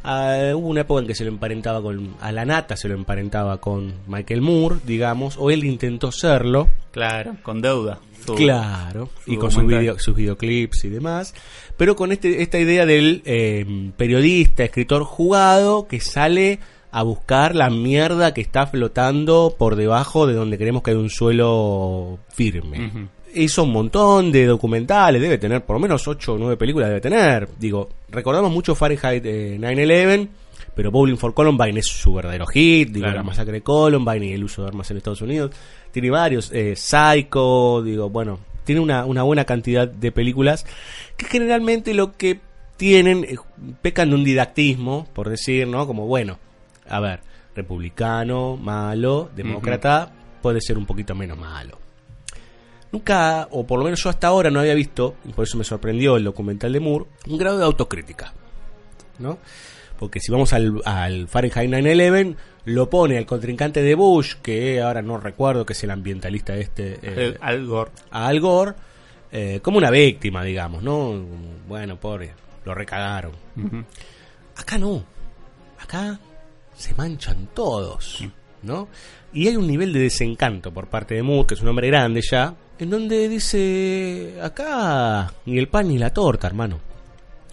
Ah, 0.02 0.52
hubo 0.54 0.68
una 0.68 0.80
época 0.82 1.02
en 1.02 1.06
que 1.06 1.14
se 1.14 1.24
lo 1.24 1.30
emparentaba 1.30 1.82
con, 1.82 2.14
a 2.20 2.32
la 2.32 2.44
nata 2.46 2.76
se 2.76 2.88
lo 2.88 2.94
emparentaba 2.94 3.58
con 3.58 3.92
Michael 4.06 4.40
Moore, 4.40 4.76
digamos, 4.86 5.36
o 5.38 5.50
él 5.50 5.64
intentó 5.64 6.10
serlo. 6.10 6.68
Claro, 6.90 7.36
con 7.42 7.60
deuda. 7.60 7.98
Su- 8.24 8.34
Claro, 8.34 9.08
su 9.24 9.32
y 9.32 9.36
con 9.36 9.50
sus, 9.50 9.66
video- 9.66 9.98
sus 9.98 10.14
videoclips 10.14 10.84
y 10.84 10.88
demás. 10.90 11.34
Pero 11.76 11.96
con 11.96 12.12
este, 12.12 12.42
esta 12.42 12.58
idea 12.58 12.86
del 12.86 13.22
eh, 13.24 13.90
periodista, 13.96 14.64
escritor 14.64 15.04
jugado 15.04 15.86
que 15.86 16.00
sale 16.00 16.60
a 16.92 17.02
buscar 17.02 17.54
la 17.54 17.70
mierda 17.70 18.34
que 18.34 18.40
está 18.40 18.66
flotando 18.66 19.54
por 19.58 19.76
debajo 19.76 20.26
de 20.26 20.34
donde 20.34 20.58
creemos 20.58 20.82
que 20.82 20.90
hay 20.90 20.96
un 20.96 21.08
suelo 21.10 22.18
firme. 22.30 22.86
Ujú. 22.88 22.98
Hizo 23.34 23.64
un 23.64 23.72
montón 23.72 24.32
de 24.32 24.46
documentales, 24.46 25.20
debe 25.22 25.38
tener 25.38 25.64
por 25.64 25.76
lo 25.76 25.80
menos 25.80 26.06
8 26.06 26.34
o 26.34 26.38
9 26.38 26.56
películas, 26.56 26.88
debe 26.88 27.00
tener. 27.00 27.48
Digo, 27.58 27.88
recordamos 28.10 28.50
mucho 28.52 28.74
Fahrenheit 28.74 29.24
eh, 29.24 29.56
9-11, 29.60 30.28
pero 30.74 30.90
Bowling 30.90 31.16
for 31.16 31.32
Columbine 31.34 31.78
es 31.80 31.86
su 31.86 32.12
verdadero 32.14 32.46
hit, 32.46 32.88
digo, 32.90 33.04
Claro. 33.04 33.18
la 33.18 33.22
masacre 33.22 33.52
de 33.54 33.62
Columbine 33.62 34.26
y 34.26 34.32
el 34.32 34.44
uso 34.44 34.62
de 34.62 34.68
armas 34.68 34.90
en 34.90 34.96
Estados 34.96 35.22
Unidos. 35.22 35.50
Tiene 35.92 36.10
varios, 36.10 36.50
eh, 36.52 36.74
Psycho, 36.76 37.82
digo, 37.82 38.08
bueno, 38.10 38.38
tiene 38.64 38.80
una, 38.80 39.04
una 39.04 39.22
buena 39.22 39.44
cantidad 39.44 39.86
de 39.88 40.12
películas 40.12 40.64
que 41.16 41.26
generalmente 41.26 41.94
lo 41.94 42.16
que 42.16 42.40
tienen, 42.76 43.24
eh, 43.24 43.36
pecan 43.82 44.10
de 44.10 44.14
un 44.16 44.24
didactismo, 44.24 45.06
por 45.12 45.28
decir, 45.28 45.66
¿no? 45.68 45.86
Como, 45.86 46.06
bueno, 46.06 46.38
a 46.88 46.98
ver, 47.00 47.20
republicano, 47.54 48.56
malo, 48.56 49.28
demócrata, 49.36 50.10
puede 50.40 50.60
ser 50.60 50.78
un 50.78 50.86
poquito 50.86 51.14
menos 51.14 51.36
malo. 51.38 51.78
Nunca, 52.92 53.46
o 53.52 53.66
por 53.66 53.78
lo 53.78 53.84
menos 53.84 54.02
yo 54.02 54.10
hasta 54.10 54.26
ahora 54.26 54.50
no 54.50 54.60
había 54.60 54.74
visto, 54.74 55.14
y 55.24 55.32
por 55.32 55.44
eso 55.44 55.56
me 55.56 55.64
sorprendió 55.64 56.16
el 56.16 56.24
documental 56.24 56.72
de 56.72 56.80
Moore, 56.80 57.06
un 57.28 57.38
grado 57.38 57.58
de 57.58 57.64
autocrítica. 57.64 58.32
¿No? 59.18 59.38
Porque 59.98 60.18
si 60.18 60.32
vamos 60.32 60.52
al, 60.54 60.80
al 60.84 61.28
Fahrenheit 61.28 61.70
9-11, 61.70 62.36
lo 62.64 62.88
pone 62.90 63.18
al 63.18 63.26
contrincante 63.26 63.82
de 63.82 63.94
Bush, 63.94 64.36
que 64.42 64.80
ahora 64.80 65.02
no 65.02 65.18
recuerdo 65.18 65.64
que 65.66 65.74
es 65.74 65.84
el 65.84 65.90
ambientalista 65.90 66.56
este, 66.56 66.94
eh, 66.94 66.98
Eh, 67.02 67.36
Al 67.40 67.66
Gore. 67.66 67.90
a 68.10 68.26
Al 68.26 68.40
Gore, 68.40 68.72
eh, 69.30 69.60
como 69.62 69.78
una 69.78 69.90
víctima, 69.90 70.42
digamos, 70.42 70.82
¿no? 70.82 71.12
Bueno, 71.68 72.00
pobre, 72.00 72.32
lo 72.64 72.74
recagaron. 72.74 73.32
Acá 74.56 74.78
no. 74.78 75.04
Acá 75.78 76.18
se 76.74 76.94
manchan 76.94 77.48
todos, 77.54 78.24
¿no? 78.62 78.88
Y 79.32 79.48
hay 79.48 79.56
un 79.56 79.66
nivel 79.66 79.92
de 79.92 80.00
desencanto 80.00 80.72
por 80.72 80.88
parte 80.88 81.14
de 81.14 81.22
Moore, 81.22 81.46
que 81.46 81.54
es 81.54 81.60
un 81.60 81.68
hombre 81.68 81.88
grande 81.88 82.20
ya, 82.22 82.54
en 82.80 82.90
donde 82.90 83.28
dice, 83.28 84.38
acá 84.42 85.32
ni 85.46 85.58
el 85.58 85.68
pan 85.68 85.88
ni 85.88 85.98
la 85.98 86.12
torta, 86.12 86.46
hermano. 86.46 86.80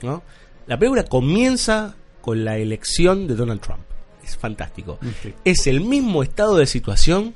¿No? 0.01 0.23
La 0.67 0.77
película 0.77 1.03
comienza 1.03 1.95
con 2.21 2.43
la 2.45 2.57
elección 2.57 3.27
de 3.27 3.35
Donald 3.35 3.61
Trump. 3.61 3.81
Es 4.23 4.37
fantástico. 4.37 4.99
Sí. 5.21 5.33
Es 5.45 5.67
el 5.67 5.81
mismo 5.81 6.23
estado 6.23 6.57
de 6.57 6.65
situación 6.65 7.35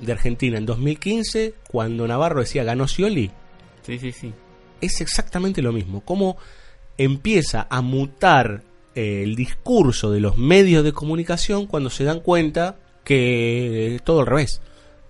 de 0.00 0.12
Argentina 0.12 0.58
en 0.58 0.66
2015, 0.66 1.54
cuando 1.70 2.08
Navarro 2.08 2.40
decía 2.40 2.64
ganó 2.64 2.88
Scioli 2.88 3.30
Sí, 3.86 3.98
sí, 3.98 4.12
sí. 4.12 4.32
es 4.80 5.00
exactamente 5.00 5.62
lo 5.62 5.72
mismo. 5.72 6.00
Cómo 6.00 6.36
empieza 6.98 7.66
a 7.70 7.80
mutar 7.82 8.62
eh, 8.94 9.22
el 9.22 9.36
discurso 9.36 10.10
de 10.10 10.20
los 10.20 10.36
medios 10.38 10.84
de 10.84 10.92
comunicación 10.92 11.66
cuando 11.66 11.90
se 11.90 12.04
dan 12.04 12.20
cuenta 12.20 12.76
que 13.04 13.94
es 13.96 14.02
todo 14.02 14.20
al 14.20 14.26
revés. 14.26 14.60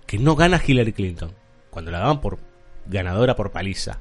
Que 0.05 0.17
no 0.17 0.35
gana 0.35 0.61
Hillary 0.65 0.93
Clinton. 0.93 1.31
Cuando 1.73 1.91
la 1.91 1.99
daban 1.99 2.21
por 2.21 2.37
ganadora 2.85 3.35
por 3.35 3.51
paliza. 3.51 3.99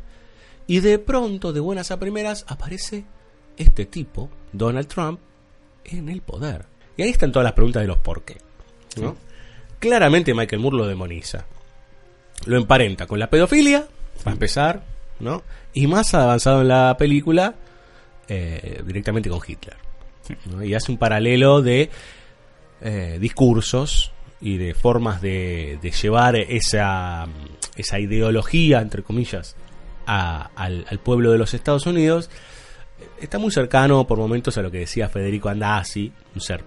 Y 0.66 0.80
de 0.80 0.98
pronto, 0.98 1.52
de 1.52 1.60
buenas 1.60 1.90
a 1.90 1.98
primeras, 1.98 2.44
aparece 2.48 3.04
este 3.56 3.86
tipo, 3.86 4.30
Donald 4.52 4.86
Trump, 4.86 5.20
en 5.84 6.08
el 6.08 6.20
poder. 6.20 6.66
Y 6.96 7.02
ahí 7.02 7.10
están 7.10 7.32
todas 7.32 7.44
las 7.44 7.54
preguntas 7.54 7.82
de 7.82 7.88
los 7.88 7.98
por 7.98 8.22
qué. 8.22 8.36
¿no? 9.00 9.16
Claramente 9.78 10.34
Michael 10.34 10.60
Moore 10.60 10.76
lo 10.76 10.86
demoniza. 10.86 11.46
Lo 12.46 12.56
emparenta 12.56 13.06
con 13.06 13.18
la 13.18 13.30
pedofilia, 13.30 13.86
para 14.22 14.32
empezar, 14.32 14.82
¿no? 15.20 15.42
Y 15.72 15.86
más 15.86 16.12
avanzado 16.14 16.60
en 16.60 16.68
la 16.68 16.96
película, 16.98 17.54
eh, 18.28 18.82
directamente 18.84 19.30
con 19.30 19.40
Hitler. 19.46 19.76
¿no? 20.50 20.62
Y 20.62 20.74
hace 20.74 20.92
un 20.92 20.98
paralelo 20.98 21.62
de 21.62 21.90
eh, 22.80 23.18
discursos 23.20 24.12
y 24.40 24.56
de 24.56 24.74
formas 24.74 25.22
de, 25.22 25.78
de 25.80 25.90
llevar 25.90 26.36
esa, 26.36 27.26
esa 27.76 27.98
ideología, 27.98 28.80
entre 28.80 29.02
comillas, 29.02 29.56
a- 30.06 30.50
al, 30.56 30.84
al 30.88 30.98
pueblo 30.98 31.32
de 31.32 31.38
los 31.38 31.54
Estados 31.54 31.86
Unidos. 31.86 32.30
Está 33.20 33.38
muy 33.38 33.50
cercano 33.50 34.06
por 34.06 34.18
momentos 34.18 34.56
a 34.58 34.62
lo 34.62 34.70
que 34.70 34.78
decía 34.78 35.08
Federico 35.08 35.48
Andasi, 35.48 36.12
un 36.34 36.40
ser 36.40 36.62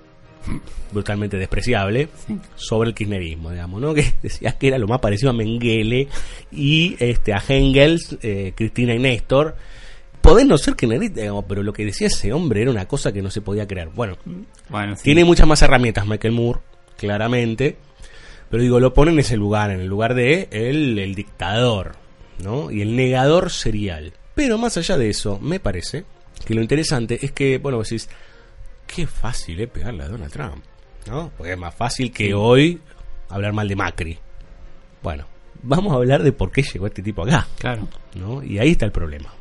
brutalmente 0.92 1.38
despreciable, 1.38 2.08
sobre 2.56 2.90
el 2.90 2.96
kirchnerismo, 2.96 3.52
digamos, 3.52 3.82
¿no? 3.82 3.94
Que 3.96 4.14
decía 4.22 4.52
que 4.58 4.68
era 4.68 4.78
lo 4.78 4.88
más 4.88 5.00
parecido 5.00 5.32
a 5.32 5.34
Mengele 5.34 6.08
y 6.52 6.96
este 7.00 7.34
a 7.34 7.42
Engels, 7.48 8.18
eh, 8.22 8.54
Cristina 8.56 8.94
y 8.94 9.00
Néstor. 9.00 9.56
Podés 10.22 10.46
no 10.48 10.58
ser 10.58 10.76
kirchnerista, 10.76 11.22
digamos, 11.22 11.46
pero 11.48 11.62
lo 11.64 11.72
que 11.74 11.86
decía 11.86 12.08
ese 12.08 12.34
hombre 12.34 12.62
era 12.64 12.72
una 12.72 12.88
cosa 12.88 13.12
que 13.12 13.22
no 13.22 13.30
se 13.30 13.42
podía 13.42 13.68
creer. 13.68 13.90
Bueno, 13.94 14.18
Bueno, 14.70 14.96
sí. 14.96 15.04
tiene 15.04 15.24
muchas 15.24 15.48
más 15.48 15.62
herramientas 15.62 16.06
Michael 16.08 16.34
Moore, 16.34 16.60
claramente. 16.98 17.78
Pero 18.50 18.62
digo, 18.64 18.80
lo 18.80 18.94
pone 18.94 19.12
en 19.12 19.20
ese 19.20 19.38
lugar, 19.38 19.72
en 19.72 19.80
el 19.82 19.88
lugar 19.88 20.14
de 20.14 20.48
el, 20.52 20.98
el 21.00 21.16
dictador, 21.16 21.96
¿no? 22.44 22.72
Y 22.72 22.82
el 22.82 22.96
negador 22.96 23.50
serial. 23.52 24.14
Pero 24.36 24.58
más 24.58 24.78
allá 24.78 24.98
de 24.98 25.10
eso, 25.10 25.40
me 25.40 25.60
parece 25.60 26.06
que 26.46 26.54
lo 26.54 26.62
interesante 26.62 27.20
es 27.26 27.32
que, 27.32 27.58
bueno, 27.58 27.82
decís, 27.82 28.10
qué 28.88 29.08
fácil 29.08 29.60
es 29.62 29.70
pegarle 29.70 30.04
a 30.04 30.08
Donald 30.10 30.32
Trump, 30.32 30.64
¿no? 31.08 31.32
Porque 31.38 31.54
es 31.54 31.58
más 31.58 31.74
fácil 31.74 32.12
que 32.12 32.34
hoy 32.34 32.80
hablar 33.30 33.54
mal 33.54 33.68
de 33.68 33.76
Macri. 33.76 34.20
Bueno, 35.02 35.26
vamos 35.64 35.94
a 35.94 35.96
hablar 35.96 36.22
de 36.24 36.32
por 36.32 36.52
qué 36.52 36.62
llegó 36.64 36.88
este 36.88 37.02
tipo 37.02 37.24
acá, 37.24 37.48
Claro. 37.60 37.88
¿no? 38.16 38.44
Y 38.44 38.60
ahí 38.60 38.72
está 38.72 38.86
el 38.86 38.92
problema. 38.92 39.34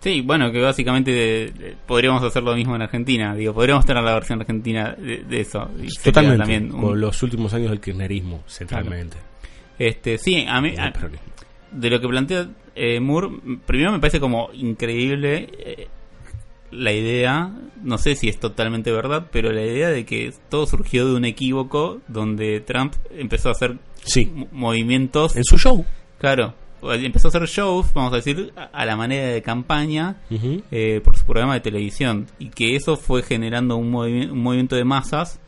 Sí, 0.00 0.20
bueno, 0.20 0.52
que 0.52 0.60
básicamente 0.60 1.46
eh, 1.46 1.76
podríamos 1.86 2.22
hacer 2.22 2.42
lo 2.42 2.54
mismo 2.54 2.76
en 2.76 2.82
Argentina. 2.82 3.34
Digo, 3.34 3.52
podríamos 3.52 3.84
tener 3.84 4.02
la 4.04 4.14
versión 4.14 4.40
argentina 4.40 4.94
de, 4.96 5.24
de 5.24 5.40
eso. 5.40 5.68
Totalmente, 6.04 6.38
también 6.38 6.72
un- 6.72 6.80
con 6.82 7.00
los 7.00 7.20
últimos 7.22 7.52
años 7.54 7.70
del 7.70 7.80
kirchnerismo, 7.80 8.42
centralmente. 8.46 9.16
Este, 9.78 10.18
sí, 10.18 10.44
a 10.48 10.60
mí, 10.60 10.74
a- 10.78 10.92
de 11.72 11.90
lo 11.90 12.00
que 12.00 12.08
plantea 12.08 12.48
eh, 12.76 13.00
Moore, 13.00 13.28
primero 13.66 13.90
me 13.92 13.98
parece 13.98 14.20
como 14.20 14.50
increíble 14.54 15.48
eh, 15.58 15.88
la 16.70 16.92
idea, 16.92 17.50
no 17.82 17.98
sé 17.98 18.14
si 18.14 18.28
es 18.28 18.38
totalmente 18.38 18.92
verdad, 18.92 19.26
pero 19.32 19.50
la 19.52 19.62
idea 19.64 19.88
de 19.88 20.04
que 20.04 20.32
todo 20.48 20.66
surgió 20.66 21.06
de 21.08 21.14
un 21.16 21.24
equívoco 21.24 22.00
donde 22.08 22.60
Trump 22.60 22.94
empezó 23.10 23.48
a 23.48 23.52
hacer 23.52 23.78
Sí. 24.04 24.30
movimientos, 24.52 25.34
En 25.36 25.44
su 25.44 25.58
show. 25.58 25.84
claro, 26.18 26.54
empezó 26.82 27.28
a 27.28 27.30
hacer 27.30 27.46
shows, 27.46 27.92
vamos 27.94 28.12
a 28.12 28.16
decir, 28.16 28.52
a, 28.72 28.84
la 28.84 28.96
manera 28.96 29.28
de 29.28 29.42
campaña 29.42 30.16
eh, 30.70 31.00
por 31.04 31.16
su 31.16 31.24
programa 31.24 31.54
de 31.54 31.60
televisión 31.60 32.26
y 32.38 32.50
que 32.50 32.76
eso 32.76 32.96
fue 32.96 33.22
generando 33.22 33.76
un, 33.76 33.92
movi- 33.92 34.30
un 34.30 34.42
movimiento 34.42 34.76
de 34.76 34.84
masas 34.84 35.40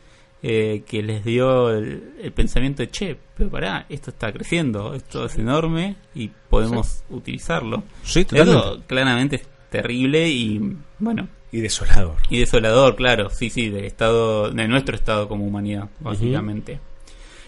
eh, 0.43 0.83
que 0.87 1.03
les 1.03 1.23
dio 1.23 1.69
el, 1.69 2.13
el 2.21 2.31
pensamiento 2.31 2.81
de 2.81 2.89
che, 2.89 3.17
pero 3.37 3.49
pará, 3.51 3.85
esto 3.89 4.09
está 4.09 4.31
creciendo, 4.31 4.93
esto 4.95 5.25
es 5.25 5.37
enorme 5.37 5.95
y 6.15 6.29
podemos 6.49 7.03
utilizarlo. 7.11 7.83
Sí, 8.03 8.25
totalmente. 8.25 8.59
Eso 8.59 8.81
claramente 8.87 9.35
es 9.37 9.47
terrible 9.69 10.27
y 10.29 10.59
bueno, 10.99 11.27
Y 11.51 11.61
desolador. 11.61 12.15
y 12.29 12.39
desolador, 12.39 12.95
claro, 12.95 13.29
sí, 13.29 13.49
sí, 13.51 13.69
del 13.69 13.85
estado, 13.85 14.49
de 14.49 14.67
nuestro 14.67 14.95
estado 14.95 15.27
como 15.27 15.45
humanidad, 15.45 15.89
básicamente. 15.99 16.79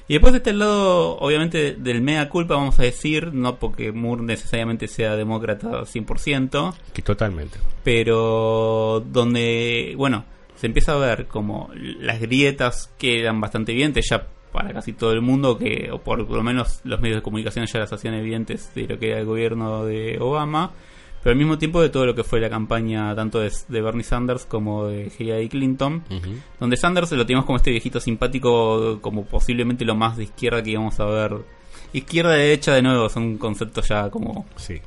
Y 0.07 0.13
después 0.13 0.33
está 0.35 0.49
el 0.49 0.59
lado, 0.59 1.17
obviamente, 1.19 1.75
del 1.75 2.01
mea 2.01 2.27
culpa, 2.29 2.55
vamos 2.55 2.77
a 2.79 2.83
decir, 2.83 3.33
no 3.33 3.55
porque 3.57 3.91
Moore 3.93 4.23
necesariamente 4.23 4.87
sea 4.87 5.15
demócrata 5.15 5.85
100%, 5.85 6.73
Que 6.93 7.01
totalmente. 7.01 7.57
pero 7.83 9.03
donde, 9.11 9.93
bueno, 9.97 10.25
se 10.55 10.67
empieza 10.67 10.93
a 10.93 10.97
ver 10.97 11.27
como 11.27 11.69
las 11.73 12.19
grietas 12.19 12.91
quedan 12.97 13.39
bastante 13.39 13.71
evidentes 13.71 14.07
ya 14.09 14.27
para 14.51 14.71
casi 14.73 14.93
todo 14.93 15.13
el 15.13 15.21
mundo, 15.21 15.57
que 15.57 15.89
o 15.91 15.99
por 15.99 16.19
lo 16.29 16.43
menos 16.43 16.81
los 16.83 16.99
medios 17.01 17.17
de 17.19 17.23
comunicación 17.23 17.65
ya 17.65 17.79
las 17.79 17.91
hacían 17.91 18.13
evidentes 18.13 18.73
de 18.75 18.87
lo 18.87 18.99
que 18.99 19.09
era 19.11 19.19
el 19.19 19.25
gobierno 19.25 19.85
de 19.85 20.17
Obama, 20.19 20.71
pero 21.23 21.31
al 21.31 21.37
mismo 21.37 21.57
tiempo 21.57 21.81
de 21.81 21.89
todo 21.89 22.05
lo 22.05 22.13
que 22.13 22.23
fue 22.23 22.41
la 22.41 22.49
campaña 22.49 23.15
tanto 23.15 23.39
de, 23.39 23.51
de 23.69 23.81
Bernie 23.81 24.03
Sanders 24.03 24.45
como 24.45 24.87
de 24.87 25.09
Hillary 25.17 25.47
Clinton, 25.47 26.03
donde 26.59 26.75
Sanders 26.77 27.11
lo 27.13 27.25
teníamos 27.25 27.45
como 27.45 27.57
este 27.57 27.71
viejito 27.71 27.99
simpático, 27.99 28.99
como 29.01 29.25
posiblemente 29.25 29.85
lo 29.85 29.95
más 29.95 30.17
de 30.17 30.25
izquierda 30.25 30.61
que 30.61 30.71
íbamos 30.71 30.99
a 30.99 31.05
ver. 31.05 31.37
Izquierda-derecha, 31.93 32.73
de 32.73 32.81
nuevo, 32.81 33.07
son 33.07 33.37
conceptos 33.37 33.87
ya 33.87 34.09
como 34.09 34.45
Sí. 34.55 34.81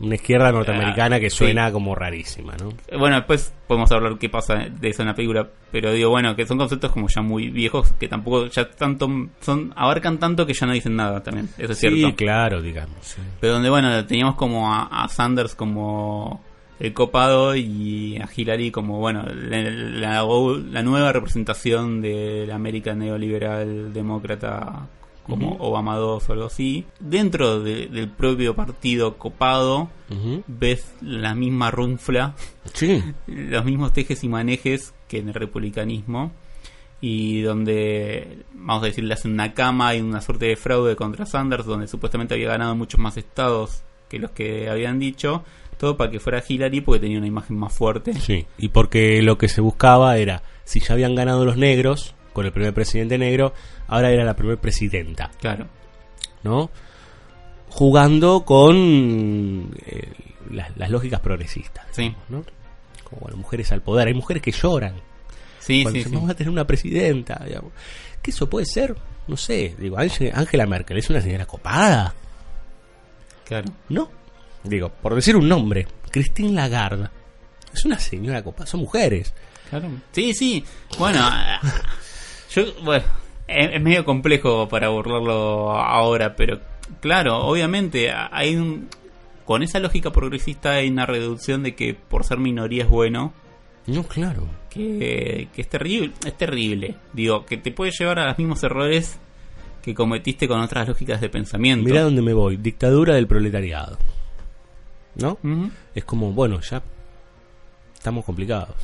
Una 0.00 0.14
izquierda 0.16 0.50
norteamericana 0.52 1.20
que 1.20 1.30
sí. 1.30 1.36
suena 1.36 1.70
como 1.72 1.94
rarísima, 1.94 2.54
¿no? 2.56 2.70
Bueno, 2.98 3.16
después 3.16 3.52
podemos 3.66 3.90
hablar 3.92 4.18
qué 4.18 4.28
pasa 4.28 4.54
de 4.68 4.88
eso 4.88 5.02
en 5.02 5.08
la 5.08 5.14
película, 5.14 5.48
pero 5.70 5.92
digo, 5.92 6.10
bueno, 6.10 6.34
que 6.36 6.46
son 6.46 6.58
conceptos 6.58 6.90
como 6.92 7.08
ya 7.08 7.22
muy 7.22 7.50
viejos, 7.50 7.92
que 7.92 8.08
tampoco 8.08 8.46
ya 8.46 8.68
tanto 8.70 9.08
son 9.40 9.72
abarcan 9.76 10.18
tanto 10.18 10.46
que 10.46 10.54
ya 10.54 10.66
no 10.66 10.72
dicen 10.72 10.96
nada 10.96 11.22
también, 11.22 11.48
eso 11.58 11.72
es 11.72 11.78
Sí, 11.78 11.88
cierto. 11.88 12.16
claro, 12.16 12.60
digamos. 12.62 12.96
sí. 13.02 13.20
Pero 13.40 13.54
donde, 13.54 13.70
bueno, 13.70 14.04
teníamos 14.06 14.34
como 14.36 14.72
a, 14.72 15.04
a 15.04 15.08
Sanders 15.08 15.54
como 15.54 16.42
el 16.80 16.92
copado 16.94 17.54
y 17.54 18.16
a 18.16 18.28
Hillary 18.34 18.72
como, 18.72 18.98
bueno, 18.98 19.24
la, 19.24 19.60
la- 19.62 20.22
la 20.24 20.82
nueva 20.82 21.12
representación 21.12 22.00
de 22.02 22.44
la 22.48 22.56
América 22.56 22.94
neoliberal 22.94 23.92
demócrata 23.92 24.88
como. 25.26 25.56
Obama 25.60 25.96
2 25.96 26.28
o 26.28 26.32
algo 26.32 26.46
así. 26.46 26.84
Dentro 27.00 27.60
de- 27.60 27.86
del 27.86 28.08
propio 28.08 28.54
partido 28.54 29.16
copado 29.18 29.88
ves 30.46 30.94
la 31.00 31.34
misma 31.34 31.70
runfla, 31.70 32.34
Sí. 32.74 33.02
los 33.26 33.64
mismos 33.64 33.92
tejes 33.92 34.22
y 34.24 34.28
manejes 34.28 34.94
que 35.08 35.18
en 35.18 35.28
el 35.28 35.34
republicanismo 35.34 36.32
y 37.00 37.40
donde, 37.42 38.44
vamos 38.54 38.82
a 38.84 38.86
decir, 38.86 39.04
le 39.04 39.14
hacen 39.14 39.32
una 39.32 39.54
cama 39.54 39.94
y 39.94 40.00
una 40.00 40.20
suerte 40.20 40.46
de 40.46 40.56
fraude 40.56 40.94
contra 40.96 41.26
Sanders, 41.26 41.64
donde 41.66 41.88
supuestamente 41.88 42.34
había 42.34 42.48
ganado 42.48 42.76
muchos 42.76 43.00
más 43.00 43.16
estados 43.16 43.82
que 44.08 44.18
los 44.20 44.30
que 44.30 44.68
habían 44.68 44.98
dicho, 45.00 45.42
todo 45.78 45.96
para 45.96 46.10
que 46.10 46.20
fuera 46.20 46.44
Hillary 46.46 46.80
porque 46.80 47.00
tenía 47.00 47.18
una 47.18 47.26
imagen 47.26 47.56
más 47.58 47.72
fuerte. 47.72 48.14
Sí, 48.14 48.46
y 48.58 48.68
porque 48.68 49.20
lo 49.22 49.36
que 49.38 49.48
se 49.48 49.60
buscaba 49.60 50.16
era, 50.18 50.42
si 50.64 50.78
ya 50.80 50.92
habían 50.94 51.14
ganado 51.16 51.44
los 51.44 51.56
negros, 51.56 52.14
con 52.32 52.46
el 52.46 52.52
primer 52.52 52.72
presidente 52.74 53.18
negro, 53.18 53.52
ahora 53.88 54.10
era 54.10 54.24
la 54.24 54.34
primer 54.36 54.58
presidenta, 54.58 55.30
Claro. 55.40 55.66
¿no? 56.42 56.70
Jugando 57.68 58.44
con 58.44 59.74
eh, 59.86 60.12
las, 60.50 60.76
las 60.76 60.90
lógicas 60.90 61.20
progresistas, 61.20 61.86
Sí. 61.92 62.14
¿no? 62.28 62.44
Como 63.04 63.20
bueno, 63.22 63.36
mujeres 63.38 63.72
al 63.72 63.82
poder, 63.82 64.08
hay 64.08 64.14
mujeres 64.14 64.42
que 64.42 64.52
lloran 64.52 64.94
Sí, 65.58 65.82
cuando 65.82 65.90
sí, 65.92 65.98
dicen, 65.98 66.10
sí. 66.12 66.16
vamos 66.16 66.30
a 66.30 66.34
tener 66.34 66.50
una 66.50 66.66
presidenta, 66.66 67.42
digamos. 67.46 67.72
¿Qué 68.20 68.30
eso 68.30 68.48
puede 68.50 68.66
ser? 68.66 68.94
No 69.28 69.36
sé, 69.36 69.74
digo, 69.78 69.96
Ange- 69.96 70.32
Angela 70.34 70.66
Merkel 70.66 70.98
es 70.98 71.08
una 71.10 71.20
señora 71.20 71.46
copada, 71.46 72.14
Claro. 73.46 73.70
¿no? 73.88 74.10
Digo, 74.64 74.88
por 74.90 75.14
decir 75.14 75.36
un 75.36 75.48
nombre, 75.48 75.86
Christine 76.10 76.52
Lagarde 76.52 77.08
es 77.72 77.84
una 77.84 77.98
señora 77.98 78.42
copada, 78.42 78.66
son 78.66 78.80
mujeres. 78.80 79.32
Claro. 79.70 79.88
Sí, 80.12 80.34
sí. 80.34 80.64
Bueno, 80.98 81.20
yo, 82.54 82.64
bueno, 82.82 83.04
es, 83.48 83.70
es 83.74 83.80
medio 83.82 84.04
complejo 84.04 84.68
para 84.68 84.88
burlarlo 84.88 85.72
ahora, 85.72 86.36
pero 86.36 86.60
claro, 87.00 87.38
obviamente 87.38 88.10
hay 88.12 88.56
un, 88.56 88.88
con 89.44 89.62
esa 89.62 89.78
lógica 89.80 90.10
progresista 90.12 90.72
hay 90.72 90.88
una 90.88 91.06
reducción 91.06 91.62
de 91.62 91.74
que 91.74 91.94
por 91.94 92.24
ser 92.24 92.38
minoría 92.38 92.84
es 92.84 92.88
bueno, 92.88 93.32
No, 93.86 94.04
claro. 94.04 94.46
que, 94.70 95.48
que 95.54 95.62
es 95.62 95.68
terrible, 95.68 96.12
es 96.24 96.36
terrible. 96.36 96.96
Digo, 97.12 97.44
que 97.44 97.56
te 97.56 97.72
puede 97.72 97.90
llevar 97.98 98.18
a 98.18 98.28
los 98.28 98.38
mismos 98.38 98.62
errores 98.62 99.18
que 99.82 99.94
cometiste 99.94 100.46
con 100.46 100.60
otras 100.60 100.86
lógicas 100.88 101.20
de 101.20 101.28
pensamiento. 101.28 101.84
Mirá 101.88 102.02
dónde 102.02 102.22
me 102.22 102.32
voy, 102.32 102.56
dictadura 102.56 103.14
del 103.16 103.26
proletariado. 103.26 103.98
¿No? 105.16 105.38
Es 105.94 106.04
como, 106.04 106.32
bueno, 106.32 106.60
ya 106.60 106.82
estamos 107.94 108.24
complicados. 108.24 108.76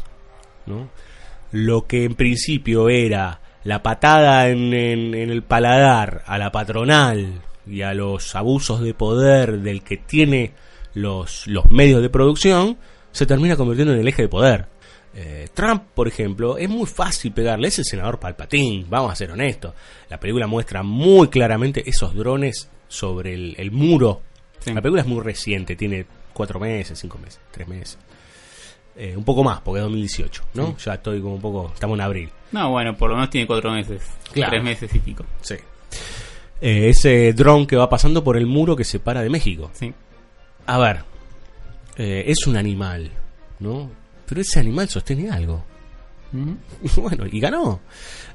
¿No? 0.67 0.89
Lo 1.53 1.87
que 1.87 2.05
en 2.05 2.15
principio 2.15 2.89
era 2.91 3.41
la 3.65 3.83
patada 3.83 4.49
en, 4.49 4.73
en- 4.73 5.15
en 5.15 5.31
el 5.31 5.43
paladar 5.43 6.23
a 6.27 6.39
la 6.39 6.51
patronal 6.53 7.43
y 7.67 7.83
a 7.83 7.93
los 7.95 8.35
abusos 8.35 8.81
de 8.81 8.95
poder 8.95 9.59
del 9.61 9.83
que 9.83 9.97
tiene 9.99 10.53
los, 10.95 11.47
los 11.47 11.71
medios 11.71 12.01
de 12.03 12.09
producción, 12.11 12.79
se 13.13 13.27
termina 13.27 13.57
convirtiendo 13.57 13.93
en 13.95 14.01
el 14.01 14.09
eje 14.09 14.23
de 14.23 14.29
poder. 14.29 14.67
Eh, 15.15 15.49
Trump, 15.55 15.83
por 15.95 16.07
ejemplo, 16.09 16.59
es 16.59 16.69
muy 16.69 16.87
fácil 16.87 17.33
pegarle, 17.33 17.69
es 17.69 17.79
el 17.79 17.85
senador 17.85 18.19
Palpatín, 18.21 18.87
vamos 18.89 19.13
a 19.13 19.17
ser 19.17 19.31
honestos. 19.31 19.75
La 20.09 20.19
película 20.21 20.47
muestra 20.47 20.83
muy 20.83 21.29
claramente 21.29 21.83
esos 21.89 22.15
drones 22.15 22.69
sobre 22.89 23.35
el, 23.35 23.55
el 23.59 23.71
muro. 23.71 24.23
Sí. 24.61 24.73
La 24.73 24.81
película 24.81 25.03
es 25.03 25.09
muy 25.09 25.23
reciente, 25.23 25.77
tiene 25.77 26.07
cuatro 26.33 26.61
meses, 26.61 26.99
cinco 26.99 27.19
meses, 27.19 27.41
tres 27.51 27.67
meses. 27.69 27.99
Eh, 29.01 29.17
un 29.17 29.23
poco 29.23 29.45
más, 29.45 29.61
porque 29.61 29.79
es 29.79 29.85
2018, 29.85 30.43
¿no? 30.55 30.77
Ya 30.77 30.95
estoy 30.95 31.21
como 31.21 31.37
un 31.37 31.41
poco, 31.41 31.71
estamos 31.73 31.97
en 31.97 32.01
abril. 32.01 32.31
No, 32.51 32.71
bueno, 32.71 32.97
por 32.97 33.09
lo 33.09 33.15
menos 33.15 33.31
tiene 33.31 33.47
cuatro 33.47 33.71
meses. 33.71 34.03
Claro. 34.33 34.51
Tres 34.51 34.65
meses 34.65 34.93
y 34.93 34.99
pico. 34.99 35.25
Sí. 35.41 35.55
Eh, 36.61 36.89
ese 36.89 37.33
dron 37.33 37.65
que 37.65 37.77
va 37.77 37.89
pasando 37.89 38.25
por 38.25 38.37
el 38.37 38.47
muro 38.47 38.75
que 38.75 38.83
separa 38.83 39.23
de 39.23 39.31
México. 39.31 39.71
Sí. 39.73 39.95
A 40.67 40.79
ver, 40.79 41.05
eh, 41.97 42.25
es 42.27 42.45
un 42.49 42.57
animal, 42.57 43.13
¿no? 43.61 43.89
Pero 44.27 44.41
ese 44.41 44.59
animal 44.59 44.89
sostiene 44.89 45.31
algo. 45.31 45.65
Y 46.83 47.01
bueno, 47.01 47.25
y 47.31 47.39
ganó. 47.39 47.81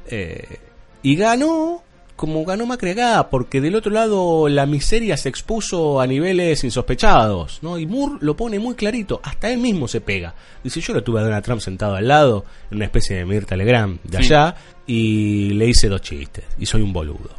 Eh, 0.08 0.60
y 1.02 1.16
ganó 1.16 1.84
como 2.24 2.46
ganó 2.46 2.66
Macri 2.66 2.92
acá, 2.92 3.28
porque 3.30 3.60
del 3.60 3.76
otro 3.76 3.92
lado 3.92 4.48
la 4.48 4.66
miseria 4.66 5.18
se 5.18 5.28
expuso 5.28 6.00
a 6.00 6.08
niveles 6.08 6.64
insospechados, 6.64 7.60
¿no? 7.62 7.78
Y 7.78 7.86
Moore 7.86 8.16
lo 8.22 8.38
pone 8.38 8.60
muy 8.60 8.76
clarito, 8.76 9.20
hasta 9.24 9.52
él 9.52 9.58
mismo 9.60 9.90
se 9.90 10.00
pega. 10.00 10.34
Dice, 10.64 10.80
yo 10.80 10.94
lo 10.94 11.04
tuve 11.04 11.20
a 11.20 11.24
Donald 11.24 11.44
Trump 11.44 11.60
sentado 11.60 11.96
al 11.96 12.08
lado, 12.08 12.46
en 12.72 12.78
una 12.78 12.86
especie 12.86 13.18
de 13.18 13.26
Mirta 13.26 13.58
Legrand 13.58 14.00
de 14.06 14.20
Sí. 14.20 14.24
allá, 14.24 14.56
y 14.88 15.50
le 15.50 15.68
hice 15.68 15.90
dos 15.90 16.00
chistes, 16.02 16.46
y 16.58 16.66
soy 16.66 16.82
un 16.82 16.94
boludo, 16.94 17.30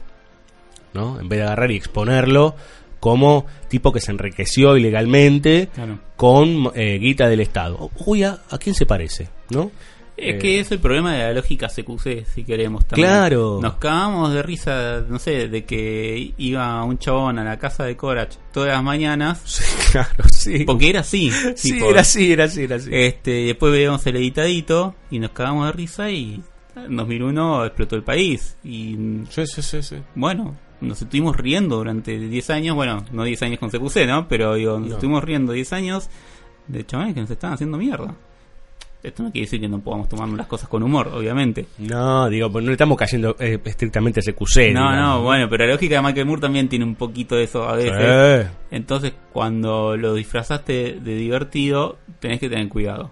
¿no? 0.93 1.19
En 1.19 1.31
vez 1.31 1.39
de 1.39 1.45
agarrar 1.47 1.71
y 1.71 1.77
exponerlo 1.77 2.55
como 3.01 3.47
tipo 3.69 3.91
que 3.91 4.01
se 4.01 4.11
enriqueció 4.13 4.77
ilegalmente 4.77 5.71
Claro. 5.75 5.99
con 6.17 6.73
eh, 6.75 6.99
guita 6.99 7.27
del 7.29 7.41
Estado. 7.41 7.91
Uy, 8.05 8.23
¿a, 8.23 8.39
a 8.51 8.59
quién 8.59 8.75
se 8.75 8.85
parece? 8.85 9.29
¿No? 9.49 9.71
Es 10.17 10.37
Eh, 10.37 10.39
que 10.39 10.61
es 10.61 10.71
el 10.71 10.79
problema 10.79 11.13
de 11.13 11.19
la 11.25 11.33
lógica 11.33 11.69
CQC, 11.69 12.25
si 12.25 12.45
queremos 12.45 12.87
también. 12.87 13.09
Claro. 13.09 13.59
Nos 13.61 13.75
cagamos 13.75 14.33
de 14.33 14.43
risa, 14.45 15.03
no 15.09 15.19
sé, 15.19 15.49
de 15.49 15.65
que 15.65 16.33
iba 16.39 16.85
un 16.85 16.99
chabón 16.99 17.39
a 17.41 17.45
la 17.45 17.59
casa 17.59 17.85
de 17.85 17.97
Corach 17.97 18.37
todas 18.53 18.71
las 18.71 18.83
mañanas. 18.83 19.43
Sí, 19.45 19.65
claro, 19.93 20.25
sí. 20.33 20.65
Porque 20.65 20.91
era 20.91 21.01
así. 21.01 21.31
Sí, 21.57 21.73
tipo, 21.73 21.91
era 21.91 22.01
así, 22.03 22.33
era 22.33 22.45
así, 22.45 22.63
era 22.63 22.77
así. 22.77 22.91
Este, 22.93 23.31
después 23.47 23.73
veíamos 23.73 24.05
el 24.07 24.17
editadito 24.17 24.95
y 25.11 25.19
nos 25.21 25.31
cagamos 25.31 25.67
de 25.67 25.73
risa 25.73 26.11
y 26.11 26.43
en 26.77 26.97
2001 26.97 27.65
explotó 27.67 27.95
el 27.97 28.03
país. 28.03 28.57
Y 28.65 28.97
Sí, 29.31 29.47
sí, 29.47 29.63
sí, 29.63 29.83
sí. 29.83 29.97
bueno, 30.17 30.57
nos 30.81 31.01
estuvimos 31.03 31.37
riendo 31.37 31.77
durante 31.77 32.19
10 32.19 32.51
años. 32.51 32.75
Bueno, 32.77 33.05
no 33.13 33.23
10 33.25 33.43
años 33.43 33.59
con 33.61 33.71
CQC, 33.71 34.07
¿no? 34.07 34.27
Pero 34.29 34.55
digo, 34.55 34.79
nos 34.79 34.89
No. 34.89 34.95
estuvimos 34.95 35.23
riendo 35.25 35.53
10 35.53 35.73
años 35.73 36.09
de 36.69 36.85
chavales 36.87 37.15
que 37.15 37.21
nos 37.21 37.31
estaban 37.31 37.55
haciendo 37.55 37.79
mierda. 37.79 38.15
Esto 39.05 39.23
no 39.23 39.31
quiere 39.31 39.45
decir 39.45 39.61
que 39.61 39.69
no 39.69 39.81
podamos 39.81 40.09
tomarnos 40.09 40.39
las 40.39 40.47
cosas 40.47 40.67
con 40.69 40.83
humor, 40.83 41.09
obviamente. 41.15 41.67
No, 41.79 42.29
digo, 42.31 42.51
pues 42.51 42.65
no 42.65 42.71
le 42.71 42.75
estamos 42.75 42.97
cayendo 42.97 43.37
eh, 43.39 43.59
estrictamente 43.65 44.21
CQC. 44.23 44.57
No, 44.73 44.91
digamos. 44.91 44.97
no, 44.97 45.23
bueno, 45.23 45.47
pero 45.51 45.67
la 45.67 45.75
lógica 45.75 45.97
de 45.97 46.03
Michael 46.03 46.27
Moore 46.27 46.41
también 46.41 46.69
tiene 46.71 46.87
un 46.87 46.95
poquito 46.95 47.37
de 47.37 47.45
eso 47.45 47.69
a 47.69 47.77
veces. 47.77 48.47
Sí. 48.49 48.51
Entonces, 48.71 49.13
cuando 49.33 49.95
lo 49.97 50.15
disfrazaste 50.15 50.99
de 51.03 51.15
divertido, 51.17 51.99
tenés 52.19 52.41
que 52.41 52.49
tener 52.49 52.67
cuidado. 52.71 53.11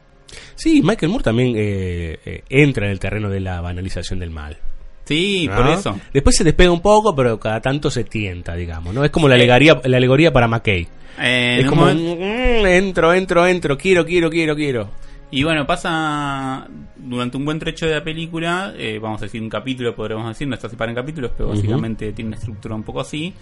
Sí, 0.54 0.80
Michael 0.82 1.10
Moore 1.10 1.24
también 1.24 1.52
eh, 1.56 2.18
eh, 2.24 2.42
entra 2.48 2.86
en 2.86 2.92
el 2.92 2.98
terreno 2.98 3.28
de 3.28 3.40
la 3.40 3.60
banalización 3.60 4.18
del 4.18 4.30
mal. 4.30 4.56
Sí, 5.04 5.46
¿no? 5.46 5.56
por 5.56 5.68
eso. 5.68 5.98
Después 6.14 6.36
se 6.36 6.44
despega 6.44 6.70
un 6.70 6.80
poco, 6.80 7.14
pero 7.14 7.38
cada 7.38 7.60
tanto 7.60 7.90
se 7.90 8.04
tienta, 8.04 8.54
digamos, 8.54 8.94
¿no? 8.94 9.04
Es 9.04 9.10
como 9.10 9.28
la 9.28 9.34
alegoría, 9.34 9.78
la 9.84 9.96
alegoría 9.98 10.32
para 10.32 10.48
McKay. 10.48 10.88
Eh, 11.20 11.58
es 11.60 11.66
como, 11.66 11.82
momento- 11.82 12.16
mm, 12.18 12.66
entro, 12.66 13.12
entro, 13.12 13.46
entro, 13.46 13.76
quiero, 13.76 14.06
quiero, 14.06 14.30
quiero, 14.30 14.56
quiero. 14.56 14.90
Y 15.32 15.44
bueno, 15.44 15.66
pasa 15.66 16.68
durante 16.96 17.38
un 17.38 17.44
buen 17.46 17.58
trecho 17.58 17.86
de 17.86 17.94
la 17.94 18.04
película, 18.04 18.74
eh, 18.76 18.98
vamos 19.00 19.20
a 19.22 19.24
decir 19.24 19.40
un 19.40 19.48
capítulo, 19.48 19.96
podríamos 19.96 20.28
decir, 20.28 20.46
no 20.46 20.54
está 20.54 20.68
separado 20.68 20.90
en 20.90 21.02
capítulos, 21.02 21.32
pero 21.36 21.48
básicamente 21.48 22.12
tiene 22.12 22.28
una 22.28 22.36
estructura 22.36 22.74
un 22.74 22.82
poco 22.82 23.00
así. 23.00 23.32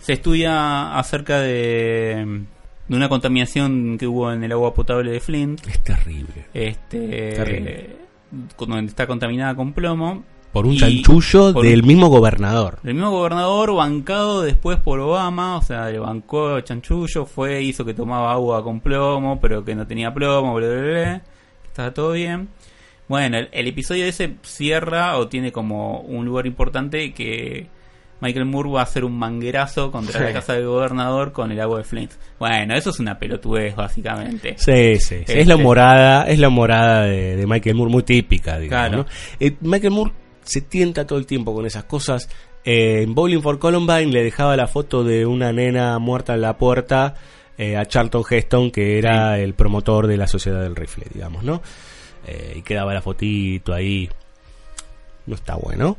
Se 0.00 0.14
estudia 0.14 0.98
acerca 0.98 1.38
de, 1.38 2.42
de 2.88 2.96
una 2.96 3.08
contaminación 3.08 3.96
que 3.96 4.08
hubo 4.08 4.32
en 4.32 4.42
el 4.42 4.50
agua 4.50 4.74
potable 4.74 5.12
de 5.12 5.20
Flint, 5.20 5.64
Es 5.68 5.78
terrible. 5.84 6.46
este, 6.52 7.32
Terrible. 7.32 7.96
donde 8.58 8.86
está 8.86 9.06
contaminada 9.06 9.54
con 9.54 9.72
plomo. 9.72 10.24
Por 10.58 10.66
un 10.66 10.74
Y 10.74 10.78
chanchullo 10.78 11.52
por 11.52 11.64
un- 11.64 11.70
del 11.70 11.82
mismo 11.84 12.08
gobernador. 12.08 12.78
El 12.84 12.94
mismo 12.94 13.10
gobernador 13.10 13.74
bancado 13.74 14.42
después 14.42 14.78
por 14.78 14.98
Obama, 15.00 15.56
o 15.56 15.62
sea, 15.62 15.88
le 15.88 15.98
bancó 15.98 16.60
chanchullo, 16.60 17.26
fue, 17.26 17.62
hizo 17.62 17.84
que 17.84 17.94
tomaba 17.94 18.32
agua 18.32 18.62
con 18.64 18.80
plomo, 18.80 19.40
pero 19.40 19.64
que 19.64 19.74
no 19.74 19.86
tenía 19.86 20.12
plomo, 20.12 20.54
bla, 20.54 20.68
bla, 20.68 20.80
bla, 20.82 21.22
estaba 21.64 21.92
todo 21.94 22.12
bien. 22.12 22.48
Bueno, 23.08 23.38
el, 23.38 23.48
el 23.52 23.66
episodio 23.68 24.04
ese 24.04 24.34
cierra 24.42 25.16
o 25.16 25.28
tiene 25.28 25.50
como 25.52 26.00
un 26.00 26.26
lugar 26.26 26.46
importante 26.46 27.12
que 27.14 27.66
Michael 28.20 28.46
Moore 28.46 28.68
va 28.70 28.80
a 28.80 28.82
hacer 28.82 29.04
un 29.04 29.16
manguerazo 29.16 29.92
contra 29.92 30.18
Sí. 30.18 30.24
la 30.24 30.32
casa 30.32 30.52
del 30.54 30.66
gobernador 30.66 31.30
con 31.32 31.52
el 31.52 31.60
agua 31.60 31.78
de 31.78 31.84
Flint. 31.84 32.10
Bueno, 32.40 32.74
eso 32.74 32.90
es 32.90 32.98
una 32.98 33.16
pelotudez, 33.18 33.76
básicamente. 33.76 34.56
Sí, 34.58 34.96
sí, 34.96 35.04
sí. 35.08 35.14
Es 35.14 35.30
Este- 35.30 35.44
la 35.46 35.56
morada, 35.56 36.24
es 36.24 36.38
la 36.40 36.48
morada 36.48 37.02
de, 37.04 37.36
de 37.36 37.46
Michael 37.46 37.76
Moore 37.76 37.92
muy 37.92 38.02
típica, 38.02 38.58
digamos. 38.58 38.88
Claro. 38.88 39.04
¿no? 39.04 39.06
Eh, 39.38 39.56
Michael 39.60 39.92
Moore 39.92 40.12
se 40.48 40.62
tienta 40.62 41.06
todo 41.06 41.18
el 41.18 41.26
tiempo 41.26 41.54
con 41.54 41.66
esas 41.66 41.84
cosas. 41.84 42.28
Eh, 42.64 43.02
en 43.02 43.14
Bowling 43.14 43.40
for 43.40 43.58
Columbine 43.58 44.06
le 44.06 44.24
dejaba 44.24 44.56
la 44.56 44.66
foto 44.66 45.04
de 45.04 45.26
una 45.26 45.52
nena 45.52 45.98
muerta 45.98 46.34
en 46.34 46.40
la 46.40 46.56
puerta 46.56 47.14
eh, 47.56 47.76
a 47.76 47.86
Charlton 47.86 48.24
Heston, 48.28 48.70
que 48.70 48.98
era 48.98 49.38
el 49.38 49.54
promotor 49.54 50.06
de 50.06 50.16
la 50.16 50.26
Sociedad 50.26 50.62
del 50.62 50.74
Rifle, 50.74 51.06
digamos, 51.12 51.44
¿no? 51.44 51.62
Eh, 52.26 52.54
y 52.56 52.62
quedaba 52.62 52.94
la 52.94 53.02
fotito 53.02 53.74
ahí. 53.74 54.08
No 55.26 55.34
está 55.34 55.56
bueno. 55.56 55.98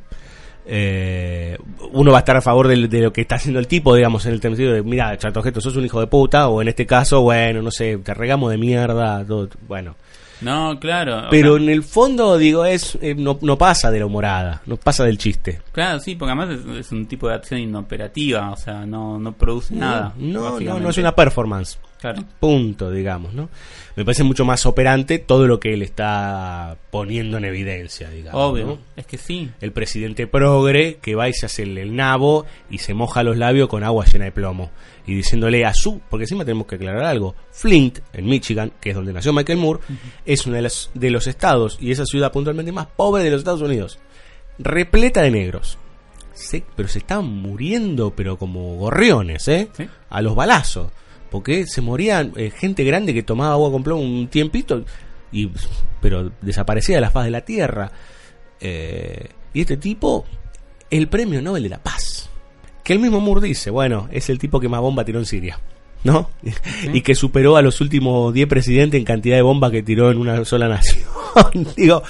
Eh, 0.65 1.57
uno 1.91 2.11
va 2.11 2.17
a 2.17 2.21
estar 2.21 2.38
a 2.38 2.41
favor 2.41 2.67
de, 2.67 2.88
de 2.88 3.01
lo 3.01 3.13
que 3.13 3.21
está 3.21 3.35
haciendo 3.35 3.59
el 3.59 3.67
tipo, 3.67 3.95
digamos, 3.95 4.26
en 4.26 4.34
el 4.34 4.41
sentido 4.41 4.73
de, 4.73 4.84
mira, 4.84 5.17
Charlton 5.17 5.47
Heston, 5.47 5.61
sos 5.61 5.76
un 5.76 5.85
hijo 5.85 5.99
de 5.99 6.07
puta, 6.07 6.47
o 6.47 6.61
en 6.61 6.67
este 6.67 6.85
caso, 6.85 7.21
bueno, 7.21 7.61
no 7.61 7.71
sé, 7.71 7.97
te 7.97 8.13
regamos 8.13 8.51
de 8.51 8.57
mierda, 8.57 9.23
todo, 9.26 9.49
bueno. 9.67 9.95
No, 10.41 10.80
claro. 10.80 11.28
Pero 11.30 11.57
en 11.57 11.70
el 11.70 11.84
fondo, 11.84 12.38
digo, 12.38 12.66
es 12.66 12.98
eh, 13.02 13.16
no, 13.16 13.38
no 13.41 13.57
pasa 13.57 13.91
de 13.91 13.99
la 13.99 14.06
humorada, 14.06 14.61
no 14.66 14.78
pasa 14.78 15.03
del 15.03 15.18
chiste. 15.18 15.61
Claro, 15.72 15.99
sí, 15.99 16.16
porque 16.16 16.32
además 16.32 16.60
es, 16.60 16.78
es 16.78 16.91
un 16.91 17.07
tipo 17.07 17.28
de 17.28 17.36
acción 17.36 17.60
inoperativa, 17.60 18.52
o 18.52 18.57
sea, 18.57 18.86
no, 18.86 19.20
no 19.20 19.34
produce 19.34 19.76
nada. 19.76 20.14
No, 20.18 20.60
no, 20.60 20.80
no 20.80 20.90
es 20.90 20.98
una 20.98 21.16
performance. 21.16 21.80
Claro. 21.99 22.23
Punto, 22.39 22.91
digamos, 22.91 23.34
¿no? 23.34 23.49
Me 23.95 24.05
parece 24.05 24.23
mucho 24.23 24.45
más 24.45 24.65
operante 24.65 25.19
todo 25.19 25.47
lo 25.47 25.59
que 25.59 25.73
él 25.73 25.81
está 25.81 26.77
poniendo 26.91 27.38
en 27.38 27.43
evidencia, 27.43 28.09
digamos. 28.09 28.41
Obvio, 28.41 28.65
¿no? 28.65 28.80
es 28.95 29.05
que 29.05 29.17
sí. 29.17 29.49
El 29.59 29.73
presidente 29.73 30.26
progre 30.26 30.99
que 31.01 31.15
va 31.15 31.27
y 31.27 31.34
se 31.34 31.47
hace 31.47 31.63
el, 31.63 31.77
el 31.77 31.95
nabo 31.95 32.45
y 32.69 32.77
se 32.77 32.93
moja 32.93 33.21
los 33.23 33.38
labios 33.38 33.67
con 33.67 33.84
agua 33.84 34.05
llena 34.05 34.26
de 34.26 34.31
plomo. 34.31 34.71
Y 35.05 35.13
diciéndole 35.13 35.65
a 35.65 35.73
su, 35.73 35.99
porque 36.09 36.23
encima 36.23 36.45
tenemos 36.45 36.67
que 36.67 36.76
aclarar 36.76 37.03
algo, 37.03 37.35
Flint, 37.51 37.99
en 38.13 38.27
Michigan, 38.27 38.71
que 38.80 38.91
es 38.91 38.95
donde 38.95 39.11
nació 39.11 39.34
Michael 39.34 39.57
Moore, 39.57 39.81
es 40.26 40.45
uno 40.45 40.55
de 40.55 40.61
los, 40.61 40.91
de 40.93 41.09
los 41.09 41.27
estados, 41.27 41.77
y 41.81 41.91
esa 41.91 42.05
ciudad 42.05 42.31
puntualmente 42.31 42.71
más 42.71 42.88
pobre 42.88 43.23
de 43.23 43.31
los 43.31 43.39
Estados 43.39 43.61
Unidos, 43.61 43.99
repleta 44.59 45.21
de 45.21 45.31
negros. 45.31 45.77
Pero 46.76 46.88
se 46.88 46.99
estaban 46.99 47.26
muriendo, 47.26 48.11
pero 48.11 48.38
como 48.38 48.77
gorriones, 48.77 49.47
¿eh? 49.47 49.69
Sí. 49.76 49.89
A 50.09 50.21
los 50.21 50.35
balazos. 50.35 50.91
Porque 51.30 51.65
se 51.68 51.81
morían 51.81 52.34
eh, 52.35 52.51
gente 52.51 52.84
grande 52.84 53.14
que 53.14 53.23
tomaba 53.23 53.53
agua 53.53 53.72
con 53.72 53.84
plomo 53.84 54.01
un 54.01 54.27
tiempito, 54.27 54.84
y, 55.31 55.49
pero 56.01 56.31
desaparecía 56.41 56.95
de 56.95 57.01
la 57.01 57.11
faz 57.11 57.26
de 57.26 57.31
la 57.31 57.41
tierra. 57.41 57.91
Eh, 58.60 59.30
y 59.53 59.61
este 59.61 59.77
tipo, 59.77 60.26
el 60.89 61.07
premio 61.07 61.41
Nobel 61.41 61.64
de 61.64 61.69
la 61.69 61.81
Paz. 61.81 62.30
Que 62.84 62.93
el 62.93 62.99
mismo 62.99 63.19
Moore 63.19 63.47
dice, 63.47 63.69
bueno, 63.69 64.07
es 64.11 64.30
el 64.30 64.39
tipo 64.39 64.60
que 64.60 64.69
más 64.69 64.81
bomba 64.81 65.06
tiró 65.06 65.19
en 65.19 65.26
Siria. 65.26 65.60
¿No? 66.01 66.30
y 66.93 67.01
que 67.01 67.14
superó 67.14 67.57
a 67.57 67.61
los 67.61 67.81
últimos 67.81 68.34
10 68.34 68.47
presidentes 68.47 68.97
en 68.97 69.03
cantidad 69.03 69.35
de 69.35 69.41
bombas 69.41 69.69
que 69.69 69.84
tiró 69.84 70.10
en 70.10 70.18
una 70.18 70.45
sola 70.45 70.69
nación. 70.69 71.03
digo, 71.76 72.03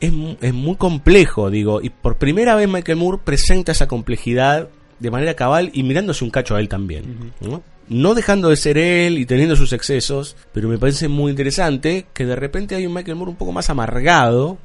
es, 0.00 0.12
es 0.40 0.54
muy 0.54 0.76
complejo, 0.76 1.50
digo. 1.50 1.82
Y 1.82 1.90
por 1.90 2.16
primera 2.16 2.54
vez 2.54 2.66
Michael 2.66 2.98
Moore 2.98 3.20
presenta 3.22 3.72
esa 3.72 3.86
complejidad 3.86 4.70
de 4.98 5.10
manera 5.10 5.34
cabal 5.34 5.70
y 5.72 5.82
mirándose 5.82 6.24
un 6.24 6.30
cacho 6.30 6.56
a 6.56 6.60
él 6.60 6.68
también. 6.68 7.32
¿no? 7.40 7.62
No 7.88 8.14
dejando 8.14 8.48
de 8.48 8.56
ser 8.56 8.78
él 8.78 9.18
y 9.18 9.26
teniendo 9.26 9.54
sus 9.56 9.72
excesos, 9.72 10.36
pero 10.52 10.68
me 10.68 10.78
parece 10.78 11.08
muy 11.08 11.30
interesante 11.30 12.06
que 12.12 12.26
de 12.26 12.36
repente 12.36 12.74
hay 12.74 12.86
un 12.86 12.94
Michael 12.94 13.16
Moore 13.16 13.30
un 13.30 13.36
poco 13.36 13.52
más 13.52 13.70
amargado, 13.70 14.58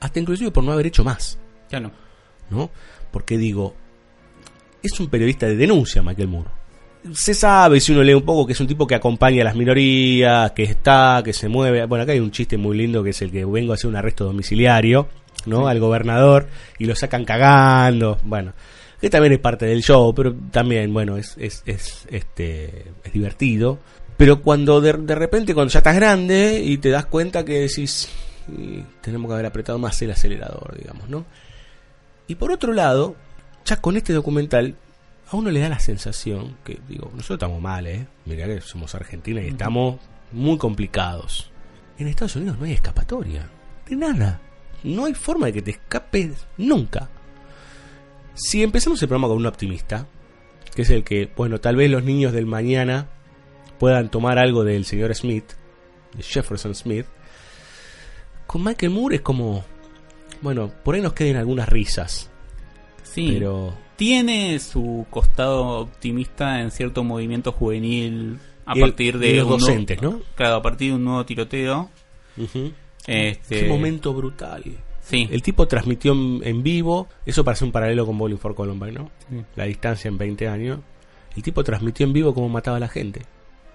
hasta 0.00 0.20
inclusive 0.20 0.50
por 0.50 0.62
no 0.62 0.72
haber 0.72 0.86
hecho 0.86 1.02
más. 1.04 1.38
Claro. 1.68 1.90
¿no? 2.50 2.70
Porque 3.10 3.38
digo, 3.38 3.74
es 4.82 4.98
un 5.00 5.08
periodista 5.08 5.46
de 5.46 5.56
denuncia, 5.56 6.02
Michael 6.02 6.28
Moore. 6.28 6.50
Se 7.12 7.32
sabe, 7.32 7.80
si 7.80 7.92
uno 7.92 8.02
lee 8.02 8.14
un 8.14 8.24
poco, 8.24 8.46
que 8.46 8.52
es 8.52 8.60
un 8.60 8.66
tipo 8.66 8.86
que 8.86 8.94
acompaña 8.94 9.42
a 9.42 9.44
las 9.44 9.54
minorías, 9.56 10.50
que 10.52 10.64
está, 10.64 11.22
que 11.24 11.32
se 11.32 11.48
mueve. 11.48 11.86
Bueno, 11.86 12.02
acá 12.02 12.12
hay 12.12 12.20
un 12.20 12.30
chiste 12.30 12.56
muy 12.56 12.76
lindo 12.76 13.02
que 13.02 13.10
es 13.10 13.22
el 13.22 13.30
que 13.30 13.44
vengo 13.44 13.72
a 13.72 13.76
hacer 13.76 13.88
un 13.88 13.96
arresto 13.96 14.24
domiciliario, 14.24 15.08
¿no? 15.46 15.68
Al 15.68 15.78
gobernador 15.78 16.48
y 16.78 16.86
lo 16.86 16.94
sacan 16.94 17.24
cagando. 17.24 18.18
Bueno, 18.24 18.52
que 19.00 19.10
también 19.10 19.32
es 19.32 19.38
parte 19.38 19.66
del 19.66 19.82
show, 19.82 20.14
pero 20.14 20.34
también, 20.50 20.92
bueno, 20.92 21.16
es, 21.16 21.36
es, 21.38 21.62
es, 21.66 22.06
este, 22.10 22.92
es 23.04 23.12
divertido. 23.12 23.78
Pero 24.16 24.42
cuando 24.42 24.80
de, 24.80 24.92
de 24.94 25.14
repente, 25.14 25.54
cuando 25.54 25.72
ya 25.72 25.78
estás 25.78 25.94
grande 25.94 26.60
y 26.64 26.78
te 26.78 26.90
das 26.90 27.06
cuenta 27.06 27.44
que 27.44 27.60
decís, 27.60 28.08
"Y 28.48 28.82
tenemos 29.00 29.28
que 29.28 29.34
haber 29.34 29.46
apretado 29.46 29.78
más 29.78 30.00
el 30.02 30.10
acelerador, 30.10 30.76
digamos, 30.76 31.08
¿no? 31.08 31.24
Y 32.26 32.34
por 32.34 32.50
otro 32.50 32.72
lado, 32.72 33.14
ya 33.64 33.76
con 33.80 33.96
este 33.96 34.12
documental, 34.12 34.74
a 35.30 35.36
uno 35.36 35.50
le 35.50 35.60
da 35.60 35.68
la 35.68 35.78
sensación 35.78 36.56
que, 36.64 36.78
digo, 36.88 37.10
nosotros 37.14 37.36
estamos 37.36 37.60
mal, 37.60 37.86
¿eh? 37.86 38.06
Mirá 38.24 38.46
que 38.46 38.60
somos 38.60 38.94
Argentina 38.94 39.40
y 39.42 39.48
estamos 39.48 40.00
muy 40.32 40.58
complicados. 40.58 41.50
En 41.98 42.08
Estados 42.08 42.36
Unidos 42.36 42.58
no 42.58 42.64
hay 42.64 42.72
escapatoria. 42.72 43.48
De 43.88 43.96
nada. 43.96 44.40
No 44.82 45.06
hay 45.06 45.14
forma 45.14 45.46
de 45.46 45.52
que 45.54 45.62
te 45.62 45.70
escapes 45.72 46.46
nunca. 46.56 47.08
Si 48.40 48.62
empezamos 48.62 49.02
el 49.02 49.08
programa 49.08 49.28
con 49.28 49.36
un 49.38 49.46
optimista, 49.46 50.06
que 50.74 50.82
es 50.82 50.90
el 50.90 51.02
que, 51.04 51.28
bueno, 51.36 51.58
tal 51.60 51.76
vez 51.76 51.90
los 51.90 52.04
niños 52.04 52.32
del 52.32 52.46
mañana 52.46 53.08
puedan 53.78 54.10
tomar 54.10 54.38
algo 54.38 54.64
del 54.64 54.84
señor 54.84 55.14
Smith, 55.14 55.44
de 56.14 56.22
Jefferson 56.22 56.74
Smith, 56.74 57.06
con 58.46 58.62
Michael 58.64 58.92
Moore 58.92 59.16
es 59.16 59.22
como, 59.22 59.64
bueno, 60.40 60.70
por 60.84 60.94
ahí 60.94 61.00
nos 61.02 61.12
queden 61.14 61.36
algunas 61.36 61.68
risas. 61.68 62.30
Sí. 63.02 63.30
Pero 63.32 63.74
Tiene 63.96 64.58
su 64.60 65.06
costado 65.10 65.80
optimista 65.80 66.60
en 66.60 66.70
cierto 66.70 67.02
movimiento 67.02 67.50
juvenil 67.50 68.38
a 68.64 68.74
el- 68.74 68.80
partir 68.80 69.18
de 69.18 69.32
los 69.34 69.42
un 69.44 69.48
nuevo- 69.50 69.58
docentes, 69.66 70.00
¿no? 70.00 70.20
Claro, 70.36 70.54
a 70.56 70.62
partir 70.62 70.90
de 70.90 70.94
un 70.96 71.04
nuevo 71.04 71.26
tiroteo. 71.26 71.90
Este, 73.06 73.60
Qué 73.62 73.68
momento 73.68 74.14
brutal. 74.14 74.62
Sí. 75.08 75.26
El 75.30 75.42
tipo 75.42 75.66
transmitió 75.66 76.12
en, 76.12 76.40
en 76.44 76.62
vivo, 76.62 77.08
eso 77.24 77.42
parece 77.42 77.64
un 77.64 77.72
paralelo 77.72 78.04
con 78.04 78.18
Bowling 78.18 78.36
for 78.36 78.54
Columbine, 78.54 78.92
¿no? 78.92 79.10
Sí. 79.30 79.42
La 79.56 79.64
distancia 79.64 80.08
en 80.08 80.18
20 80.18 80.48
años. 80.48 80.80
El 81.34 81.42
tipo 81.42 81.64
transmitió 81.64 82.06
en 82.06 82.12
vivo 82.12 82.34
cómo 82.34 82.48
mataba 82.48 82.76
a 82.76 82.80
la 82.80 82.88
gente. 82.88 83.22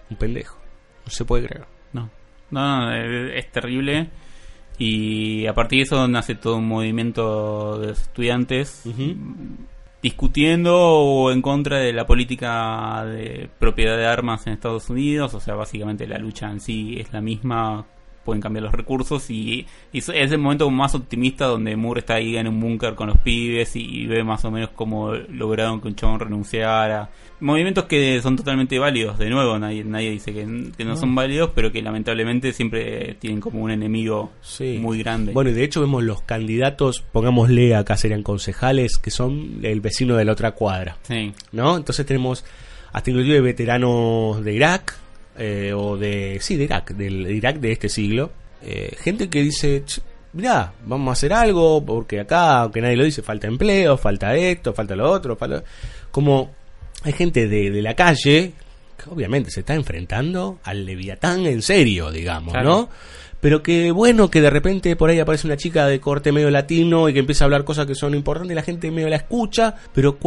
Un 0.10 0.18
pendejo. 0.18 0.60
No 1.06 1.12
se 1.12 1.26
puede 1.26 1.48
creer. 1.48 1.66
No, 1.92 2.10
no, 2.52 2.82
no, 2.82 2.94
es, 2.94 3.52
terrible. 3.52 4.10
Y 4.78 5.48
a 5.48 5.54
partir 5.54 5.80
de 5.80 5.84
eso 5.84 6.08
nace 6.08 6.36
todo 6.36 6.58
un 6.58 6.68
movimiento 6.68 7.80
de 7.80 7.92
estudiantes 7.94 8.84
discutiendo 10.04 10.76
o 10.78 11.32
en 11.32 11.42
contra 11.42 11.80
de 11.80 11.94
la 11.94 12.06
política 12.06 13.06
de 13.06 13.50
propiedad 13.58 13.98
de 13.98 14.06
armas 14.06 14.46
en 14.46 14.54
Estados 14.54 14.90
Unidos. 14.90 15.34
O 15.34 15.40
sea, 15.40 15.56
básicamente 15.56 16.06
la 16.06 16.20
lucha 16.20 16.52
en 16.52 16.60
sí 16.60 16.98
es 17.00 17.12
la 17.14 17.22
misma. 17.22 17.88
Pueden 18.24 18.42
cambiar 18.42 18.64
los 18.64 18.74
recursos 18.74 19.30
y, 19.30 19.66
y 19.92 19.98
es 19.98 20.10
el 20.10 20.38
momento 20.38 20.70
más 20.70 20.96
optimista 20.96 21.46
donde 21.46 21.76
Moore 21.76 22.00
está 22.00 22.16
ahí 22.16 22.38
en 22.38 22.48
un 22.48 22.60
búnker 22.60 22.96
con 22.96 23.08
los 23.10 23.18
pibes 23.18 23.76
y, 23.76 23.82
y 23.82 24.06
ve 24.08 24.24
más 24.24 24.46
o 24.46 24.52
menos 24.52 24.70
cómo 24.76 25.14
lograron 25.14 25.82
que 25.82 25.90
un 25.90 25.96
chabón 25.96 26.20
renunciara. 26.22 27.10
Movimientos 27.42 27.84
que 27.86 28.22
son 28.22 28.38
totalmente 28.38 28.80
válidos, 28.80 29.18
de 29.20 29.30
nuevo, 29.30 29.60
nadie, 29.60 29.84
nadie 29.84 30.12
dice 30.12 30.32
que, 30.34 30.42
que 30.78 30.86
no, 30.86 30.92
No. 30.92 30.98
son 30.98 31.14
válidos, 31.14 31.52
pero 31.54 31.72
que 31.74 31.82
lamentablemente 31.82 32.54
siempre 32.54 33.16
tienen 33.20 33.42
como 33.42 33.62
un 33.62 33.72
enemigo 33.72 34.32
Sí. 34.42 34.78
muy 34.82 35.00
grande. 35.00 35.34
Bueno, 35.34 35.50
y 35.50 35.54
de 35.54 35.64
hecho 35.66 35.82
vemos 35.82 36.04
los 36.04 36.22
candidatos, 36.22 37.04
pongámosle 37.12 37.76
acá 37.76 37.98
serían 37.98 38.24
concejales, 38.24 38.98
que 38.98 39.12
son 39.12 39.60
el 39.64 39.82
vecino 39.82 40.16
de 40.16 40.24
la 40.24 40.32
otra 40.32 40.52
cuadra. 40.52 40.96
sí, 41.02 41.34
¿no? 41.52 41.76
Entonces 41.76 42.06
tenemos 42.06 42.46
hasta 42.94 43.10
inclusive 43.10 43.42
veteranos 43.42 44.44
de 44.44 44.54
Irak, 44.54 44.96
eh, 45.38 45.74
o 45.76 45.98
de, 45.98 46.38
sí, 46.42 46.56
de 46.56 46.64
Irak, 46.66 46.92
del 46.94 47.30
Irak 47.32 47.58
de 47.58 47.72
este 47.72 47.90
siglo, 47.90 48.32
eh, 48.62 48.96
gente 49.02 49.30
que 49.30 49.42
dice, 49.42 49.84
"Ch, 49.86 50.02
mirá, 50.34 50.74
vamos 50.86 51.10
a 51.10 51.14
hacer 51.14 51.34
algo, 51.34 51.84
porque 51.86 52.20
acá, 52.20 52.62
aunque 52.62 52.82
nadie 52.82 52.96
lo 52.98 53.04
dice, 53.04 53.22
falta 53.22 53.48
empleo, 53.48 53.98
falta 53.98 54.36
esto, 54.36 54.74
falta 54.74 54.96
lo 54.96 55.10
otro, 55.12 55.36
falta... 55.36 55.64
Como 56.12 56.52
hay 57.04 57.14
gente 57.14 57.48
de, 57.48 57.72
de 57.72 57.82
la 57.82 57.96
calle 57.96 58.54
que 58.98 59.10
obviamente 59.10 59.50
se 59.52 59.62
está 59.62 59.74
enfrentando 59.74 60.60
al 60.64 60.86
leviatán 60.86 61.46
en 61.48 61.62
serio, 61.62 62.12
digamos, 62.12 62.54
Claro. 62.54 62.70
¿no? 62.70 62.90
Pero 63.42 63.62
que 63.62 63.92
bueno 63.92 64.30
que 64.32 64.40
de 64.40 64.50
repente 64.50 64.96
por 64.96 65.10
ahí 65.10 65.20
aparece 65.20 65.48
una 65.48 65.58
chica 65.58 65.86
de 65.88 66.00
corte 66.00 66.32
medio 66.32 66.50
latino 66.50 67.10
y 67.10 67.14
que 67.14 67.20
empieza 67.20 67.44
a 67.44 67.46
hablar 67.46 67.66
cosas 67.66 67.86
que 67.86 67.94
son 67.94 68.16
importantes 68.16 68.54
y 68.54 68.56
la 68.56 68.62
gente 68.62 68.90
medio 68.90 69.10
la 69.10 69.18
escucha, 69.18 69.76
pero 69.94 70.18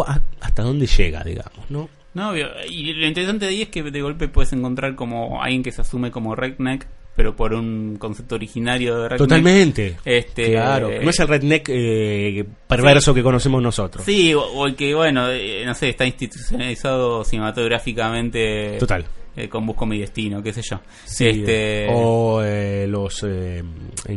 hasta 0.41 0.63
dónde 0.63 0.87
llega, 0.87 1.25
digamos, 1.25 1.71
¿no? 1.71 1.89
No, 2.17 2.31
obvio. 2.31 2.49
y 2.69 2.93
lo 2.95 3.07
interesante 3.07 3.45
de 3.45 3.51
ahí 3.51 3.63
es 3.63 3.69
que 3.69 3.83
de 3.83 4.01
golpe 4.01 4.27
puedes 4.29 4.53
encontrar 4.55 4.95
como 4.97 5.43
alguien 5.43 5.63
que 5.63 5.71
se 5.71 5.83
asume 5.83 6.11
como 6.11 6.35
redneck, 6.35 6.87
pero 7.15 7.37
por 7.37 7.53
un 7.55 7.97
concepto 7.99 8.35
originario 8.37 8.95
de 8.97 9.09
redneck. 9.11 9.19
Totalmente. 9.19 9.97
Este, 10.05 10.53
claro, 10.53 10.91
no 11.03 11.11
es 11.11 11.21
el 11.21 11.29
redneck 11.29 11.69
eh, 11.69 12.45
perverso 12.67 13.13
que 13.15 13.23
conocemos 13.23 13.63
nosotros. 13.63 14.05
Sí, 14.05 14.33
o, 14.35 14.43
o 14.43 14.67
el 14.67 14.75
que, 14.77 14.95
bueno, 14.95 15.31
eh, 15.31 15.63
no 15.67 15.75
sé, 15.75 15.91
está 15.91 16.05
institucionalizado 16.07 17.23
cinematográficamente. 17.25 18.77
Total. 18.79 19.05
eh, 19.37 19.49
con 19.49 19.67
Busco 19.67 19.85
mi 19.87 19.99
destino, 19.99 20.43
qué 20.43 20.53
sé 20.53 20.63
yo. 20.63 20.81
Sí, 21.05 21.29
este, 21.29 21.87
O 21.91 22.43
eh, 22.43 22.87
los, 22.89 23.23
eh, 23.29 23.63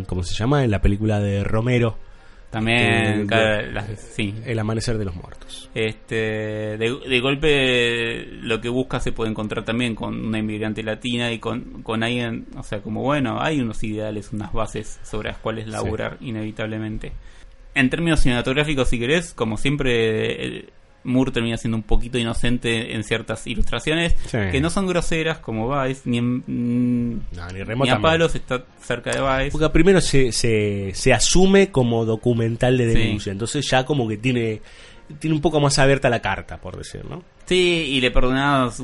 ¿cómo 0.08 0.24
se 0.24 0.34
llama? 0.36 0.64
En 0.64 0.72
la 0.72 0.82
película 0.82 1.20
de 1.20 1.44
Romero, 1.44 1.98
también, 2.50 3.22
eh, 3.22 3.26
cada- 3.28 3.58
de- 3.64 3.72
las- 3.72 4.00
sí. 4.00 4.34
El 4.46 4.60
amanecer 4.60 4.98
de 4.98 5.06
los 5.06 5.16
muertos. 5.16 5.70
Este, 5.76 6.16
de, 6.16 7.00
de 7.08 7.20
golpe 7.20 8.26
lo 8.42 8.60
que 8.60 8.70
busca 8.70 9.00
se 9.00 9.12
puede 9.12 9.30
encontrar 9.32 9.64
también 9.66 9.96
con 9.96 10.26
una 10.26 10.40
inmigrante 10.40 10.82
latina 10.84 11.32
y 11.32 11.40
con, 11.40 11.84
con 11.84 12.04
alguien, 12.04 12.48
o 12.58 12.64
sea, 12.64 12.82
como 12.82 13.02
bueno, 13.04 13.42
hay 13.42 13.60
unos 13.62 13.84
ideales, 13.84 14.32
unas 14.34 14.52
bases 14.52 15.00
sobre 15.04 15.30
las 15.30 15.38
cuales 15.38 15.68
laburar 15.68 16.18
inevitablemente. 16.22 17.12
En 17.76 17.90
términos 17.90 18.22
cinematográficos, 18.22 18.90
si 18.90 19.00
querés, 19.00 19.34
como 19.34 19.56
siempre, 19.58 20.44
el, 20.46 20.70
Moore 21.04 21.32
termina 21.32 21.58
siendo 21.58 21.78
un 21.78 21.84
poquito 21.84 22.18
inocente 22.18 22.94
en 22.94 23.04
ciertas 23.04 23.48
ilustraciones 23.48 24.16
Sí. 24.28 24.38
que 24.52 24.60
no 24.62 24.70
son 24.70 24.86
groseras 24.88 25.40
como 25.40 25.70
Vice, 25.84 26.02
ni, 26.06 26.18
en, 26.18 26.44
mm, 26.46 27.22
No, 27.36 27.48
ni 27.54 27.64
ni 27.84 27.90
a 27.90 28.00
palos 28.00 28.36
está 28.36 28.64
cerca 28.82 29.12
de 29.12 29.22
Vice. 29.46 29.52
Porque 29.52 29.70
primero 29.70 30.02
se, 30.02 30.32
se, 30.32 30.92
se 30.94 31.14
asume 31.14 31.72
como 31.72 32.06
documental 32.06 32.78
de 32.78 32.92
Sí. 32.94 33.00
denuncia, 33.00 33.32
entonces 33.32 33.66
ya 33.70 33.86
como 33.86 34.08
que 34.08 34.18
tiene, 34.18 34.62
tiene 35.20 35.36
un 35.36 35.42
poco 35.42 35.60
más 35.60 35.80
abierta 35.80 36.10
la 36.10 36.22
carta, 36.22 36.58
por 36.58 36.78
decir, 36.78 37.04
¿no? 37.06 37.24
Sí, 37.46 37.56
y 37.94 38.02
le 38.02 38.12
perdonabas 38.12 38.84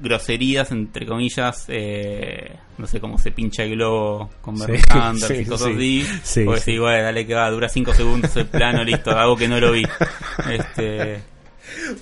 groserías, 0.00 0.72
entre 0.72 1.06
comillas, 1.06 1.66
eh, 1.68 2.56
no 2.76 2.88
sé 2.88 2.98
cómo 3.00 3.18
se 3.18 3.30
pincha 3.30 3.62
el 3.62 3.70
globo 3.76 4.30
con 4.40 4.56
Sí, 4.56 4.62
Bernie 4.66 4.80
Sanders 4.88 5.26
sí, 5.28 5.34
y 5.34 5.44
cosas 5.44 5.68
sí. 5.68 5.74
así. 6.02 6.20
Sí, 6.24 6.46
o 6.46 6.56
sí. 6.56 6.78
bueno, 6.78 7.04
dale 7.04 7.24
que 7.24 7.34
va, 7.34 7.48
dura 7.50 7.68
5 7.68 7.94
segundos 7.94 8.36
el 8.36 8.46
plano, 8.46 8.82
listo, 8.82 9.12
hago 9.12 9.36
que 9.36 9.46
no 9.46 9.60
lo 9.60 9.70
vi. 9.72 9.84
Este, 10.50 11.20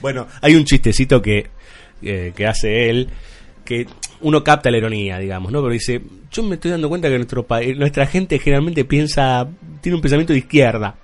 Bueno, 0.00 0.26
hay 0.40 0.54
un 0.54 0.64
chistecito 0.64 1.20
que, 1.20 1.48
eh, 2.02 2.32
que 2.34 2.46
hace 2.46 2.90
él, 2.90 3.08
que 3.64 3.86
uno 4.20 4.42
capta 4.42 4.70
la 4.70 4.78
ironía, 4.78 5.18
digamos, 5.18 5.52
¿no? 5.52 5.60
Pero 5.62 5.72
dice, 5.72 6.00
yo 6.30 6.42
me 6.42 6.54
estoy 6.54 6.70
dando 6.70 6.88
cuenta 6.88 7.08
que 7.08 7.16
nuestro 7.16 7.46
país, 7.46 7.76
nuestra 7.76 8.06
gente 8.06 8.38
generalmente 8.38 8.84
piensa, 8.84 9.46
tiene 9.80 9.96
un 9.96 10.02
pensamiento 10.02 10.32
de 10.32 10.40
izquierda. 10.40 10.94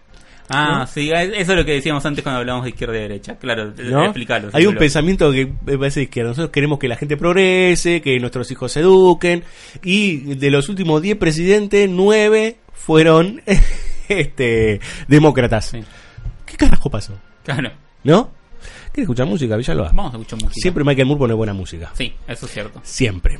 ah, 0.48 0.78
¿No? 0.80 0.86
sí, 0.86 1.10
eso 1.10 1.52
es 1.52 1.58
lo 1.58 1.64
que 1.64 1.72
decíamos 1.72 2.04
antes 2.06 2.22
cuando 2.22 2.40
hablamos 2.40 2.64
de 2.64 2.70
izquierda 2.70 2.96
y 2.96 3.00
derecha. 3.00 3.36
Claro, 3.36 3.72
¿no? 3.76 4.04
explícalo. 4.04 4.50
Hay 4.52 4.66
un 4.66 4.76
pensamiento 4.76 5.30
que 5.32 5.46
parece 5.46 6.00
de 6.00 6.04
izquierda. 6.04 6.30
Nosotros 6.30 6.50
queremos 6.50 6.78
que 6.78 6.88
la 6.88 6.96
gente 6.96 7.16
progrese, 7.16 8.00
que 8.00 8.18
nuestros 8.20 8.50
hijos 8.50 8.72
se 8.72 8.80
eduquen. 8.80 9.44
Y 9.82 10.34
de 10.34 10.50
los 10.50 10.68
últimos 10.68 11.02
10 11.02 11.16
presidentes, 11.18 11.88
9 11.90 12.56
fueron 12.72 13.42
este 14.08 14.80
demócratas. 15.06 15.66
Sí. 15.66 15.80
¿Qué 16.46 16.56
carajo 16.56 16.90
pasó? 16.90 17.18
Claro, 17.44 17.70
¿No? 18.04 18.37
¿Quieres 18.92 19.04
escuchar 19.04 19.26
música, 19.26 19.56
Villalba? 19.56 19.90
vamos 19.94 20.14
a 20.14 20.16
escuchar 20.16 20.40
música. 20.42 20.60
Siempre 20.60 20.84
Michael 20.84 21.06
Moore 21.06 21.18
pone 21.18 21.34
buena 21.34 21.52
música. 21.52 21.90
Sí, 21.94 22.12
eso 22.26 22.46
es 22.46 22.52
cierto. 22.52 22.80
Siempre. 22.82 23.38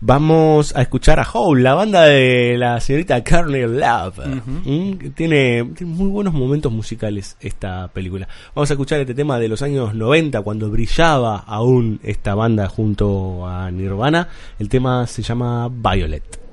Vamos 0.00 0.76
a 0.76 0.82
escuchar 0.82 1.18
a 1.20 1.26
Hole, 1.32 1.62
la 1.62 1.74
banda 1.74 2.02
de 2.04 2.56
la 2.58 2.80
señorita 2.80 3.22
Courtney 3.24 3.62
Love. 3.62 4.18
Mm, 4.64 5.12
tiene, 5.14 5.64
tiene 5.74 5.92
muy 5.92 6.08
buenos 6.08 6.34
momentos 6.34 6.70
musicales 6.70 7.36
esta 7.40 7.88
película. 7.88 8.28
Vamos 8.54 8.70
a 8.70 8.74
escuchar 8.74 9.00
este 9.00 9.14
tema 9.14 9.38
de 9.38 9.48
los 9.48 9.62
años 9.62 9.94
90, 9.94 10.42
cuando 10.42 10.70
brillaba 10.70 11.38
aún 11.38 12.00
esta 12.02 12.34
banda 12.34 12.68
junto 12.68 13.46
a 13.46 13.70
Nirvana. 13.70 14.28
El 14.58 14.68
tema 14.68 15.06
se 15.06 15.22
llama 15.22 15.70
Violet. 15.70 16.44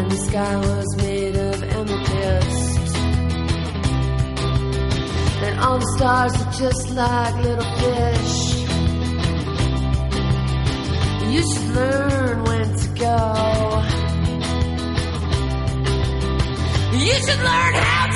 and 0.00 0.10
the 0.10 0.16
sky 0.16 0.56
was 0.56 0.96
made 0.96 1.29
And 5.42 5.58
all 5.60 5.78
the 5.78 5.92
stars 5.96 6.34
are 6.42 6.52
just 6.52 6.90
like 6.90 7.34
little 7.36 7.64
fish. 7.80 8.60
You 11.32 11.42
should 11.50 11.74
learn 11.74 12.44
when 12.44 12.68
to 12.76 12.88
go. 12.98 13.20
You 16.92 17.14
should 17.24 17.42
learn 17.50 17.74
how 17.74 18.09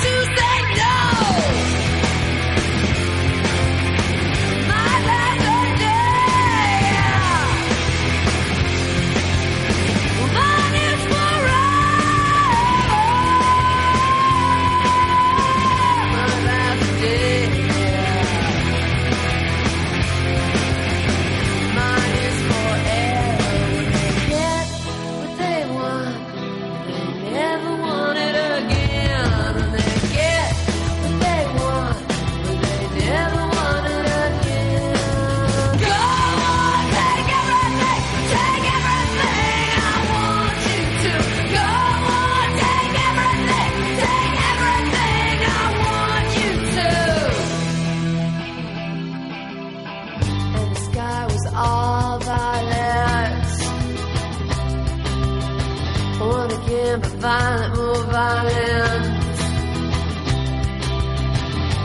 violent, 57.25 57.75
more 57.75 58.03
violent. 58.13 59.05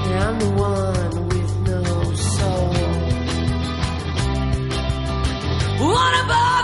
Yeah, 0.06 0.28
I'm 0.28 0.38
the 0.44 0.50
one 0.50 1.28
with 1.30 1.52
no 1.70 1.82
soul. 2.36 2.72
One 6.00 6.14
above 6.24 6.59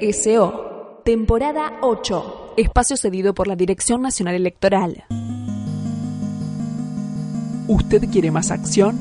BSO, 0.00 1.02
temporada 1.04 1.74
8, 1.82 2.54
espacio 2.56 2.96
cedido 2.96 3.34
por 3.34 3.46
la 3.46 3.54
Dirección 3.54 4.00
Nacional 4.00 4.34
Electoral. 4.34 5.04
¿Usted 7.68 8.08
quiere 8.10 8.30
más 8.30 8.50
acción? 8.50 8.98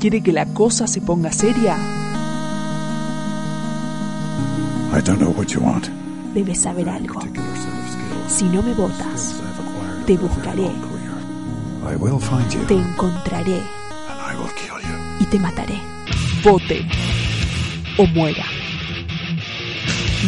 ¿Quiere 0.00 0.22
que 0.22 0.32
la 0.32 0.46
cosa 0.46 0.86
se 0.86 1.02
ponga 1.02 1.30
seria? 1.32 1.76
I 4.96 5.00
don't 5.04 5.18
know 5.20 5.32
what 5.36 5.48
you 5.48 5.60
want. 5.60 5.86
Debes 6.34 6.60
saber 6.62 6.88
algo. 6.88 7.20
Si 8.28 8.44
no 8.46 8.62
me 8.62 8.72
votas, 8.72 9.40
te 10.06 10.16
buscaré, 10.16 10.64
I 11.84 11.96
will 11.96 12.18
find 12.18 12.48
you. 12.50 12.60
te 12.66 12.74
encontraré 12.74 13.56
And 14.08 14.18
I 14.18 14.36
will 14.38 14.50
kill 14.54 14.80
you. 14.80 14.96
y 15.20 15.26
te 15.26 15.38
mataré. 15.38 15.78
Vote 16.42 16.80
o 17.98 18.06
muera. 18.06 18.44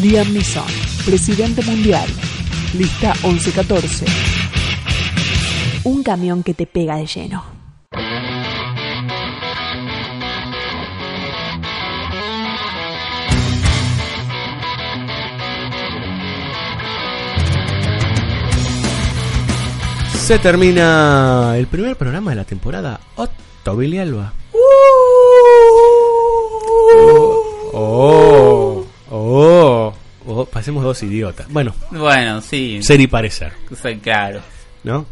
Liam 0.01 0.33
Neeson, 0.33 0.65
presidente 1.05 1.63
mundial. 1.63 2.09
Lista 2.77 3.13
1114. 3.23 4.05
Un 5.85 6.03
camión 6.03 6.43
que 6.43 6.53
te 6.53 6.67
pega 6.67 6.97
de 6.97 7.07
lleno. 7.07 7.45
Se 20.25 20.39
termina 20.39 21.55
el 21.57 21.67
primer 21.67 21.97
programa 21.97 22.31
de 22.31 22.37
la 22.37 22.45
temporada. 22.45 22.99
Otto 23.15 23.77
Billy 23.77 23.99
Alba. 23.99 24.33
Oh, 27.75 28.84
oh, 29.11 29.95
oh, 30.27 30.45
pasemos 30.47 30.83
dos 30.85 31.03
idiotas. 31.03 31.47
Bueno, 31.51 31.75
Bueno, 31.91 32.41
sí. 32.41 32.83
ser 32.83 33.01
y 33.01 33.07
parecer, 33.07 33.53
Sí, 33.83 33.97
claro. 34.03 34.41
¿no? 34.83 35.07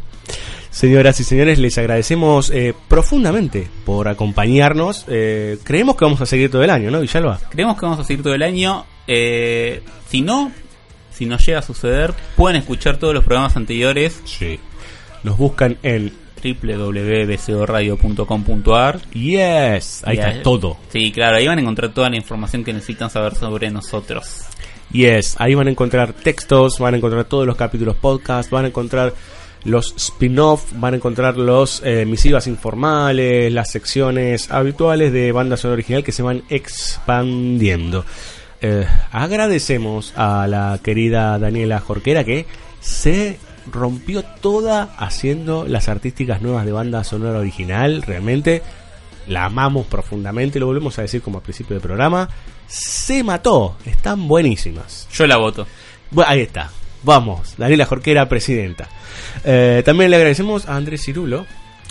Señoras 0.71 1.19
y 1.19 1.23
señores, 1.23 1.59
les 1.59 1.77
agradecemos 1.77 2.49
eh, 2.49 2.73
profundamente 2.87 3.67
por 3.85 4.07
acompañarnos. 4.07 5.05
Eh, 5.07 5.59
creemos 5.63 5.95
que 5.95 6.05
vamos 6.05 6.21
a 6.21 6.25
seguir 6.25 6.49
todo 6.49 6.63
el 6.63 6.71
año, 6.71 6.89
¿no, 6.89 6.99
Villalba? 6.99 7.39
Creemos 7.49 7.77
que 7.77 7.85
vamos 7.85 7.99
a 7.99 8.03
seguir 8.03 8.23
todo 8.23 8.33
el 8.33 8.41
año. 8.41 8.85
Eh, 9.05 9.83
si 10.09 10.21
no, 10.21 10.51
si 11.11 11.27
no 11.27 11.37
llega 11.37 11.59
a 11.59 11.61
suceder, 11.61 12.13
pueden 12.35 12.57
escuchar 12.59 12.97
todos 12.97 13.13
los 13.13 13.23
programas 13.23 13.55
anteriores. 13.55 14.19
Sí. 14.25 14.59
Nos 15.21 15.37
buscan 15.37 15.77
en 15.83 16.11
www.bcoradio.com.ar 16.43 18.99
Yes, 19.11 20.01
ahí 20.05 20.17
Y 20.17 20.19
está 20.19 20.41
todo. 20.41 20.77
Sí, 20.89 21.11
claro, 21.11 21.37
ahí 21.37 21.47
van 21.47 21.59
a 21.59 21.61
encontrar 21.61 21.93
toda 21.93 22.09
la 22.09 22.17
información 22.17 22.63
que 22.63 22.73
necesitan 22.73 23.09
saber 23.09 23.35
sobre 23.35 23.71
nosotros. 23.71 24.41
Yes, 24.91 25.35
ahí 25.39 25.55
van 25.55 25.67
a 25.67 25.71
encontrar 25.71 26.13
textos, 26.13 26.77
van 26.79 26.93
a 26.93 26.97
encontrar 26.97 27.25
todos 27.25 27.47
los 27.47 27.55
capítulos 27.55 27.95
podcast, 27.95 28.51
van 28.51 28.65
a 28.65 28.67
encontrar 28.67 29.13
los 29.65 29.93
spin-off, 29.95 30.71
van 30.75 30.93
a 30.93 30.97
encontrar 30.97 31.37
los 31.37 31.81
eh, 31.85 32.05
misivas 32.05 32.47
informales, 32.47 33.51
las 33.51 33.71
secciones 33.71 34.51
habituales 34.51 35.13
de 35.13 35.31
banda 35.31 35.57
sonora 35.57 35.75
original 35.75 36.03
que 36.03 36.11
se 36.11 36.21
van 36.21 36.43
expandiendo. 36.49 38.05
Eh, 38.61 38.85
agradecemos 39.11 40.13
a 40.15 40.47
la 40.47 40.79
querida 40.81 41.37
Daniela 41.39 41.79
Jorquera 41.79 42.23
que 42.23 42.45
se 42.79 43.37
rompió 43.71 44.23
toda 44.23 44.93
haciendo 44.97 45.65
las 45.67 45.89
artísticas 45.89 46.41
nuevas 46.41 46.65
de 46.65 46.71
banda 46.71 47.03
sonora 47.03 47.39
original. 47.39 48.01
Realmente 48.01 48.61
la 49.27 49.45
amamos 49.45 49.85
profundamente, 49.87 50.59
lo 50.59 50.65
volvemos 50.65 50.97
a 50.99 51.03
decir 51.03 51.21
como 51.21 51.37
al 51.37 51.43
principio 51.43 51.75
del 51.75 51.81
programa. 51.81 52.29
Se 52.67 53.23
mató, 53.23 53.77
están 53.85 54.27
buenísimas. 54.27 55.07
Yo 55.13 55.27
la 55.27 55.37
voto. 55.37 55.67
Bueno, 56.11 56.29
ahí 56.29 56.41
está. 56.41 56.71
Vamos, 57.03 57.55
Daniela 57.57 57.85
Jorquera, 57.85 58.29
presidenta. 58.29 58.87
Eh, 59.43 59.81
también 59.85 60.09
le 60.09 60.17
agradecemos 60.17 60.67
a 60.67 60.75
Andrés 60.75 61.03
Cirulo, 61.03 61.45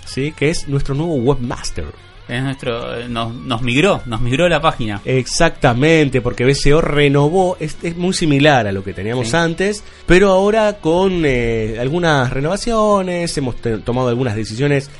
¿sí? 0.05 0.32
que 0.32 0.49
es 0.51 0.69
nuestro 0.69 0.94
nuevo 0.94 1.15
webmaster. 1.15 1.86
Es 2.32 2.42
nuestro, 2.42 2.98
eh, 2.98 3.09
nos, 3.09 3.34
nos 3.34 3.62
migró, 3.62 4.00
nos 4.06 4.20
migró 4.20 4.48
la 4.48 4.60
página. 4.60 5.00
Exactamente, 5.04 6.20
porque 6.20 6.44
BCO 6.44 6.80
renovó, 6.80 7.56
es, 7.60 7.76
es 7.82 7.96
muy 7.96 8.14
similar 8.14 8.66
a 8.66 8.72
lo 8.72 8.82
que 8.82 8.92
teníamos 8.94 9.28
Sí. 9.28 9.36
antes, 9.36 9.84
pero 10.06 10.30
ahora 10.30 10.74
con 10.80 11.22
eh, 11.24 11.76
algunas 11.80 12.30
renovaciones, 12.32 13.36
hemos 13.36 13.56
tomado 13.84 14.09
algunas 14.09 14.34
decisiones 14.34 14.90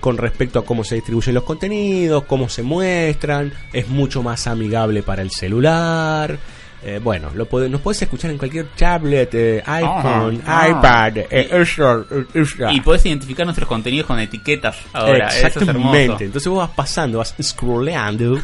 con 0.00 0.18
respecto 0.18 0.58
a 0.58 0.64
cómo 0.64 0.82
se 0.82 0.96
distribuyen 0.96 1.34
los 1.34 1.44
contenidos, 1.44 2.24
cómo 2.24 2.48
se 2.48 2.62
muestran, 2.64 3.52
es 3.72 3.88
mucho 3.88 4.22
más 4.22 4.46
amigable 4.48 5.02
para 5.04 5.22
el 5.22 5.30
celular. 5.30 6.38
Eh, 6.84 6.98
bueno, 7.02 7.30
lo 7.34 7.46
puede- 7.46 7.68
nos 7.68 7.80
puedes 7.80 8.02
escuchar 8.02 8.30
en 8.32 8.38
cualquier 8.38 8.66
tablet, 8.76 9.30
eh, 9.34 9.62
iPhone, 9.64 10.42
Ah. 10.46 10.68
iPad, 10.68 11.18
eh. 11.30 11.48
Y 12.72 12.80
podés 12.80 13.06
identificar 13.06 13.46
nuestros 13.46 13.68
contenidos 13.68 14.06
con 14.06 14.18
etiquetas 14.18 14.76
ahora. 14.92 15.28
Eso 15.28 15.46
es 15.46 15.56
hermoso. 15.56 15.68
Exactamente. 15.94 16.24
Entonces 16.24 16.48
vos 16.48 16.58
vas 16.58 16.70
pasando, 16.70 17.18
vas 17.18 17.34
scrolleando. 17.40 18.40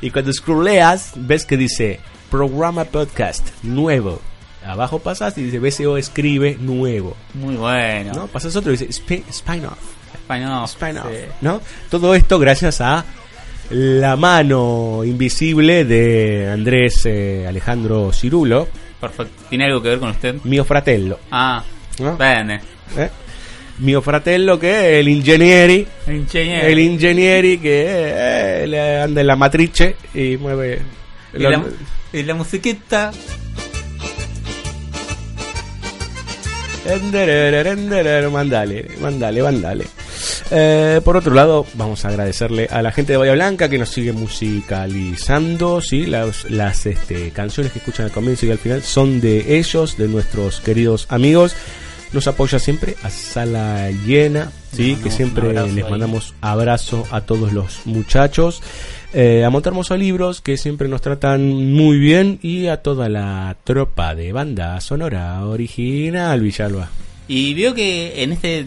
Y 0.00 0.10
cuando 0.10 0.32
scrolleas, 0.32 1.12
ves 1.14 1.44
que 1.46 1.56
dice 1.56 2.00
programa 2.30 2.84
podcast 2.86 3.46
nuevo. 3.62 4.20
Abajo 4.66 4.98
pasas 4.98 5.36
y 5.38 5.44
dice 5.44 5.58
BCO 5.58 5.96
escribe 5.96 6.56
nuevo. 6.60 7.16
Muy 7.34 7.54
bueno. 7.56 8.12
¿no? 8.14 8.26
Pasas 8.26 8.54
otro 8.56 8.72
y 8.72 8.76
dice 8.76 8.90
spin, 8.90 9.24
spin 9.30 9.64
off. 9.66 9.78
Spin 10.22 10.44
off, 10.98 11.06
sí. 11.10 11.16
¿no? 11.40 11.60
Todo 11.90 12.14
esto 12.14 12.38
gracias 12.38 12.80
a 12.80 13.04
la 13.70 14.16
mano 14.16 15.02
invisible 15.04 15.84
de 15.84 16.48
Andrés 16.50 17.06
eh, 17.06 17.46
Alejandro 17.46 18.12
Cirulo, 18.12 18.68
Perfecto. 19.00 19.44
¿Tiene 19.48 19.64
algo 19.64 19.80
que 19.80 19.88
ver 19.88 19.98
con 19.98 20.10
usted? 20.10 20.34
mio 20.44 20.64
fratello. 20.64 21.18
Ah, 21.30 21.62
¿no? 22.00 22.16
bene. 22.16 22.60
¿Eh? 22.96 23.08
Mio 23.78 24.02
fratello 24.02 24.58
che 24.58 24.98
è 24.98 25.02
l'ingegneri 25.02 25.86
Ingeniero. 26.06 26.66
el 26.66 26.78
ingegneri 26.80 27.58
che 27.58 28.62
eh, 28.62 28.66
le 28.66 29.00
anda 29.00 29.22
en 29.22 29.26
la 29.26 29.36
matrice 29.36 29.96
y 30.12 30.36
mueve 30.36 30.82
y, 31.32 31.38
la, 31.38 31.64
la 32.12 32.34
musiquita. 32.34 33.10
Mandale, 38.30 38.88
mandale, 39.00 39.42
mandale. 39.42 39.86
Eh, 40.52 41.00
por 41.04 41.16
otro 41.16 41.32
lado, 41.32 41.64
vamos 41.74 42.04
a 42.04 42.08
agradecerle 42.08 42.66
a 42.70 42.82
la 42.82 42.90
gente 42.90 43.12
de 43.12 43.18
Bahía 43.18 43.34
Blanca 43.34 43.68
que 43.68 43.78
nos 43.78 43.90
sigue 43.90 44.12
musicalizando. 44.12 45.80
Sí, 45.80 46.06
las, 46.06 46.50
las 46.50 46.86
este, 46.86 47.30
canciones 47.30 47.72
que 47.72 47.78
escuchan 47.78 48.06
al 48.06 48.12
comienzo 48.12 48.46
y 48.46 48.50
al 48.50 48.58
final 48.58 48.82
son 48.82 49.20
de 49.20 49.58
ellos, 49.58 49.96
de 49.96 50.08
nuestros 50.08 50.60
queridos 50.60 51.06
amigos. 51.08 51.54
Nos 52.12 52.26
apoya 52.26 52.58
siempre 52.58 52.96
a 53.04 53.10
sala 53.10 53.88
llena, 54.04 54.50
sí, 54.72 54.96
que 55.00 55.12
siempre 55.12 55.52
les 55.52 55.84
ahí. 55.84 55.84
mandamos 55.88 56.34
abrazo 56.40 57.06
a 57.12 57.20
todos 57.20 57.52
los 57.52 57.86
muchachos. 57.86 58.60
Eh, 59.12 59.44
a 59.44 59.50
Montermoso 59.50 59.96
Libros, 59.96 60.40
que 60.40 60.56
siempre 60.56 60.88
nos 60.88 61.02
tratan 61.02 61.72
muy 61.72 61.98
bien, 62.00 62.40
y 62.42 62.66
a 62.66 62.78
toda 62.78 63.08
la 63.08 63.56
tropa 63.62 64.16
de 64.16 64.32
banda 64.32 64.80
sonora 64.80 65.44
original, 65.46 66.40
Villalba. 66.40 66.90
Y 67.28 67.54
veo 67.54 67.74
que 67.74 68.24
en 68.24 68.32
este 68.32 68.66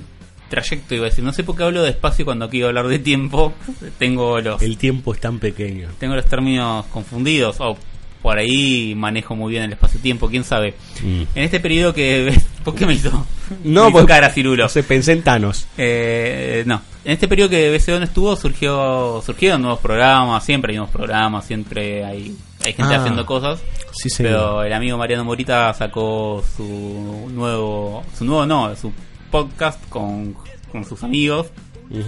trayecto, 0.53 0.93
iba 0.95 1.07
a 1.07 1.09
decir, 1.09 1.23
no 1.23 1.34
sé 1.34 1.43
por 1.43 1.55
qué 1.55 1.63
hablo 1.63 1.81
despacio 1.84 2.25
cuando 2.25 2.49
quiero 2.49 2.67
hablar 2.67 2.88
de 2.88 2.99
tiempo. 2.99 3.53
Tengo 3.97 4.39
los, 4.39 4.61
El 4.61 4.77
tiempo 4.77 5.13
es 5.13 5.19
tan 5.19 5.39
pequeño. 5.39 5.89
tengo 5.99 6.15
los 6.15 6.25
términos 6.25 6.85
confundidos. 6.88 7.55
O 7.59 7.75
por 8.21 8.38
ahí 8.38 8.93
manejo 8.95 9.35
muy 9.35 9.51
bien 9.51 9.63
el 9.63 9.73
espacio-tiempo, 9.73 10.30
quién 10.30 10.43
sabe. 10.45 10.75
Mm. 11.01 11.23
En 11.35 11.43
este 11.43 11.59
periodo 11.59 11.93
que. 11.93 12.34
¿Por 12.63 12.75
qué 12.75 12.85
me 12.85 12.93
hizo? 12.93 13.25
No, 13.65 13.89
me 13.91 13.97
hizo 13.97 14.07
cara, 14.07 14.30
Cirulo. 14.30 14.63
No 14.63 14.69
sé, 14.69 14.84
pensé 14.84 15.11
en 15.11 15.23
Thanos. 15.23 15.67
Eh, 15.77 16.63
no. 16.65 16.81
En 17.03 17.11
este 17.11 17.27
periodo 17.27 17.49
que 17.49 17.69
BCO 17.69 17.99
no 17.99 18.05
estuvo, 18.05 18.34
surgió, 18.38 19.21
surgieron 19.25 19.61
nuevos 19.61 19.81
programas, 19.81 20.45
siempre 20.45 20.71
hay 20.71 20.77
nuevos 20.77 20.93
programas, 20.95 21.45
siempre 21.45 22.05
hay, 22.05 22.34
hay 22.63 22.73
gente 22.73 22.93
Ah, 22.95 22.99
haciendo 22.99 23.25
cosas. 23.25 23.59
Sí. 23.91 24.07
Pero 24.19 24.63
el 24.63 24.71
amigo 24.71 24.97
Mariano 24.97 25.25
Morita 25.25 25.73
sacó 25.73 26.41
su 26.55 27.30
nuevo, 27.34 28.05
su 28.17 28.23
nuevo 28.23 28.45
no, 28.45 28.73
su 28.77 28.93
podcast 29.34 29.84
con, 29.89 30.35
con 30.72 30.85
sus 30.85 31.01
amigos, 31.03 31.47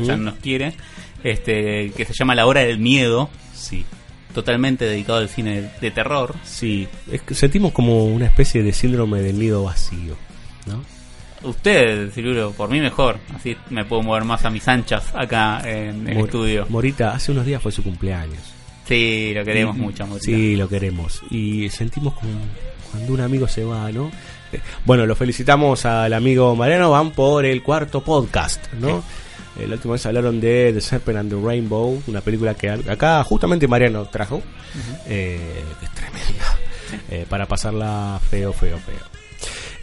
ya 0.04 0.16
no 0.16 0.26
nos 0.26 0.36
quiere, 0.36 0.76
este, 1.24 1.90
que 1.98 2.06
se 2.06 2.14
llama 2.14 2.36
La 2.36 2.46
Hora 2.46 2.62
del 2.62 2.78
Miedo, 2.78 3.32
Sí, 3.56 3.84
totalmente 4.34 4.86
dedicado 4.86 5.18
al 5.20 5.30
cine 5.30 5.62
de, 5.62 5.70
de 5.82 5.90
terror. 5.92 6.36
sí. 6.44 6.88
Es 7.12 7.22
que 7.24 7.34
sentimos 7.34 7.72
como 7.72 8.06
una 8.06 8.28
especie 8.28 8.62
de 8.62 8.72
síndrome 8.74 9.22
del 9.24 9.40
nido 9.40 9.64
vacío, 9.64 10.16
¿no? 10.68 10.84
Usted, 11.50 12.12
Cirulo, 12.12 12.52
por 12.52 12.70
mí 12.70 12.80
mejor, 12.80 13.18
así 13.36 13.56
me 13.72 13.86
puedo 13.86 14.04
mover 14.04 14.24
más 14.24 14.46
a 14.46 14.50
mis 14.52 14.68
anchas 14.68 15.06
acá 15.16 15.62
en 15.66 16.08
el 16.08 16.16
Mor- 16.18 16.26
estudio. 16.26 16.66
Morita, 16.70 17.12
hace 17.16 17.32
unos 17.32 17.46
días 17.46 17.62
fue 17.62 17.72
su 17.72 17.82
cumpleaños. 17.84 18.40
Sí, 18.88 19.32
lo 19.34 19.44
queremos 19.44 19.76
Y- 19.78 19.80
mucho, 19.80 20.06
Morita. 20.06 20.26
Sí, 20.26 20.56
lo 20.56 20.70
queremos. 20.70 21.22
Y 21.32 21.70
sentimos 21.70 22.14
como 22.14 22.34
cuando 22.92 23.14
un 23.14 23.22
amigo 23.22 23.48
se 23.48 23.64
va, 23.64 23.92
¿no? 23.92 24.12
Eh, 24.56 24.62
Bueno, 24.86 25.06
lo 25.06 25.16
felicitamos 25.16 25.86
al 25.86 26.14
amigo 26.14 26.56
Mariano 26.56 26.92
Van 26.92 27.12
por 27.12 27.46
el 27.46 27.62
cuarto 27.64 28.04
podcast, 28.04 28.72
¿no? 28.74 29.04
Eh, 29.60 29.68
la 29.68 29.76
última 29.76 29.94
vez 29.94 30.06
hablaron 30.06 30.42
de 30.42 30.72
The 30.74 30.82
Serpent 30.82 31.18
and 31.18 31.30
the 31.30 31.38
Rainbow, 31.42 32.02
una 32.08 32.22
película 32.22 32.54
que 32.56 32.70
acá 32.70 33.24
justamente 33.24 33.68
Mariano 33.68 34.06
trajo, 34.06 34.42
eh, 35.08 35.40
que 35.80 35.86
es 35.86 35.92
tremenda, 35.94 36.60
eh, 37.10 37.26
para 37.30 37.46
pasarla 37.48 38.20
feo, 38.30 38.52
feo, 38.52 38.78
feo. 38.80 38.96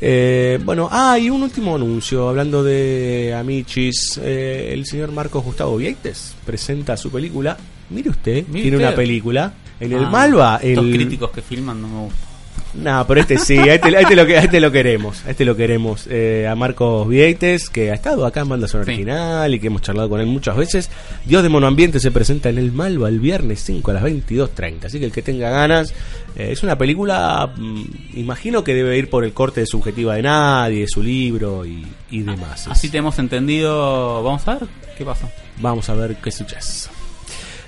Eh, 0.05 0.59
bueno, 0.65 0.89
ah, 0.91 1.17
y 1.19 1.31
un 1.31 1.43
último 1.43 1.77
anuncio, 1.77 2.29
hablando 2.29 2.63
de 2.65 3.35
Amichis, 3.39 4.19
eh, 4.23 4.71
el 4.73 4.85
señor 4.85 5.13
Marcos 5.13 5.45
Gustavo 5.45 5.77
Vieites 5.77 6.35
presenta 6.45 6.97
su 6.97 7.11
película, 7.11 7.57
mire 7.91 8.11
usted, 8.11 8.45
Mire 8.49 8.63
tiene 8.63 8.77
usted. 8.79 8.89
una 8.89 8.97
película 8.97 9.53
en 9.81 9.93
el 9.93 10.05
Ah, 10.05 10.11
Malva, 10.11 10.61
Estos 10.63 10.85
el, 10.87 10.93
críticos 10.95 11.31
que 11.31 11.41
filman 11.41 11.81
no 11.81 11.89
me 11.89 12.01
gustan. 12.05 12.32
No, 12.75 13.07
pero 13.07 13.21
este 13.21 13.37
sí, 13.37 13.59
a 13.59 13.75
este, 13.75 13.95
a 13.95 14.01
este 14.01 14.17
lo, 14.17 14.23
a 14.23 14.39
este 14.39 14.61
lo 14.61 14.73
queremos, 14.73 15.25
a 15.27 15.31
este 15.31 15.45
lo 15.45 15.55
queremos. 15.55 16.07
Eh, 16.09 16.49
a 16.51 16.55
Marcos 16.55 17.07
Vieites, 17.07 17.69
que 17.69 17.91
ha 17.91 17.95
estado 17.95 18.25
acá 18.25 18.41
en 18.41 18.49
Banda 18.49 18.67
Sonora 18.67 18.87
Sí. 18.87 18.93
Original 18.93 19.55
y 19.55 19.61
que 19.61 19.67
hemos 19.67 19.83
charlado 19.83 20.09
con 20.09 20.21
él 20.21 20.27
muchas 20.27 20.57
veces. 20.57 20.91
Dios 21.27 21.43
de 21.43 21.51
Monoambiente 21.51 22.01
se 22.01 22.11
presenta 22.11 22.49
en 22.49 22.59
el 22.59 22.73
Malva 22.73 23.09
el 23.09 23.21
viernes 23.21 23.63
5 23.65 23.91
a 23.91 23.95
las 23.95 24.05
22.30, 24.05 24.87
así 24.87 24.99
que 24.99 25.05
el 25.05 25.13
que 25.13 25.21
tenga 25.23 25.51
ganas, 25.51 25.91
eh, 26.35 26.49
es 26.53 26.63
una 26.63 26.79
película, 26.79 27.53
mm, 27.55 27.83
imagino 28.15 28.65
que 28.65 28.75
debe 28.75 28.97
ir 28.97 29.11
por 29.11 29.25
el 29.25 29.33
corte 29.35 29.61
de 29.61 29.67
subjetiva 29.67 30.15
de 30.15 30.23
nadie, 30.23 30.87
su 30.89 31.03
libro 31.03 31.67
y, 31.67 31.87
y 32.11 32.23
demás. 32.23 32.69
Así 32.69 32.89
te 32.89 32.99
hemos 32.99 33.19
entendido. 33.19 34.23
Vamos 34.23 34.49
a 34.49 34.55
ver 34.55 34.69
qué 34.97 35.05
pasa. 35.05 35.29
Vamos 35.61 35.89
a 35.91 35.95
ver 35.95 36.17
qué 36.17 36.31
sucede. 36.31 36.61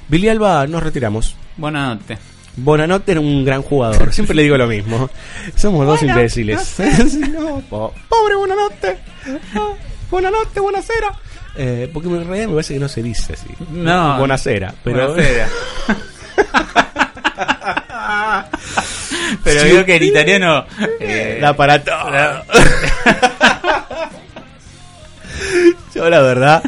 Billy 0.09 0.28
Alba, 0.28 0.66
nos 0.66 0.82
retiramos. 0.82 1.36
Buenas 1.56 1.98
noches. 2.01 2.34
Bonanotte 2.56 3.12
era 3.12 3.20
un 3.20 3.44
gran 3.44 3.62
jugador. 3.62 4.12
Siempre 4.14 4.35
le 4.36 4.43
digo 4.44 4.56
lo 4.56 4.66
mismo. 4.66 5.10
Somos 5.56 5.86
dos 5.86 6.01
Buena- 6.01 6.14
imbéciles. 6.14 6.76
No, 7.32 7.60
po- 7.70 7.93
pobre 8.09 8.35
Bonanotte. 8.36 8.98
Ah, 9.55 9.72
Buenanotte, 10.10 10.60
buenasera. 10.60 11.12
Eh, 11.56 11.89
porque 11.93 12.09
en 12.09 12.24
realidad 12.26 12.48
me 12.48 12.55
parece 12.55 12.74
que 12.74 12.81
no 12.81 12.89
se 12.89 13.02
dice 13.02 13.32
así. 13.35 13.48
No. 13.70 14.18
Buenasera. 14.18 14.74
Pero... 14.85 15.14
Buenasera. 15.14 15.48
Pero 19.43 19.62
digo 19.64 19.85
que 19.85 19.97
en 19.97 20.02
italiano. 20.05 20.64
eh, 21.01 21.39
Da 21.40 21.55
para 21.56 21.82
todo. 21.82 22.44
Yo 25.94 26.09
la 26.10 26.20
verdad, 26.20 26.62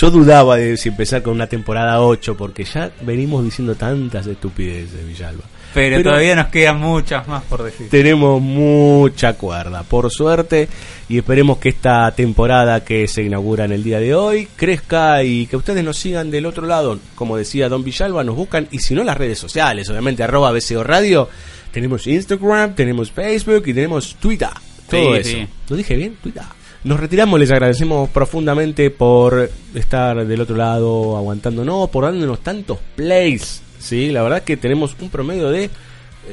yo 0.00 0.10
dudaba 0.10 0.56
de 0.56 0.76
si 0.76 0.88
empezar 0.88 1.22
con 1.22 1.34
una 1.34 1.46
temporada 1.46 2.00
8 2.00 2.36
porque 2.36 2.64
ya 2.64 2.90
venimos 3.02 3.44
diciendo 3.44 3.74
tantas 3.74 4.26
estupideces, 4.26 5.06
Villalba. 5.06 5.42
pero, 5.74 6.02
todavía 6.02 6.34
nos 6.34 6.46
quedan 6.48 6.78
muchas 6.80 7.28
más 7.28 7.42
por 7.44 7.62
decir. 7.64 7.88
tenemos 7.90 8.40
mucha 8.40 9.34
cuerda, 9.34 9.82
por 9.82 10.10
suerte, 10.10 10.68
y 11.08 11.18
esperemos 11.18 11.58
que 11.58 11.68
esta 11.70 12.10
temporada 12.12 12.82
que 12.84 13.06
se 13.08 13.22
inaugura 13.22 13.64
en 13.66 13.72
el 13.72 13.82
día 13.82 14.00
de 14.00 14.14
hoy 14.14 14.48
crezca 14.56 15.22
y 15.22 15.46
que 15.46 15.56
ustedes 15.56 15.84
nos 15.84 15.96
sigan 15.98 16.30
del 16.30 16.46
otro 16.46 16.66
lado. 16.66 16.98
Como 17.14 17.36
decía 17.36 17.68
Don 17.68 17.84
Villalba, 17.84 18.24
nos 18.24 18.36
buscan, 18.36 18.68
y 18.70 18.78
si 18.78 18.94
no, 18.94 19.04
las 19.04 19.16
redes 19.18 19.38
sociales, 19.38 19.88
obviamente, 19.90 20.22
arroba 20.22 20.50
BCO 20.52 20.82
Radio. 20.82 21.28
Tenemos 21.72 22.06
Instagram, 22.06 22.74
tenemos 22.74 23.12
Facebook 23.12 23.62
y 23.66 23.74
tenemos 23.74 24.16
Twitter. 24.16 24.48
Todo 24.88 25.14
Sí, 25.14 25.20
eso. 25.20 25.30
sí. 25.30 25.48
¿Lo 25.68 25.76
dije 25.76 25.94
bien? 25.94 26.16
Twitter. 26.20 26.42
Nos 26.82 26.98
retiramos, 26.98 27.38
les 27.38 27.50
agradecemos 27.50 28.08
profundamente 28.08 28.90
por 28.90 29.50
estar 29.74 30.26
del 30.26 30.40
otro 30.40 30.56
lado 30.56 31.16
aguantándonos, 31.18 31.90
por 31.90 32.04
dándonos 32.04 32.40
tantos 32.40 32.78
plays. 32.96 33.62
Sí, 33.78 34.10
la 34.10 34.22
verdad 34.22 34.42
que 34.44 34.56
tenemos 34.56 34.96
un 35.00 35.10
promedio 35.10 35.50
de 35.50 35.64
eh, 35.64 35.70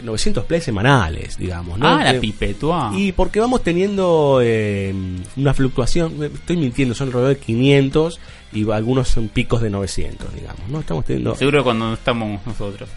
900 0.04 0.46
plays 0.46 0.64
semanales, 0.64 1.38
digamos. 1.38 1.78
¿no? 1.78 1.88
Ah, 1.88 2.02
la 2.04 2.14
Que- 2.14 2.20
pipetua. 2.22 2.92
y 2.96 3.12
porque 3.12 3.42
vamos 3.42 3.62
teniendo 3.62 4.40
eh, 4.42 4.94
una 5.36 5.54
fluctuación, 5.54 6.24
eh, 6.24 6.30
estoy 6.34 6.56
mintiendo, 6.56 6.96
son 6.96 7.08
alrededor 7.08 7.30
de 7.36 7.40
500 7.40 8.20
y 8.54 8.70
algunos 8.72 9.10
son 9.10 9.28
picos 9.28 9.62
de 9.62 9.70
900, 9.70 10.34
digamos. 10.34 10.62
¿no? 10.70 10.80
Estamos 10.80 11.04
teniendo... 11.04 11.36
Seguro 11.36 11.64
cuando 11.66 11.88
no 11.88 11.94
estamos 11.94 12.46
nosotros. 12.46 12.90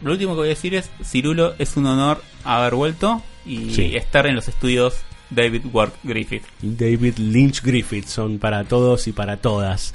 Lo 0.00 0.12
último 0.12 0.32
que 0.34 0.38
voy 0.38 0.46
a 0.46 0.50
decir 0.50 0.74
es, 0.76 0.90
Cirulo, 1.04 1.54
es 1.58 1.76
un 1.76 1.86
honor 1.86 2.22
haber 2.44 2.74
vuelto 2.76 3.20
y 3.44 3.70
Sí. 3.74 3.96
estar 3.96 4.26
en 4.26 4.36
los 4.36 4.46
estudios 4.46 4.94
David 5.30 5.62
Ward 5.72 5.92
Griffith. 6.02 6.44
David 6.62 7.16
Lynch 7.18 7.62
Griffith 7.62 8.06
son 8.06 8.38
para 8.38 8.64
todos 8.64 9.06
y 9.08 9.12
para 9.12 9.36
todas. 9.38 9.94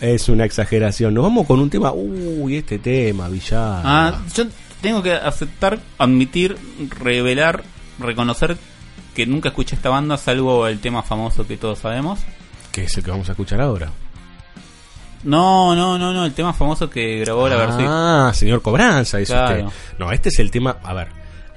Es 0.00 0.28
una 0.28 0.44
exageración. 0.44 1.12
Nos 1.14 1.24
vamos 1.24 1.46
con 1.46 1.58
un 1.60 1.68
tema. 1.70 1.92
Uy, 1.92 2.56
este 2.56 2.78
tema, 2.78 3.28
Villar. 3.28 3.82
Ah, 3.84 4.22
yo 4.34 4.44
tengo 4.80 5.02
que 5.02 5.12
aceptar, 5.12 5.78
admitir, 5.98 6.56
revelar, 7.00 7.64
reconocer 7.98 8.56
que 9.14 9.26
nunca 9.26 9.48
escuché 9.48 9.74
esta 9.74 9.88
banda 9.90 10.16
salvo 10.16 10.68
el 10.68 10.78
tema 10.78 11.02
famoso 11.02 11.46
que 11.46 11.56
todos 11.56 11.80
sabemos. 11.80 12.20
que 12.70 12.84
es 12.84 12.96
el 12.96 13.02
que 13.02 13.10
vamos 13.10 13.28
a 13.28 13.32
escuchar 13.32 13.60
ahora. 13.60 13.90
No, 15.24 15.74
no, 15.74 15.98
no, 15.98 16.12
no, 16.12 16.24
el 16.24 16.32
tema 16.32 16.52
famoso 16.52 16.88
que 16.88 17.18
grabó 17.18 17.48
la 17.48 17.56
versión. 17.56 17.86
Ah, 17.88 18.30
señor 18.32 18.62
Cobranza, 18.62 19.18
dice 19.18 19.32
Claro. 19.32 19.66
usted. 19.66 19.78
No, 19.98 20.12
este 20.12 20.28
es 20.28 20.38
el 20.38 20.50
tema. 20.52 20.76
A 20.84 20.94
ver, 20.94 21.08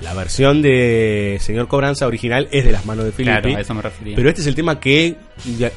la 0.01 0.13
versión 0.15 0.61
de 0.61 1.37
señor 1.41 1.67
Cobranza 1.67 2.07
original 2.07 2.47
es 2.51 2.65
de 2.65 2.71
las 2.71 2.85
manos 2.85 3.05
de 3.05 3.11
Filippi. 3.11 3.39
Claro, 3.41 3.57
a 3.57 3.61
eso 3.61 3.73
me 3.75 3.81
refería. 3.81 4.15
Pero 4.15 4.29
este 4.29 4.41
es 4.41 4.47
el 4.47 4.55
tema 4.55 4.79
que 4.79 5.15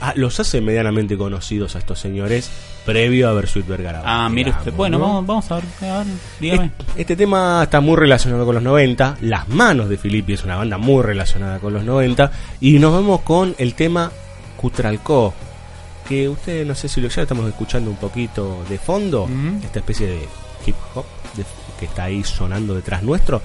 ah, 0.01 0.13
los 0.17 0.41
hace 0.41 0.61
medianamente 0.61 1.17
conocidos 1.19 1.77
a 1.77 1.79
estos 1.79 1.99
señores 2.01 2.51
previo 2.87 3.29
a 3.29 3.33
Bersuit 3.35 3.67
Vergara. 3.67 4.03
Ah, 4.05 4.29
mire 4.31 4.51
usted. 4.51 4.73
Bueno, 4.73 4.99
vamos, 4.99 5.27
vamos 5.27 5.51
a 5.51 5.57
ver, 5.57 5.65
a 5.91 5.99
ver, 5.99 6.07
dígame. 6.41 6.71
Este 6.97 7.17
tema 7.17 7.63
está 7.65 7.81
muy 7.81 7.97
relacionado 7.97 8.45
con 8.47 8.55
los 8.55 8.65
90. 8.65 9.19
Las 9.23 9.49
manos 9.49 9.89
de 9.89 9.97
Filippi 9.99 10.33
es 10.35 10.45
una 10.45 10.57
banda 10.57 10.79
muy 10.79 11.03
relacionada 11.03 11.59
con 11.59 11.73
los 11.75 11.85
90. 11.85 12.31
Y 12.61 12.79
nos 12.79 12.93
vamos 12.93 13.21
con 13.21 13.55
el 13.59 13.75
tema 13.75 14.11
Cutralcó. 14.57 15.35
Que 16.09 16.29
usted 16.29 16.67
no 16.67 16.75
sé 16.75 16.89
si 16.89 17.01
lo 17.01 17.09
ya 17.09 17.23
estamos 17.23 17.47
escuchando 17.49 17.91
un 17.91 17.97
poquito 17.97 18.65
de 18.69 18.79
fondo. 18.79 19.29
Esta 19.63 19.79
especie 19.81 20.07
de 20.07 20.19
hip 20.67 20.75
hop 20.95 21.05
de- 21.35 21.45
que 21.79 21.87
está 21.87 22.05
ahí 22.05 22.23
sonando 22.23 22.75
detrás 22.75 23.03
nuestro. 23.03 23.41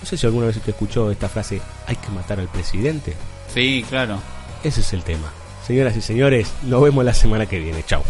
No 0.00 0.06
sé 0.06 0.16
si 0.16 0.26
alguna 0.26 0.46
vez 0.46 0.56
usted 0.56 0.70
escuchó 0.70 1.10
esta 1.10 1.28
frase: 1.28 1.60
hay 1.86 1.96
que 1.96 2.08
matar 2.10 2.40
al 2.40 2.48
presidente. 2.48 3.14
Sí, 3.52 3.84
claro. 3.88 4.18
Ese 4.64 4.80
es 4.80 4.92
el 4.92 5.02
tema. 5.02 5.32
Señoras 5.66 5.96
y 5.96 6.00
señores, 6.00 6.48
nos 6.62 6.82
vemos 6.82 7.04
la 7.04 7.14
semana 7.14 7.46
que 7.46 7.58
viene. 7.58 7.84
Chao. 7.84 8.02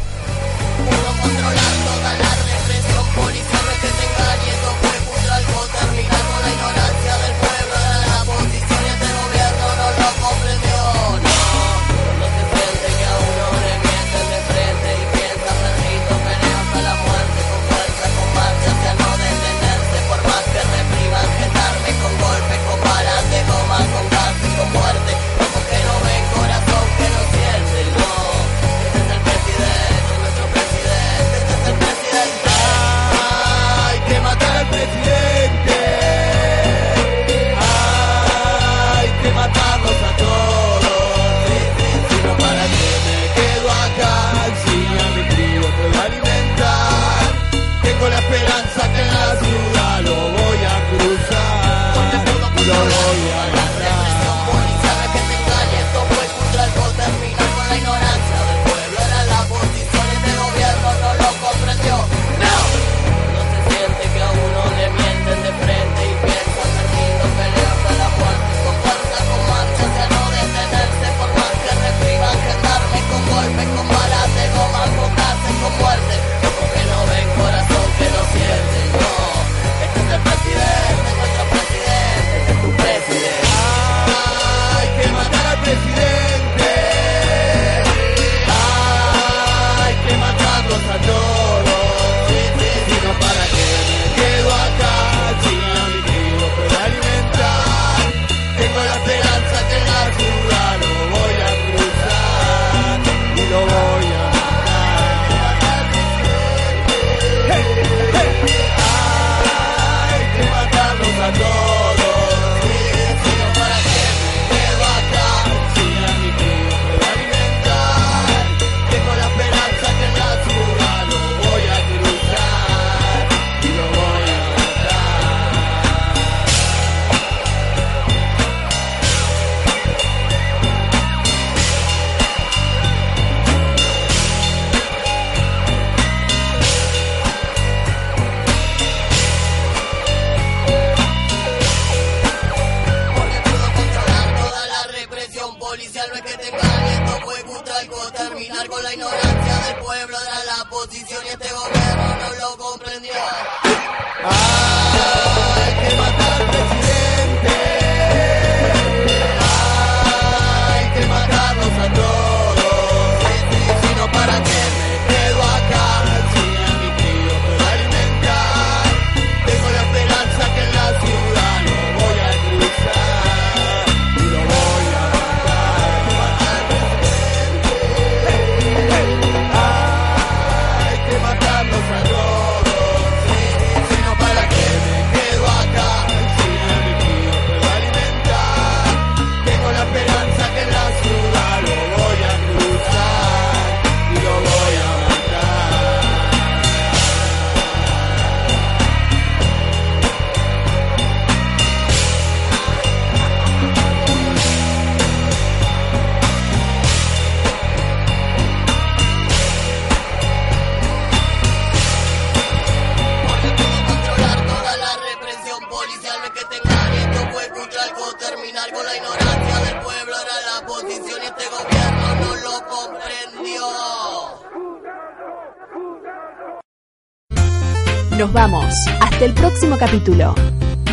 Capítulo. 229.80 230.34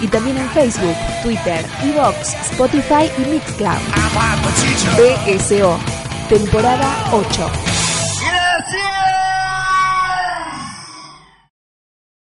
y 0.00 0.06
también 0.06 0.38
en 0.38 0.48
Facebook, 0.50 0.94
Twitter, 1.24 1.66
Evox, 1.82 2.34
Spotify 2.52 3.10
y 3.18 3.22
Mixcloud. 3.28 3.80
BSO, 4.96 5.76
temporada 6.28 7.10
8. 7.12 7.50